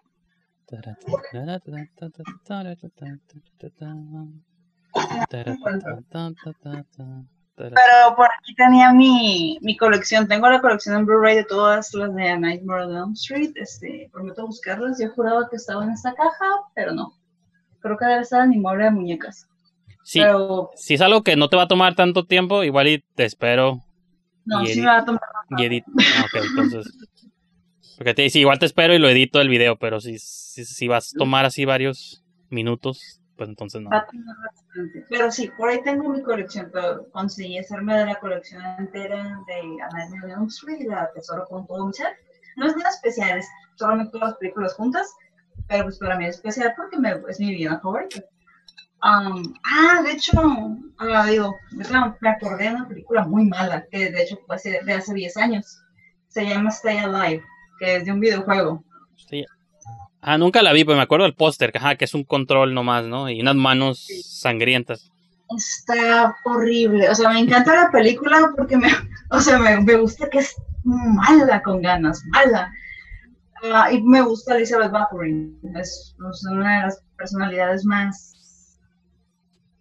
Pero 7.54 8.16
por 8.16 8.26
aquí 8.26 8.54
tenía 8.54 8.92
mi, 8.92 9.58
mi 9.60 9.76
colección. 9.76 10.26
Tengo 10.26 10.48
la 10.48 10.60
colección 10.60 10.96
en 10.96 11.06
Blu-ray 11.06 11.36
de 11.36 11.44
todas 11.44 11.92
las 11.94 12.14
de 12.14 12.38
Nightmare 12.38 12.84
on 12.84 13.12
Street. 13.12 13.52
Este, 13.56 14.08
prometo 14.12 14.46
buscarlas. 14.46 14.98
Yo 15.00 15.10
juraba 15.10 15.48
que 15.50 15.56
estaba 15.56 15.84
en 15.84 15.90
esta 15.90 16.14
caja, 16.14 16.46
pero 16.74 16.92
no. 16.92 17.14
Creo 17.80 17.96
que 17.96 18.04
debe 18.06 18.20
estar 18.22 18.42
en 18.44 18.50
mi 18.50 18.58
mueble 18.58 18.84
de 18.84 18.90
muñecas. 18.90 19.46
Sí, 20.04 20.20
si 20.74 20.94
es 20.94 21.00
algo 21.00 21.22
que 21.22 21.36
no 21.36 21.48
te 21.48 21.56
va 21.56 21.62
a 21.62 21.68
tomar 21.68 21.94
tanto 21.94 22.26
tiempo, 22.26 22.64
igual 22.64 22.88
y 22.88 23.04
te 23.14 23.24
espero 23.24 23.84
no, 24.44 24.62
Y 24.62 24.68
sí 24.68 24.80
me 24.80 24.86
va 24.86 24.98
a 24.98 25.04
tomar. 25.04 25.20
y 25.50 25.64
edito. 25.64 25.90
Ok, 25.90 26.44
entonces. 26.50 26.92
Porque 28.02 28.14
te, 28.14 28.28
sí, 28.30 28.40
igual 28.40 28.58
te 28.58 28.66
espero 28.66 28.94
y 28.94 28.98
lo 28.98 29.08
edito 29.08 29.40
el 29.40 29.48
video, 29.48 29.76
pero 29.76 30.00
si, 30.00 30.18
si, 30.18 30.64
si 30.64 30.88
vas 30.88 31.14
a 31.14 31.18
tomar 31.18 31.44
así 31.44 31.64
varios 31.64 32.24
minutos, 32.50 33.20
pues 33.36 33.48
entonces 33.48 33.80
no. 33.80 33.90
va 33.90 33.98
a 33.98 34.06
tomar 34.06 34.36
bastante. 34.44 35.06
Pero 35.08 35.30
sí, 35.30 35.52
por 35.56 35.68
ahí 35.68 35.80
tengo 35.84 36.08
mi 36.08 36.20
colección. 36.20 36.68
Pero 36.72 37.08
conseguí 37.12 37.58
hacerme 37.58 37.96
de 37.96 38.06
la 38.06 38.16
colección 38.16 38.60
entera 38.76 39.38
de 39.46 39.82
A 39.82 39.88
Nightmare 39.94 40.24
on 40.24 40.30
Elm 40.30 40.46
Street 40.48 40.80
y 40.80 40.86
la 40.88 41.12
tesoro 41.14 41.46
con 41.46 41.64
todo 41.68 41.86
mi 41.86 41.92
ser. 41.92 42.08
No 42.56 42.66
es 42.66 42.76
nada 42.76 42.90
especial, 42.90 43.38
es 43.38 43.46
solamente 43.76 44.18
las 44.18 44.34
películas 44.38 44.74
juntas. 44.74 45.08
Pero 45.68 45.84
pues 45.84 45.98
para 45.98 46.18
mí 46.18 46.26
es 46.26 46.34
especial 46.34 46.74
porque 46.76 46.98
me, 46.98 47.14
es 47.28 47.38
mi 47.38 47.52
vida 47.52 47.78
favorita. 47.80 48.20
Um, 49.04 49.54
ah, 49.64 50.02
de 50.02 50.10
hecho, 50.10 50.32
ah, 50.98 51.26
digo, 51.28 51.54
me 51.70 52.28
acordé 52.28 52.64
de 52.64 52.74
una 52.74 52.88
película 52.88 53.24
muy 53.24 53.44
mala, 53.44 53.86
que 53.92 54.10
de 54.10 54.22
hecho 54.24 54.40
fue 54.44 54.56
de 54.84 54.92
hace 54.92 55.14
10 55.14 55.36
años. 55.36 55.78
Se 56.26 56.44
llama 56.44 56.70
Stay 56.70 56.98
Alive, 56.98 57.44
que 57.78 57.96
es 57.96 58.04
de 58.04 58.12
un 58.12 58.20
videojuego. 58.20 58.84
Sí. 59.16 59.44
Ah, 60.20 60.38
nunca 60.38 60.62
la 60.62 60.72
vi, 60.72 60.84
pero 60.84 60.96
me 60.96 61.02
acuerdo 61.02 61.24
del 61.24 61.34
póster, 61.34 61.72
que, 61.72 61.78
ajá, 61.78 61.96
que 61.96 62.04
es 62.04 62.14
un 62.14 62.24
control 62.24 62.74
nomás, 62.74 63.06
¿no? 63.06 63.28
Y 63.28 63.40
unas 63.40 63.56
manos 63.56 64.06
sangrientas. 64.24 65.10
Está 65.56 66.36
horrible. 66.44 67.10
O 67.10 67.14
sea, 67.14 67.30
me 67.30 67.40
encanta 67.40 67.74
la 67.74 67.90
película 67.90 68.52
porque 68.56 68.76
me, 68.76 68.88
o 69.30 69.40
sea, 69.40 69.58
me, 69.58 69.80
me 69.80 69.96
gusta 69.96 70.30
que 70.30 70.38
es 70.38 70.54
mala 70.84 71.62
con 71.62 71.82
ganas, 71.82 72.22
mala. 72.26 72.72
Ah, 73.64 73.92
y 73.92 74.02
me 74.02 74.22
gusta 74.22 74.56
Elizabeth 74.56 74.90
Bathory. 74.90 75.56
Es, 75.74 76.14
es 76.30 76.44
una 76.44 76.76
de 76.76 76.82
las 76.86 77.02
personalidades 77.16 77.84
más 77.84 78.78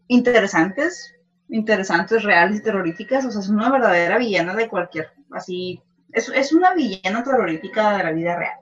interesantes, 0.08 1.16
interesantes, 1.50 2.24
reales 2.24 2.60
y 2.60 2.64
terroríficas. 2.64 3.26
O 3.26 3.32
sea, 3.32 3.42
es 3.42 3.50
una 3.50 3.72
verdadera 3.72 4.18
villana 4.18 4.56
de 4.56 4.68
cualquier, 4.68 5.10
así, 5.32 5.82
es, 6.14 6.30
es 6.30 6.54
una 6.54 6.74
villana 6.74 7.24
terrorífica 7.24 7.98
de 7.98 8.04
la 8.04 8.12
vida 8.12 8.38
real. 8.38 8.56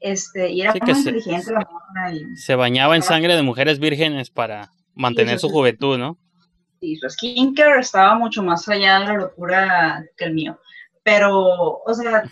Este, 0.00 0.48
y 0.50 0.62
era 0.62 0.72
Sí, 0.72 0.78
muy 0.82 0.94
se- 0.94 1.00
inteligente 1.00 1.52
la 1.52 1.60
mona 1.70 2.12
y, 2.14 2.36
Se 2.36 2.54
bañaba 2.54 2.96
en 2.96 3.02
sangre 3.02 3.36
de 3.36 3.42
mujeres 3.42 3.78
vírgenes 3.78 4.30
para 4.30 4.70
mantener 4.94 5.38
su 5.38 5.48
sí. 5.48 5.52
juventud, 5.52 5.98
¿no? 5.98 6.16
y 6.82 6.96
su 6.96 7.10
skincare 7.10 7.80
estaba 7.80 8.14
mucho 8.14 8.42
más 8.42 8.66
allá 8.66 9.00
de 9.00 9.06
la 9.08 9.14
locura 9.14 10.02
que 10.16 10.24
el 10.24 10.32
mío. 10.32 10.58
Pero, 11.02 11.82
o 11.84 11.94
sea, 11.94 12.24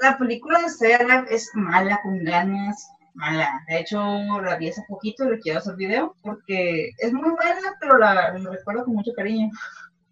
la 0.00 0.16
película 0.16 0.60
de 0.80 0.94
Alive 0.94 1.26
es 1.34 1.50
mala, 1.54 1.98
con 2.04 2.22
ganas, 2.22 2.88
mala. 3.14 3.60
De 3.68 3.80
hecho, 3.80 4.00
la 4.40 4.56
vi 4.56 4.68
hace 4.68 4.82
poquito 4.88 5.24
y 5.24 5.30
le 5.30 5.40
quiero 5.40 5.58
hacer 5.58 5.74
video 5.74 6.14
porque 6.22 6.90
es 6.98 7.12
muy 7.12 7.28
buena, 7.30 7.74
pero 7.80 7.98
la, 7.98 8.14
la 8.14 8.30
recuerdo 8.50 8.84
con 8.84 8.94
mucho 8.94 9.10
cariño. 9.16 9.50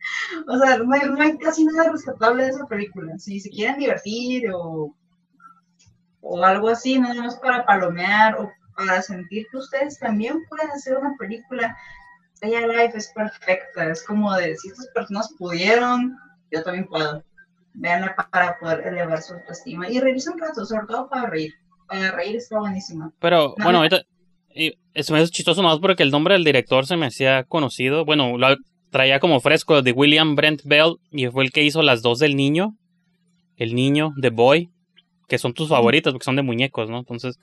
O 0.49 0.59
sea, 0.59 0.79
no 0.79 0.93
hay, 0.93 1.01
no 1.09 1.21
hay 1.21 1.37
casi 1.39 1.65
nada 1.65 1.91
rescatable 1.91 2.45
de 2.45 2.51
esa 2.51 2.67
película. 2.67 3.19
Si 3.19 3.41
se 3.41 3.51
quieren 3.51 3.79
divertir 3.79 4.51
o, 4.53 4.95
o 6.21 6.45
algo 6.45 6.69
así, 6.69 6.99
nada 6.99 7.15
más 7.23 7.37
para 7.37 7.65
palomear 7.65 8.37
o 8.39 8.51
para 8.77 9.03
sentir 9.03 9.47
que 9.51 9.57
ustedes 9.57 9.99
también 9.99 10.45
pueden 10.49 10.71
hacer 10.71 10.97
una 10.97 11.15
película 11.19 11.77
Stay 12.35 12.55
Alive 12.55 12.93
es 12.95 13.11
perfecta, 13.15 13.91
es 13.91 14.05
como 14.05 14.35
de 14.37 14.55
si 14.57 14.69
estas 14.69 14.89
personas 14.89 15.33
pudieron, 15.39 16.19
yo 16.51 16.63
también 16.63 16.87
puedo. 16.87 17.25
Veanla 17.73 18.15
para 18.31 18.59
poder 18.59 18.87
elevar 18.87 19.23
su 19.23 19.35
autoestima 19.35 19.89
y 19.89 20.01
reírse 20.01 20.31
un 20.31 20.39
rato, 20.39 20.65
sobre 20.67 20.87
todo 20.87 21.09
para 21.09 21.31
reír. 21.31 21.55
Para 21.89 22.11
reír 22.13 22.37
está 22.37 22.59
buenísima. 22.59 23.11
Pero 23.21 23.55
No, 23.57 23.65
bueno, 23.65 23.73
no. 23.73 23.79
ahorita 23.79 24.03
y 24.55 24.79
es, 24.95 25.11
me 25.11 25.21
es 25.21 25.31
chistoso 25.31 25.63
más 25.63 25.79
porque 25.79 26.03
el 26.03 26.11
nombre 26.11 26.35
del 26.35 26.45
director 26.45 26.87
se 26.87 26.97
me 26.97 27.07
hacía 27.07 27.45
conocido. 27.45 28.05
Bueno, 28.05 28.37
lo 28.39 28.57
traía 28.91 29.21
como 29.21 29.41
fresco 29.41 29.83
de 29.83 29.93
William 29.93 30.35
Brent 30.37 30.63
Bell 30.65 30.97
y 31.11 31.27
fue 31.29 31.45
el 31.45 31.53
que 31.53 31.63
hizo 31.63 31.83
las 31.83 32.03
dos 32.03 32.19
del 32.19 32.37
niño. 32.37 32.75
El 33.57 33.75
niño, 33.75 34.15
The 34.21 34.31
Boy, 34.31 34.71
que 35.29 35.39
son 35.39 35.55
tus 35.55 35.69
favoritas 35.69 36.13
porque 36.13 36.25
son 36.25 36.37
de 36.37 36.43
muñecos, 36.43 36.91
¿no? 36.91 36.99
Entonces, 36.99 37.39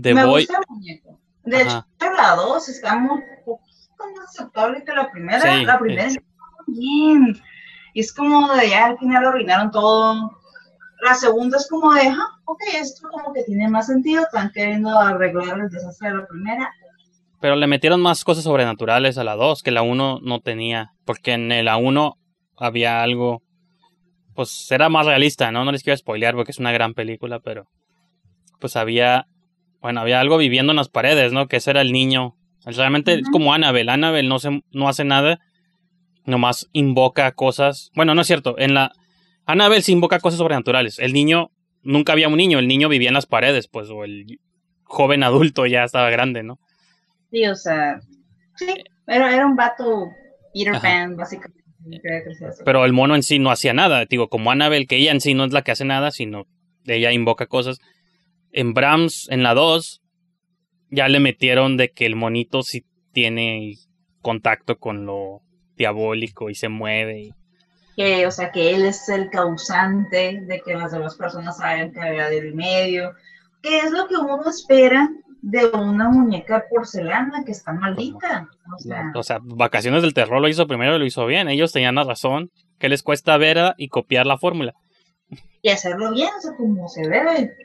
The 0.00 0.14
Me 0.14 0.24
Boy. 0.24 0.42
gusta 0.42 0.58
el 0.58 0.74
muñeco. 0.74 1.18
De 1.44 1.62
Ajá. 1.62 1.86
hecho, 2.00 2.12
la 2.12 2.34
2 2.36 2.68
está 2.68 2.96
muy 2.96 3.20
poquito 3.44 4.04
más 4.16 4.28
aceptable 4.28 4.84
que 4.84 4.92
la 4.92 5.10
primera. 5.10 5.40
Sí, 5.40 5.64
la 5.64 5.78
primera 5.78 6.06
está 6.06 6.22
bien. 6.66 7.40
Y 7.94 8.00
es 8.00 8.12
como 8.12 8.52
de 8.54 8.70
ya 8.70 8.86
al 8.86 8.98
final 8.98 9.26
arruinaron 9.26 9.70
todo. 9.70 10.38
La 11.02 11.14
segunda 11.14 11.56
es 11.56 11.68
como 11.68 11.92
de, 11.92 12.08
ah, 12.08 12.40
ok, 12.46 12.60
esto 12.74 13.08
como 13.08 13.32
que 13.32 13.42
tiene 13.44 13.68
más 13.68 13.86
sentido. 13.86 14.22
Están 14.22 14.50
queriendo 14.52 14.96
arreglar 14.98 15.60
el 15.60 15.70
desastre 15.70 16.08
de 16.10 16.16
la 16.16 16.26
primera. 16.26 16.72
Pero 17.46 17.54
le 17.54 17.68
metieron 17.68 18.00
más 18.00 18.24
cosas 18.24 18.42
sobrenaturales 18.42 19.18
a 19.18 19.22
la 19.22 19.36
2 19.36 19.62
que 19.62 19.70
la 19.70 19.82
1 19.82 20.18
no 20.20 20.40
tenía. 20.40 20.90
Porque 21.04 21.32
en 21.34 21.64
la 21.64 21.76
1 21.76 22.18
había 22.56 23.04
algo. 23.04 23.40
Pues 24.34 24.68
era 24.72 24.88
más 24.88 25.06
realista, 25.06 25.52
¿no? 25.52 25.64
No 25.64 25.70
les 25.70 25.84
quiero 25.84 25.96
spoilear 25.96 26.34
porque 26.34 26.50
es 26.50 26.58
una 26.58 26.72
gran 26.72 26.92
película, 26.92 27.38
pero. 27.38 27.68
Pues 28.58 28.74
había. 28.74 29.28
Bueno, 29.80 30.00
había 30.00 30.18
algo 30.18 30.38
viviendo 30.38 30.72
en 30.72 30.76
las 30.76 30.88
paredes, 30.88 31.32
¿no? 31.32 31.46
Que 31.46 31.58
ese 31.58 31.70
era 31.70 31.82
el 31.82 31.92
niño. 31.92 32.34
Realmente 32.64 33.14
es 33.14 33.30
como 33.30 33.54
Annabelle. 33.54 33.92
Annabelle 33.92 34.28
no, 34.28 34.40
se, 34.40 34.62
no 34.72 34.88
hace 34.88 35.04
nada. 35.04 35.38
Nomás 36.24 36.68
invoca 36.72 37.30
cosas. 37.30 37.92
Bueno, 37.94 38.16
no 38.16 38.22
es 38.22 38.26
cierto. 38.26 38.56
En 38.58 38.74
la. 38.74 38.90
Annabelle 39.44 39.82
sí 39.82 39.92
invoca 39.92 40.18
cosas 40.18 40.38
sobrenaturales. 40.38 40.98
El 40.98 41.12
niño. 41.12 41.52
Nunca 41.84 42.12
había 42.12 42.26
un 42.26 42.38
niño. 42.38 42.58
El 42.58 42.66
niño 42.66 42.88
vivía 42.88 43.10
en 43.10 43.14
las 43.14 43.26
paredes, 43.26 43.68
pues. 43.68 43.88
O 43.88 44.02
el 44.02 44.40
joven 44.82 45.22
adulto 45.22 45.64
ya 45.66 45.84
estaba 45.84 46.10
grande, 46.10 46.42
¿no? 46.42 46.58
Sí, 47.30 47.46
o 47.46 47.54
sea, 47.54 48.00
sí, 48.56 48.74
era, 49.06 49.34
era 49.34 49.46
un 49.46 49.56
vato 49.56 50.10
Peter 50.54 50.74
Ajá. 50.74 50.82
Pan, 50.82 51.16
básicamente. 51.16 51.62
Pero 52.64 52.84
el 52.84 52.92
mono 52.92 53.14
en 53.14 53.22
sí 53.22 53.38
no 53.38 53.50
hacía 53.50 53.72
nada. 53.72 54.04
Digo, 54.06 54.28
como 54.28 54.50
Annabelle, 54.50 54.86
que 54.86 54.96
ella 54.96 55.12
en 55.12 55.20
sí 55.20 55.34
no 55.34 55.44
es 55.44 55.52
la 55.52 55.62
que 55.62 55.70
hace 55.72 55.84
nada, 55.84 56.10
sino 56.10 56.46
ella 56.84 57.12
invoca 57.12 57.46
cosas. 57.46 57.78
En 58.52 58.74
Brahms, 58.74 59.28
en 59.30 59.42
la 59.42 59.54
2, 59.54 60.02
ya 60.90 61.08
le 61.08 61.20
metieron 61.20 61.76
de 61.76 61.90
que 61.90 62.06
el 62.06 62.16
monito 62.16 62.62
sí 62.62 62.84
tiene 63.12 63.74
contacto 64.22 64.78
con 64.78 65.06
lo 65.06 65.42
diabólico 65.76 66.50
y 66.50 66.54
se 66.54 66.68
mueve. 66.68 67.20
y- 67.20 67.34
que, 67.96 68.26
o 68.26 68.30
sea, 68.30 68.52
que 68.52 68.74
él 68.74 68.84
es 68.84 69.08
el 69.08 69.30
causante 69.30 70.40
de 70.42 70.60
que 70.60 70.74
las 70.74 70.92
demás 70.92 71.14
personas 71.16 71.56
saben 71.56 71.92
que 71.92 72.00
había 72.00 72.28
del 72.28 72.54
medio, 72.54 73.12
que 73.62 73.78
es 73.78 73.90
lo 73.90 74.06
que 74.06 74.16
uno 74.16 74.42
espera 74.50 75.08
de 75.42 75.66
una 75.66 76.08
muñeca 76.08 76.56
de 76.56 76.64
porcelana 76.70 77.44
que 77.44 77.52
está 77.52 77.72
maldita. 77.72 78.48
O 78.74 78.78
sea, 78.78 79.12
O 79.14 79.22
sea, 79.22 79.38
Vacaciones 79.42 80.02
del 80.02 80.14
Terror 80.14 80.40
lo 80.40 80.48
hizo 80.48 80.66
primero 80.66 80.96
y 80.96 80.98
lo 80.98 81.06
hizo 81.06 81.26
bien. 81.26 81.48
Ellos 81.48 81.72
tenían 81.72 81.94
la 81.94 82.04
razón. 82.04 82.50
que 82.78 82.88
les 82.88 83.02
cuesta 83.02 83.36
ver 83.38 83.74
y 83.78 83.88
copiar 83.88 84.26
la 84.26 84.38
fórmula? 84.38 84.74
y 85.62 85.70
hacerlo 85.70 86.12
bien, 86.12 86.28
o 86.38 86.40
sea, 86.40 86.54
como 86.56 86.88
se 86.88 87.02
debe. 87.02 87.56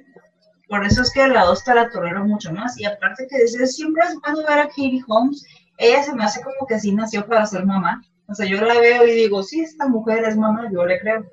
Por 0.68 0.84
eso 0.86 1.02
es 1.02 1.12
que 1.12 1.28
la 1.28 1.44
2 1.44 1.64
te 1.64 1.76
la 1.76 1.90
tolero 1.90 2.26
mucho 2.26 2.52
más. 2.52 2.80
Y 2.80 2.86
aparte 2.86 3.28
que 3.30 3.38
desde 3.38 3.68
siempre 3.68 4.04
es 4.06 4.16
bueno 4.20 4.40
ver 4.48 4.60
a 4.60 4.68
Katie 4.68 5.04
Holmes. 5.08 5.46
Ella 5.78 6.02
se 6.02 6.16
me 6.16 6.24
hace 6.24 6.42
como 6.42 6.66
que 6.68 6.80
sí 6.80 6.94
nació 6.94 7.28
para 7.28 7.46
ser 7.46 7.66
mamá. 7.66 8.02
O 8.28 8.34
sea, 8.34 8.48
yo 8.48 8.62
la 8.62 8.80
veo 8.80 9.06
y 9.06 9.12
digo, 9.12 9.44
sí, 9.44 9.60
esta 9.62 9.88
mujer 9.88 10.24
es 10.24 10.38
mamá, 10.38 10.70
yo 10.72 10.86
le 10.86 11.00
creo. 11.00 11.26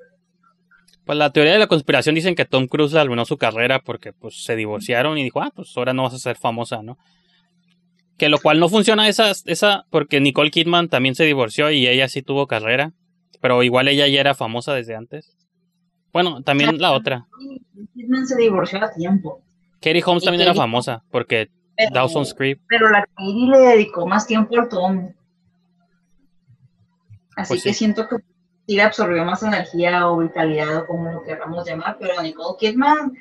Pues 1.09 1.17
la 1.17 1.31
teoría 1.31 1.53
de 1.53 1.57
la 1.57 1.65
conspiración 1.65 2.13
dicen 2.13 2.35
que 2.35 2.45
Tom 2.45 2.67
Cruise 2.67 2.93
arruinó 2.93 3.25
su 3.25 3.39
carrera 3.39 3.79
porque 3.79 4.13
pues 4.13 4.43
se 4.43 4.55
divorciaron 4.55 5.17
y 5.17 5.23
dijo, 5.23 5.41
ah, 5.41 5.51
pues 5.55 5.75
ahora 5.75 5.91
no 5.91 6.03
vas 6.03 6.13
a 6.13 6.19
ser 6.19 6.35
famosa, 6.37 6.83
¿no? 6.83 6.99
Que 8.19 8.29
lo 8.29 8.37
cual 8.37 8.59
no 8.59 8.69
funciona 8.69 9.07
esa, 9.07 9.31
esa, 9.45 9.87
porque 9.89 10.19
Nicole 10.21 10.51
Kidman 10.51 10.87
también 10.87 11.15
se 11.15 11.23
divorció 11.23 11.71
y 11.71 11.87
ella 11.87 12.07
sí 12.09 12.21
tuvo 12.21 12.45
carrera, 12.45 12.93
pero 13.41 13.63
igual 13.63 13.87
ella 13.87 14.07
ya 14.07 14.19
era 14.19 14.35
famosa 14.35 14.75
desde 14.75 14.95
antes. 14.95 15.35
Bueno, 16.13 16.43
también 16.43 16.77
la 16.77 16.91
otra. 16.91 17.25
Kidman 17.95 18.27
se 18.27 18.35
divorció 18.35 18.77
a 18.83 18.93
tiempo. 18.93 19.41
Katie 19.81 20.03
Holmes 20.05 20.21
Y 20.21 20.25
también 20.27 20.43
era 20.43 20.53
famosa 20.53 21.03
porque 21.09 21.49
Pero- 21.75 21.89
Dawson's 21.91 22.35
Creek. 22.35 22.61
Pero 22.67 22.87
la 22.91 23.03
Katie 23.15 23.47
le 23.49 23.57
dedicó 23.57 24.05
más 24.05 24.27
tiempo 24.27 24.59
al 24.59 24.69
Tom. 24.69 25.11
Así 27.35 27.47
Pues 27.53 27.63
que 27.63 27.73
sí. 27.73 27.79
siento 27.79 28.07
que 28.07 28.17
sí 28.75 28.79
absorbió 28.79 29.25
más 29.25 29.41
energía 29.41 30.07
o 30.07 30.17
vitalidad 30.19 30.77
o 30.77 30.85
como 30.85 31.11
lo 31.11 31.23
queramos 31.23 31.65
llamar, 31.67 31.97
pero 31.99 32.21
Nicole 32.21 32.55
Kidman, 32.59 33.13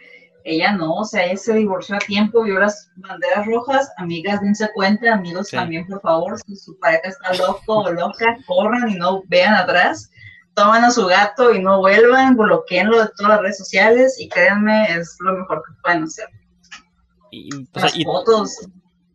ella 0.44 0.72
no, 0.72 0.94
o 0.94 1.04
sea, 1.04 1.24
ella 1.24 1.36
se 1.36 1.54
divorció 1.54 1.96
a 1.96 2.00
tiempo, 2.00 2.42
vio 2.42 2.58
las 2.58 2.90
banderas 2.96 3.46
rojas, 3.46 3.90
amigas, 3.96 4.40
dense 4.42 4.68
cuenta, 4.74 5.14
amigos 5.14 5.48
Sí. 5.48 5.56
también, 5.56 5.86
por 5.86 6.00
favor, 6.02 6.38
si 6.46 6.54
su 6.56 6.78
pareja 6.78 7.08
está 7.08 7.32
loco 7.34 7.78
o 7.78 7.90
loca, 7.90 8.36
corran 8.46 8.90
y 8.90 8.94
no 8.96 9.22
vean 9.28 9.54
atrás, 9.54 10.10
toman 10.54 10.84
a 10.84 10.90
su 10.90 11.06
gato 11.06 11.54
y 11.54 11.60
no 11.62 11.78
vuelvan, 11.78 12.36
bloqueenlo 12.36 13.00
de 13.02 13.08
todas 13.16 13.30
las 13.32 13.40
redes 13.40 13.58
sociales 13.58 14.20
y 14.20 14.28
créanme, 14.28 14.84
es 14.96 15.16
lo 15.20 15.32
mejor 15.34 15.62
que 15.66 15.72
pueden 15.82 16.02
hacer. 16.04 16.26
Y, 17.30 17.54
o 17.54 17.58
sea, 17.74 17.82
Las 17.84 17.96
y- 17.96 18.04
fotos, 18.04 18.68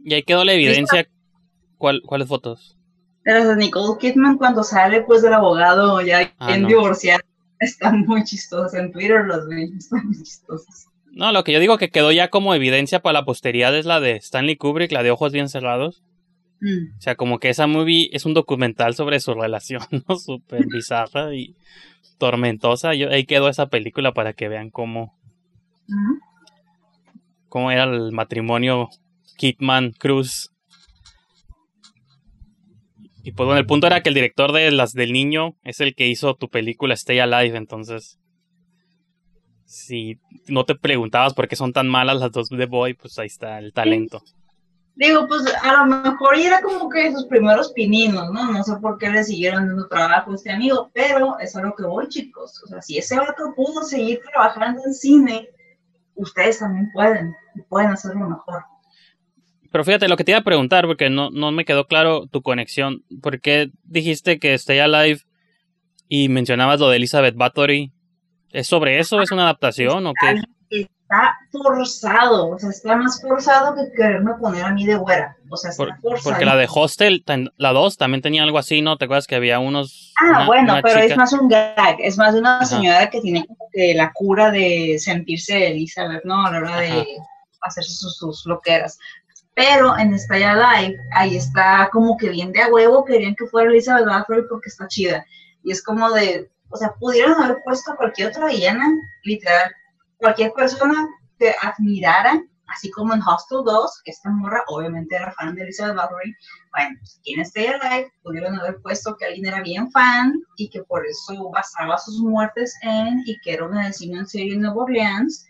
y 0.04 0.14
ahí 0.16 0.24
quedó 0.24 0.44
la 0.44 0.54
evidencia. 0.54 1.08
¿Cuál, 1.78 2.02
¿Cuáles 2.06 2.28
fotos? 2.28 2.78
Las 3.26 3.48
de 3.48 3.56
Nicole 3.56 3.98
Kidman 4.00 4.38
cuando 4.38 4.64
sale 4.64 5.02
pues 5.04 5.22
del 5.22 5.34
abogado 5.34 6.02
ya 6.02 6.34
Ah, 6.40 6.48
bien 6.48 6.64
no. 6.64 6.68
divorciado 6.68 7.22
están 7.60 8.02
muy 8.02 8.24
chistosas. 8.24 8.74
En 8.74 8.92
Twitter 8.92 9.24
los 9.26 9.48
vi, 9.48 9.72
están 9.78 10.06
muy 10.06 10.18
chistosas. 10.18 10.88
No, 11.12 11.32
lo 11.32 11.44
que 11.44 11.54
yo 11.54 11.60
digo 11.60 11.78
que 11.78 11.90
quedó 11.90 12.12
ya 12.12 12.30
como 12.30 12.56
evidencia 12.56 13.00
para 13.02 13.20
la 13.20 13.26
posteridad 13.26 13.76
es 13.78 13.86
la 13.86 14.00
de 14.00 14.14
Stanley 14.18 14.58
Kubrick, 14.58 14.92
la 14.92 15.04
de 15.04 15.12
ojos 15.12 15.32
bien 15.32 15.48
cerrados. 15.48 16.02
Mm. 16.60 16.98
O 16.98 17.02
sea, 17.02 17.16
como 17.16 17.40
que 17.40 17.50
esa 17.50 17.68
movie 17.68 18.10
es 18.14 18.26
un 18.26 18.34
documental 18.34 18.96
sobre 18.96 19.20
su 19.20 19.34
relación, 19.34 19.84
¿no? 20.08 20.18
Súper 20.18 20.66
bizarra 20.66 21.34
y 21.36 21.56
tormentosa. 22.18 22.94
Yo, 22.96 23.10
ahí 23.10 23.26
quedó 23.26 23.48
esa 23.48 23.68
película 23.68 24.14
para 24.14 24.34
que 24.34 24.48
vean 24.50 24.70
cómo, 24.72 25.14
cómo 27.50 27.72
era 27.72 27.84
el 27.84 28.12
matrimonio 28.12 28.90
Kidman-Cruz. 29.38 30.50
Y 33.24 33.32
pues 33.32 33.46
bueno, 33.46 33.60
el 33.60 33.66
punto 33.66 33.88
era 33.88 34.04
que 34.04 34.10
el 34.10 34.16
director 34.16 34.52
de 34.52 34.70
las 34.70 34.92
del 34.92 35.14
niño 35.14 35.56
es 35.64 35.80
el 35.80 35.96
que 35.96 36.08
hizo 36.08 36.36
tu 36.36 36.50
película 36.50 36.94
Stay 36.94 37.20
Alive, 37.20 37.58
entonces... 37.58 38.20
Si 39.66 40.20
no 40.48 40.66
te 40.66 40.76
preguntabas 40.76 41.34
por 41.34 41.48
qué 41.48 41.56
son 41.56 41.74
tan 41.74 41.88
malas 41.88 42.20
las 42.20 42.32
dos 42.32 42.50
de 42.50 42.66
Boy, 42.68 42.94
pues 42.94 43.18
ahí 43.18 43.28
está 43.28 43.58
el 43.58 43.74
talento. 43.74 44.22
Digo, 44.96 45.26
pues 45.28 45.44
a 45.64 45.74
lo 45.74 45.86
mejor 45.86 46.38
era 46.38 46.62
como 46.62 46.90
que 46.90 47.12
sus 47.12 47.26
primeros 47.26 47.72
pininos, 47.72 48.30
¿no? 48.32 48.52
No 48.52 48.64
sé 48.64 48.76
por 48.76 49.00
qué 49.00 49.10
le 49.10 49.24
siguieron 49.24 49.68
dando 49.68 49.88
trabajo 49.88 50.32
a 50.32 50.36
este 50.36 50.52
amigo, 50.52 50.92
pero 50.94 51.40
es 51.40 51.56
a 51.56 51.62
lo 51.64 51.74
que 51.74 51.84
voy, 51.84 52.08
chicos. 52.10 52.62
O 52.64 52.68
sea, 52.68 52.82
si 52.82 53.00
ese 53.00 53.18
vato 53.18 53.54
pudo 53.56 53.82
seguir 53.82 54.20
trabajando 54.32 54.84
en 54.86 54.94
cine, 54.94 55.50
ustedes 56.14 56.60
también 56.60 56.92
pueden, 56.94 57.34
y 57.56 57.62
pueden 57.62 57.90
hacerlo 57.90 58.30
mejor. 58.30 58.64
Pero 59.74 59.84
fíjate, 59.84 60.08
lo 60.08 60.18
que 60.18 60.24
te 60.24 60.30
iba 60.32 60.40
a 60.40 60.44
preguntar, 60.44 60.86
porque 60.86 61.10
no, 61.10 61.32
no 61.32 61.52
me 61.52 61.66
quedó 61.66 61.88
claro 61.88 62.28
tu 62.28 62.44
conexión. 62.44 63.04
¿Por 63.24 63.42
qué 63.42 63.72
dijiste 63.84 64.38
que 64.38 64.54
Stay 64.54 64.78
Alive 64.78 65.22
y 66.08 66.30
mencionabas 66.30 66.80
lo 66.80 66.90
de 66.90 66.98
Elizabeth 66.98 67.36
Bathory? 67.36 67.92
¿Es 68.52 68.68
sobre 68.68 69.00
eso? 69.00 69.20
¿Es 69.20 69.32
una 69.32 69.44
adaptación 69.46 70.06
o 70.06 70.14
qué? 70.14 70.40
Está 70.70 71.38
forzado, 71.52 72.50
o 72.50 72.60
sea, 72.60 72.70
está 72.70 72.96
más 72.96 73.20
forzado 73.20 73.74
que 73.76 73.92
quererme 73.98 74.34
poner 74.40 74.64
a 74.64 74.72
mí 74.74 74.86
de 74.86 74.96
güera. 74.96 75.36
O 75.50 75.58
sea, 75.58 75.72
está 75.72 75.84
Por- 75.86 76.00
forzado. 76.02 76.24
porque 76.32 76.46
la 76.46 76.56
de 76.56 76.68
Hostel, 76.72 77.24
la 77.58 77.72
2, 77.74 77.98
también 77.98 78.22
tenía 78.22 78.44
algo 78.44 78.60
así, 78.60 78.84
¿no? 78.84 78.98
¿Te 78.98 79.06
acuerdas 79.06 79.26
que 79.26 79.36
había 79.36 79.58
unos... 79.58 80.14
Ah, 80.22 80.30
una- 80.30 80.46
bueno, 80.46 80.74
una 80.74 80.82
pero 80.84 81.00
es 81.00 81.18
más 81.18 81.34
un 81.34 81.48
gag, 81.50 81.98
es 82.00 82.16
más 82.20 82.34
de 82.34 82.40
una 82.42 82.58
Ajá. 82.58 82.66
señora 82.68 83.10
que 83.10 83.22
tiene 83.22 83.44
como 83.48 83.68
que 83.74 83.96
la 83.96 84.12
cura 84.14 84.52
de 84.52 84.98
sentirse 85.00 85.68
Elizabeth, 85.72 86.24
¿no? 86.26 86.46
A 86.46 86.52
la 86.52 86.58
hora 86.60 86.80
de 86.80 87.06
hacer 87.62 87.84
sus, 87.84 88.16
sus 88.18 88.46
loqueras. 88.46 89.00
Pero 89.56 89.98
en 89.98 90.14
Stay 90.16 90.44
Alive, 90.44 90.98
ahí 91.12 91.38
está 91.38 91.90
como 91.92 92.18
que 92.18 92.30
bien 92.30 92.52
de 92.52 92.62
a 92.62 92.70
huevo, 92.70 93.06
querían 93.06 93.36
que 93.36 93.46
fuera 93.46 93.70
Elizabeth 93.70 94.06
Bathory 94.06 94.44
porque 94.50 94.70
está 94.70 94.88
chida. 94.88 95.26
Y 95.64 95.72
es 95.72 95.84
como 95.84 96.10
de, 96.12 96.50
o 96.70 96.78
sea, 96.78 96.94
pudieron 97.00 97.42
haber 97.42 97.62
puesto 97.64 97.92
a 97.92 97.96
cualquier 97.96 98.30
otra 98.30 98.48
villana, 98.48 98.88
literal, 99.24 99.72
cualquier 100.18 100.54
persona 100.54 101.08
que 101.38 101.54
admirara, 101.62 102.42
así 102.68 102.90
como 102.90 103.14
en 103.14 103.22
Hostel 103.22 103.60
2, 103.64 104.02
que 104.04 104.12
esta 104.12 104.30
morra 104.32 104.64
obviamente 104.68 105.16
era 105.16 105.32
fan 105.34 105.54
de 105.54 105.64
Elizabeth 105.64 105.96
Bathory, 105.96 106.36
bueno, 106.72 106.96
pues 107.00 107.22
en 107.26 107.42
Stay 107.42 107.68
Alive 107.68 108.12
pudieron 108.24 108.60
haber 108.60 108.82
puesto 108.82 109.16
que 109.18 109.26
alguien 109.26 109.46
era 109.46 109.62
bien 109.62 109.92
fan 109.92 110.34
y 110.58 110.70
que 110.70 110.82
por 110.84 111.06
eso 111.06 111.52
basaba 111.52 111.98
sus 112.00 112.20
muertes 112.20 112.74
en 112.82 113.22
y 113.26 113.40
que 113.42 113.54
era 113.54 113.66
una 113.66 113.82
asesino 113.82 114.20
en 114.20 114.28
serie 114.28 114.56
en 114.56 114.62
Nueva 114.62 114.84
Orleans, 114.84 115.46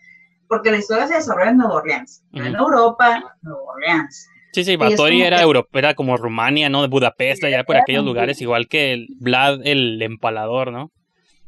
porque 0.48 0.70
la 0.70 0.78
historia 0.78 1.06
se 1.06 1.14
desarrolla 1.14 1.50
en 1.50 1.58
Nueva 1.58 1.74
Orleans, 1.74 2.22
no 2.32 2.44
en. 2.44 2.54
Europa, 2.54 3.36
Nueva 3.42 3.60
Orleans. 3.74 4.28
Sí, 4.52 4.64
sí, 4.64 4.76
como 4.76 4.84
era 5.08 5.38
que- 5.38 5.64
era 5.72 5.94
como 5.94 6.16
Rumania, 6.16 6.68
¿no? 6.68 6.82
De 6.82 6.88
Budapest, 6.88 7.42
allá 7.42 7.64
por 7.64 7.76
aquellos 7.76 8.04
lugares, 8.04 8.40
igual 8.40 8.68
que 8.68 8.92
el 8.92 9.08
Vlad 9.18 9.60
el 9.64 10.00
empalador, 10.00 10.70
¿no? 10.70 10.92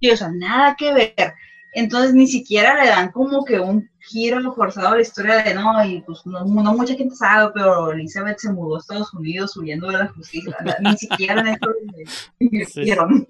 Sí, 0.00 0.10
o 0.10 0.16
sea, 0.16 0.28
nada 0.30 0.74
que 0.76 0.92
ver. 0.92 1.34
Entonces 1.72 2.14
ni 2.14 2.26
siquiera 2.26 2.82
le 2.82 2.88
dan 2.88 3.12
como 3.12 3.44
que 3.44 3.60
un 3.60 3.88
giro 4.00 4.52
forzado 4.54 4.88
a 4.88 4.94
la 4.96 5.02
historia 5.02 5.42
de 5.42 5.54
no, 5.54 5.84
y 5.84 6.00
pues 6.00 6.24
no, 6.24 6.44
no 6.44 6.74
mucha 6.74 6.94
gente 6.94 7.14
sabe, 7.14 7.52
pero 7.54 7.92
Elizabeth 7.92 8.38
se 8.38 8.50
mudó 8.50 8.76
a 8.76 8.78
Estados 8.80 9.12
Unidos 9.14 9.56
huyendo 9.56 9.88
de 9.88 9.98
la 9.98 10.08
justicia. 10.08 10.56
Ni 10.80 10.96
siquiera 10.96 11.40
en 11.42 11.46
esto 11.48 11.68
le 11.70 12.04
invirtieron. 12.40 13.26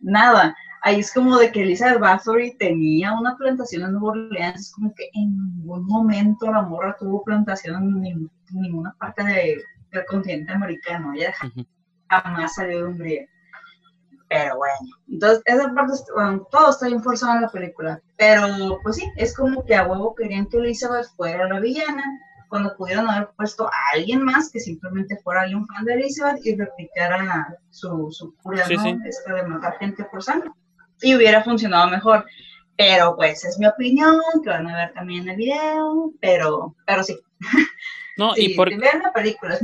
Nada. 0.00 0.56
Ahí 0.82 1.00
es 1.00 1.12
como 1.12 1.36
de 1.38 1.52
que 1.52 1.62
Elizabeth 1.62 2.00
Bathory 2.00 2.56
tenía 2.56 3.12
una 3.12 3.36
plantación 3.36 3.82
en 3.82 3.92
Nueva 3.92 4.08
Orleans. 4.12 4.60
Es 4.60 4.72
como 4.72 4.94
que 4.94 5.10
en 5.14 5.36
ningún 5.56 5.86
momento 5.86 6.50
la 6.50 6.62
morra 6.62 6.96
tuvo 6.98 7.22
plantación 7.22 7.76
en 7.82 8.00
nin- 8.02 8.30
ninguna 8.52 8.94
parte 8.98 9.22
de- 9.24 9.62
del 9.92 10.06
continente 10.06 10.52
americano. 10.52 11.12
Ella 11.14 11.34
jamás 12.08 12.54
salió 12.54 12.78
de 12.78 12.84
Hungría. 12.84 13.26
Pero 14.28 14.56
bueno, 14.58 14.74
entonces 15.08 15.42
esa 15.44 15.74
parte, 15.74 15.92
bueno, 16.14 16.46
todo 16.52 16.70
está 16.70 16.86
bien 16.86 17.02
forzado 17.02 17.34
en 17.36 17.42
la 17.42 17.48
película. 17.48 18.00
Pero 18.16 18.78
pues 18.82 18.96
sí, 18.96 19.10
es 19.16 19.36
como 19.36 19.64
que 19.64 19.74
a 19.74 19.86
huevo 19.86 20.14
querían 20.14 20.46
que 20.46 20.58
Elizabeth 20.58 21.06
fuera 21.16 21.48
la 21.48 21.58
villana, 21.58 22.04
cuando 22.48 22.74
pudieron 22.76 23.08
haber 23.10 23.28
puesto 23.36 23.66
a 23.66 23.72
alguien 23.94 24.22
más 24.24 24.50
que 24.50 24.60
simplemente 24.60 25.16
fuera 25.24 25.42
alguien 25.42 25.66
fan 25.66 25.84
de 25.84 25.94
Elizabeth 25.94 26.44
y 26.46 26.54
replicara 26.56 27.56
su, 27.70 28.08
su 28.12 28.34
cura, 28.36 28.64
Sí, 28.66 28.76
¿no? 28.76 28.82
sí. 28.82 28.96
Esta 29.04 29.34
de 29.34 29.42
matar 29.46 29.78
gente 29.78 30.04
por 30.04 30.22
sangre. 30.22 30.50
Y 31.02 31.14
hubiera 31.14 31.42
funcionado 31.42 31.90
mejor. 31.90 32.26
Pero 32.76 33.14
pues 33.16 33.44
es 33.44 33.58
mi 33.58 33.66
opinión, 33.66 34.16
que 34.42 34.48
van 34.48 34.66
a 34.66 34.76
ver 34.76 34.92
también 34.94 35.28
el 35.28 35.36
video, 35.36 36.12
pero, 36.20 36.74
pero 36.86 37.02
sí. 37.02 37.16
No, 38.16 38.34
sí 38.34 38.52
y 38.52 38.54
por, 38.54 38.70
la 38.70 39.12
película, 39.14 39.54
es 39.54 39.60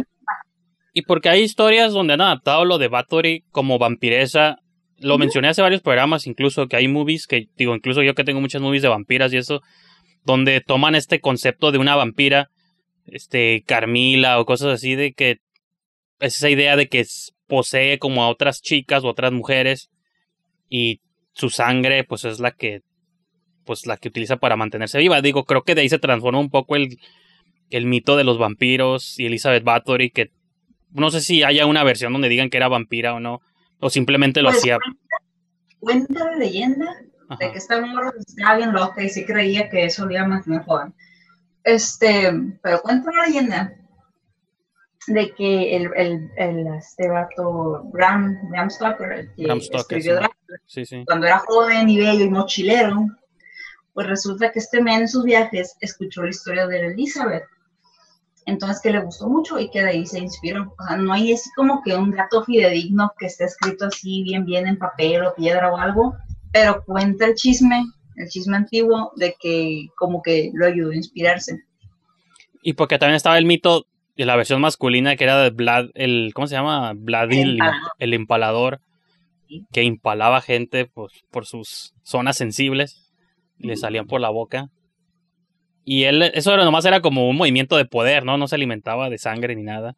Y 0.94 1.02
porque 1.02 1.28
hay 1.28 1.42
historias 1.42 1.92
donde 1.92 2.14
han 2.14 2.22
adaptado 2.22 2.64
lo 2.64 2.78
de 2.78 2.88
Bathory 2.88 3.44
como 3.50 3.78
vampiresa. 3.78 4.56
Lo 4.98 5.18
mencioné 5.18 5.48
hace 5.48 5.60
varios 5.60 5.82
programas, 5.82 6.26
incluso 6.26 6.66
que 6.66 6.76
hay 6.76 6.88
movies 6.88 7.26
que, 7.26 7.48
digo, 7.56 7.74
incluso 7.74 8.02
yo 8.02 8.14
que 8.14 8.24
tengo 8.24 8.40
muchas 8.40 8.62
movies 8.62 8.80
de 8.80 8.88
vampiras 8.88 9.30
y 9.32 9.36
eso, 9.36 9.60
donde 10.24 10.62
toman 10.62 10.94
este 10.94 11.20
concepto 11.20 11.70
de 11.70 11.78
una 11.78 11.96
vampira, 11.96 12.48
este, 13.04 13.62
Carmila 13.66 14.40
o 14.40 14.46
cosas 14.46 14.68
así, 14.74 14.94
de 14.94 15.12
que 15.12 15.38
es 16.20 16.36
esa 16.36 16.48
idea 16.48 16.76
de 16.76 16.88
que 16.88 17.04
posee 17.46 17.98
como 17.98 18.24
a 18.24 18.28
otras 18.28 18.60
chicas 18.60 19.04
o 19.04 19.08
otras 19.08 19.32
mujeres 19.32 19.90
y 20.68 21.00
su 21.36 21.50
sangre, 21.50 22.02
pues 22.04 22.24
es 22.24 22.40
la 22.40 22.50
que, 22.50 22.80
pues 23.64 23.86
la 23.86 23.98
que 23.98 24.08
utiliza 24.08 24.38
para 24.38 24.56
mantenerse 24.56 24.98
viva. 24.98 25.20
Digo, 25.20 25.44
creo 25.44 25.62
que 25.62 25.74
de 25.74 25.82
ahí 25.82 25.88
se 25.88 25.98
transforma 25.98 26.40
un 26.40 26.48
poco 26.48 26.76
el, 26.76 26.98
el 27.68 27.84
mito 27.84 28.16
de 28.16 28.24
los 28.24 28.38
vampiros 28.38 29.18
y 29.18 29.26
Elizabeth 29.26 29.62
Bathory, 29.62 30.10
que 30.10 30.30
no 30.92 31.10
sé 31.10 31.20
si 31.20 31.42
haya 31.42 31.66
una 31.66 31.84
versión 31.84 32.12
donde 32.12 32.30
digan 32.30 32.48
que 32.48 32.56
era 32.56 32.68
vampira 32.68 33.12
o 33.14 33.20
no, 33.20 33.42
o 33.80 33.90
simplemente 33.90 34.40
lo 34.40 34.48
Pues, 34.48 34.58
hacía. 34.58 34.78
Cuenta 35.78 36.24
la 36.24 36.36
leyenda 36.36 36.86
de 37.38 37.52
que 37.52 37.58
esta 37.58 37.84
morra 37.84 38.12
estaba 38.18 38.56
bien 38.56 38.72
loca 38.72 39.04
y 39.04 39.10
sí 39.10 39.26
creía 39.26 39.68
que 39.68 39.84
eso 39.84 40.06
le 40.06 40.14
iba 40.14 40.24
a 40.24 40.28
mantener 40.28 40.62
joven. 40.62 40.94
Este, 41.64 42.32
pero 42.62 42.80
cuenta 42.80 43.10
la 43.12 43.26
leyenda 43.26 43.74
de 45.06 45.32
que 45.34 45.76
el, 45.76 45.90
el, 45.96 46.30
el 46.36 46.66
este 46.74 47.08
vato 47.08 47.82
Bram, 47.92 48.50
Bram 48.50 48.70
Stoker, 48.70 49.12
el 49.12 49.34
que 49.34 49.44
Bram 49.44 49.60
Stoker, 49.60 49.80
escribió 49.98 50.14
sí. 50.14 50.18
Drácula, 50.20 50.58
Sí, 50.66 50.84
sí. 50.84 51.04
cuando 51.06 51.26
era 51.26 51.38
joven 51.38 51.88
y 51.88 51.98
bello 51.98 52.24
y 52.24 52.30
mochilero, 52.30 53.06
pues 53.94 54.06
resulta 54.06 54.52
que 54.52 54.58
este 54.58 54.82
men 54.82 55.02
en 55.02 55.08
sus 55.08 55.24
viajes 55.24 55.76
escuchó 55.80 56.22
la 56.22 56.30
historia 56.30 56.66
de 56.66 56.86
Elizabeth 56.86 57.44
entonces 58.46 58.80
que 58.80 58.90
le 58.90 59.00
gustó 59.00 59.28
mucho 59.28 59.58
y 59.58 59.68
que 59.70 59.82
de 59.82 59.90
ahí 59.90 60.06
se 60.06 60.20
inspiró. 60.20 60.72
O 60.78 60.86
sea, 60.86 60.96
no 60.96 61.12
hay 61.12 61.32
así 61.32 61.50
como 61.56 61.82
que 61.82 61.94
un 61.94 62.12
dato 62.12 62.44
fidedigno 62.44 63.12
que 63.18 63.26
esté 63.26 63.44
escrito 63.44 63.86
así 63.86 64.22
bien 64.22 64.44
bien 64.44 64.68
en 64.68 64.78
papel 64.78 65.24
o 65.24 65.34
piedra 65.34 65.72
o 65.72 65.76
algo, 65.76 66.16
pero 66.52 66.82
cuenta 66.84 67.26
el 67.26 67.34
chisme, 67.34 67.84
el 68.14 68.28
chisme 68.28 68.56
antiguo 68.56 69.12
de 69.16 69.34
que 69.40 69.88
como 69.98 70.22
que 70.22 70.52
lo 70.54 70.66
ayudó 70.66 70.92
a 70.92 70.96
inspirarse. 70.96 71.60
Y 72.62 72.72
porque 72.72 72.98
también 72.98 73.16
estaba 73.16 73.36
el 73.36 73.44
mito 73.44 73.84
de 74.16 74.24
la 74.24 74.36
versión 74.36 74.60
masculina 74.60 75.16
que 75.16 75.24
era 75.24 75.38
de 75.38 75.50
Vlad, 75.50 75.86
el, 75.94 76.32
¿cómo 76.34 76.46
se 76.46 76.54
llama? 76.54 76.92
Vladil, 76.94 77.58
el 77.98 78.14
empalador, 78.14 78.80
que 79.72 79.82
impalaba 79.82 80.40
gente 80.40 80.86
pues, 80.86 81.12
por 81.30 81.46
sus 81.46 81.92
zonas 82.02 82.36
sensibles 82.36 83.12
y 83.58 83.68
le 83.68 83.76
salían 83.76 84.06
por 84.06 84.20
la 84.20 84.30
boca. 84.30 84.68
Y 85.84 86.04
él, 86.04 86.22
eso 86.22 86.52
era, 86.52 86.64
nomás 86.64 86.84
era 86.84 87.00
como 87.00 87.28
un 87.28 87.36
movimiento 87.36 87.76
de 87.76 87.84
poder, 87.84 88.24
¿no? 88.24 88.38
No 88.38 88.48
se 88.48 88.56
alimentaba 88.56 89.08
de 89.08 89.18
sangre 89.18 89.54
ni 89.54 89.62
nada. 89.62 89.94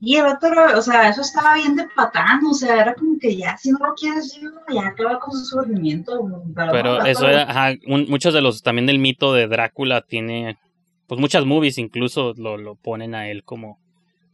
Y 0.00 0.16
el 0.16 0.26
otro, 0.26 0.76
o 0.76 0.82
sea, 0.82 1.08
eso 1.08 1.22
estaba 1.22 1.54
bien 1.54 1.76
de 1.76 1.88
patán, 1.96 2.44
o 2.44 2.52
sea, 2.52 2.82
era 2.82 2.94
como 2.94 3.18
que 3.18 3.36
ya, 3.36 3.56
si 3.56 3.70
no 3.70 3.78
lo 3.78 3.94
quieres, 3.94 4.38
ya 4.70 4.88
acaba 4.88 5.18
con 5.18 5.32
su 5.32 5.44
sufrimiento. 5.46 6.30
Pero, 6.54 7.02
eso 7.06 7.26
era, 7.26 7.44
ajá, 7.44 7.78
muchos 7.86 8.34
de 8.34 8.42
los, 8.42 8.62
también 8.62 8.84
del 8.84 8.98
mito 8.98 9.32
de 9.32 9.46
Drácula 9.46 10.02
tiene, 10.02 10.58
pues 11.06 11.20
muchas 11.20 11.44
movies 11.44 11.78
incluso 11.78 12.34
lo, 12.36 12.56
lo 12.56 12.76
ponen 12.76 13.14
a 13.14 13.28
él 13.28 13.44
como, 13.44 13.78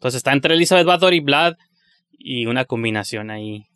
pues 0.00 0.14
está 0.14 0.32
entre 0.32 0.54
Elizabeth 0.54 0.86
Bathory 0.86 1.16
y 1.16 1.20
Vlad 1.20 1.54
y 2.18 2.46
una 2.46 2.64
combinación 2.64 3.30
ahí 3.30 3.66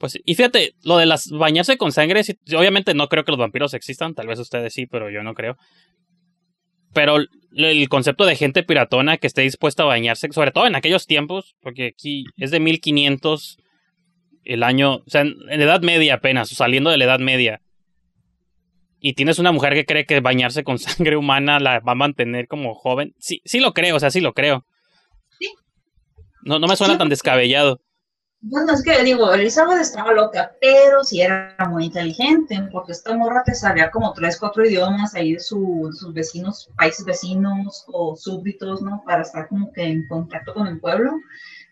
pues, 0.00 0.18
y 0.24 0.34
fíjate, 0.34 0.72
lo 0.82 0.96
de 0.96 1.04
las 1.04 1.28
bañarse 1.30 1.76
con 1.76 1.92
sangre, 1.92 2.22
obviamente 2.56 2.94
no 2.94 3.08
creo 3.08 3.22
que 3.22 3.32
los 3.32 3.38
vampiros 3.38 3.74
existan, 3.74 4.14
tal 4.14 4.28
vez 4.28 4.38
ustedes 4.38 4.72
sí, 4.72 4.86
pero 4.86 5.10
yo 5.10 5.22
no 5.22 5.34
creo. 5.34 5.58
Pero 6.94 7.18
el 7.54 7.88
concepto 7.90 8.24
de 8.24 8.34
gente 8.34 8.62
piratona 8.62 9.18
que 9.18 9.26
esté 9.26 9.42
dispuesta 9.42 9.82
a 9.82 9.86
bañarse, 9.86 10.32
sobre 10.32 10.52
todo 10.52 10.66
en 10.66 10.74
aquellos 10.74 11.06
tiempos, 11.06 11.54
porque 11.60 11.88
aquí 11.88 12.24
es 12.38 12.50
de 12.50 12.60
1500 12.60 13.58
el 14.44 14.62
año, 14.62 14.94
o 14.94 15.04
sea, 15.06 15.20
en 15.20 15.36
la 15.46 15.54
Edad 15.56 15.82
Media 15.82 16.14
apenas, 16.14 16.48
saliendo 16.48 16.88
de 16.88 16.96
la 16.96 17.04
Edad 17.04 17.20
Media. 17.20 17.60
Y 19.00 19.14
tienes 19.14 19.38
una 19.38 19.52
mujer 19.52 19.74
que 19.74 19.86
cree 19.86 20.06
que 20.06 20.20
bañarse 20.20 20.62
con 20.64 20.78
sangre 20.78 21.16
humana 21.16 21.58
la 21.58 21.80
va 21.80 21.92
a 21.92 21.96
mantener 21.96 22.46
como 22.46 22.74
joven. 22.74 23.14
Sí, 23.18 23.42
sí 23.44 23.60
lo 23.60 23.72
creo, 23.72 23.96
o 23.96 24.00
sea, 24.00 24.10
sí 24.10 24.20
lo 24.20 24.32
creo. 24.32 24.64
Sí. 25.38 25.52
No, 26.42 26.58
no 26.58 26.66
me 26.66 26.76
suena 26.76 26.98
tan 26.98 27.08
descabellado. 27.08 27.80
Bueno, 28.42 28.72
es 28.72 28.82
que 28.82 29.04
digo, 29.04 29.34
Elizabeth 29.34 29.82
estaba 29.82 30.14
loca, 30.14 30.52
pero 30.62 31.04
sí 31.04 31.20
era 31.20 31.54
muy 31.68 31.84
inteligente, 31.86 32.58
porque 32.72 32.92
esta 32.92 33.14
morra 33.14 33.42
te 33.44 33.54
sabía 33.54 33.90
como 33.90 34.14
tres, 34.14 34.38
cuatro 34.38 34.64
idiomas 34.64 35.14
ahí 35.14 35.34
de, 35.34 35.40
sus 35.40 36.14
vecinos, 36.14 36.70
países 36.78 37.04
vecinos 37.04 37.84
o 37.88 38.16
súbditos, 38.16 38.80
¿no? 38.80 39.02
Para 39.04 39.22
estar 39.22 39.46
como 39.48 39.70
que 39.74 39.82
en 39.82 40.08
contacto 40.08 40.54
con 40.54 40.66
el 40.68 40.80
pueblo. 40.80 41.12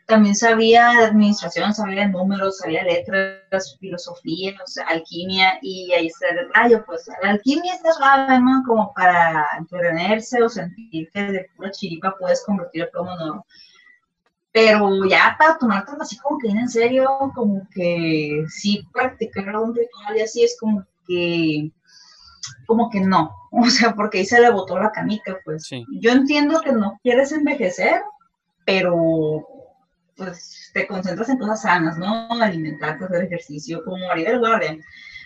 También 0.08 0.34
sabía 0.34 0.88
de 0.92 1.04
administración, 1.04 1.74
sabía 1.74 2.06
de 2.06 2.08
números, 2.08 2.56
sabía 2.56 2.82
letras, 2.82 3.76
filosofía, 3.78 4.56
o 4.64 4.66
sea, 4.66 4.86
alquimia, 4.86 5.58
y 5.60 5.92
ahí 5.92 6.06
está 6.06 6.28
el 6.30 6.50
rayo, 6.54 6.82
pues 6.86 7.06
la 7.22 7.32
alquimia 7.32 7.74
está 7.74 8.40
¿no? 8.40 8.62
Como 8.66 8.90
para 8.94 9.44
entretenerse 9.58 10.42
o 10.42 10.48
sentir 10.48 11.10
que 11.12 11.22
de 11.24 11.46
pura 11.54 11.70
chiripa 11.70 12.16
puedes 12.18 12.42
convertir 12.42 12.84
el 12.84 12.88
plomo 12.88 13.12
en 13.12 13.42
pero 14.50 15.04
ya 15.04 15.36
para 15.38 15.58
tomarte 15.58 15.92
así 16.00 16.16
como 16.16 16.38
que 16.38 16.48
en 16.48 16.70
serio, 16.70 17.06
como 17.34 17.68
que 17.70 18.46
sí 18.48 18.82
practicar 18.90 19.54
un 19.58 19.74
ritual 19.74 20.16
y 20.16 20.22
así 20.22 20.42
es 20.42 20.56
como 20.58 20.86
que, 21.06 21.70
como 22.66 22.88
que 22.88 23.00
no, 23.00 23.30
o 23.50 23.68
sea, 23.68 23.94
porque 23.94 24.20
ahí 24.20 24.24
se 24.24 24.40
le 24.40 24.50
botó 24.50 24.78
la 24.78 24.90
canica, 24.90 25.38
pues. 25.44 25.68
Yo 26.00 26.12
entiendo 26.12 26.62
que 26.62 26.72
no 26.72 26.98
quieres 27.02 27.30
envejecer, 27.32 28.00
pero 28.64 29.46
pues 30.18 30.70
te 30.74 30.86
concentras 30.86 31.28
en 31.28 31.38
cosas 31.38 31.62
sanas, 31.62 31.96
¿no? 31.96 32.28
Alimentarte, 32.42 33.04
hacer 33.04 33.24
ejercicio, 33.24 33.82
como 33.84 34.06
María 34.06 34.30
del 34.30 34.40
Guardian. 34.40 34.82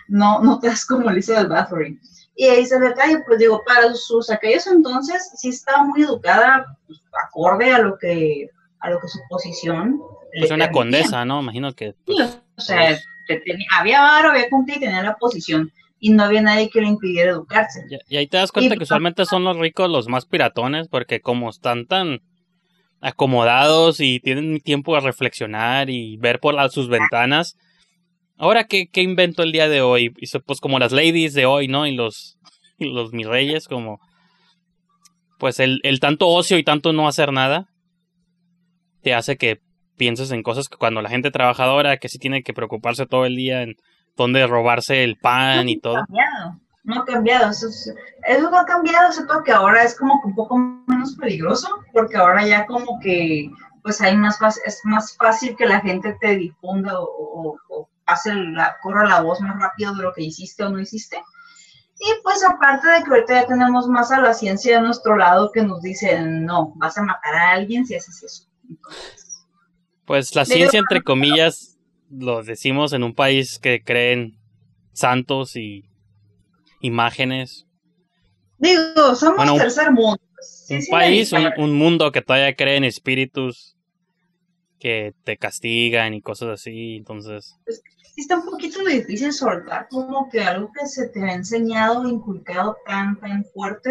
No, 0.06 0.40
no 0.40 0.60
te 0.60 0.68
das 0.68 0.84
como 0.84 1.10
Lisa 1.10 1.38
del 1.38 1.48
Bathory. 1.48 1.98
Y 2.36 2.46
ahí 2.46 2.64
se 2.64 2.78
le 2.78 2.94
cae, 2.94 3.22
pues 3.26 3.38
digo, 3.38 3.62
para 3.66 3.92
sus 3.94 4.30
aquellos 4.30 4.66
entonces 4.66 5.32
sí 5.36 5.48
estaba 5.48 5.84
muy 5.84 6.02
educada, 6.02 6.78
pues, 6.86 7.02
acorde 7.26 7.72
a 7.72 7.78
lo 7.78 7.98
que 7.98 8.48
a 8.80 8.90
lo 8.90 9.00
que 9.00 9.08
su 9.08 9.18
posición. 9.28 10.00
Es 10.32 10.50
una 10.50 10.70
condesa, 10.70 11.24
¿no? 11.24 11.40
Imagino 11.40 11.72
que. 11.72 11.94
sí, 12.06 12.14
pues, 12.16 12.38
o 12.56 12.60
sea, 12.60 12.98
había 13.78 14.00
varo, 14.00 14.30
había 14.30 14.48
cumplido 14.48 14.78
y 14.78 14.84
tenía 14.84 15.02
la 15.02 15.16
posición. 15.16 15.72
Y 16.00 16.10
no 16.10 16.24
había 16.24 16.42
nadie 16.42 16.68
que 16.68 16.80
le 16.80 16.88
impidiera 16.88 17.30
educarse. 17.30 17.86
Y, 18.08 18.16
ahí 18.16 18.26
te 18.26 18.36
das 18.36 18.50
cuenta 18.50 18.76
que 18.76 18.82
usualmente 18.82 19.24
son 19.24 19.44
los 19.44 19.56
ricos 19.56 19.88
los 19.88 20.08
más 20.08 20.26
piratones, 20.26 20.88
porque 20.88 21.20
como 21.20 21.48
están 21.48 21.86
tan 21.86 22.22
acomodados 23.02 24.00
y 24.00 24.20
tienen 24.20 24.60
tiempo 24.60 24.96
a 24.96 25.00
reflexionar 25.00 25.90
y 25.90 26.16
ver 26.16 26.40
por 26.40 26.56
sus 26.70 26.88
ventanas. 26.88 27.56
Ahora, 28.38 28.64
¿qué, 28.64 28.86
¿qué 28.90 29.02
invento 29.02 29.42
el 29.42 29.52
día 29.52 29.68
de 29.68 29.82
hoy? 29.82 30.14
Pues 30.46 30.60
como 30.60 30.78
las 30.78 30.92
ladies 30.92 31.34
de 31.34 31.44
hoy, 31.44 31.68
¿no? 31.68 31.86
Y 31.86 31.94
los, 31.94 32.38
y 32.78 32.86
los 32.86 33.12
mis 33.12 33.26
reyes, 33.26 33.68
como... 33.68 34.00
Pues 35.38 35.58
el, 35.58 35.80
el 35.82 35.98
tanto 35.98 36.28
ocio 36.28 36.56
y 36.56 36.62
tanto 36.62 36.92
no 36.92 37.08
hacer 37.08 37.32
nada 37.32 37.66
te 39.02 39.12
hace 39.12 39.36
que 39.36 39.58
pienses 39.96 40.30
en 40.30 40.44
cosas 40.44 40.68
que 40.68 40.76
cuando 40.76 41.02
la 41.02 41.10
gente 41.10 41.32
trabajadora 41.32 41.96
que 41.96 42.08
sí 42.08 42.18
tiene 42.18 42.44
que 42.44 42.54
preocuparse 42.54 43.06
todo 43.06 43.26
el 43.26 43.34
día 43.34 43.62
en 43.62 43.74
dónde 44.16 44.46
robarse 44.46 45.04
el 45.04 45.16
pan 45.16 45.68
y 45.68 45.78
todo. 45.78 46.04
No 46.84 47.00
ha 47.00 47.04
cambiado. 47.04 47.50
Eso, 47.50 47.66
no 48.40 48.58
ha 48.58 48.64
cambiado, 48.64 49.08
excepto 49.08 49.42
que 49.42 49.52
ahora 49.52 49.82
es 49.82 49.96
como 49.96 50.20
que 50.20 50.28
un 50.28 50.34
poco 50.34 50.58
menos 50.86 51.16
peligroso, 51.16 51.68
porque 51.92 52.16
ahora 52.16 52.46
ya 52.46 52.66
como 52.66 52.98
que 53.00 53.50
pues 53.82 54.00
hay 54.00 54.16
más 54.16 54.38
es 54.64 54.80
más 54.84 55.16
fácil 55.16 55.56
que 55.56 55.66
la 55.66 55.80
gente 55.80 56.16
te 56.20 56.36
difunda 56.36 57.00
o, 57.00 57.58
o, 57.68 57.88
pase 58.04 58.32
la, 58.34 58.76
corra 58.80 59.08
la 59.08 59.22
voz 59.22 59.40
más 59.40 59.58
rápido 59.58 59.94
de 59.94 60.02
lo 60.02 60.12
que 60.12 60.22
hiciste 60.22 60.62
o 60.62 60.70
no 60.70 60.80
hiciste. 60.80 61.16
Y 61.98 62.22
pues 62.22 62.44
aparte 62.44 62.88
de 62.88 63.04
que 63.04 63.10
ahorita 63.10 63.42
ya 63.42 63.46
tenemos 63.46 63.86
más 63.86 64.10
a 64.10 64.20
la 64.20 64.34
ciencia 64.34 64.76
de 64.76 64.82
nuestro 64.82 65.16
lado 65.16 65.50
que 65.52 65.62
nos 65.62 65.82
dice, 65.82 66.20
no, 66.20 66.72
vas 66.76 66.98
a 66.98 67.02
matar 67.02 67.34
a 67.34 67.50
alguien 67.52 67.86
si 67.86 67.94
haces 67.94 68.22
eso. 68.22 68.48
Pues 70.04 70.34
la 70.34 70.44
ciencia, 70.44 70.80
entre 70.80 71.02
comillas, 71.02 71.78
lo 72.10 72.42
decimos 72.42 72.92
en 72.92 73.04
un 73.04 73.14
país 73.14 73.58
que 73.60 73.82
creen 73.84 74.36
santos 74.92 75.54
y 75.54 75.91
imágenes. 76.82 77.66
Digo, 78.58 79.14
somos 79.14 79.58
tercer 79.58 79.90
mundo. 79.90 80.20
un 80.70 80.86
país, 80.90 81.32
un, 81.56 81.74
mundo 81.74 82.12
que 82.12 82.20
todavía 82.20 82.54
cree 82.54 82.76
en 82.76 82.84
espíritus 82.84 83.76
que 84.78 85.14
te 85.24 85.36
castigan 85.38 86.12
y 86.12 86.20
cosas 86.20 86.48
así, 86.50 86.96
entonces... 86.96 87.56
está 88.16 88.36
un 88.36 88.44
poquito 88.44 88.84
difícil 88.84 89.32
soltar 89.32 89.86
como 89.88 90.28
que 90.28 90.40
algo 90.42 90.70
que 90.72 90.86
se 90.86 91.08
te 91.08 91.22
ha 91.22 91.34
enseñado, 91.34 92.08
inculcado 92.08 92.76
tan, 92.84 93.18
tan 93.20 93.44
fuerte 93.44 93.90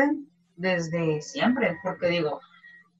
desde 0.57 1.22
siempre, 1.22 1.77
porque 1.81 2.07
digo, 2.07 2.41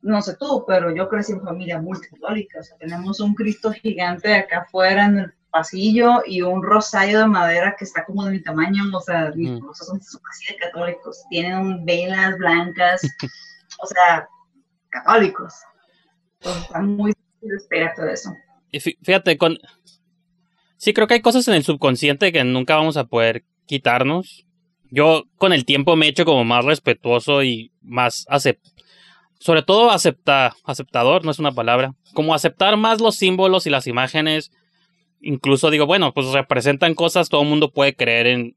no 0.01 0.22
sé 0.22 0.35
tú, 0.38 0.63
pero 0.65 0.95
yo 0.95 1.09
crecí 1.09 1.34
en 1.34 1.41
familia 1.41 1.81
multicatólica, 1.81 2.59
o 2.59 2.63
sea, 2.63 2.77
tenemos 2.77 3.19
un 3.19 3.35
Cristo 3.35 3.72
gigante 3.72 4.34
acá 4.34 4.61
afuera 4.61 5.05
en 5.05 5.19
el 5.19 5.34
pasillo 5.52 6.23
y 6.26 6.41
un 6.41 6.64
rosario 6.64 7.19
de 7.19 7.28
madera 7.28 7.76
que 7.78 7.86
está 7.86 8.06
como 8.06 8.26
de 8.26 8.32
mi 8.32 8.41
tamaño, 8.41 8.84
o 8.94 9.02
sea, 9.02 9.32
mis 9.36 9.52
mm. 9.52 9.73
son 9.73 9.99
así 9.99 10.53
de 10.53 10.57
católicos, 10.60 11.23
tienen 11.30 11.86
velas 11.86 12.38
blancas, 12.38 13.02
o 13.82 13.88
sea, 13.88 14.28
católicos. 14.90 15.53
Entonces, 16.40 16.64
está 16.64 16.82
muy 16.82 17.14
esperar 17.41 17.94
todo 17.95 18.07
eso. 18.07 18.32
Y 18.72 18.80
fíjate, 18.80 19.38
con... 19.38 19.57
sí 20.78 20.94
creo 20.94 21.07
que 21.07 21.15
hay 21.15 21.22
cosas 21.22 21.48
en 21.48 21.56
el 21.56 21.64
subconsciente 21.64 22.32
que 22.32 22.44
nunca 22.44 22.76
vamos 22.76 22.98
a 22.98 23.06
poder 23.06 23.44
quitarnos. 23.65 24.45
Yo 24.90 25.23
con 25.38 25.53
el 25.53 25.65
tiempo 25.65 25.95
me 25.95 26.06
he 26.06 26.10
hecho 26.10 26.26
como 26.26 26.44
más 26.44 26.65
respetuoso 26.65 27.44
y 27.44 27.72
más 27.82 28.26
aceptado 28.30 28.72
sobre 29.41 29.64
todo 29.64 29.90
acepta, 29.90 30.56
aceptador, 30.64 31.26
no 31.26 31.32
es 31.32 31.40
una 31.40 31.52
palabra, 31.52 31.95
como 32.14 32.36
aceptar 32.36 32.78
más 32.78 33.02
los 33.02 33.15
símbolos 33.15 33.65
y 33.65 33.72
las 33.72 33.88
imágenes. 33.88 34.52
Incluso 35.22 35.69
digo, 35.69 35.85
bueno, 35.85 36.14
pues 36.14 36.27
representan 36.27 36.95
cosas, 36.95 37.30
todo 37.30 37.43
el 37.43 37.49
mundo 37.49 37.72
puede 37.72 37.95
creer 37.95 38.27
en 38.27 38.56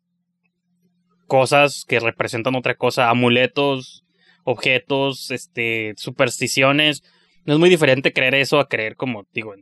cosas 1.26 1.84
que 1.86 2.00
representan 2.00 2.54
otra 2.54 2.74
cosa, 2.74 3.10
amuletos, 3.10 4.04
objetos, 4.44 5.30
este, 5.30 5.94
supersticiones. 5.96 7.02
No 7.44 7.54
es 7.54 7.60
muy 7.60 7.68
diferente 7.68 8.12
creer 8.12 8.34
eso 8.34 8.58
a 8.58 8.68
creer 8.68 8.96
como, 8.96 9.26
digo, 9.32 9.54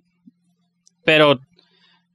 pero 1.05 1.41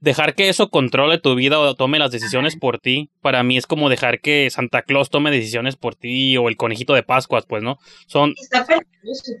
dejar 0.00 0.34
que 0.34 0.48
eso 0.48 0.70
controle 0.70 1.18
tu 1.18 1.34
vida 1.34 1.58
o 1.58 1.74
tome 1.74 1.98
las 1.98 2.10
decisiones 2.10 2.56
por 2.56 2.78
ti, 2.78 3.10
para 3.20 3.42
mí 3.42 3.56
es 3.56 3.66
como 3.66 3.88
dejar 3.88 4.20
que 4.20 4.48
Santa 4.50 4.82
Claus 4.82 5.10
tome 5.10 5.30
decisiones 5.30 5.76
por 5.76 5.94
ti 5.94 6.36
o 6.36 6.48
el 6.48 6.56
conejito 6.56 6.94
de 6.94 7.02
Pascuas, 7.02 7.46
pues, 7.46 7.62
¿no? 7.62 7.78
Son 8.06 8.34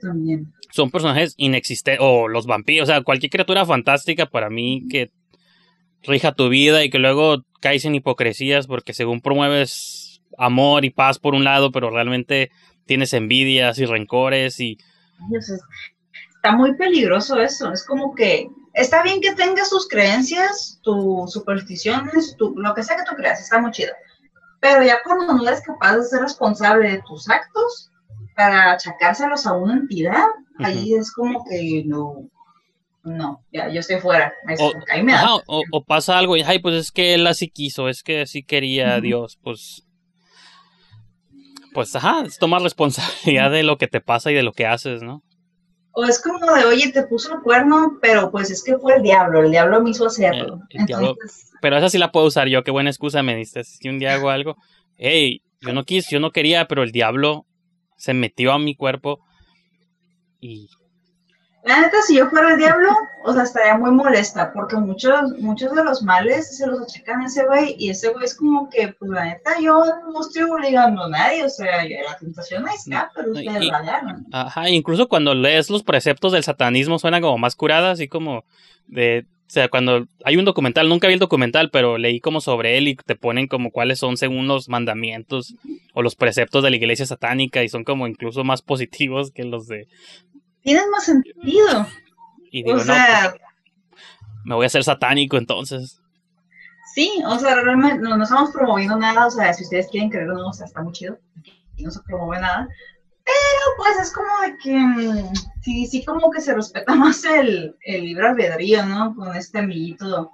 también. 0.00 0.52
Son 0.70 0.90
personajes 0.90 1.34
inexistentes 1.36 2.00
o 2.02 2.28
los 2.28 2.46
vampiros, 2.46 2.88
o 2.88 2.92
sea, 2.92 3.02
cualquier 3.02 3.30
criatura 3.30 3.64
fantástica 3.64 4.26
para 4.26 4.50
mí 4.50 4.82
que 4.90 5.10
rija 6.02 6.32
tu 6.32 6.48
vida 6.48 6.84
y 6.84 6.90
que 6.90 6.98
luego 6.98 7.44
caes 7.60 7.84
en 7.84 7.94
hipocresías 7.94 8.66
porque 8.66 8.94
según 8.94 9.20
promueves 9.20 10.22
amor 10.36 10.84
y 10.84 10.90
paz 10.90 11.18
por 11.18 11.34
un 11.34 11.44
lado, 11.44 11.72
pero 11.72 11.90
realmente 11.90 12.50
tienes 12.86 13.12
envidias 13.12 13.78
y 13.78 13.86
rencores 13.86 14.60
y... 14.60 14.78
Está 16.36 16.52
muy 16.56 16.76
peligroso 16.76 17.40
eso, 17.40 17.72
es 17.72 17.84
como 17.84 18.14
que 18.14 18.48
está 18.74 19.02
bien 19.02 19.20
que 19.20 19.34
tengas 19.34 19.70
tus 19.70 19.88
creencias, 19.88 20.78
tus 20.82 21.32
supersticiones, 21.32 22.36
tu, 22.36 22.54
lo 22.56 22.74
que 22.74 22.84
sea 22.84 22.96
que 22.96 23.02
tú 23.02 23.16
creas, 23.16 23.40
está 23.40 23.58
muy 23.58 23.72
chido. 23.72 23.92
Pero 24.60 24.84
ya 24.84 24.98
cuando 25.04 25.34
no 25.34 25.46
eres 25.46 25.60
capaz 25.62 25.96
de 25.96 26.04
ser 26.04 26.20
responsable 26.20 26.90
de 26.90 27.02
tus 27.06 27.28
actos 27.28 27.90
para 28.36 28.72
achacárselos 28.72 29.46
a 29.46 29.54
una 29.54 29.74
entidad, 29.74 30.26
ahí 30.60 30.94
es 30.94 31.12
como 31.12 31.44
que 31.44 31.82
no, 31.86 32.28
no, 33.04 33.44
ya 33.52 33.68
yo 33.70 33.80
estoy 33.80 34.00
fuera. 34.00 34.32
O, 35.46 35.84
pasa 35.84 36.18
algo 36.18 36.36
y, 36.36 36.42
ay, 36.42 36.58
pues 36.58 36.74
es 36.74 36.92
que 36.92 37.14
él 37.14 37.26
así 37.26 37.48
quiso, 37.48 37.88
es 37.88 38.02
que 38.02 38.22
así 38.22 38.42
quería 38.42 39.00
Dios, 39.00 39.38
pues. 39.42 39.84
Pues, 41.74 41.94
ajá, 41.94 42.24
es 42.26 42.38
tomar 42.38 42.62
responsabilidad 42.62 43.50
de 43.50 43.62
lo 43.62 43.78
que 43.78 43.86
te 43.86 44.00
pasa 44.00 44.30
y 44.30 44.34
de 44.34 44.42
lo 44.42 44.52
que 44.52 44.66
haces, 44.66 45.02
¿no? 45.02 45.22
O 45.92 46.04
es 46.04 46.20
como 46.20 46.38
de, 46.54 46.64
oye, 46.64 46.92
te 46.92 47.02
puso 47.04 47.34
el 47.34 47.40
cuerno, 47.40 47.98
pero 48.00 48.30
pues 48.30 48.50
es 48.50 48.62
que 48.62 48.76
fue 48.78 48.96
el 48.96 49.02
diablo, 49.02 49.42
el 49.42 49.50
diablo 49.50 49.82
me 49.82 49.90
hizo 49.90 50.06
hacerlo. 50.06 50.60
pero 51.60 51.76
esa 51.76 51.88
sí 51.88 51.98
la 51.98 52.12
puedo 52.12 52.26
usar 52.26 52.48
yo, 52.48 52.62
qué 52.62 52.70
buena 52.70 52.90
excusa 52.90 53.22
me 53.22 53.34
diste. 53.36 53.64
Si 53.64 53.88
un 53.88 53.98
día 53.98 54.14
hago 54.14 54.30
algo, 54.30 54.56
hey, 54.96 55.42
yo 55.60 55.72
no 55.72 55.84
quise, 55.84 56.08
yo 56.12 56.20
no 56.20 56.30
quería, 56.30 56.68
pero 56.68 56.82
el 56.82 56.92
diablo 56.92 57.46
se 57.96 58.14
metió 58.14 58.52
a 58.52 58.58
mi 58.58 58.76
cuerpo 58.76 59.20
y 60.40 60.68
la 61.68 61.82
neta, 61.82 62.00
si 62.00 62.16
yo 62.16 62.30
fuera 62.30 62.54
el 62.54 62.58
diablo, 62.58 62.88
o 63.24 63.32
sea, 63.34 63.42
estaría 63.42 63.76
muy 63.76 63.90
molesta, 63.90 64.52
porque 64.54 64.76
muchos, 64.76 65.32
muchos 65.38 65.74
de 65.74 65.84
los 65.84 66.02
males 66.02 66.56
se 66.56 66.66
los 66.66 66.80
achacan 66.80 67.20
a 67.20 67.26
ese 67.26 67.44
güey, 67.44 67.76
y 67.78 67.90
ese 67.90 68.08
güey 68.08 68.24
es 68.24 68.34
como 68.34 68.70
que, 68.70 68.88
pues 68.98 69.10
la 69.10 69.26
neta, 69.26 69.60
yo 69.60 69.84
no 70.10 70.20
estoy 70.20 70.44
obligando 70.44 71.04
a 71.04 71.10
nadie, 71.10 71.44
o 71.44 71.48
sea, 71.50 71.84
la 71.84 72.16
tentación 72.18 72.66
ahí 72.66 72.74
está, 72.74 73.10
pero 73.14 73.32
ustedes 73.32 73.66
la 73.66 73.82
ganan. 73.82 74.26
Ajá, 74.32 74.70
incluso 74.70 75.08
cuando 75.08 75.34
lees 75.34 75.68
los 75.68 75.82
preceptos 75.82 76.32
del 76.32 76.42
satanismo 76.42 76.98
suena 76.98 77.20
como 77.20 77.36
más 77.36 77.54
curada, 77.54 77.90
así 77.90 78.08
como 78.08 78.44
de, 78.86 79.26
o 79.28 79.50
sea, 79.50 79.68
cuando 79.68 80.06
hay 80.24 80.38
un 80.38 80.46
documental, 80.46 80.88
nunca 80.88 81.06
vi 81.08 81.14
el 81.14 81.20
documental, 81.20 81.68
pero 81.70 81.98
leí 81.98 82.18
como 82.18 82.40
sobre 82.40 82.78
él 82.78 82.88
y 82.88 82.96
te 82.96 83.14
ponen 83.14 83.46
como 83.46 83.70
cuáles 83.70 83.98
son 83.98 84.16
según 84.16 84.48
los 84.48 84.70
mandamientos 84.70 85.54
o 85.92 86.00
los 86.00 86.16
preceptos 86.16 86.62
de 86.62 86.70
la 86.70 86.76
iglesia 86.76 87.04
satánica 87.04 87.62
y 87.62 87.68
son 87.68 87.84
como 87.84 88.06
incluso 88.06 88.42
más 88.42 88.62
positivos 88.62 89.32
que 89.32 89.44
los 89.44 89.66
de 89.66 89.86
tienen 90.62 90.90
más 90.90 91.04
sentido. 91.04 91.86
Y 92.50 92.62
digo, 92.62 92.78
o 92.78 92.80
sea, 92.80 93.30
pues, 93.30 93.42
me 94.44 94.54
voy 94.54 94.64
a 94.64 94.66
hacer 94.66 94.84
satánico 94.84 95.36
entonces. 95.36 96.00
Sí, 96.94 97.22
o 97.26 97.38
sea, 97.38 97.54
realmente 97.56 97.98
no, 97.98 98.22
estamos 98.22 98.50
promoviendo 98.50 98.96
nada, 98.96 99.26
o 99.26 99.30
sea, 99.30 99.52
si 99.52 99.62
ustedes 99.64 99.88
quieren 99.88 100.10
creer 100.10 100.30
o 100.30 100.34
no, 100.34 100.48
o 100.48 100.52
sea, 100.52 100.66
está 100.66 100.82
muy 100.82 100.92
chido, 100.92 101.18
y 101.76 101.84
no 101.84 101.90
se 101.90 102.00
promueve 102.00 102.42
nada, 102.42 102.66
pero 103.24 103.76
pues 103.76 103.98
es 104.00 104.12
como 104.12 104.40
de 104.40 104.56
que 104.56 104.78
mm, 104.78 105.32
sí, 105.62 105.86
sí 105.86 106.04
como 106.04 106.30
que 106.30 106.40
se 106.40 106.54
respeta 106.54 106.94
más 106.94 107.24
el, 107.24 107.76
el 107.82 108.04
libre 108.04 108.28
albedrío, 108.28 108.86
¿no? 108.86 109.14
Con 109.14 109.36
este 109.36 109.58
amiguito. 109.58 110.30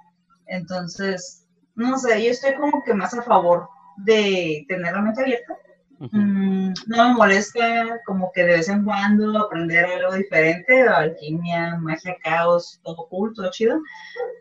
Entonces, 0.47 1.45
no 1.75 1.97
sé, 1.97 2.23
yo 2.23 2.31
estoy 2.31 2.55
como 2.55 2.83
que 2.83 2.93
más 2.93 3.13
a 3.13 3.21
favor 3.21 3.67
de 3.97 4.65
tener 4.69 4.93
la 4.93 5.01
mente 5.01 5.21
abierta 5.21 5.57
Mm, 5.99 6.73
no 6.87 7.09
me 7.09 7.13
molesta 7.13 8.01
como 8.05 8.31
que 8.33 8.43
de 8.43 8.53
vez 8.57 8.69
en 8.69 8.83
cuando 8.83 9.37
aprender 9.39 9.85
algo 9.85 10.13
diferente, 10.15 10.81
alquimia, 10.83 11.77
magia, 11.77 12.17
caos, 12.21 12.79
todo 12.83 13.07
cool, 13.09 13.33
todo 13.33 13.49
chido, 13.51 13.79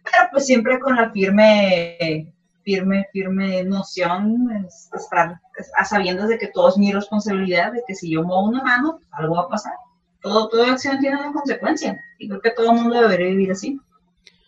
pero 0.02 0.28
pues 0.32 0.46
siempre 0.46 0.80
con 0.80 0.96
la 0.96 1.10
firme, 1.10 2.32
firme, 2.64 3.06
firme 3.12 3.62
noción, 3.64 4.66
estar 4.94 5.40
a 5.76 5.84
sabiendas 5.84 6.28
de 6.28 6.38
que 6.38 6.48
todo 6.48 6.70
es 6.70 6.76
mi 6.76 6.92
responsabilidad, 6.92 7.72
de 7.72 7.82
que 7.86 7.94
si 7.94 8.10
yo 8.10 8.24
muevo 8.24 8.46
una 8.46 8.62
mano, 8.62 8.98
algo 9.12 9.36
va 9.36 9.42
a 9.42 9.48
pasar. 9.48 9.74
Todo, 10.22 10.48
toda 10.48 10.72
acción 10.72 10.98
tiene 10.98 11.18
una 11.18 11.32
consecuencia 11.32 12.00
y 12.18 12.28
creo 12.28 12.40
que 12.40 12.50
todo 12.50 12.72
el 12.72 12.80
mundo 12.80 13.00
debería 13.00 13.28
vivir 13.28 13.52
así, 13.52 13.78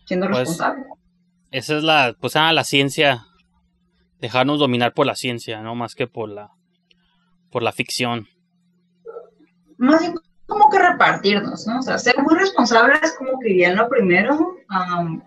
siendo 0.06 0.26
pues, 0.26 0.40
responsable. 0.40 0.86
Esa 1.52 1.76
es 1.76 1.84
la, 1.84 2.16
pues, 2.18 2.34
ah, 2.34 2.52
la 2.52 2.64
ciencia, 2.64 3.26
dejarnos 4.20 4.58
dominar 4.58 4.92
por 4.92 5.06
la 5.06 5.14
ciencia, 5.14 5.60
no 5.60 5.76
más 5.76 5.94
que 5.94 6.08
por 6.08 6.30
la 6.30 6.55
por 7.50 7.62
la 7.62 7.72
ficción. 7.72 8.26
Más 9.78 10.00
bien 10.00 10.14
como 10.46 10.70
que 10.70 10.78
repartirnos, 10.78 11.66
¿no? 11.66 11.80
O 11.80 11.82
sea, 11.82 11.98
ser 11.98 12.14
muy 12.22 12.36
responsables 12.36 13.14
como 13.18 13.38
que 13.40 13.50
iría 13.50 13.74
lo 13.74 13.88
primero, 13.88 14.56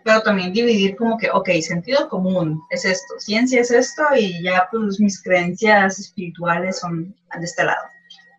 pero 0.03 0.21
también 0.21 0.53
dividir 0.53 0.95
como 0.95 1.17
que, 1.17 1.29
ok, 1.29 1.49
sentido 1.61 2.07
común 2.07 2.61
es 2.69 2.85
esto, 2.85 3.15
ciencia 3.19 3.59
es 3.59 3.69
esto 3.69 4.03
y 4.17 4.41
ya 4.41 4.67
pues 4.71 4.99
mis 4.99 5.21
creencias 5.21 5.99
espirituales 5.99 6.79
son 6.79 7.13
de 7.37 7.45
este 7.45 7.65
lado. 7.65 7.83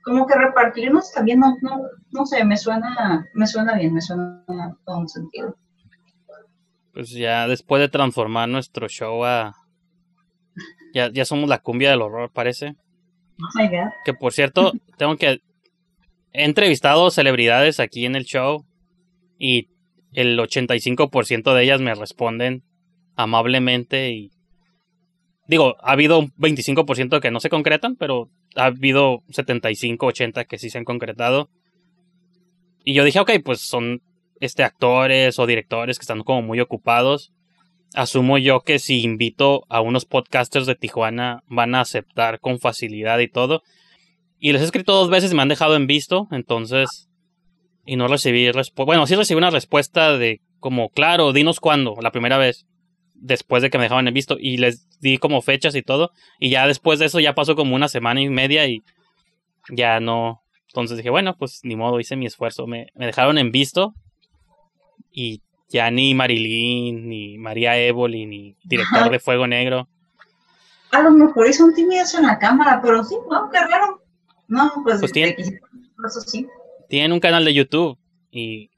Como 0.02 0.26
que 0.26 0.34
repartirnos 0.34 1.12
también 1.12 1.40
no, 1.40 1.58
no, 1.60 1.82
no 2.12 2.24
sé, 2.24 2.42
me 2.44 2.56
suena, 2.56 3.28
me 3.34 3.46
suena 3.46 3.74
bien, 3.74 3.92
me 3.92 4.00
suena 4.00 4.42
con 4.84 5.06
sentido. 5.06 5.54
Pues 6.94 7.10
ya 7.10 7.46
después 7.46 7.80
de 7.80 7.88
transformar 7.88 8.48
nuestro 8.48 8.88
show 8.88 9.22
a... 9.24 9.54
Ya, 10.94 11.10
ya 11.12 11.24
somos 11.24 11.48
la 11.48 11.58
cumbia 11.58 11.90
del 11.90 12.02
horror, 12.02 12.32
parece. 12.32 12.74
Que 14.04 14.14
por 14.14 14.32
cierto, 14.32 14.72
tengo 14.98 15.16
que. 15.16 15.40
He 16.32 16.44
entrevistado 16.44 17.10
celebridades 17.10 17.80
aquí 17.80 18.06
en 18.06 18.14
el 18.14 18.24
show 18.24 18.64
y 19.38 19.68
el 20.12 20.38
85% 20.38 21.54
de 21.54 21.62
ellas 21.62 21.80
me 21.80 21.94
responden 21.94 22.62
amablemente 23.16 24.10
y. 24.10 24.30
Digo, 25.46 25.76
ha 25.82 25.92
habido 25.92 26.20
un 26.20 26.32
25% 26.34 27.20
que 27.20 27.32
no 27.32 27.40
se 27.40 27.48
concretan, 27.48 27.96
pero 27.96 28.30
ha 28.54 28.66
habido 28.66 29.24
75, 29.30 30.06
80 30.06 30.44
que 30.44 30.58
sí 30.58 30.70
se 30.70 30.78
han 30.78 30.84
concretado. 30.84 31.50
Y 32.84 32.94
yo 32.94 33.02
dije, 33.02 33.18
ok, 33.18 33.32
pues 33.44 33.60
son 33.60 34.00
este, 34.38 34.62
actores 34.62 35.40
o 35.40 35.46
directores 35.46 35.98
que 35.98 36.04
están 36.04 36.22
como 36.22 36.42
muy 36.42 36.60
ocupados 36.60 37.32
asumo 37.94 38.38
yo 38.38 38.60
que 38.60 38.78
si 38.78 39.02
invito 39.02 39.64
a 39.68 39.80
unos 39.80 40.04
podcasters 40.04 40.66
de 40.66 40.74
Tijuana 40.74 41.42
van 41.46 41.74
a 41.74 41.80
aceptar 41.80 42.40
con 42.40 42.58
facilidad 42.58 43.18
y 43.18 43.28
todo. 43.28 43.62
Y 44.38 44.52
les 44.52 44.62
he 44.62 44.64
escrito 44.64 44.94
dos 44.94 45.10
veces 45.10 45.32
y 45.32 45.34
me 45.34 45.42
han 45.42 45.48
dejado 45.48 45.76
en 45.76 45.86
visto, 45.86 46.28
entonces... 46.30 47.08
Y 47.84 47.96
no 47.96 48.08
recibí 48.08 48.50
respuesta. 48.52 48.84
Bueno, 48.84 49.06
sí 49.06 49.16
recibí 49.16 49.38
una 49.38 49.50
respuesta 49.50 50.16
de 50.16 50.40
como, 50.60 50.90
claro, 50.90 51.32
dinos 51.32 51.60
cuándo, 51.60 51.96
la 52.00 52.12
primera 52.12 52.38
vez, 52.38 52.66
después 53.14 53.62
de 53.62 53.70
que 53.70 53.78
me 53.78 53.84
dejaban 53.84 54.06
en 54.06 54.14
visto. 54.14 54.36
Y 54.38 54.58
les 54.58 54.86
di 55.00 55.18
como 55.18 55.42
fechas 55.42 55.74
y 55.74 55.82
todo. 55.82 56.12
Y 56.38 56.50
ya 56.50 56.66
después 56.66 56.98
de 56.98 57.06
eso 57.06 57.20
ya 57.20 57.34
pasó 57.34 57.56
como 57.56 57.74
una 57.74 57.88
semana 57.88 58.20
y 58.20 58.28
media 58.28 58.66
y 58.66 58.82
ya 59.70 59.98
no. 59.98 60.42
Entonces 60.68 60.98
dije, 60.98 61.10
bueno, 61.10 61.36
pues 61.36 61.60
ni 61.64 61.74
modo, 61.74 61.98
hice 61.98 62.16
mi 62.16 62.26
esfuerzo. 62.26 62.66
Me, 62.66 62.88
me 62.94 63.06
dejaron 63.06 63.38
en 63.38 63.50
visto 63.50 63.94
y 65.10 65.42
ya 65.70 65.90
ni 65.90 66.14
Marilyn, 66.14 67.08
ni 67.08 67.38
María 67.38 67.76
Évoli, 67.76 68.26
ni 68.26 68.56
director 68.64 69.10
de 69.10 69.20
Fuego 69.20 69.46
Negro. 69.46 69.88
A 70.90 71.00
lo 71.02 71.12
mejor 71.12 71.48
hizo 71.48 71.64
un 71.64 71.74
tímidos 71.74 72.14
en 72.14 72.26
la 72.26 72.38
cámara, 72.38 72.80
pero 72.82 73.04
sí, 73.04 73.14
no, 73.30 73.48
qué 73.50 73.60
raro. 73.60 74.02
No, 74.48 74.72
pues, 74.82 74.98
pues 74.98 75.12
tienen, 75.12 75.36
sí. 76.26 76.46
tienen 76.88 77.12
un 77.12 77.20
canal 77.20 77.44
de 77.44 77.54
YouTube 77.54 77.96
y, 78.32 78.70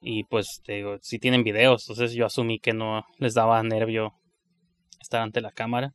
y 0.00 0.24
pues 0.24 0.62
te 0.64 0.76
digo, 0.76 0.96
sí 1.02 1.18
tienen 1.18 1.44
videos, 1.44 1.82
entonces 1.82 2.14
yo 2.14 2.24
asumí 2.24 2.58
que 2.58 2.72
no 2.72 3.04
les 3.18 3.34
daba 3.34 3.62
nervio 3.62 4.14
estar 4.98 5.20
ante 5.20 5.42
la 5.42 5.52
cámara. 5.52 5.92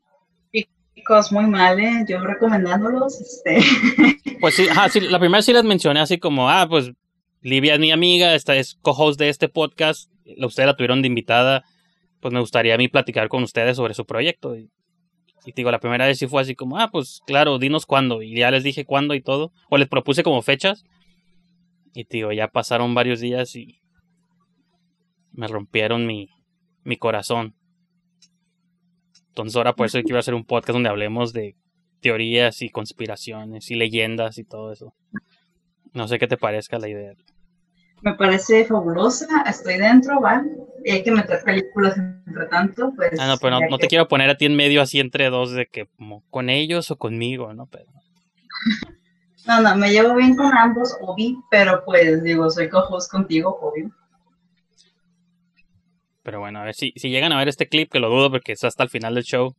Chicos, 0.93 1.31
muy 1.31 1.47
mal, 1.47 1.77
¿eh? 1.79 2.05
Yo 2.07 2.19
recomendándolos, 2.19 3.19
este... 3.19 3.59
Pues 4.39 4.55
sí, 4.55 4.69
ajá, 4.69 4.87
sí, 4.87 5.01
la 5.01 5.19
primera 5.19 5.41
sí 5.41 5.51
les 5.51 5.63
mencioné 5.63 5.99
así 5.99 6.19
como, 6.19 6.49
ah, 6.49 6.67
pues 6.69 6.91
Livia 7.45 7.75
es 7.75 7.79
mi 7.79 7.91
amiga, 7.91 8.33
esta 8.33 8.55
es 8.55 8.73
co-host 8.81 9.19
de 9.19 9.29
este 9.29 9.49
podcast. 9.49 10.09
Ustedes 10.39 10.65
la 10.65 10.75
tuvieron 10.75 11.03
de 11.03 11.09
invitada. 11.09 11.63
Pues 12.19 12.33
me 12.33 12.39
gustaría 12.39 12.73
a 12.73 12.77
mí 12.79 12.87
platicar 12.87 13.29
con 13.29 13.43
ustedes 13.43 13.77
sobre 13.77 13.93
su 13.93 14.03
proyecto. 14.03 14.55
Y, 14.55 14.71
digo, 15.55 15.69
la 15.69 15.79
primera 15.79 16.07
vez 16.07 16.17
sí 16.17 16.25
fue 16.25 16.41
así 16.41 16.55
como, 16.55 16.79
ah, 16.79 16.89
pues 16.91 17.21
claro, 17.27 17.59
dinos 17.59 17.85
cuándo. 17.85 18.23
Y 18.23 18.35
ya 18.35 18.49
les 18.49 18.63
dije 18.63 18.83
cuándo 18.83 19.13
y 19.13 19.21
todo. 19.21 19.51
O 19.69 19.77
les 19.77 19.87
propuse 19.87 20.23
como 20.23 20.41
fechas. 20.41 20.85
Y 21.93 22.05
digo, 22.05 22.31
ya 22.31 22.47
pasaron 22.47 22.95
varios 22.95 23.19
días 23.19 23.55
y 23.55 23.79
me 25.31 25.47
rompieron 25.47 26.07
mi, 26.07 26.29
mi 26.83 26.97
corazón. 26.97 27.53
Entonces 29.27 29.55
ahora 29.55 29.75
por 29.75 29.85
eso 29.85 30.01
quiero 30.01 30.17
hacer 30.17 30.33
un 30.33 30.45
podcast 30.45 30.73
donde 30.73 30.89
hablemos 30.89 31.31
de 31.31 31.55
teorías 31.99 32.63
y 32.63 32.71
conspiraciones 32.71 33.69
y 33.69 33.75
leyendas 33.75 34.39
y 34.39 34.45
todo 34.45 34.71
eso. 34.71 34.95
No 35.93 36.07
sé 36.07 36.17
qué 36.17 36.25
te 36.25 36.37
parezca 36.37 36.79
la 36.79 36.89
idea 36.89 37.13
me 38.01 38.13
parece 38.13 38.65
fabulosa, 38.65 39.43
estoy 39.47 39.77
dentro, 39.77 40.21
¿va? 40.21 40.43
Y 40.83 40.91
hay 40.91 41.03
que 41.03 41.11
meter 41.11 41.41
películas 41.43 41.97
entre 41.97 42.45
tanto, 42.47 42.93
pues... 42.95 43.19
Ah, 43.19 43.27
no, 43.27 43.37
pero 43.37 43.59
no, 43.59 43.77
te 43.77 43.87
quiero 43.87 44.07
poner 44.07 44.29
a 44.29 44.37
ti 44.37 44.45
en 44.45 44.55
medio 44.55 44.81
así 44.81 44.99
entre 44.99 45.29
dos 45.29 45.51
de 45.51 45.65
que 45.65 45.87
como 45.97 46.23
con 46.29 46.49
ellos 46.49 46.91
o 46.91 46.97
conmigo, 46.97 47.53
¿no? 47.53 47.65
Pero... 47.65 47.85
no, 49.47 49.61
no, 49.61 49.75
me 49.75 49.91
llevo 49.91 50.15
bien 50.15 50.35
con 50.35 50.55
ambos, 50.55 50.95
obvio, 51.01 51.43
pero 51.49 51.83
pues 51.85 52.23
digo, 52.23 52.49
soy 52.49 52.69
co-host 52.69 53.11
contigo, 53.11 53.57
obvio. 53.61 53.89
Pero 56.21 56.39
bueno, 56.39 56.59
a 56.59 56.63
ver 56.63 56.73
si, 56.73 56.91
si 56.95 57.09
llegan 57.09 57.31
a 57.31 57.37
ver 57.37 57.47
este 57.47 57.67
clip, 57.67 57.91
que 57.91 57.99
lo 57.99 58.09
dudo 58.09 58.31
porque 58.31 58.53
es 58.53 58.63
hasta 58.63 58.83
el 58.83 58.89
final 58.89 59.15
del 59.15 59.23
show. 59.23 59.55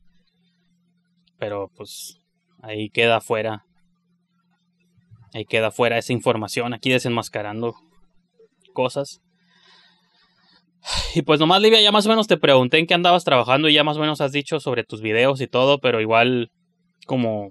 Pero 1.39 1.71
pues 1.77 2.21
ahí 2.61 2.91
queda 2.91 3.21
fuera. 3.21 3.65
Ahí 5.33 5.45
queda 5.45 5.71
fuera 5.71 5.99
esa 5.99 6.13
información, 6.13 6.75
aquí 6.75 6.91
desenmascarando 6.91 7.77
cosas. 8.77 9.21
Y 11.15 11.23
pues 11.23 11.41
nomás, 11.41 11.61
Livia, 11.61 11.81
ya 11.81 11.91
más 11.91 12.07
o 12.07 12.11
menos 12.11 12.29
te 12.29 12.37
pregunté 12.37 12.79
en 12.79 12.87
qué 12.87 12.95
andabas 12.95 13.25
trabajando 13.25 13.69
y 13.69 13.75
ya 13.75 13.83
más 13.83 13.97
o 13.97 14.01
menos 14.01 14.21
has 14.21 14.33
dicho 14.33 14.61
sobre 14.61 14.85
tus 14.85 15.01
videos 15.01 15.41
y 15.41 15.49
todo, 15.49 15.81
pero 15.81 16.01
igual 16.01 16.51
como 17.07 17.51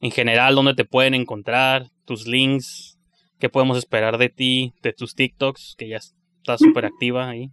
en 0.00 0.10
general 0.10 0.54
dónde 0.54 0.74
te 0.74 0.84
pueden 0.84 1.14
encontrar, 1.14 1.86
tus 2.04 2.26
links, 2.26 2.98
qué 3.40 3.48
podemos 3.48 3.78
esperar 3.78 4.18
de 4.18 4.28
ti, 4.28 4.72
de 4.82 4.92
tus 4.92 5.14
TikToks, 5.14 5.74
que 5.78 5.88
ya 5.88 5.96
estás 5.96 6.60
súper 6.60 6.84
activa 6.84 7.28
ahí. 7.28 7.50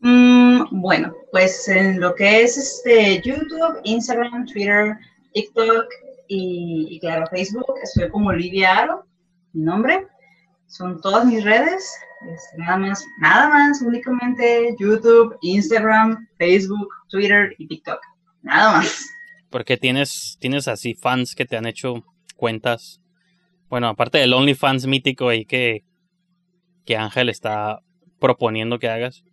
Mm, 0.00 0.80
bueno, 0.80 1.12
pues 1.32 1.68
en 1.68 2.00
lo 2.00 2.14
que 2.14 2.42
es 2.42 2.56
este 2.56 3.20
YouTube, 3.20 3.80
Instagram, 3.84 4.46
Twitter, 4.46 4.96
TikTok 5.32 5.86
y, 6.28 6.98
claro 7.00 7.26
Facebook, 7.26 7.74
estoy 7.82 8.08
como 8.10 8.28
Olivia 8.28 8.78
Aro, 8.78 9.04
mi 9.52 9.62
nombre. 9.62 10.06
Son 10.68 11.00
todas 11.00 11.24
mis 11.24 11.42
redes, 11.42 11.98
este, 12.30 12.58
nada 12.58 12.76
más, 12.76 13.04
nada 13.20 13.48
más, 13.48 13.82
únicamente 13.82 14.76
YouTube, 14.78 15.36
Instagram, 15.40 16.28
Facebook, 16.36 16.88
Twitter 17.08 17.54
y 17.58 17.66
TikTok. 17.66 18.00
Nada 18.42 18.78
más. 18.78 19.08
Porque 19.50 19.76
tienes, 19.78 20.36
tienes 20.38 20.68
así 20.68 20.94
fans 20.94 21.34
que 21.34 21.46
te 21.46 21.56
han 21.56 21.66
hecho 21.66 22.04
cuentas. 22.36 23.00
Bueno, 23.70 23.88
aparte 23.88 24.18
del 24.18 24.34
OnlyFans 24.34 24.86
mítico 24.86 25.30
ahí 25.30 25.46
que, 25.46 25.84
que 26.84 26.96
Ángel 26.96 27.30
está 27.30 27.80
proponiendo 28.18 28.78
que 28.78 28.88
hagas. 28.88 29.24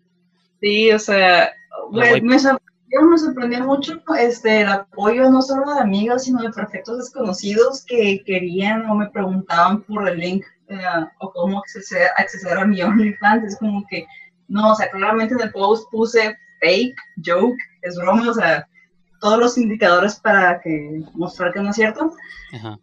Sí, 0.61 0.91
o 0.91 0.99
sea, 0.99 1.51
me, 1.91 2.39
sorprendió, 2.39 3.09
me 3.09 3.17
sorprendió 3.17 3.65
mucho 3.65 4.01
este, 4.17 4.61
el 4.61 4.69
apoyo 4.69 5.29
no 5.29 5.41
solo 5.41 5.73
de 5.73 5.81
amigos, 5.81 6.23
sino 6.23 6.41
de 6.41 6.51
perfectos 6.51 6.97
desconocidos 6.97 7.83
que 7.85 8.23
querían 8.25 8.89
o 8.89 8.95
me 8.95 9.09
preguntaban 9.09 9.83
por 9.83 10.07
el 10.07 10.17
link 10.17 10.45
eh, 10.69 11.05
o 11.19 11.31
cómo 11.31 11.59
acceder, 11.59 12.09
acceder 12.17 12.57
a 12.57 12.65
mi 12.65 12.81
OnlyFans. 12.81 13.43
Es 13.43 13.57
como 13.57 13.85
que, 13.89 14.05
no, 14.47 14.71
o 14.71 14.75
sea, 14.75 14.89
claramente 14.89 15.33
en 15.33 15.41
el 15.41 15.51
post 15.51 15.89
puse 15.91 16.37
fake, 16.61 16.95
joke, 17.25 17.57
es 17.81 17.95
broma, 17.97 18.29
o 18.29 18.33
sea, 18.33 18.67
todos 19.21 19.39
los 19.39 19.57
indicadores 19.57 20.15
para 20.15 20.59
que 20.61 21.01
mostrar 21.13 21.53
que 21.53 21.61
no 21.61 21.69
es 21.69 21.75
cierto. 21.75 22.13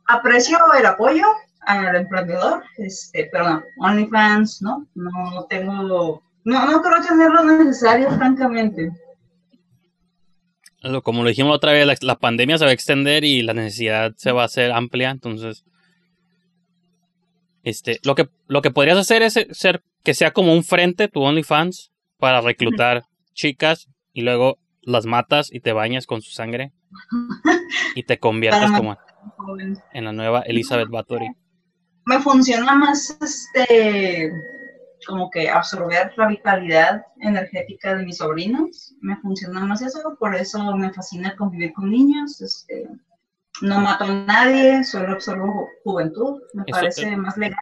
Aprecio 0.06 0.58
el 0.78 0.86
apoyo 0.86 1.24
al 1.66 1.94
emprendedor, 1.94 2.64
este, 2.78 3.28
pero 3.30 3.48
no, 3.48 3.62
OnlyFans, 3.78 4.62
¿no? 4.62 4.86
No 4.94 5.46
tengo 5.48 6.22
no, 6.44 6.66
no 6.66 6.82
creo 6.82 7.02
tener 7.06 7.30
lo 7.30 7.44
necesario, 7.44 8.10
francamente. 8.10 8.90
Como 11.04 11.22
lo 11.22 11.28
dijimos 11.28 11.54
otra 11.54 11.72
vez, 11.72 12.02
la, 12.02 12.18
pandemia 12.18 12.58
se 12.58 12.64
va 12.64 12.70
a 12.70 12.74
extender 12.74 13.22
y 13.22 13.42
la 13.42 13.54
necesidad 13.54 14.12
se 14.16 14.32
va 14.32 14.42
a 14.42 14.46
hacer 14.46 14.72
amplia, 14.72 15.10
entonces... 15.10 15.64
Este, 17.62 18.00
lo 18.04 18.14
que, 18.14 18.28
lo 18.46 18.60
que 18.62 18.70
podrías 18.70 18.98
hacer 18.98 19.22
es 19.22 19.38
ser 19.50 19.82
que 20.02 20.14
sea 20.14 20.32
como 20.32 20.52
un 20.52 20.64
frente 20.64 21.08
tu 21.08 21.22
OnlyFans 21.22 21.92
para 22.18 22.40
reclutar 22.40 23.04
chicas 23.34 23.88
y 24.12 24.22
luego 24.22 24.58
las 24.82 25.06
matas 25.06 25.48
y 25.52 25.60
te 25.60 25.72
bañas 25.72 26.06
con 26.06 26.22
su 26.22 26.32
sangre 26.32 26.72
y 27.94 28.02
te 28.02 28.18
conviertas 28.18 28.72
como 28.72 28.98
en 29.92 30.04
la 30.04 30.12
nueva 30.12 30.40
Elizabeth 30.40 30.88
Bathory. 30.88 31.28
Me 32.04 32.18
funciona 32.20 32.74
más 32.74 33.16
este 33.20 34.32
como 35.06 35.30
que 35.30 35.48
absorber 35.48 36.12
la 36.16 36.28
vitalidad 36.28 37.06
energética 37.20 37.94
de 37.94 38.04
mis 38.04 38.18
sobrinos. 38.18 38.94
Me 39.00 39.16
funciona 39.16 39.64
más 39.64 39.82
eso, 39.82 40.16
por 40.18 40.34
eso 40.34 40.76
me 40.76 40.92
fascina 40.92 41.36
convivir 41.36 41.72
con 41.72 41.90
niños. 41.90 42.40
Este, 42.40 42.88
no 43.60 43.80
mato 43.80 44.04
a 44.04 44.12
nadie, 44.12 44.84
solo 44.84 45.12
absorbo 45.12 45.68
juventud. 45.84 46.40
Me 46.54 46.64
parece 46.64 47.16
más 47.16 47.36
legal. 47.36 47.60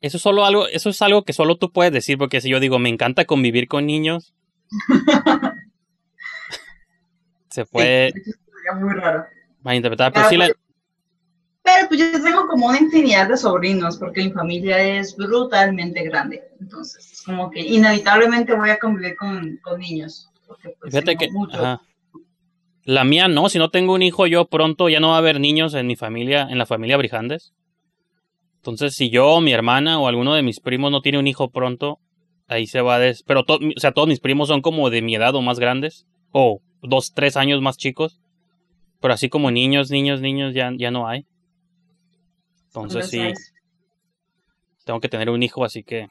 Eso, 0.00 0.18
solo 0.18 0.44
algo, 0.44 0.68
eso 0.68 0.90
es 0.90 1.02
algo 1.02 1.24
que 1.24 1.32
solo 1.32 1.56
tú 1.56 1.72
puedes 1.72 1.92
decir, 1.92 2.18
porque 2.18 2.40
si 2.40 2.50
yo 2.50 2.60
digo, 2.60 2.78
me 2.78 2.88
encanta 2.88 3.24
convivir 3.24 3.66
con 3.66 3.86
niños, 3.86 4.34
se 7.50 7.64
puede... 7.64 8.12
Sí, 8.12 8.32
muy 8.80 8.94
raro. 8.94 9.26
interpretar, 9.72 10.12
pero 10.12 10.28
sí, 10.28 10.36
la, 10.36 10.50
pero 11.66 11.88
pues 11.88 11.98
yo 11.98 12.22
tengo 12.22 12.46
como 12.46 12.66
una 12.66 12.78
infinidad 12.78 13.28
de 13.28 13.36
sobrinos 13.36 13.98
porque 13.98 14.22
mi 14.22 14.30
familia 14.30 14.78
es 14.78 15.16
brutalmente 15.16 16.04
grande. 16.04 16.44
Entonces, 16.60 17.22
como 17.26 17.50
que 17.50 17.60
inevitablemente 17.60 18.54
voy 18.54 18.70
a 18.70 18.78
convivir 18.78 19.16
con, 19.16 19.58
niños. 19.76 20.30
Porque, 20.46 20.76
pues, 20.80 20.92
Fíjate 20.92 21.16
que 21.16 21.28
la 22.86 23.02
mía 23.02 23.26
no, 23.26 23.48
si 23.48 23.58
no 23.58 23.70
tengo 23.70 23.94
un 23.94 24.02
hijo 24.02 24.28
yo 24.28 24.46
pronto 24.46 24.88
ya 24.88 25.00
no 25.00 25.08
va 25.08 25.16
a 25.16 25.18
haber 25.18 25.40
niños 25.40 25.74
en 25.74 25.88
mi 25.88 25.96
familia, 25.96 26.46
en 26.48 26.56
la 26.56 26.66
familia 26.66 26.96
Brijandes. 26.96 27.52
Entonces, 28.58 28.94
si 28.94 29.10
yo, 29.10 29.40
mi 29.40 29.52
hermana 29.52 29.98
o 29.98 30.06
alguno 30.06 30.34
de 30.34 30.42
mis 30.42 30.60
primos 30.60 30.92
no 30.92 31.00
tiene 31.00 31.18
un 31.18 31.26
hijo 31.26 31.50
pronto, 31.50 31.98
ahí 32.46 32.68
se 32.68 32.80
va 32.80 32.94
a 32.94 32.98
des... 33.00 33.24
Pero, 33.24 33.44
o 33.48 33.80
sea, 33.80 33.90
todos 33.90 34.06
mis 34.06 34.20
primos 34.20 34.48
son 34.48 34.62
como 34.62 34.88
de 34.88 35.02
mi 35.02 35.16
edad 35.16 35.34
o 35.34 35.42
más 35.42 35.58
grandes. 35.58 36.06
O 36.30 36.60
dos, 36.80 37.12
tres 37.12 37.36
años 37.36 37.60
más 37.60 37.76
chicos. 37.76 38.20
Pero 39.00 39.14
así 39.14 39.28
como 39.28 39.50
niños, 39.50 39.90
niños, 39.90 40.20
niños 40.20 40.54
ya, 40.54 40.72
ya 40.76 40.92
no 40.92 41.08
hay. 41.08 41.26
Entonces 42.68 43.10
sí, 43.10 43.20
tengo 44.84 45.00
que 45.00 45.08
tener 45.08 45.30
un 45.30 45.42
hijo, 45.42 45.64
así 45.64 45.82
que, 45.82 46.06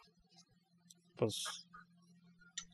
pues... 1.16 1.65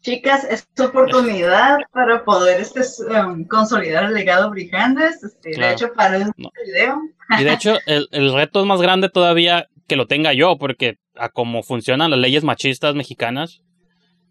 Chicas, 0.01 0.45
es 0.45 0.67
tu 0.73 0.85
oportunidad 0.85 1.77
para 1.93 2.23
poder 2.23 2.59
este, 2.59 2.81
um, 3.05 3.45
consolidar 3.45 4.05
el 4.05 4.13
legado 4.13 4.49
Brijandes. 4.49 5.23
Este, 5.23 5.51
De 5.51 5.71
hecho, 5.71 5.93
para 5.93 6.17
el 6.17 6.31
video. 6.35 7.01
Y 7.39 7.43
de 7.43 7.53
hecho, 7.53 7.77
el, 7.85 8.33
reto 8.33 8.61
es 8.61 8.65
más 8.65 8.81
grande 8.81 9.09
todavía 9.09 9.67
que 9.87 9.95
lo 9.95 10.07
tenga 10.07 10.33
yo, 10.33 10.57
porque 10.57 10.97
a 11.15 11.29
cómo 11.29 11.61
funcionan 11.61 12.09
las 12.09 12.19
leyes 12.19 12.43
machistas 12.43 12.95
mexicanas, 12.95 13.61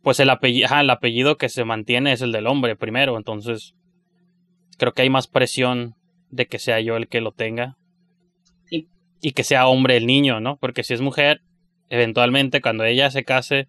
pues 0.03 0.19
el 0.19 0.31
apellido, 0.31 0.69
el 0.77 0.91
apellido 0.91 1.37
que 1.37 1.49
se 1.49 1.65
mantiene 1.65 2.13
es 2.13 2.21
el 2.21 2.33
del 2.33 2.49
hombre 2.49 2.75
primero. 2.75 3.17
Entonces, 3.17 3.75
creo 4.77 4.93
que 4.93 5.03
hay 5.03 5.11
más 5.11 5.29
presión 5.29 5.95
de 6.31 6.47
que 6.47 6.59
sea 6.59 6.81
yo 6.81 6.97
el 6.97 7.07
que 7.07 7.21
lo 7.21 7.33
tenga 7.33 7.77
y 9.21 9.33
que 9.33 9.45
sea 9.45 9.67
hombre 9.69 9.97
el 9.97 10.07
niño, 10.07 10.41
¿no? 10.41 10.57
Porque 10.57 10.83
si 10.83 10.95
es 10.95 11.01
mujer, 11.01 11.43
eventualmente 11.91 12.61
cuando 12.61 12.85
ella 12.85 13.11
se 13.11 13.25
case, 13.25 13.69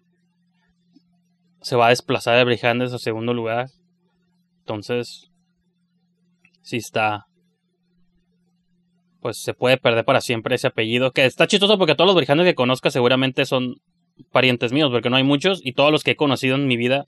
se 1.62 1.76
va 1.76 1.86
a 1.86 1.90
desplazar 1.90 2.36
de 2.36 2.44
Brijandes 2.44 2.92
a 2.92 2.98
segundo 2.98 3.32
lugar. 3.34 3.68
Entonces, 4.60 5.30
si 6.60 6.76
está, 6.76 7.26
pues 9.20 9.38
se 9.38 9.54
puede 9.54 9.78
perder 9.78 10.04
para 10.04 10.20
siempre 10.20 10.56
ese 10.56 10.66
apellido. 10.66 11.12
Que 11.12 11.24
está 11.24 11.46
chistoso 11.46 11.78
porque 11.78 11.94
todos 11.94 12.08
los 12.08 12.16
Brijandes 12.16 12.46
que 12.46 12.54
conozca 12.54 12.90
seguramente 12.90 13.44
son 13.46 13.76
parientes 14.30 14.72
míos, 14.72 14.90
porque 14.90 15.10
no 15.10 15.16
hay 15.16 15.24
muchos 15.24 15.60
y 15.64 15.72
todos 15.72 15.90
los 15.90 16.04
que 16.04 16.12
he 16.12 16.16
conocido 16.16 16.56
en 16.56 16.66
mi 16.66 16.76
vida 16.76 17.04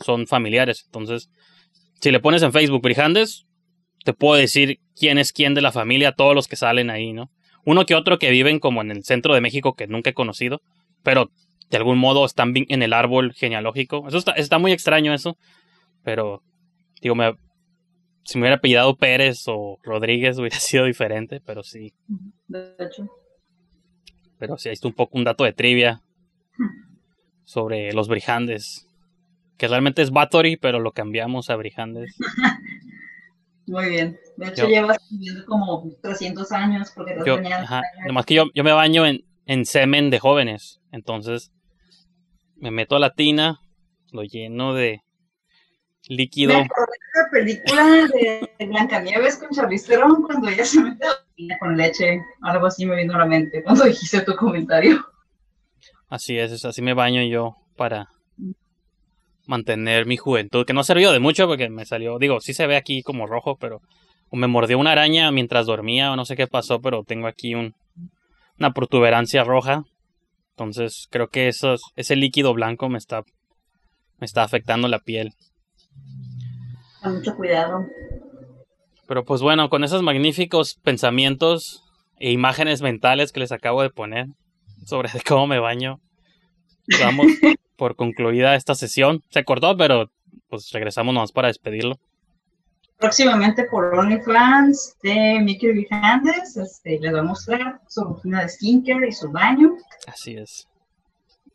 son 0.00 0.26
familiares. 0.26 0.82
Entonces, 0.86 1.30
si 2.00 2.10
le 2.10 2.20
pones 2.20 2.42
en 2.42 2.52
Facebook 2.52 2.82
Brijandes, 2.82 3.46
te 4.04 4.12
puedo 4.12 4.34
decir 4.34 4.78
quién 4.96 5.18
es 5.18 5.32
quién 5.32 5.54
de 5.54 5.62
la 5.62 5.72
familia, 5.72 6.12
todos 6.12 6.34
los 6.34 6.48
que 6.48 6.56
salen 6.56 6.90
ahí, 6.90 7.12
¿no? 7.12 7.30
Uno 7.64 7.86
que 7.86 7.94
otro 7.94 8.18
que 8.18 8.30
viven 8.30 8.58
como 8.58 8.80
en 8.80 8.90
el 8.90 9.04
centro 9.04 9.34
de 9.34 9.40
México 9.40 9.74
que 9.74 9.86
nunca 9.86 10.10
he 10.10 10.14
conocido, 10.14 10.60
pero 11.04 11.30
de 11.72 11.78
algún 11.78 11.98
modo 11.98 12.26
están 12.26 12.52
en 12.54 12.82
el 12.82 12.92
árbol 12.92 13.32
genealógico. 13.32 14.06
Eso 14.06 14.18
está, 14.18 14.32
está 14.32 14.58
muy 14.58 14.72
extraño 14.72 15.14
eso, 15.14 15.38
pero 16.04 16.42
digo, 17.00 17.14
me, 17.14 17.34
si 18.24 18.36
me 18.36 18.42
hubiera 18.42 18.56
apellidado 18.56 18.94
Pérez 18.94 19.44
o 19.46 19.78
Rodríguez 19.82 20.38
hubiera 20.38 20.56
sido 20.60 20.84
diferente, 20.84 21.40
pero 21.40 21.62
sí. 21.62 21.94
De 22.46 22.74
hecho. 22.78 23.08
Pero 24.38 24.58
sí, 24.58 24.68
ahí 24.68 24.74
está 24.74 24.86
un 24.86 24.94
poco 24.94 25.16
un 25.16 25.24
dato 25.24 25.44
de 25.44 25.54
trivia 25.54 26.02
sobre 27.44 27.94
los 27.94 28.06
Brijandes. 28.06 28.86
Que 29.56 29.66
realmente 29.66 30.02
es 30.02 30.10
Bathory, 30.10 30.58
pero 30.58 30.78
lo 30.78 30.92
cambiamos 30.92 31.48
a 31.48 31.56
Brijandes. 31.56 32.14
Muy 33.66 33.88
bien. 33.88 34.18
De 34.36 34.48
hecho, 34.48 34.68
llevas 34.68 34.98
viviendo 35.10 35.46
como 35.46 35.90
300 36.02 36.52
años 36.52 36.92
porque 36.94 37.16
yo, 37.24 37.38
Además 38.02 38.26
que 38.26 38.34
yo, 38.34 38.44
yo 38.54 38.62
me 38.62 38.72
baño 38.72 39.06
en, 39.06 39.24
en 39.46 39.64
semen 39.64 40.10
de 40.10 40.18
jóvenes. 40.18 40.82
Entonces, 40.90 41.52
me 42.62 42.70
meto 42.70 42.94
a 42.94 43.00
la 43.00 43.10
tina, 43.10 43.60
lo 44.12 44.22
lleno 44.22 44.72
de 44.72 45.02
líquido. 46.06 46.54
Me 46.54 46.60
la 46.62 47.30
película 47.30 48.08
de 48.14 48.66
Blancanieves 48.66 49.36
con 49.38 49.50
Charlize 49.50 49.88
Theron 49.88 50.22
cuando 50.22 50.48
ella 50.48 50.64
se 50.64 50.80
mete 50.80 51.04
a 51.04 51.08
la 51.08 51.26
tina 51.34 51.58
con 51.58 51.76
leche. 51.76 52.22
Algo 52.40 52.66
así 52.66 52.86
me 52.86 52.94
vino 52.94 53.16
a 53.16 53.18
la 53.18 53.26
mente 53.26 53.64
cuando 53.64 53.84
dijiste 53.84 54.20
tu 54.20 54.36
comentario. 54.36 55.04
Así 56.08 56.38
es, 56.38 56.64
así 56.64 56.82
me 56.82 56.94
baño 56.94 57.24
yo 57.24 57.56
para 57.76 58.10
mantener 59.46 60.06
mi 60.06 60.16
juventud, 60.16 60.64
que 60.64 60.72
no 60.72 60.84
sirvió 60.84 61.10
de 61.10 61.18
mucho 61.18 61.48
porque 61.48 61.68
me 61.68 61.84
salió, 61.84 62.16
digo, 62.18 62.40
sí 62.40 62.54
se 62.54 62.68
ve 62.68 62.76
aquí 62.76 63.02
como 63.02 63.26
rojo, 63.26 63.56
pero 63.56 63.80
o 64.30 64.36
me 64.36 64.46
mordió 64.46 64.78
una 64.78 64.92
araña 64.92 65.32
mientras 65.32 65.66
dormía 65.66 66.12
o 66.12 66.16
no 66.16 66.24
sé 66.24 66.36
qué 66.36 66.46
pasó, 66.46 66.80
pero 66.80 67.02
tengo 67.02 67.26
aquí 67.26 67.56
un, 67.56 67.74
una 68.56 68.72
protuberancia 68.72 69.42
roja. 69.42 69.82
Entonces 70.56 71.08
creo 71.10 71.28
que 71.28 71.48
esos, 71.48 71.82
ese 71.96 72.16
líquido 72.16 72.52
blanco 72.54 72.88
me 72.88 72.98
está, 72.98 73.22
me 74.18 74.26
está 74.26 74.42
afectando 74.42 74.88
la 74.88 74.98
piel. 74.98 75.34
Con 77.02 77.16
mucho 77.16 77.34
cuidado. 77.36 77.86
Pero 79.06 79.24
pues 79.24 79.40
bueno, 79.40 79.68
con 79.68 79.84
esos 79.84 80.02
magníficos 80.02 80.76
pensamientos 80.82 81.82
e 82.18 82.30
imágenes 82.30 82.82
mentales 82.82 83.32
que 83.32 83.40
les 83.40 83.52
acabo 83.52 83.82
de 83.82 83.90
poner 83.90 84.26
sobre 84.86 85.10
cómo 85.26 85.46
me 85.46 85.58
baño, 85.58 86.00
damos 87.00 87.26
por 87.76 87.96
concluida 87.96 88.54
esta 88.54 88.74
sesión. 88.74 89.22
Se 89.30 89.44
cortó, 89.44 89.76
pero 89.76 90.10
pues 90.48 90.70
regresamos 90.72 91.14
nomás 91.14 91.32
para 91.32 91.48
despedirlo. 91.48 91.96
Próximamente 93.02 93.64
por 93.64 93.98
OnlyFans 93.98 94.96
de 95.02 95.40
Mickey 95.42 95.72
Vihandes, 95.72 96.56
este, 96.56 97.00
les 97.00 97.10
voy 97.10 97.18
a 97.18 97.24
mostrar 97.24 97.80
su 97.88 98.04
rutina 98.04 98.42
de 98.42 98.48
skincare 98.48 99.08
y 99.08 99.12
su 99.12 99.28
baño. 99.28 99.74
Así 100.06 100.36
es. 100.36 100.68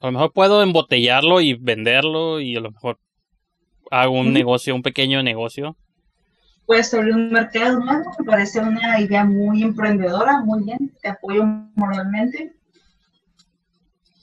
A 0.02 0.08
lo 0.08 0.12
mejor 0.12 0.34
puedo 0.34 0.62
embotellarlo 0.62 1.40
y 1.40 1.54
venderlo 1.54 2.42
y 2.42 2.58
a 2.58 2.60
lo 2.60 2.72
mejor 2.72 3.00
hago 3.90 4.20
un 4.20 4.34
negocio, 4.34 4.76
un 4.76 4.82
pequeño 4.82 5.24
negocio. 5.24 5.78
Puedes 6.66 6.94
abrir 6.94 7.16
un 7.16 7.32
mercado 7.32 7.80
nuevo, 7.80 8.12
me 8.20 8.26
parece 8.26 8.60
una 8.60 9.00
idea 9.00 9.24
muy 9.24 9.64
emprendedora, 9.64 10.42
muy 10.42 10.66
bien, 10.66 10.94
te 11.02 11.08
apoyo 11.08 11.46
moralmente. 11.76 12.52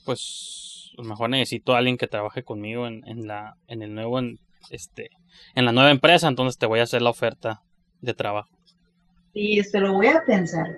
Pues 0.05 0.91
a 0.95 1.01
lo 1.01 1.09
mejor 1.09 1.31
necesito 1.31 1.73
a 1.73 1.79
alguien 1.79 1.97
que 1.97 2.07
trabaje 2.07 2.43
conmigo 2.43 2.85
en, 2.85 3.01
en 3.07 3.25
la, 3.25 3.55
en 3.65 3.81
el 3.81 3.95
nuevo, 3.95 4.19
en, 4.19 4.37
este, 4.69 5.09
en 5.55 5.65
la 5.65 5.71
nueva 5.71 5.91
empresa, 5.91 6.27
entonces 6.27 6.57
te 6.57 6.65
voy 6.65 6.79
a 6.79 6.83
hacer 6.83 7.01
la 7.01 7.09
oferta 7.11 7.61
de 8.01 8.13
trabajo. 8.13 8.49
Sí, 9.33 9.61
se 9.63 9.79
lo 9.79 9.93
voy 9.93 10.07
a 10.07 10.23
pensar. 10.25 10.77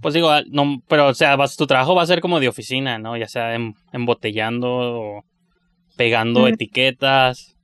Pues 0.00 0.14
digo, 0.14 0.30
no, 0.50 0.82
pero 0.88 1.08
o 1.08 1.14
sea, 1.14 1.36
vas, 1.36 1.56
tu 1.56 1.66
trabajo 1.66 1.94
va 1.94 2.02
a 2.02 2.06
ser 2.06 2.20
como 2.20 2.38
de 2.40 2.48
oficina, 2.48 2.98
¿no? 2.98 3.16
Ya 3.16 3.28
sea 3.28 3.54
em, 3.54 3.74
embotellando 3.92 4.68
o 4.70 5.24
pegando 5.96 6.42
Mm. 6.42 6.48
etiquetas. 6.48 7.56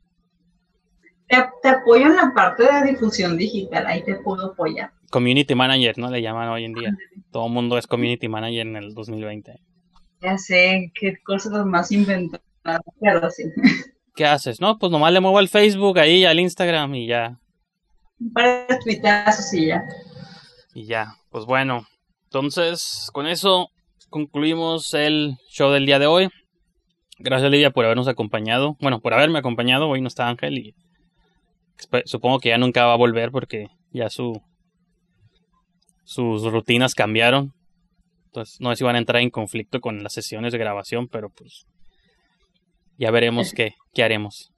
Te, 1.28 1.36
te 1.62 1.68
apoyo 1.68 2.06
en 2.06 2.16
la 2.16 2.32
parte 2.34 2.64
de 2.64 2.90
difusión 2.92 3.36
digital, 3.36 3.86
ahí 3.86 4.02
te 4.04 4.16
puedo 4.16 4.52
apoyar. 4.52 4.90
Community 5.10 5.54
manager, 5.54 5.98
¿no? 5.98 6.10
Le 6.10 6.22
llaman 6.22 6.48
hoy 6.48 6.64
en 6.64 6.72
día. 6.74 6.92
Todo 7.30 7.46
el 7.46 7.52
mundo 7.52 7.78
es 7.78 7.86
community 7.86 8.28
manager 8.28 8.66
en 8.66 8.76
el 8.76 8.94
2020. 8.94 9.60
Ya 10.20 10.38
sé 10.38 10.90
qué 10.94 11.16
cosas 11.24 11.64
más 11.66 11.90
inventadas, 11.92 12.42
pero 13.00 13.30
sí. 13.30 13.44
¿Qué 14.14 14.26
haces? 14.26 14.60
No, 14.60 14.78
pues 14.78 14.92
nomás 14.92 15.12
le 15.12 15.20
muevo 15.20 15.38
al 15.38 15.48
Facebook 15.48 15.98
ahí, 15.98 16.24
al 16.24 16.38
Instagram 16.38 16.94
y 16.94 17.06
ya. 17.06 17.38
Para 18.34 18.66
tuitazos 18.84 19.52
y 19.54 19.66
ya. 19.66 19.82
Y 20.74 20.86
ya. 20.86 21.14
Pues 21.30 21.44
bueno. 21.46 21.86
Entonces, 22.24 23.08
con 23.12 23.26
eso 23.26 23.68
concluimos 24.10 24.92
el 24.94 25.36
show 25.48 25.70
del 25.70 25.86
día 25.86 25.98
de 25.98 26.06
hoy. 26.06 26.28
Gracias, 27.18 27.50
Lidia, 27.50 27.70
por 27.70 27.84
habernos 27.84 28.08
acompañado. 28.08 28.76
Bueno, 28.80 29.00
por 29.00 29.14
haberme 29.14 29.38
acompañado. 29.38 29.88
Hoy 29.88 30.00
no 30.00 30.08
está 30.08 30.28
Ángel 30.28 30.58
y 30.58 30.74
supongo 32.04 32.38
que 32.38 32.50
ya 32.50 32.58
nunca 32.58 32.86
va 32.86 32.92
a 32.92 32.96
volver 32.96 33.30
porque 33.30 33.68
ya 33.92 34.08
su 34.08 34.40
sus 36.04 36.42
rutinas 36.44 36.94
cambiaron. 36.94 37.54
Entonces, 38.26 38.60
no 38.60 38.70
sé 38.70 38.76
si 38.76 38.84
van 38.84 38.96
a 38.96 38.98
entrar 38.98 39.22
en 39.22 39.30
conflicto 39.30 39.80
con 39.80 40.02
las 40.02 40.12
sesiones 40.12 40.52
de 40.52 40.58
grabación, 40.58 41.08
pero 41.08 41.30
pues 41.30 41.66
ya 42.98 43.10
veremos 43.10 43.52
qué, 43.52 43.74
qué 43.94 44.02
haremos. 44.02 44.52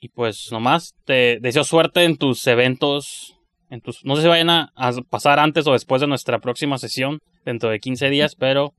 Y 0.00 0.08
pues 0.08 0.48
nomás 0.50 0.94
te 1.04 1.38
deseo 1.40 1.64
suerte 1.64 2.04
en 2.04 2.16
tus 2.16 2.46
eventos. 2.46 3.38
En 3.70 3.80
tus, 3.80 4.04
no 4.04 4.16
sé 4.16 4.22
si 4.22 4.28
vayan 4.28 4.50
a, 4.50 4.72
a 4.74 4.92
pasar 5.08 5.38
antes 5.38 5.66
o 5.66 5.72
después 5.72 6.00
de 6.00 6.08
nuestra 6.08 6.40
próxima 6.40 6.76
sesión, 6.78 7.20
dentro 7.44 7.70
de 7.70 7.78
15 7.78 8.10
días, 8.10 8.34
pero 8.34 8.74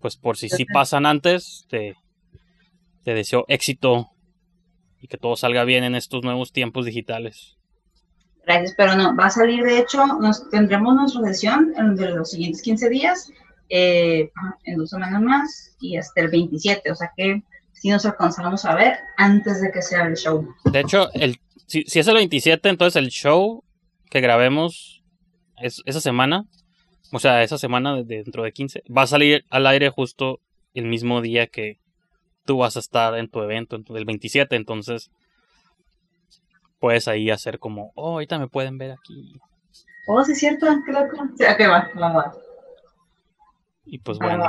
pues 0.00 0.16
por 0.16 0.36
si 0.36 0.48
sí 0.48 0.64
pasan 0.64 1.06
antes, 1.06 1.66
te, 1.68 1.96
te 3.04 3.14
deseo 3.14 3.44
éxito 3.48 4.10
y 5.00 5.08
que 5.08 5.16
todo 5.16 5.36
salga 5.36 5.64
bien 5.64 5.84
en 5.84 5.94
estos 5.94 6.22
nuevos 6.22 6.52
tiempos 6.52 6.86
digitales. 6.86 7.56
Gracias, 8.44 8.74
pero 8.76 8.96
no, 8.96 9.14
va 9.14 9.26
a 9.26 9.30
salir, 9.30 9.62
de 9.62 9.78
hecho, 9.78 10.06
nos 10.06 10.48
tendremos 10.50 10.94
nuestra 10.94 11.22
sesión 11.26 11.74
en 11.76 11.96
los 12.16 12.30
siguientes 12.30 12.62
15 12.62 12.88
días, 12.88 13.32
eh, 13.68 14.30
en 14.64 14.76
dos 14.76 14.90
semanas 14.90 15.20
más, 15.22 15.76
y 15.80 15.96
hasta 15.96 16.20
el 16.20 16.28
27, 16.28 16.90
o 16.90 16.94
sea 16.94 17.12
que 17.16 17.42
si 17.72 17.90
nos 17.90 18.04
alcanzamos 18.06 18.64
a 18.64 18.74
ver 18.74 18.98
antes 19.16 19.60
de 19.60 19.70
que 19.70 19.82
sea 19.82 20.04
el 20.06 20.16
show. 20.16 20.48
De 20.72 20.80
hecho, 20.80 21.12
el, 21.14 21.38
si, 21.66 21.84
si 21.84 21.98
es 22.00 22.08
el 22.08 22.14
27, 22.14 22.68
entonces 22.68 22.96
el 23.02 23.08
show 23.10 23.62
que 24.10 24.20
grabemos 24.20 25.02
es, 25.58 25.82
esa 25.86 26.00
semana, 26.00 26.44
o 27.12 27.18
sea, 27.20 27.42
esa 27.42 27.56
semana 27.58 27.94
de- 27.96 28.04
dentro 28.24 28.42
de 28.42 28.52
15, 28.52 28.82
va 28.94 29.02
a 29.02 29.06
salir 29.06 29.44
al 29.50 29.66
aire 29.66 29.90
justo 29.90 30.40
el 30.74 30.86
mismo 30.86 31.20
día 31.20 31.46
que 31.46 31.78
tú 32.44 32.58
vas 32.58 32.76
a 32.76 32.80
estar 32.80 33.16
en 33.16 33.28
tu 33.28 33.40
evento, 33.42 33.76
el 33.94 34.04
27, 34.04 34.56
entonces 34.56 35.10
puedes 36.80 37.08
ahí 37.08 37.30
hacer 37.30 37.58
como, 37.58 37.92
oh, 37.94 38.12
ahorita 38.12 38.38
me 38.38 38.48
pueden 38.48 38.78
ver 38.78 38.92
aquí. 38.92 39.38
Oh, 40.06 40.24
sí 40.24 40.32
es 40.32 40.38
cierto, 40.38 40.66
qué 40.86 40.92
loco. 40.92 41.16
Sí, 41.36 41.44
ok, 41.44 41.60
va, 41.70 41.90
va, 42.00 42.12
va. 42.12 42.34
Y 43.90 43.98
pues 43.98 44.18
bueno, 44.18 44.44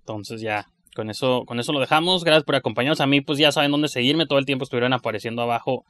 entonces 0.00 0.40
ya, 0.40 0.66
con 0.94 1.08
eso, 1.08 1.44
con 1.46 1.60
eso 1.60 1.72
lo 1.72 1.78
dejamos. 1.78 2.24
Gracias 2.24 2.44
por 2.44 2.56
acompañarnos. 2.56 3.00
A 3.00 3.06
mí, 3.06 3.20
pues 3.20 3.38
ya 3.38 3.52
saben 3.52 3.70
dónde 3.70 3.88
seguirme. 3.88 4.26
Todo 4.26 4.40
el 4.40 4.46
tiempo 4.46 4.64
estuvieron 4.64 4.92
apareciendo 4.92 5.42
abajo 5.42 5.84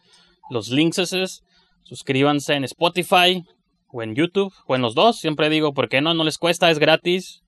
los 0.51 0.69
links 0.69 0.99
esos. 0.99 1.43
Suscríbanse 1.85 2.55
en 2.55 2.65
Spotify 2.65 3.45
o 3.89 4.03
en 4.03 4.15
YouTube 4.15 4.53
o 4.67 4.77
en 4.77 4.83
los 4.83 4.95
dos. 4.95 5.19
Siempre 5.19 5.49
digo, 5.49 5.73
¿por 5.73 5.89
qué 5.89 6.03
no? 6.03 6.13
No 6.13 6.25
les 6.25 6.37
cuesta, 6.37 6.71
es 6.71 6.79
gratis. 6.79 7.43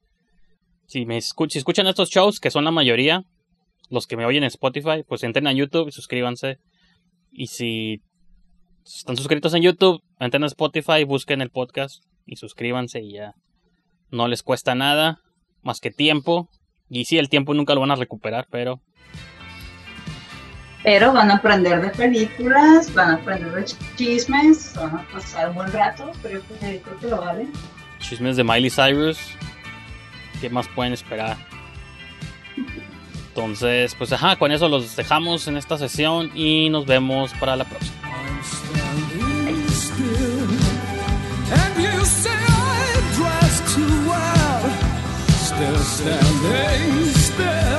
Si, 0.87 1.05
me 1.05 1.21
si 1.21 1.59
escuchan 1.59 1.87
estos 1.87 2.09
shows, 2.09 2.41
que 2.41 2.51
son 2.51 2.65
la 2.65 2.71
mayoría, 2.71 3.25
los 3.91 4.07
que 4.07 4.17
me 4.17 4.25
oyen 4.25 4.45
en 4.45 4.49
Spotify, 4.49 5.05
pues 5.07 5.23
entren 5.23 5.47
a 5.47 5.53
YouTube 5.53 5.89
y 5.89 5.93
suscríbanse. 5.93 6.57
Y 7.31 7.49
si 7.49 8.01
están 8.85 9.17
suscritos 9.17 9.53
en 9.53 9.63
YouTube, 9.63 10.01
entren 10.19 10.45
a 10.45 10.47
Spotify, 10.47 11.05
busquen 11.05 11.43
el 11.43 11.51
podcast 11.51 12.03
y 12.25 12.37
suscríbanse 12.37 13.01
y 13.03 13.13
ya. 13.13 13.35
No 14.11 14.29
les 14.29 14.43
cuesta 14.43 14.75
nada, 14.75 15.21
más 15.63 15.81
que 15.81 15.91
tiempo. 15.91 16.49
Y 16.89 17.05
sí, 17.05 17.19
el 17.19 17.29
tiempo 17.29 17.55
nunca 17.55 17.75
lo 17.75 17.81
van 17.81 17.91
a 17.91 17.97
recuperar, 17.97 18.47
pero 18.51 18.81
Pero 20.83 21.13
van 21.13 21.31
a 21.31 21.35
aprender 21.35 21.83
de 21.83 21.91
películas, 21.91 22.93
van 22.95 23.11
a 23.11 23.15
aprender 23.15 23.53
de 23.53 23.65
chismes, 23.97 24.75
van 24.75 24.97
a 24.97 25.09
pasar 25.13 25.51
un 25.51 25.57
buen 25.57 25.73
rato, 25.73 26.11
pero 26.23 26.41
creo 26.41 26.81
creo 26.83 26.99
que 26.99 27.07
lo 27.09 27.21
vale. 27.21 27.47
chismes 27.99 28.37
de 28.37 28.45
Miley 28.45 28.71
Cyrus, 28.71 29.19
¿qué 30.41 30.49
más 30.49 30.69
pueden 30.69 30.93
esperar? 30.93 31.37
Entonces, 33.29 33.95
pues 33.95 34.13
ajá, 34.13 34.37
con 34.37 34.51
eso 34.51 34.69
los 34.69 34.97
dejamos 34.97 35.47
en 35.47 35.57
esta 35.57 35.79
sesión 35.79 36.31
y 36.35 36.71
nos 36.71 36.87
vemos 36.87 37.33
para 37.35 37.55
la 37.55 37.65
próxima. 37.65 37.98
standing. 45.99 47.78